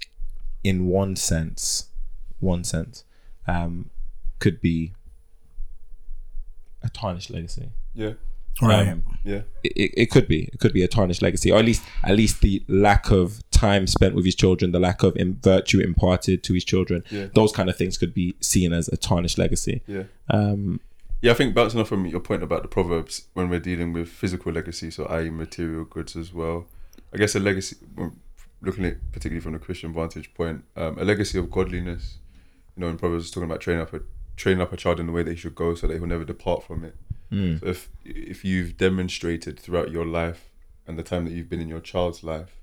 in 0.64 0.78
one 0.99 1.16
sense 1.16 1.88
one 2.39 2.64
sense. 2.64 3.04
Um 3.47 3.89
could 4.42 4.60
be 4.60 4.92
a 6.84 6.89
tarnished 6.89 7.30
legacy 7.30 7.70
Yeah, 7.94 8.14
Right. 8.62 8.88
Um, 8.89 9.04
yeah. 9.24 9.42
it, 9.64 9.72
it, 9.76 9.92
it 9.98 10.06
could 10.12 10.28
be 10.28 10.50
it 10.54 10.60
could 10.60 10.74
be 10.74 10.84
a 10.84 10.88
tarnished 10.88 11.22
legacy 11.22 11.52
or 11.52 11.60
at 11.60 11.66
least 11.66 11.84
at 12.04 12.16
least 12.18 12.42
the 12.42 12.64
lack 12.68 13.10
of 13.12 13.42
time 13.52 13.86
spent 13.88 14.16
with 14.16 14.26
his 14.26 14.36
children, 14.36 14.72
the 14.72 14.80
lack 14.80 15.04
of 15.04 15.16
in 15.16 15.36
virtue 15.42 15.80
imparted 15.80 16.44
to 16.44 16.54
his 16.54 16.66
children, 16.66 17.04
Yeah. 17.12 17.28
those 17.36 17.52
kind 17.52 17.70
of 17.70 17.78
things 17.78 17.98
could 17.98 18.14
be 18.14 18.36
seen 18.42 18.74
as 18.74 18.88
a 18.89 18.98
tarnished 18.98 19.38
legacy. 19.38 19.82
Yeah. 19.88 20.04
Um, 20.30 20.80
Yeah, 21.22 21.32
I 21.32 21.36
think 21.36 21.54
bouncing 21.54 21.80
off 21.80 21.88
from 21.89 22.06
your 22.08 22.20
point 22.20 22.42
about 22.44 22.64
the 22.64 22.68
proverbs 22.68 23.28
when 23.36 23.48
we're 23.50 23.60
dealing 23.60 23.94
with 23.94 24.10
physical 24.10 24.52
legacy, 24.52 24.89
so 24.92 25.06
i.e. 25.06 25.30
material 25.30 25.86
goods 25.86 26.16
as 26.16 26.34
well. 26.34 26.66
I 27.14 27.18
guess 27.18 27.36
a 27.36 27.39
legacy, 27.39 27.76
looking 28.62 28.86
at 28.86 28.94
it 28.94 29.12
particularly 29.12 29.42
from 29.42 29.54
the 29.54 29.60
Christian 29.60 29.94
vantage 29.94 30.34
point, 30.34 30.64
um, 30.76 30.98
a 30.98 31.04
legacy 31.04 31.38
of 31.38 31.52
godliness. 31.52 32.18
You 32.76 32.82
know, 32.82 32.89
in 32.89 32.98
Proverbs, 32.98 33.26
it's 33.26 33.32
talking 33.32 33.50
about 33.50 33.62
training 33.62 33.84
up 33.84 33.94
a 33.94 34.00
training 34.36 34.61
up 34.61 34.73
a 34.73 34.77
child 34.77 34.99
in 34.99 35.07
the 35.07 35.11
way 35.13 35.23
they 35.23 35.36
should 35.36 35.55
go, 35.55 35.75
so 35.75 35.88
that 35.88 35.93
he 35.93 35.99
will 35.99 36.07
never 36.07 36.25
depart 36.25 36.63
from 36.63 36.84
it. 36.84 36.95
So 37.59 37.67
if 37.67 37.89
if 38.03 38.43
you've 38.43 38.77
demonstrated 38.77 39.59
throughout 39.59 39.91
your 39.91 40.05
life 40.05 40.49
and 40.86 40.97
the 40.99 41.03
time 41.03 41.23
that 41.25 41.32
you've 41.32 41.49
been 41.49 41.61
in 41.61 41.69
your 41.69 41.79
child's 41.79 42.23
life 42.23 42.57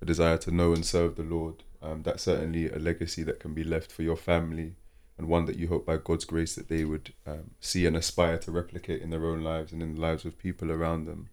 a 0.00 0.04
desire 0.06 0.38
to 0.38 0.50
know 0.50 0.72
and 0.72 0.84
serve 0.84 1.16
the 1.16 1.22
Lord, 1.22 1.64
um, 1.82 2.02
that's 2.02 2.22
certainly 2.22 2.68
a 2.70 2.78
legacy 2.78 3.22
that 3.24 3.40
can 3.40 3.54
be 3.54 3.64
left 3.64 3.90
for 3.92 4.02
your 4.02 4.16
family 4.16 4.74
and 5.18 5.28
one 5.28 5.46
that 5.46 5.56
you 5.58 5.68
hope 5.68 5.86
by 5.86 5.96
God's 5.96 6.26
grace 6.26 6.54
that 6.54 6.68
they 6.68 6.84
would 6.84 7.12
um, 7.26 7.52
see 7.60 7.86
and 7.86 7.96
aspire 7.96 8.36
to 8.38 8.50
replicate 8.50 9.00
in 9.02 9.08
their 9.10 9.24
own 9.24 9.42
lives 9.42 9.72
and 9.72 9.82
in 9.82 9.94
the 9.94 10.00
lives 10.00 10.24
of 10.26 10.38
people 10.38 10.70
around 10.70 11.06
them. 11.06 11.28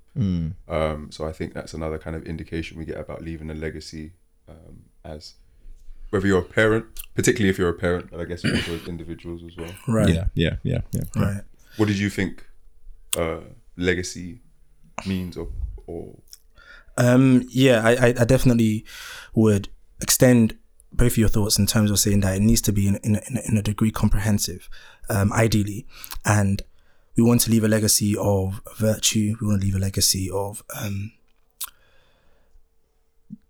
Um, 0.68 1.12
so 1.12 1.26
I 1.28 1.34
think 1.34 1.54
that's 1.54 1.74
another 1.74 1.98
kind 1.98 2.16
of 2.16 2.24
indication 2.24 2.78
we 2.78 2.86
get 2.86 2.98
about 2.98 3.22
leaving 3.22 3.50
a 3.50 3.54
legacy 3.54 4.14
um, 4.48 4.84
as 5.04 5.34
whether 6.14 6.28
you're 6.28 6.42
a 6.42 6.44
parent, 6.44 6.86
particularly 7.16 7.50
if 7.50 7.58
you're 7.58 7.70
a 7.70 7.74
parent, 7.74 8.12
but 8.12 8.20
I 8.20 8.26
guess 8.26 8.46
also 8.46 8.76
as 8.76 8.88
individuals 8.88 9.42
as 9.44 9.58
well. 9.58 9.74
Right. 9.88 10.10
yeah, 10.14 10.26
yeah, 10.36 10.58
yeah, 10.62 10.82
yeah. 10.92 11.02
Right. 11.16 11.42
What 11.78 11.88
did 11.88 11.98
you 11.98 12.12
think 12.12 12.46
uh, 13.18 13.40
legacy 13.78 14.42
means 15.08 15.36
or, 15.38 15.48
or 15.88 16.16
Um, 16.98 17.48
yeah, 17.50 17.82
I, 17.84 17.92
I, 17.94 18.08
I 18.20 18.26
definitely 18.26 18.86
would 19.34 19.70
extend 20.02 20.56
both 20.92 21.14
of 21.14 21.18
your 21.18 21.30
thoughts 21.30 21.58
in 21.58 21.66
terms 21.66 21.90
of 21.90 21.98
saying 21.98 22.20
that 22.20 22.36
it 22.36 22.42
needs 22.42 22.62
to 22.62 22.72
be 22.72 22.88
in, 22.88 22.98
in, 22.98 23.16
in, 23.16 23.38
in 23.50 23.58
a 23.58 23.64
degree 23.64 23.90
comprehensive, 23.90 24.70
um, 25.10 25.34
ideally. 25.34 25.88
And 26.26 26.62
we 27.18 27.24
want 27.24 27.42
to 27.42 27.50
leave 27.50 27.64
a 27.64 27.68
legacy 27.68 28.16
of 28.16 28.62
virtue. 28.78 29.36
We 29.42 29.48
want 29.48 29.62
to 29.62 29.66
leave 29.66 29.76
a 29.76 29.80
legacy 29.80 30.30
of, 30.32 30.64
um, 30.80 31.14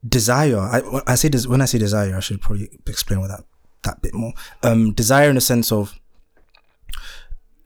desire. 0.07 0.59
I, 0.59 1.01
I 1.07 1.15
say 1.15 1.29
des- 1.29 1.47
when 1.47 1.61
I 1.61 1.65
say 1.65 1.77
desire, 1.77 2.15
I 2.15 2.19
should 2.19 2.41
probably 2.41 2.69
explain 2.87 3.19
what 3.19 3.29
that 3.29 3.43
that 3.83 4.01
bit 4.01 4.13
more. 4.13 4.33
Um, 4.61 4.93
desire 4.93 5.29
in 5.29 5.35
the 5.35 5.41
sense 5.41 5.71
of 5.71 5.99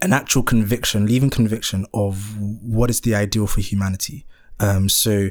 an 0.01 0.13
actual 0.13 0.43
conviction, 0.43 1.05
leaving 1.05 1.29
conviction 1.29 1.85
of 1.93 2.37
what 2.39 2.89
is 2.89 3.01
the 3.01 3.15
ideal 3.15 3.47
for 3.47 3.61
humanity. 3.61 4.25
Um, 4.59 4.89
so 4.89 5.29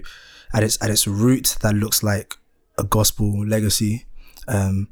at 0.52 0.62
its 0.62 0.78
at 0.82 0.90
its 0.90 1.06
root, 1.06 1.56
that 1.62 1.74
looks 1.74 2.02
like 2.02 2.36
a 2.78 2.84
gospel 2.84 3.46
legacy, 3.46 4.06
um, 4.48 4.88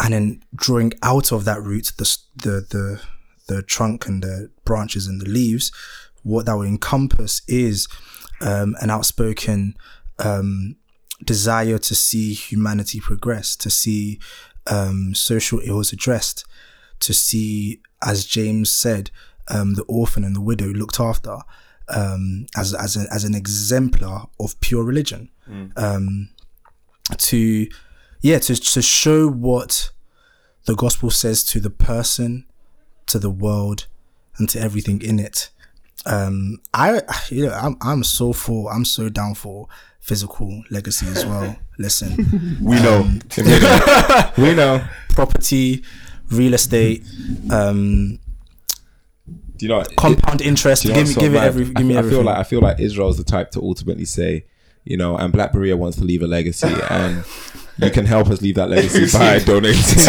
and 0.00 0.14
then 0.14 0.42
drawing 0.54 0.92
out 1.02 1.32
of 1.32 1.44
that 1.44 1.62
root 1.62 1.92
the 1.98 2.18
the 2.36 2.66
the 2.70 3.02
the 3.48 3.62
trunk 3.62 4.06
and 4.06 4.22
the 4.22 4.50
branches 4.64 5.06
and 5.06 5.20
the 5.20 5.28
leaves, 5.28 5.72
what 6.22 6.46
that 6.46 6.54
will 6.54 6.62
encompass 6.62 7.42
is 7.48 7.88
um, 8.40 8.76
an 8.80 8.90
outspoken 8.90 9.76
um, 10.18 10.76
desire 11.24 11.78
to 11.78 11.94
see 11.94 12.34
humanity 12.34 13.00
progress, 13.00 13.56
to 13.56 13.70
see 13.70 14.18
um, 14.70 15.14
social 15.14 15.60
ills 15.64 15.92
addressed, 15.92 16.44
to 17.00 17.12
see, 17.12 17.80
as 18.04 18.24
James 18.24 18.70
said, 18.70 19.10
um, 19.48 19.74
the 19.74 19.82
orphan 19.84 20.24
and 20.24 20.36
the 20.36 20.40
widow 20.40 20.68
looked 20.68 21.00
after 21.00 21.38
um, 21.88 22.46
as 22.56 22.74
as, 22.74 22.96
a, 22.96 23.06
as 23.12 23.24
an 23.24 23.34
exemplar 23.34 24.28
of 24.40 24.58
pure 24.60 24.84
religion. 24.84 25.30
Um, 25.76 26.30
to 27.16 27.68
yeah, 28.20 28.38
to 28.38 28.54
to 28.54 28.82
show 28.82 29.28
what 29.28 29.90
the 30.64 30.74
gospel 30.74 31.10
says 31.10 31.44
to 31.44 31.60
the 31.60 31.70
person, 31.70 32.46
to 33.06 33.18
the 33.18 33.30
world, 33.30 33.86
and 34.38 34.48
to 34.50 34.60
everything 34.60 35.02
in 35.02 35.18
it. 35.18 35.50
Um, 36.06 36.58
I 36.74 37.00
you 37.30 37.46
know 37.46 37.52
I'm 37.52 37.76
I'm 37.80 38.02
so 38.04 38.32
for 38.32 38.72
I'm 38.72 38.84
so 38.84 39.08
down 39.08 39.34
for 39.34 39.68
physical 40.00 40.62
legacy 40.70 41.06
as 41.06 41.24
well. 41.24 41.56
Listen, 41.78 42.58
We 42.62 42.76
know. 42.76 43.08
we 44.36 44.54
know. 44.54 44.84
property, 45.10 45.82
real 46.30 46.54
estate, 46.54 47.02
um, 47.50 48.18
Do 49.56 49.66
you 49.66 49.68
know? 49.68 49.78
what? 49.78 49.94
compound 49.96 50.40
interest. 50.42 50.84
You 50.84 50.90
know 50.90 50.96
give 50.96 51.06
me 51.08 51.14
so 51.14 51.20
give 51.20 51.32
it 51.34 51.36
mad? 51.38 51.46
every. 51.46 51.64
Give 51.66 51.86
me 51.86 51.94
I, 51.94 51.96
I 51.96 51.98
everything. 52.00 52.18
feel 52.18 52.26
like 52.26 52.38
I 52.38 52.42
feel 52.44 52.60
like 52.60 52.80
Israel's 52.80 53.16
the 53.16 53.24
type 53.24 53.50
to 53.52 53.60
ultimately 53.62 54.04
say, 54.04 54.44
you 54.84 54.96
know, 54.96 55.16
and 55.16 55.32
Black 55.32 55.52
Berea 55.52 55.76
wants 55.76 55.96
to 55.98 56.04
leave 56.04 56.22
a 56.22 56.26
legacy, 56.26 56.68
and 56.90 57.24
you 57.84 57.90
can 57.90 58.06
help 58.06 58.28
us 58.28 58.40
leave 58.42 58.54
that 58.56 58.68
legacy 58.70 59.06
by 59.18 59.38
donating. 59.44 59.82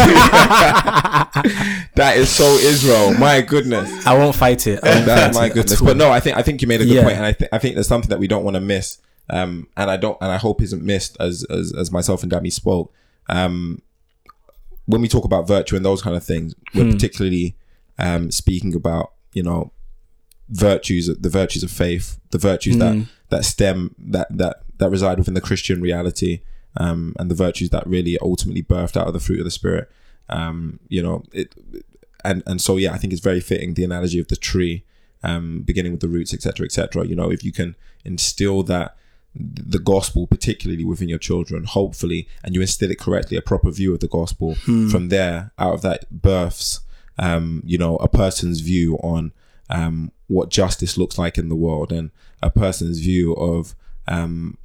that 1.94 2.14
is 2.16 2.28
so 2.28 2.44
Israel. 2.58 3.12
My 3.14 3.40
goodness. 3.40 4.06
I 4.06 4.16
won't 4.16 4.34
fight 4.34 4.66
it. 4.66 4.80
I 4.82 4.88
won't 4.94 5.06
That, 5.06 5.34
fight 5.34 5.40
my 5.40 5.46
it 5.46 5.54
goodness. 5.54 5.80
But 5.80 5.96
no, 5.96 6.10
I 6.10 6.20
think 6.20 6.36
I 6.36 6.42
think 6.42 6.62
you 6.62 6.68
made 6.68 6.80
a 6.80 6.84
good 6.84 6.94
Yeah. 6.94 7.02
point, 7.04 7.16
and 7.16 7.24
I 7.26 7.32
think 7.32 7.50
I 7.52 7.58
think 7.58 7.74
there's 7.74 7.88
something 7.88 8.08
that 8.10 8.18
we 8.18 8.26
don't 8.28 8.44
want 8.44 8.54
to 8.54 8.60
miss, 8.60 8.98
um, 9.30 9.66
and 9.76 9.90
I 9.90 9.96
don't, 9.96 10.18
and 10.20 10.30
I 10.32 10.36
hope 10.38 10.60
isn't 10.62 10.82
missed 10.82 11.16
as 11.20 11.44
as 11.50 11.72
as 11.72 11.90
myself 11.90 12.22
and 12.22 12.30
Dami 12.32 12.52
spoke. 12.52 12.92
Um, 13.28 13.80
when 14.86 15.00
we 15.00 15.08
talk 15.08 15.24
about 15.24 15.46
virtue 15.48 15.76
and 15.76 15.84
those 15.84 16.02
kind 16.02 16.16
of 16.16 16.22
things, 16.24 16.54
we're 16.74 16.90
particularly 16.92 17.56
um 17.98 18.30
speaking 18.30 18.74
about 18.74 19.12
you 19.32 19.42
know 19.42 19.70
virtues, 20.50 21.06
the 21.06 21.30
virtues 21.30 21.62
of 21.62 21.70
faith, 21.70 22.18
the 22.30 22.38
virtues 22.38 22.76
that 22.78 23.06
that 23.30 23.44
stem 23.44 23.94
that 23.98 24.26
that 24.30 24.62
that 24.78 24.90
reside 24.90 25.18
within 25.18 25.34
the 25.34 25.40
Christian 25.40 25.80
reality, 25.80 26.40
um, 26.76 27.14
and 27.18 27.30
the 27.30 27.34
virtues 27.34 27.70
that 27.70 27.86
really 27.86 28.18
ultimately 28.20 28.62
birthed 28.62 28.96
out 28.96 29.06
of 29.06 29.12
the 29.12 29.20
fruit 29.20 29.38
of 29.38 29.44
the 29.44 29.50
spirit. 29.50 29.90
Um, 30.28 30.80
you 30.88 31.02
know, 31.02 31.24
it, 31.32 31.54
and 32.24 32.42
and 32.46 32.60
so 32.60 32.76
yeah, 32.76 32.92
I 32.92 32.98
think 32.98 33.12
it's 33.12 33.22
very 33.22 33.40
fitting 33.40 33.74
the 33.74 33.84
analogy 33.84 34.18
of 34.18 34.28
the 34.28 34.36
tree, 34.36 34.84
um, 35.22 35.62
beginning 35.62 35.92
with 35.92 36.00
the 36.00 36.08
roots, 36.08 36.32
etc., 36.32 36.64
etc. 36.64 37.06
You 37.06 37.14
know, 37.14 37.30
if 37.30 37.44
you 37.44 37.52
can 37.52 37.76
instill 38.04 38.62
that 38.64 38.96
the 39.36 39.80
gospel, 39.80 40.26
particularly 40.26 40.84
within 40.84 41.08
your 41.08 41.18
children, 41.18 41.64
hopefully, 41.64 42.28
and 42.42 42.54
you 42.54 42.60
instill 42.60 42.90
it 42.90 42.98
correctly, 42.98 43.36
a 43.36 43.42
proper 43.42 43.70
view 43.70 43.92
of 43.92 44.00
the 44.00 44.08
gospel. 44.08 44.54
From 44.90 45.08
there, 45.08 45.50
out 45.58 45.74
of 45.74 45.82
that 45.82 46.22
births, 46.22 46.80
um, 47.18 47.62
you 47.64 47.76
know, 47.76 47.96
a 47.96 48.08
person's 48.08 48.60
view 48.60 48.96
on 48.98 49.32
um, 49.70 50.12
what 50.28 50.50
justice 50.50 50.96
looks 50.96 51.18
like 51.18 51.36
in 51.36 51.48
the 51.48 51.56
world, 51.56 51.92
and 51.92 52.10
a 52.42 52.50
person's 52.50 53.00
view 53.00 53.32
of 53.34 53.74
um, 54.06 54.56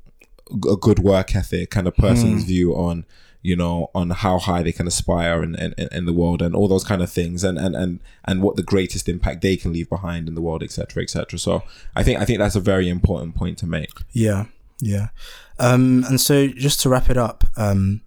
a 0.52 0.76
good 0.76 1.00
work 1.00 1.36
ethic, 1.36 1.76
and 1.76 1.88
a 1.88 1.92
person's 1.92 2.44
view 2.44 2.74
on 2.76 3.06
you 3.42 3.56
know 3.56 3.90
on 3.96 4.10
how 4.10 4.38
high 4.38 4.62
they 4.62 4.72
can 4.74 4.86
aspire 4.86 5.42
in, 5.42 5.56
in, 5.56 5.74
in 5.94 6.06
the 6.06 6.12
world 6.12 6.42
and 6.42 6.54
all 6.54 6.68
those 6.68 6.84
kind 6.84 7.02
of 7.02 7.10
things 7.10 7.42
and, 7.42 7.58
and 7.58 7.74
and 7.74 8.02
and 8.26 8.42
what 8.42 8.58
the 8.58 8.64
greatest 8.64 9.08
impact 9.08 9.42
they 9.42 9.56
can 9.56 9.72
leave 9.72 9.88
behind 9.88 10.28
in 10.28 10.36
the 10.36 10.42
world 10.42 10.62
etc 10.62 11.02
etc 11.02 11.40
so 11.40 11.64
i 11.96 12.04
think 12.04 12.20
i 12.20 12.26
think 12.26 12.38
that's 12.38 12.58
a 12.58 12.60
very 12.60 12.90
important 12.90 13.36
point 13.36 13.58
to 13.58 13.66
make. 13.66 13.92
Yeah, 14.12 14.46
yeah. 14.80 15.10
Um, 15.58 16.04
and 16.08 16.20
so 16.20 16.48
just 16.48 16.80
to 16.82 16.90
wrap 16.90 17.10
it 17.10 17.18
up, 17.18 17.44
um, 17.58 18.02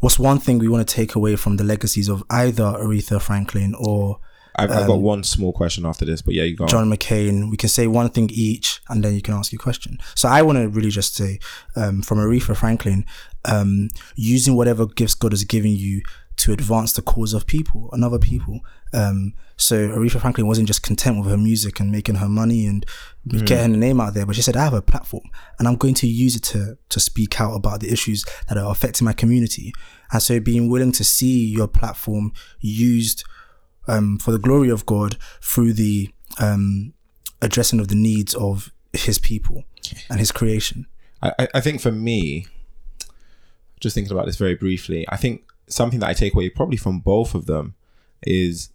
what's 0.00 0.18
one 0.18 0.38
thing 0.38 0.58
we 0.58 0.68
want 0.68 0.86
to 0.86 0.94
take 0.94 1.14
away 1.14 1.36
from 1.36 1.56
the 1.56 1.64
legacies 1.64 2.08
of 2.08 2.22
either 2.30 2.64
Aretha 2.64 3.20
Franklin 3.20 3.74
or 3.78 4.20
I've, 4.56 4.70
I've 4.70 4.86
got 4.86 5.00
one 5.00 5.24
small 5.24 5.52
question 5.52 5.86
after 5.86 6.04
this, 6.04 6.22
but 6.22 6.34
yeah, 6.34 6.42
you 6.42 6.56
go. 6.56 6.64
on. 6.64 6.68
John 6.68 6.90
McCain? 6.90 7.50
We 7.50 7.56
can 7.56 7.68
say 7.68 7.86
one 7.86 8.10
thing 8.10 8.30
each, 8.32 8.80
and 8.88 9.02
then 9.02 9.14
you 9.14 9.22
can 9.22 9.34
ask 9.34 9.52
your 9.52 9.58
question. 9.58 9.98
So 10.14 10.28
I 10.28 10.42
want 10.42 10.58
to 10.58 10.68
really 10.68 10.90
just 10.90 11.14
say, 11.14 11.38
um, 11.76 12.02
from 12.02 12.18
Aretha 12.18 12.56
Franklin, 12.56 13.06
um, 13.44 13.88
using 14.14 14.54
whatever 14.54 14.86
gifts 14.86 15.14
God 15.14 15.32
has 15.32 15.44
given 15.44 15.72
you 15.72 16.02
to 16.36 16.52
advance 16.52 16.92
the 16.92 17.02
cause 17.02 17.34
of 17.34 17.46
people 17.46 17.88
and 17.92 18.04
other 18.04 18.18
people. 18.18 18.60
Um, 18.92 19.34
so 19.56 19.88
Aretha 19.88 20.20
Franklin 20.20 20.46
wasn't 20.46 20.66
just 20.66 20.82
content 20.82 21.18
with 21.18 21.28
her 21.30 21.36
music 21.36 21.78
and 21.78 21.92
making 21.92 22.16
her 22.16 22.28
money 22.28 22.66
and 22.66 22.84
getting 23.44 23.72
her 23.72 23.78
name 23.78 24.00
out 24.00 24.14
there, 24.14 24.26
but 24.26 24.34
she 24.34 24.42
said, 24.42 24.56
I 24.56 24.64
have 24.64 24.74
a 24.74 24.82
platform 24.82 25.24
and 25.58 25.68
I'm 25.68 25.76
going 25.76 25.94
to 25.94 26.06
use 26.06 26.34
it 26.34 26.42
to, 26.44 26.78
to 26.88 27.00
speak 27.00 27.40
out 27.40 27.54
about 27.54 27.80
the 27.80 27.92
issues 27.92 28.24
that 28.48 28.58
are 28.58 28.70
affecting 28.70 29.04
my 29.04 29.12
community. 29.12 29.72
And 30.10 30.22
so 30.22 30.40
being 30.40 30.68
willing 30.68 30.92
to 30.92 31.04
see 31.04 31.46
your 31.46 31.68
platform 31.68 32.32
used, 32.60 33.24
um, 33.88 34.18
for 34.18 34.30
the 34.32 34.38
glory 34.38 34.70
of 34.70 34.86
God 34.86 35.16
through 35.40 35.72
the, 35.74 36.10
um, 36.38 36.92
addressing 37.40 37.80
of 37.80 37.88
the 37.88 37.94
needs 37.94 38.34
of 38.34 38.72
his 38.92 39.18
people 39.18 39.64
and 40.10 40.18
his 40.20 40.30
creation. 40.32 40.86
I, 41.22 41.48
I- 41.54 41.60
think 41.60 41.80
for 41.80 41.92
me, 41.92 42.46
just 43.80 43.94
thinking 43.94 44.12
about 44.12 44.26
this 44.26 44.36
very 44.36 44.54
briefly, 44.54 45.04
I 45.08 45.16
think 45.16 45.42
something 45.66 46.00
that 46.00 46.08
I 46.08 46.14
take 46.14 46.34
away 46.34 46.48
probably 46.50 46.76
from 46.76 47.00
both 47.00 47.34
of 47.34 47.46
them 47.46 47.74
is 48.22 48.70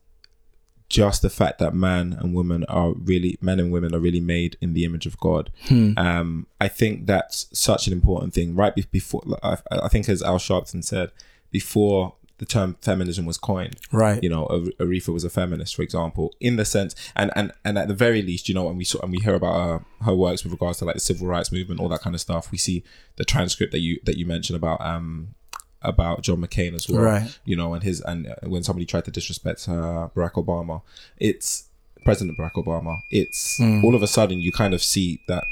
just 0.89 1.21
the 1.21 1.29
fact 1.29 1.59
that 1.59 1.73
man 1.73 2.13
and 2.19 2.33
woman 2.33 2.63
are 2.65 2.91
really 2.93 3.37
men 3.41 3.59
and 3.59 3.71
women 3.71 3.93
are 3.93 3.99
really 3.99 4.21
made 4.21 4.55
in 4.61 4.73
the 4.73 4.85
image 4.85 5.05
of 5.05 5.17
God. 5.19 5.51
Um, 5.97 6.47
I 6.61 6.67
think 6.69 7.05
that's 7.05 7.47
such 7.51 7.87
an 7.87 7.93
important 7.93 8.33
thing. 8.33 8.55
Right 8.55 8.73
be- 8.75 8.85
before, 8.91 9.21
I, 9.43 9.57
I 9.69 9.87
think 9.89 10.07
as 10.09 10.21
Al 10.23 10.37
Sharpton 10.39 10.83
said, 10.83 11.11
before 11.51 12.15
the 12.39 12.45
term 12.45 12.77
feminism 12.81 13.25
was 13.25 13.37
coined. 13.37 13.77
Right. 13.91 14.21
You 14.21 14.29
know, 14.29 14.45
Aretha 14.79 15.09
was 15.09 15.23
a 15.23 15.29
feminist, 15.29 15.75
for 15.75 15.81
example, 15.81 16.33
in 16.39 16.55
the 16.55 16.65
sense, 16.65 16.95
and 17.15 17.31
and 17.35 17.51
and 17.65 17.77
at 17.77 17.87
the 17.87 17.93
very 17.93 18.21
least, 18.21 18.47
you 18.47 18.55
know, 18.55 18.65
when 18.65 18.77
we 18.77 18.83
saw 18.83 18.99
and 19.01 19.11
we 19.11 19.17
hear 19.17 19.35
about 19.35 19.55
her, 19.55 19.85
her 20.05 20.15
works 20.15 20.43
with 20.43 20.53
regards 20.53 20.79
to 20.79 20.85
like 20.85 20.95
the 20.95 21.01
civil 21.01 21.27
rights 21.27 21.51
movement, 21.51 21.79
all 21.79 21.89
that 21.89 22.01
kind 22.01 22.15
of 22.15 22.21
stuff. 22.21 22.51
We 22.51 22.57
see 22.57 22.83
the 23.15 23.25
transcript 23.25 23.71
that 23.71 23.79
you 23.79 23.99
that 24.05 24.17
you 24.17 24.25
mentioned 24.25 24.57
about 24.57 24.81
um 24.81 25.35
about 25.81 26.21
John 26.21 26.37
McCain 26.37 26.73
as 26.73 26.87
well. 26.87 27.01
Right. 27.01 27.39
You 27.45 27.55
know, 27.55 27.73
and 27.73 27.83
his 27.83 28.01
and 28.01 28.33
when 28.43 28.63
somebody 28.63 28.85
tried 28.85 29.05
to 29.05 29.11
disrespect 29.11 29.67
uh, 29.67 30.09
Barack 30.15 30.33
Obama, 30.33 30.81
it's 31.17 31.65
President 32.03 32.37
Barack 32.37 32.53
Obama. 32.53 32.97
It's 33.09 33.59
all 33.59 33.95
of 33.95 34.03
a 34.03 34.07
sudden 34.07 34.39
you 34.39 34.51
kind 34.51 34.73
of 34.73 34.83
see 34.83 35.21
that 35.27 35.43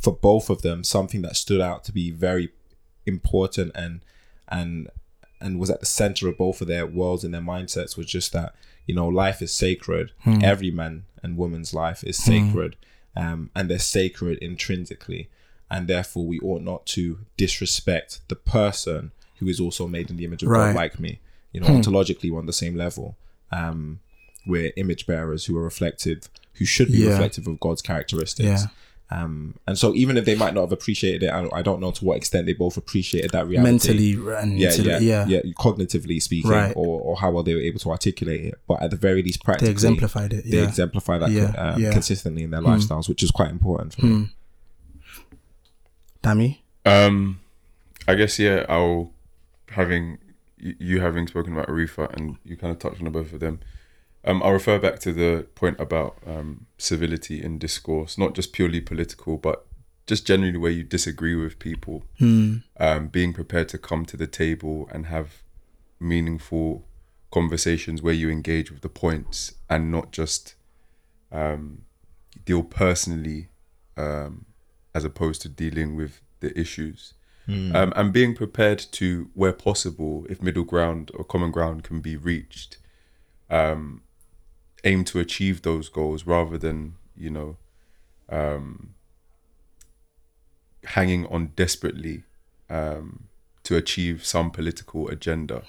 for 0.00 0.14
both 0.14 0.48
of 0.48 0.62
them 0.62 0.84
something 0.84 1.22
that 1.22 1.36
stood 1.36 1.60
out 1.60 1.84
to 1.84 1.92
be 1.92 2.10
very 2.10 2.50
important 3.04 3.72
and 3.74 4.00
and 4.48 4.88
and 5.40 5.58
was 5.58 5.70
at 5.70 5.80
the 5.80 5.86
center 5.86 6.28
of 6.28 6.36
both 6.38 6.60
of 6.60 6.68
their 6.68 6.86
worlds 6.86 7.24
and 7.24 7.32
their 7.32 7.40
mindsets 7.40 7.96
was 7.96 8.06
just 8.06 8.32
that 8.32 8.54
you 8.86 8.94
know 8.94 9.06
life 9.08 9.40
is 9.42 9.52
sacred. 9.52 10.12
Every 10.42 10.70
man 10.70 11.04
and 11.22 11.36
woman's 11.36 11.72
life 11.74 12.02
is 12.04 12.16
sacred 12.16 12.76
um, 13.16 13.50
and 13.54 13.68
they're 13.70 13.78
sacred 13.78 14.38
intrinsically. 14.38 15.28
And 15.70 15.86
therefore 15.88 16.24
we 16.26 16.38
ought 16.40 16.62
not 16.62 16.86
to 16.86 17.18
disrespect 17.36 18.20
the 18.28 18.36
person 18.36 19.12
who 19.38 19.48
is 19.48 19.60
also 19.60 19.86
made 19.86 20.10
in 20.10 20.16
the 20.16 20.24
image 20.24 20.42
of 20.42 20.48
Right. 20.48 20.68
God 20.72 20.76
like 20.76 20.98
me. 21.00 21.20
You 21.52 21.60
know 21.60 21.66
ontologically 21.68 22.30
we're 22.30 22.38
on 22.38 22.46
the 22.46 22.52
same 22.52 22.74
level. 22.76 23.16
Um, 23.52 24.00
we're 24.46 24.72
image 24.76 25.06
bearers 25.06 25.44
who 25.46 25.56
are 25.58 25.62
reflective 25.62 26.28
who 26.54 26.64
should 26.64 26.88
be 26.88 26.98
Yeah. 26.98 27.10
reflective 27.10 27.46
of 27.46 27.60
God's 27.60 27.82
characteristics. 27.82 28.46
Yeah. 28.48 28.66
Um, 29.10 29.54
and 29.66 29.78
so 29.78 29.94
even 29.94 30.18
if 30.18 30.26
they 30.26 30.34
might 30.34 30.52
not 30.52 30.60
have 30.62 30.72
appreciated 30.72 31.22
it, 31.22 31.28
I, 31.30 31.48
I 31.52 31.62
don't 31.62 31.80
know 31.80 31.90
to 31.92 32.04
what 32.04 32.18
extent 32.18 32.44
they 32.44 32.52
both 32.52 32.76
appreciated 32.76 33.30
that 33.30 33.46
reality. 33.46 33.70
Mentally 33.70 34.12
and 34.36 34.58
yeah, 34.58 34.68
mentally- 34.68 34.88
yeah, 35.06 35.24
yeah. 35.26 35.40
yeah, 35.44 35.52
cognitively 35.54 36.20
speaking, 36.20 36.50
Right. 36.50 36.74
or, 36.76 37.00
or 37.00 37.16
how 37.16 37.30
well 37.30 37.42
they 37.42 37.54
were 37.54 37.60
able 37.60 37.78
to 37.80 37.90
articulate 37.90 38.44
it. 38.44 38.54
But 38.68 38.82
at 38.82 38.90
the 38.90 38.96
very 38.96 39.22
least, 39.22 39.42
practically, 39.42 39.68
They 39.68 39.72
exemplified 39.72 40.32
it. 40.34 40.44
they 40.50 40.58
Yeah. 40.58 40.64
exemplify 40.68 41.16
that 41.18 41.30
Yeah, 41.30 41.52
um, 41.56 41.80
yeah. 41.82 41.90
consistently 41.92 42.42
in 42.42 42.50
their 42.50 42.60
lifestyles, 42.60 43.08
which 43.08 43.22
is 43.22 43.30
quite 43.30 43.50
important 43.50 43.94
for 43.94 44.04
me. 44.04 44.28
Dami. 46.22 46.58
Um, 46.84 47.40
I 48.06 48.14
guess 48.14 48.38
yeah. 48.38 48.66
I'll 48.68 49.12
having 49.70 50.18
you 50.58 50.74
you 50.78 51.00
having 51.00 51.26
spoken 51.26 51.52
about 51.52 51.68
Aretha 51.68 52.12
and 52.14 52.36
you 52.44 52.56
kind 52.56 52.72
of 52.72 52.78
touched 52.78 53.00
on 53.02 53.10
both 53.12 53.32
of 53.32 53.40
them. 53.40 53.60
Um, 54.28 54.42
I'll 54.42 54.52
refer 54.52 54.78
back 54.78 54.98
to 55.00 55.12
the 55.12 55.46
point 55.54 55.80
about 55.80 56.18
um, 56.26 56.66
civility 56.76 57.42
in 57.42 57.58
discourse, 57.58 58.18
not 58.18 58.34
just 58.34 58.52
purely 58.52 58.80
political, 58.80 59.38
but 59.38 59.66
just 60.06 60.26
generally 60.26 60.58
where 60.58 60.70
you 60.70 60.84
disagree 60.84 61.34
with 61.34 61.58
people. 61.58 62.04
Um, 62.78 63.08
being 63.08 63.32
prepared 63.32 63.68
to 63.70 63.78
come 63.78 64.04
to 64.04 64.16
the 64.18 64.26
table 64.26 64.88
and 64.92 65.06
have 65.06 65.42
meaningful 65.98 66.84
conversations 67.32 68.02
where 68.02 68.14
you 68.14 68.28
engage 68.30 68.70
with 68.70 68.82
the 68.82 68.88
points 68.88 69.54
and 69.68 69.90
not 69.90 70.12
just 70.12 70.54
um, 71.32 71.82
deal 72.44 72.62
personally 72.62 73.48
um, 73.96 74.44
as 74.94 75.04
opposed 75.04 75.40
to 75.42 75.48
dealing 75.48 75.96
with 75.96 76.20
the 76.40 76.58
issues. 76.58 77.14
Um, 77.74 77.92
and 77.96 78.12
being 78.12 78.34
prepared 78.34 78.78
to, 78.92 79.30
where 79.32 79.54
possible, 79.54 80.26
if 80.28 80.42
middle 80.42 80.64
ground 80.64 81.10
or 81.14 81.24
common 81.24 81.50
ground 81.50 81.82
can 81.82 82.00
be 82.00 82.14
reached, 82.14 82.76
um, 83.48 84.02
aim 84.84 85.04
to 85.04 85.18
achieve 85.18 85.62
those 85.62 85.88
goals 85.88 86.26
rather 86.26 86.58
than, 86.58 86.94
you 87.16 87.30
know, 87.30 87.56
um, 88.28 88.94
hanging 90.84 91.26
on 91.26 91.52
desperately 91.56 92.24
um, 92.70 93.24
to 93.64 93.76
achieve 93.76 94.24
some 94.24 94.50
political 94.50 95.08
agenda. 95.08 95.62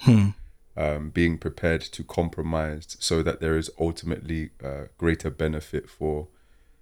Um, 0.78 1.10
being 1.10 1.38
prepared 1.38 1.82
to 1.82 2.04
compromise 2.06 2.96
so 3.02 3.22
that 3.22 3.42
there 3.42 3.58
is 3.58 3.70
ultimately 3.78 4.52
uh, 4.64 4.84
greater 4.98 5.30
benefit 5.30 5.90
for 5.90 6.30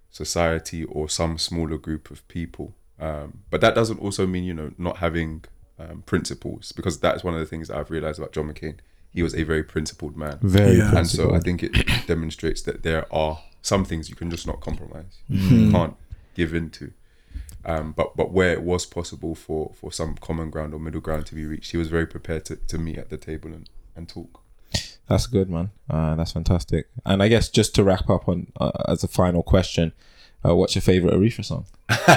society 0.08 0.84
or 0.84 1.08
some 1.08 1.36
smaller 1.36 1.78
group 1.78 2.08
of 2.08 2.26
people. 2.28 2.74
Um, 3.00 3.40
but 3.50 3.60
that 3.60 3.74
doesn't 3.74 3.98
also 3.98 4.24
mean, 4.24 4.44
you 4.44 4.54
know, 4.54 4.70
not 4.78 4.98
having 4.98 5.44
um, 5.80 6.02
principles, 6.06 6.70
because 6.70 7.00
that's 7.00 7.24
one 7.24 7.34
of 7.34 7.40
the 7.40 7.46
things 7.46 7.70
I've 7.70 7.90
realized 7.90 8.20
about 8.20 8.32
John 8.32 8.52
McCain. 8.52 8.78
He 9.12 9.22
was 9.22 9.34
a 9.34 9.42
very 9.42 9.62
principled 9.62 10.16
man. 10.16 10.38
Very 10.42 10.78
Yeah. 10.78 10.96
And 10.96 11.06
so 11.06 11.34
I 11.34 11.40
think 11.40 11.62
it 11.62 11.72
demonstrates 12.06 12.62
that 12.62 12.82
there 12.82 13.12
are 13.12 13.40
some 13.62 13.84
things 13.84 14.08
you 14.08 14.16
can 14.16 14.30
just 14.30 14.46
not 14.46 14.60
compromise. 14.60 15.18
You 15.28 15.70
can't 15.70 15.96
give 16.34 16.54
into. 16.54 16.92
Um, 17.64 17.92
but 17.92 18.16
but 18.16 18.30
where 18.32 18.52
it 18.52 18.62
was 18.62 18.86
possible 18.86 19.34
for, 19.34 19.72
for 19.74 19.92
some 19.92 20.14
common 20.16 20.48
ground 20.48 20.72
or 20.72 20.80
middle 20.80 21.00
ground 21.00 21.26
to 21.26 21.34
be 21.34 21.44
reached, 21.44 21.72
he 21.72 21.76
was 21.76 21.88
very 21.88 22.06
prepared 22.06 22.44
to, 22.46 22.56
to 22.56 22.78
meet 22.78 22.98
at 22.98 23.10
the 23.10 23.16
table 23.16 23.52
and, 23.52 23.68
and 23.96 24.08
talk. 24.08 24.40
That's 25.08 25.26
good, 25.26 25.50
man. 25.50 25.70
Uh, 25.88 26.14
that's 26.16 26.32
fantastic. 26.32 26.88
And 27.04 27.22
I 27.22 27.28
guess 27.28 27.48
just 27.48 27.74
to 27.74 27.84
wrap 27.84 28.08
up 28.08 28.28
on 28.28 28.52
uh, 28.60 28.70
as 28.88 29.02
a 29.02 29.08
final 29.08 29.42
question, 29.42 29.92
uh, 30.44 30.54
what's 30.54 30.74
your 30.74 30.82
favorite 30.82 31.14
Aretha 31.14 31.44
song? 31.44 31.66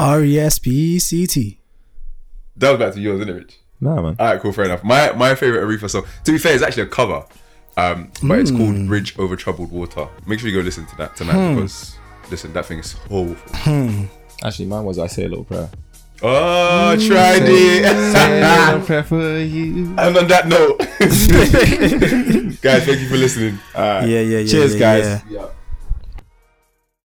R 0.00 0.22
E 0.22 0.38
S 0.38 0.58
P 0.58 0.70
E 0.70 0.98
C 0.98 1.26
T. 1.26 1.60
That 2.56 2.70
was 2.70 2.78
back 2.78 2.94
to 2.94 3.00
yours, 3.00 3.20
isn't 3.20 3.34
it, 3.34 3.38
Rich? 3.38 3.58
Nah, 3.82 4.00
man. 4.00 4.16
All 4.18 4.26
right, 4.26 4.40
cool, 4.40 4.52
fair 4.52 4.64
enough. 4.66 4.82
My 4.84 5.12
my 5.12 5.34
favorite 5.34 5.62
Aretha 5.66 5.90
song, 5.90 6.04
to 6.24 6.32
be 6.32 6.38
fair, 6.38 6.54
is 6.54 6.62
actually 6.62 6.84
a 6.84 6.86
cover, 6.86 7.24
um, 7.76 8.10
but 8.22 8.38
it's 8.38 8.50
called 8.52 8.76
Hmm. 8.76 8.86
"Bridge 8.86 9.18
Over 9.18 9.34
Troubled 9.36 9.72
Water." 9.72 10.06
Make 10.26 10.38
sure 10.38 10.48
you 10.48 10.56
go 10.56 10.62
listen 10.64 10.86
to 10.86 10.96
that 10.98 11.16
tonight 11.16 11.54
because 11.54 11.96
listen, 12.30 12.52
that 12.52 12.64
thing 12.66 12.78
is 12.78 12.94
soulful. 13.08 14.08
Actually, 14.44 14.66
mine 14.66 14.84
was 14.84 14.98
I 15.00 15.08
say 15.08 15.24
a 15.24 15.28
little 15.28 15.44
prayer. 15.44 15.68
Oh, 16.24 16.94
tried 17.08 17.42
it. 17.44 18.84
prayer 18.86 19.02
for 19.02 19.38
you. 19.38 19.86
and 19.98 20.16
on 20.16 20.28
that 20.28 20.46
note, 20.46 20.78
guys, 22.62 22.84
thank 22.84 23.00
you 23.00 23.08
for 23.08 23.16
listening. 23.16 23.58
Yeah, 23.74 24.04
yeah, 24.04 24.20
yeah. 24.20 24.46
Cheers, 24.46 24.74
yeah, 24.74 24.78
guys. 24.78 25.04
yeah. 25.28 25.40
Yeah. 25.40 25.46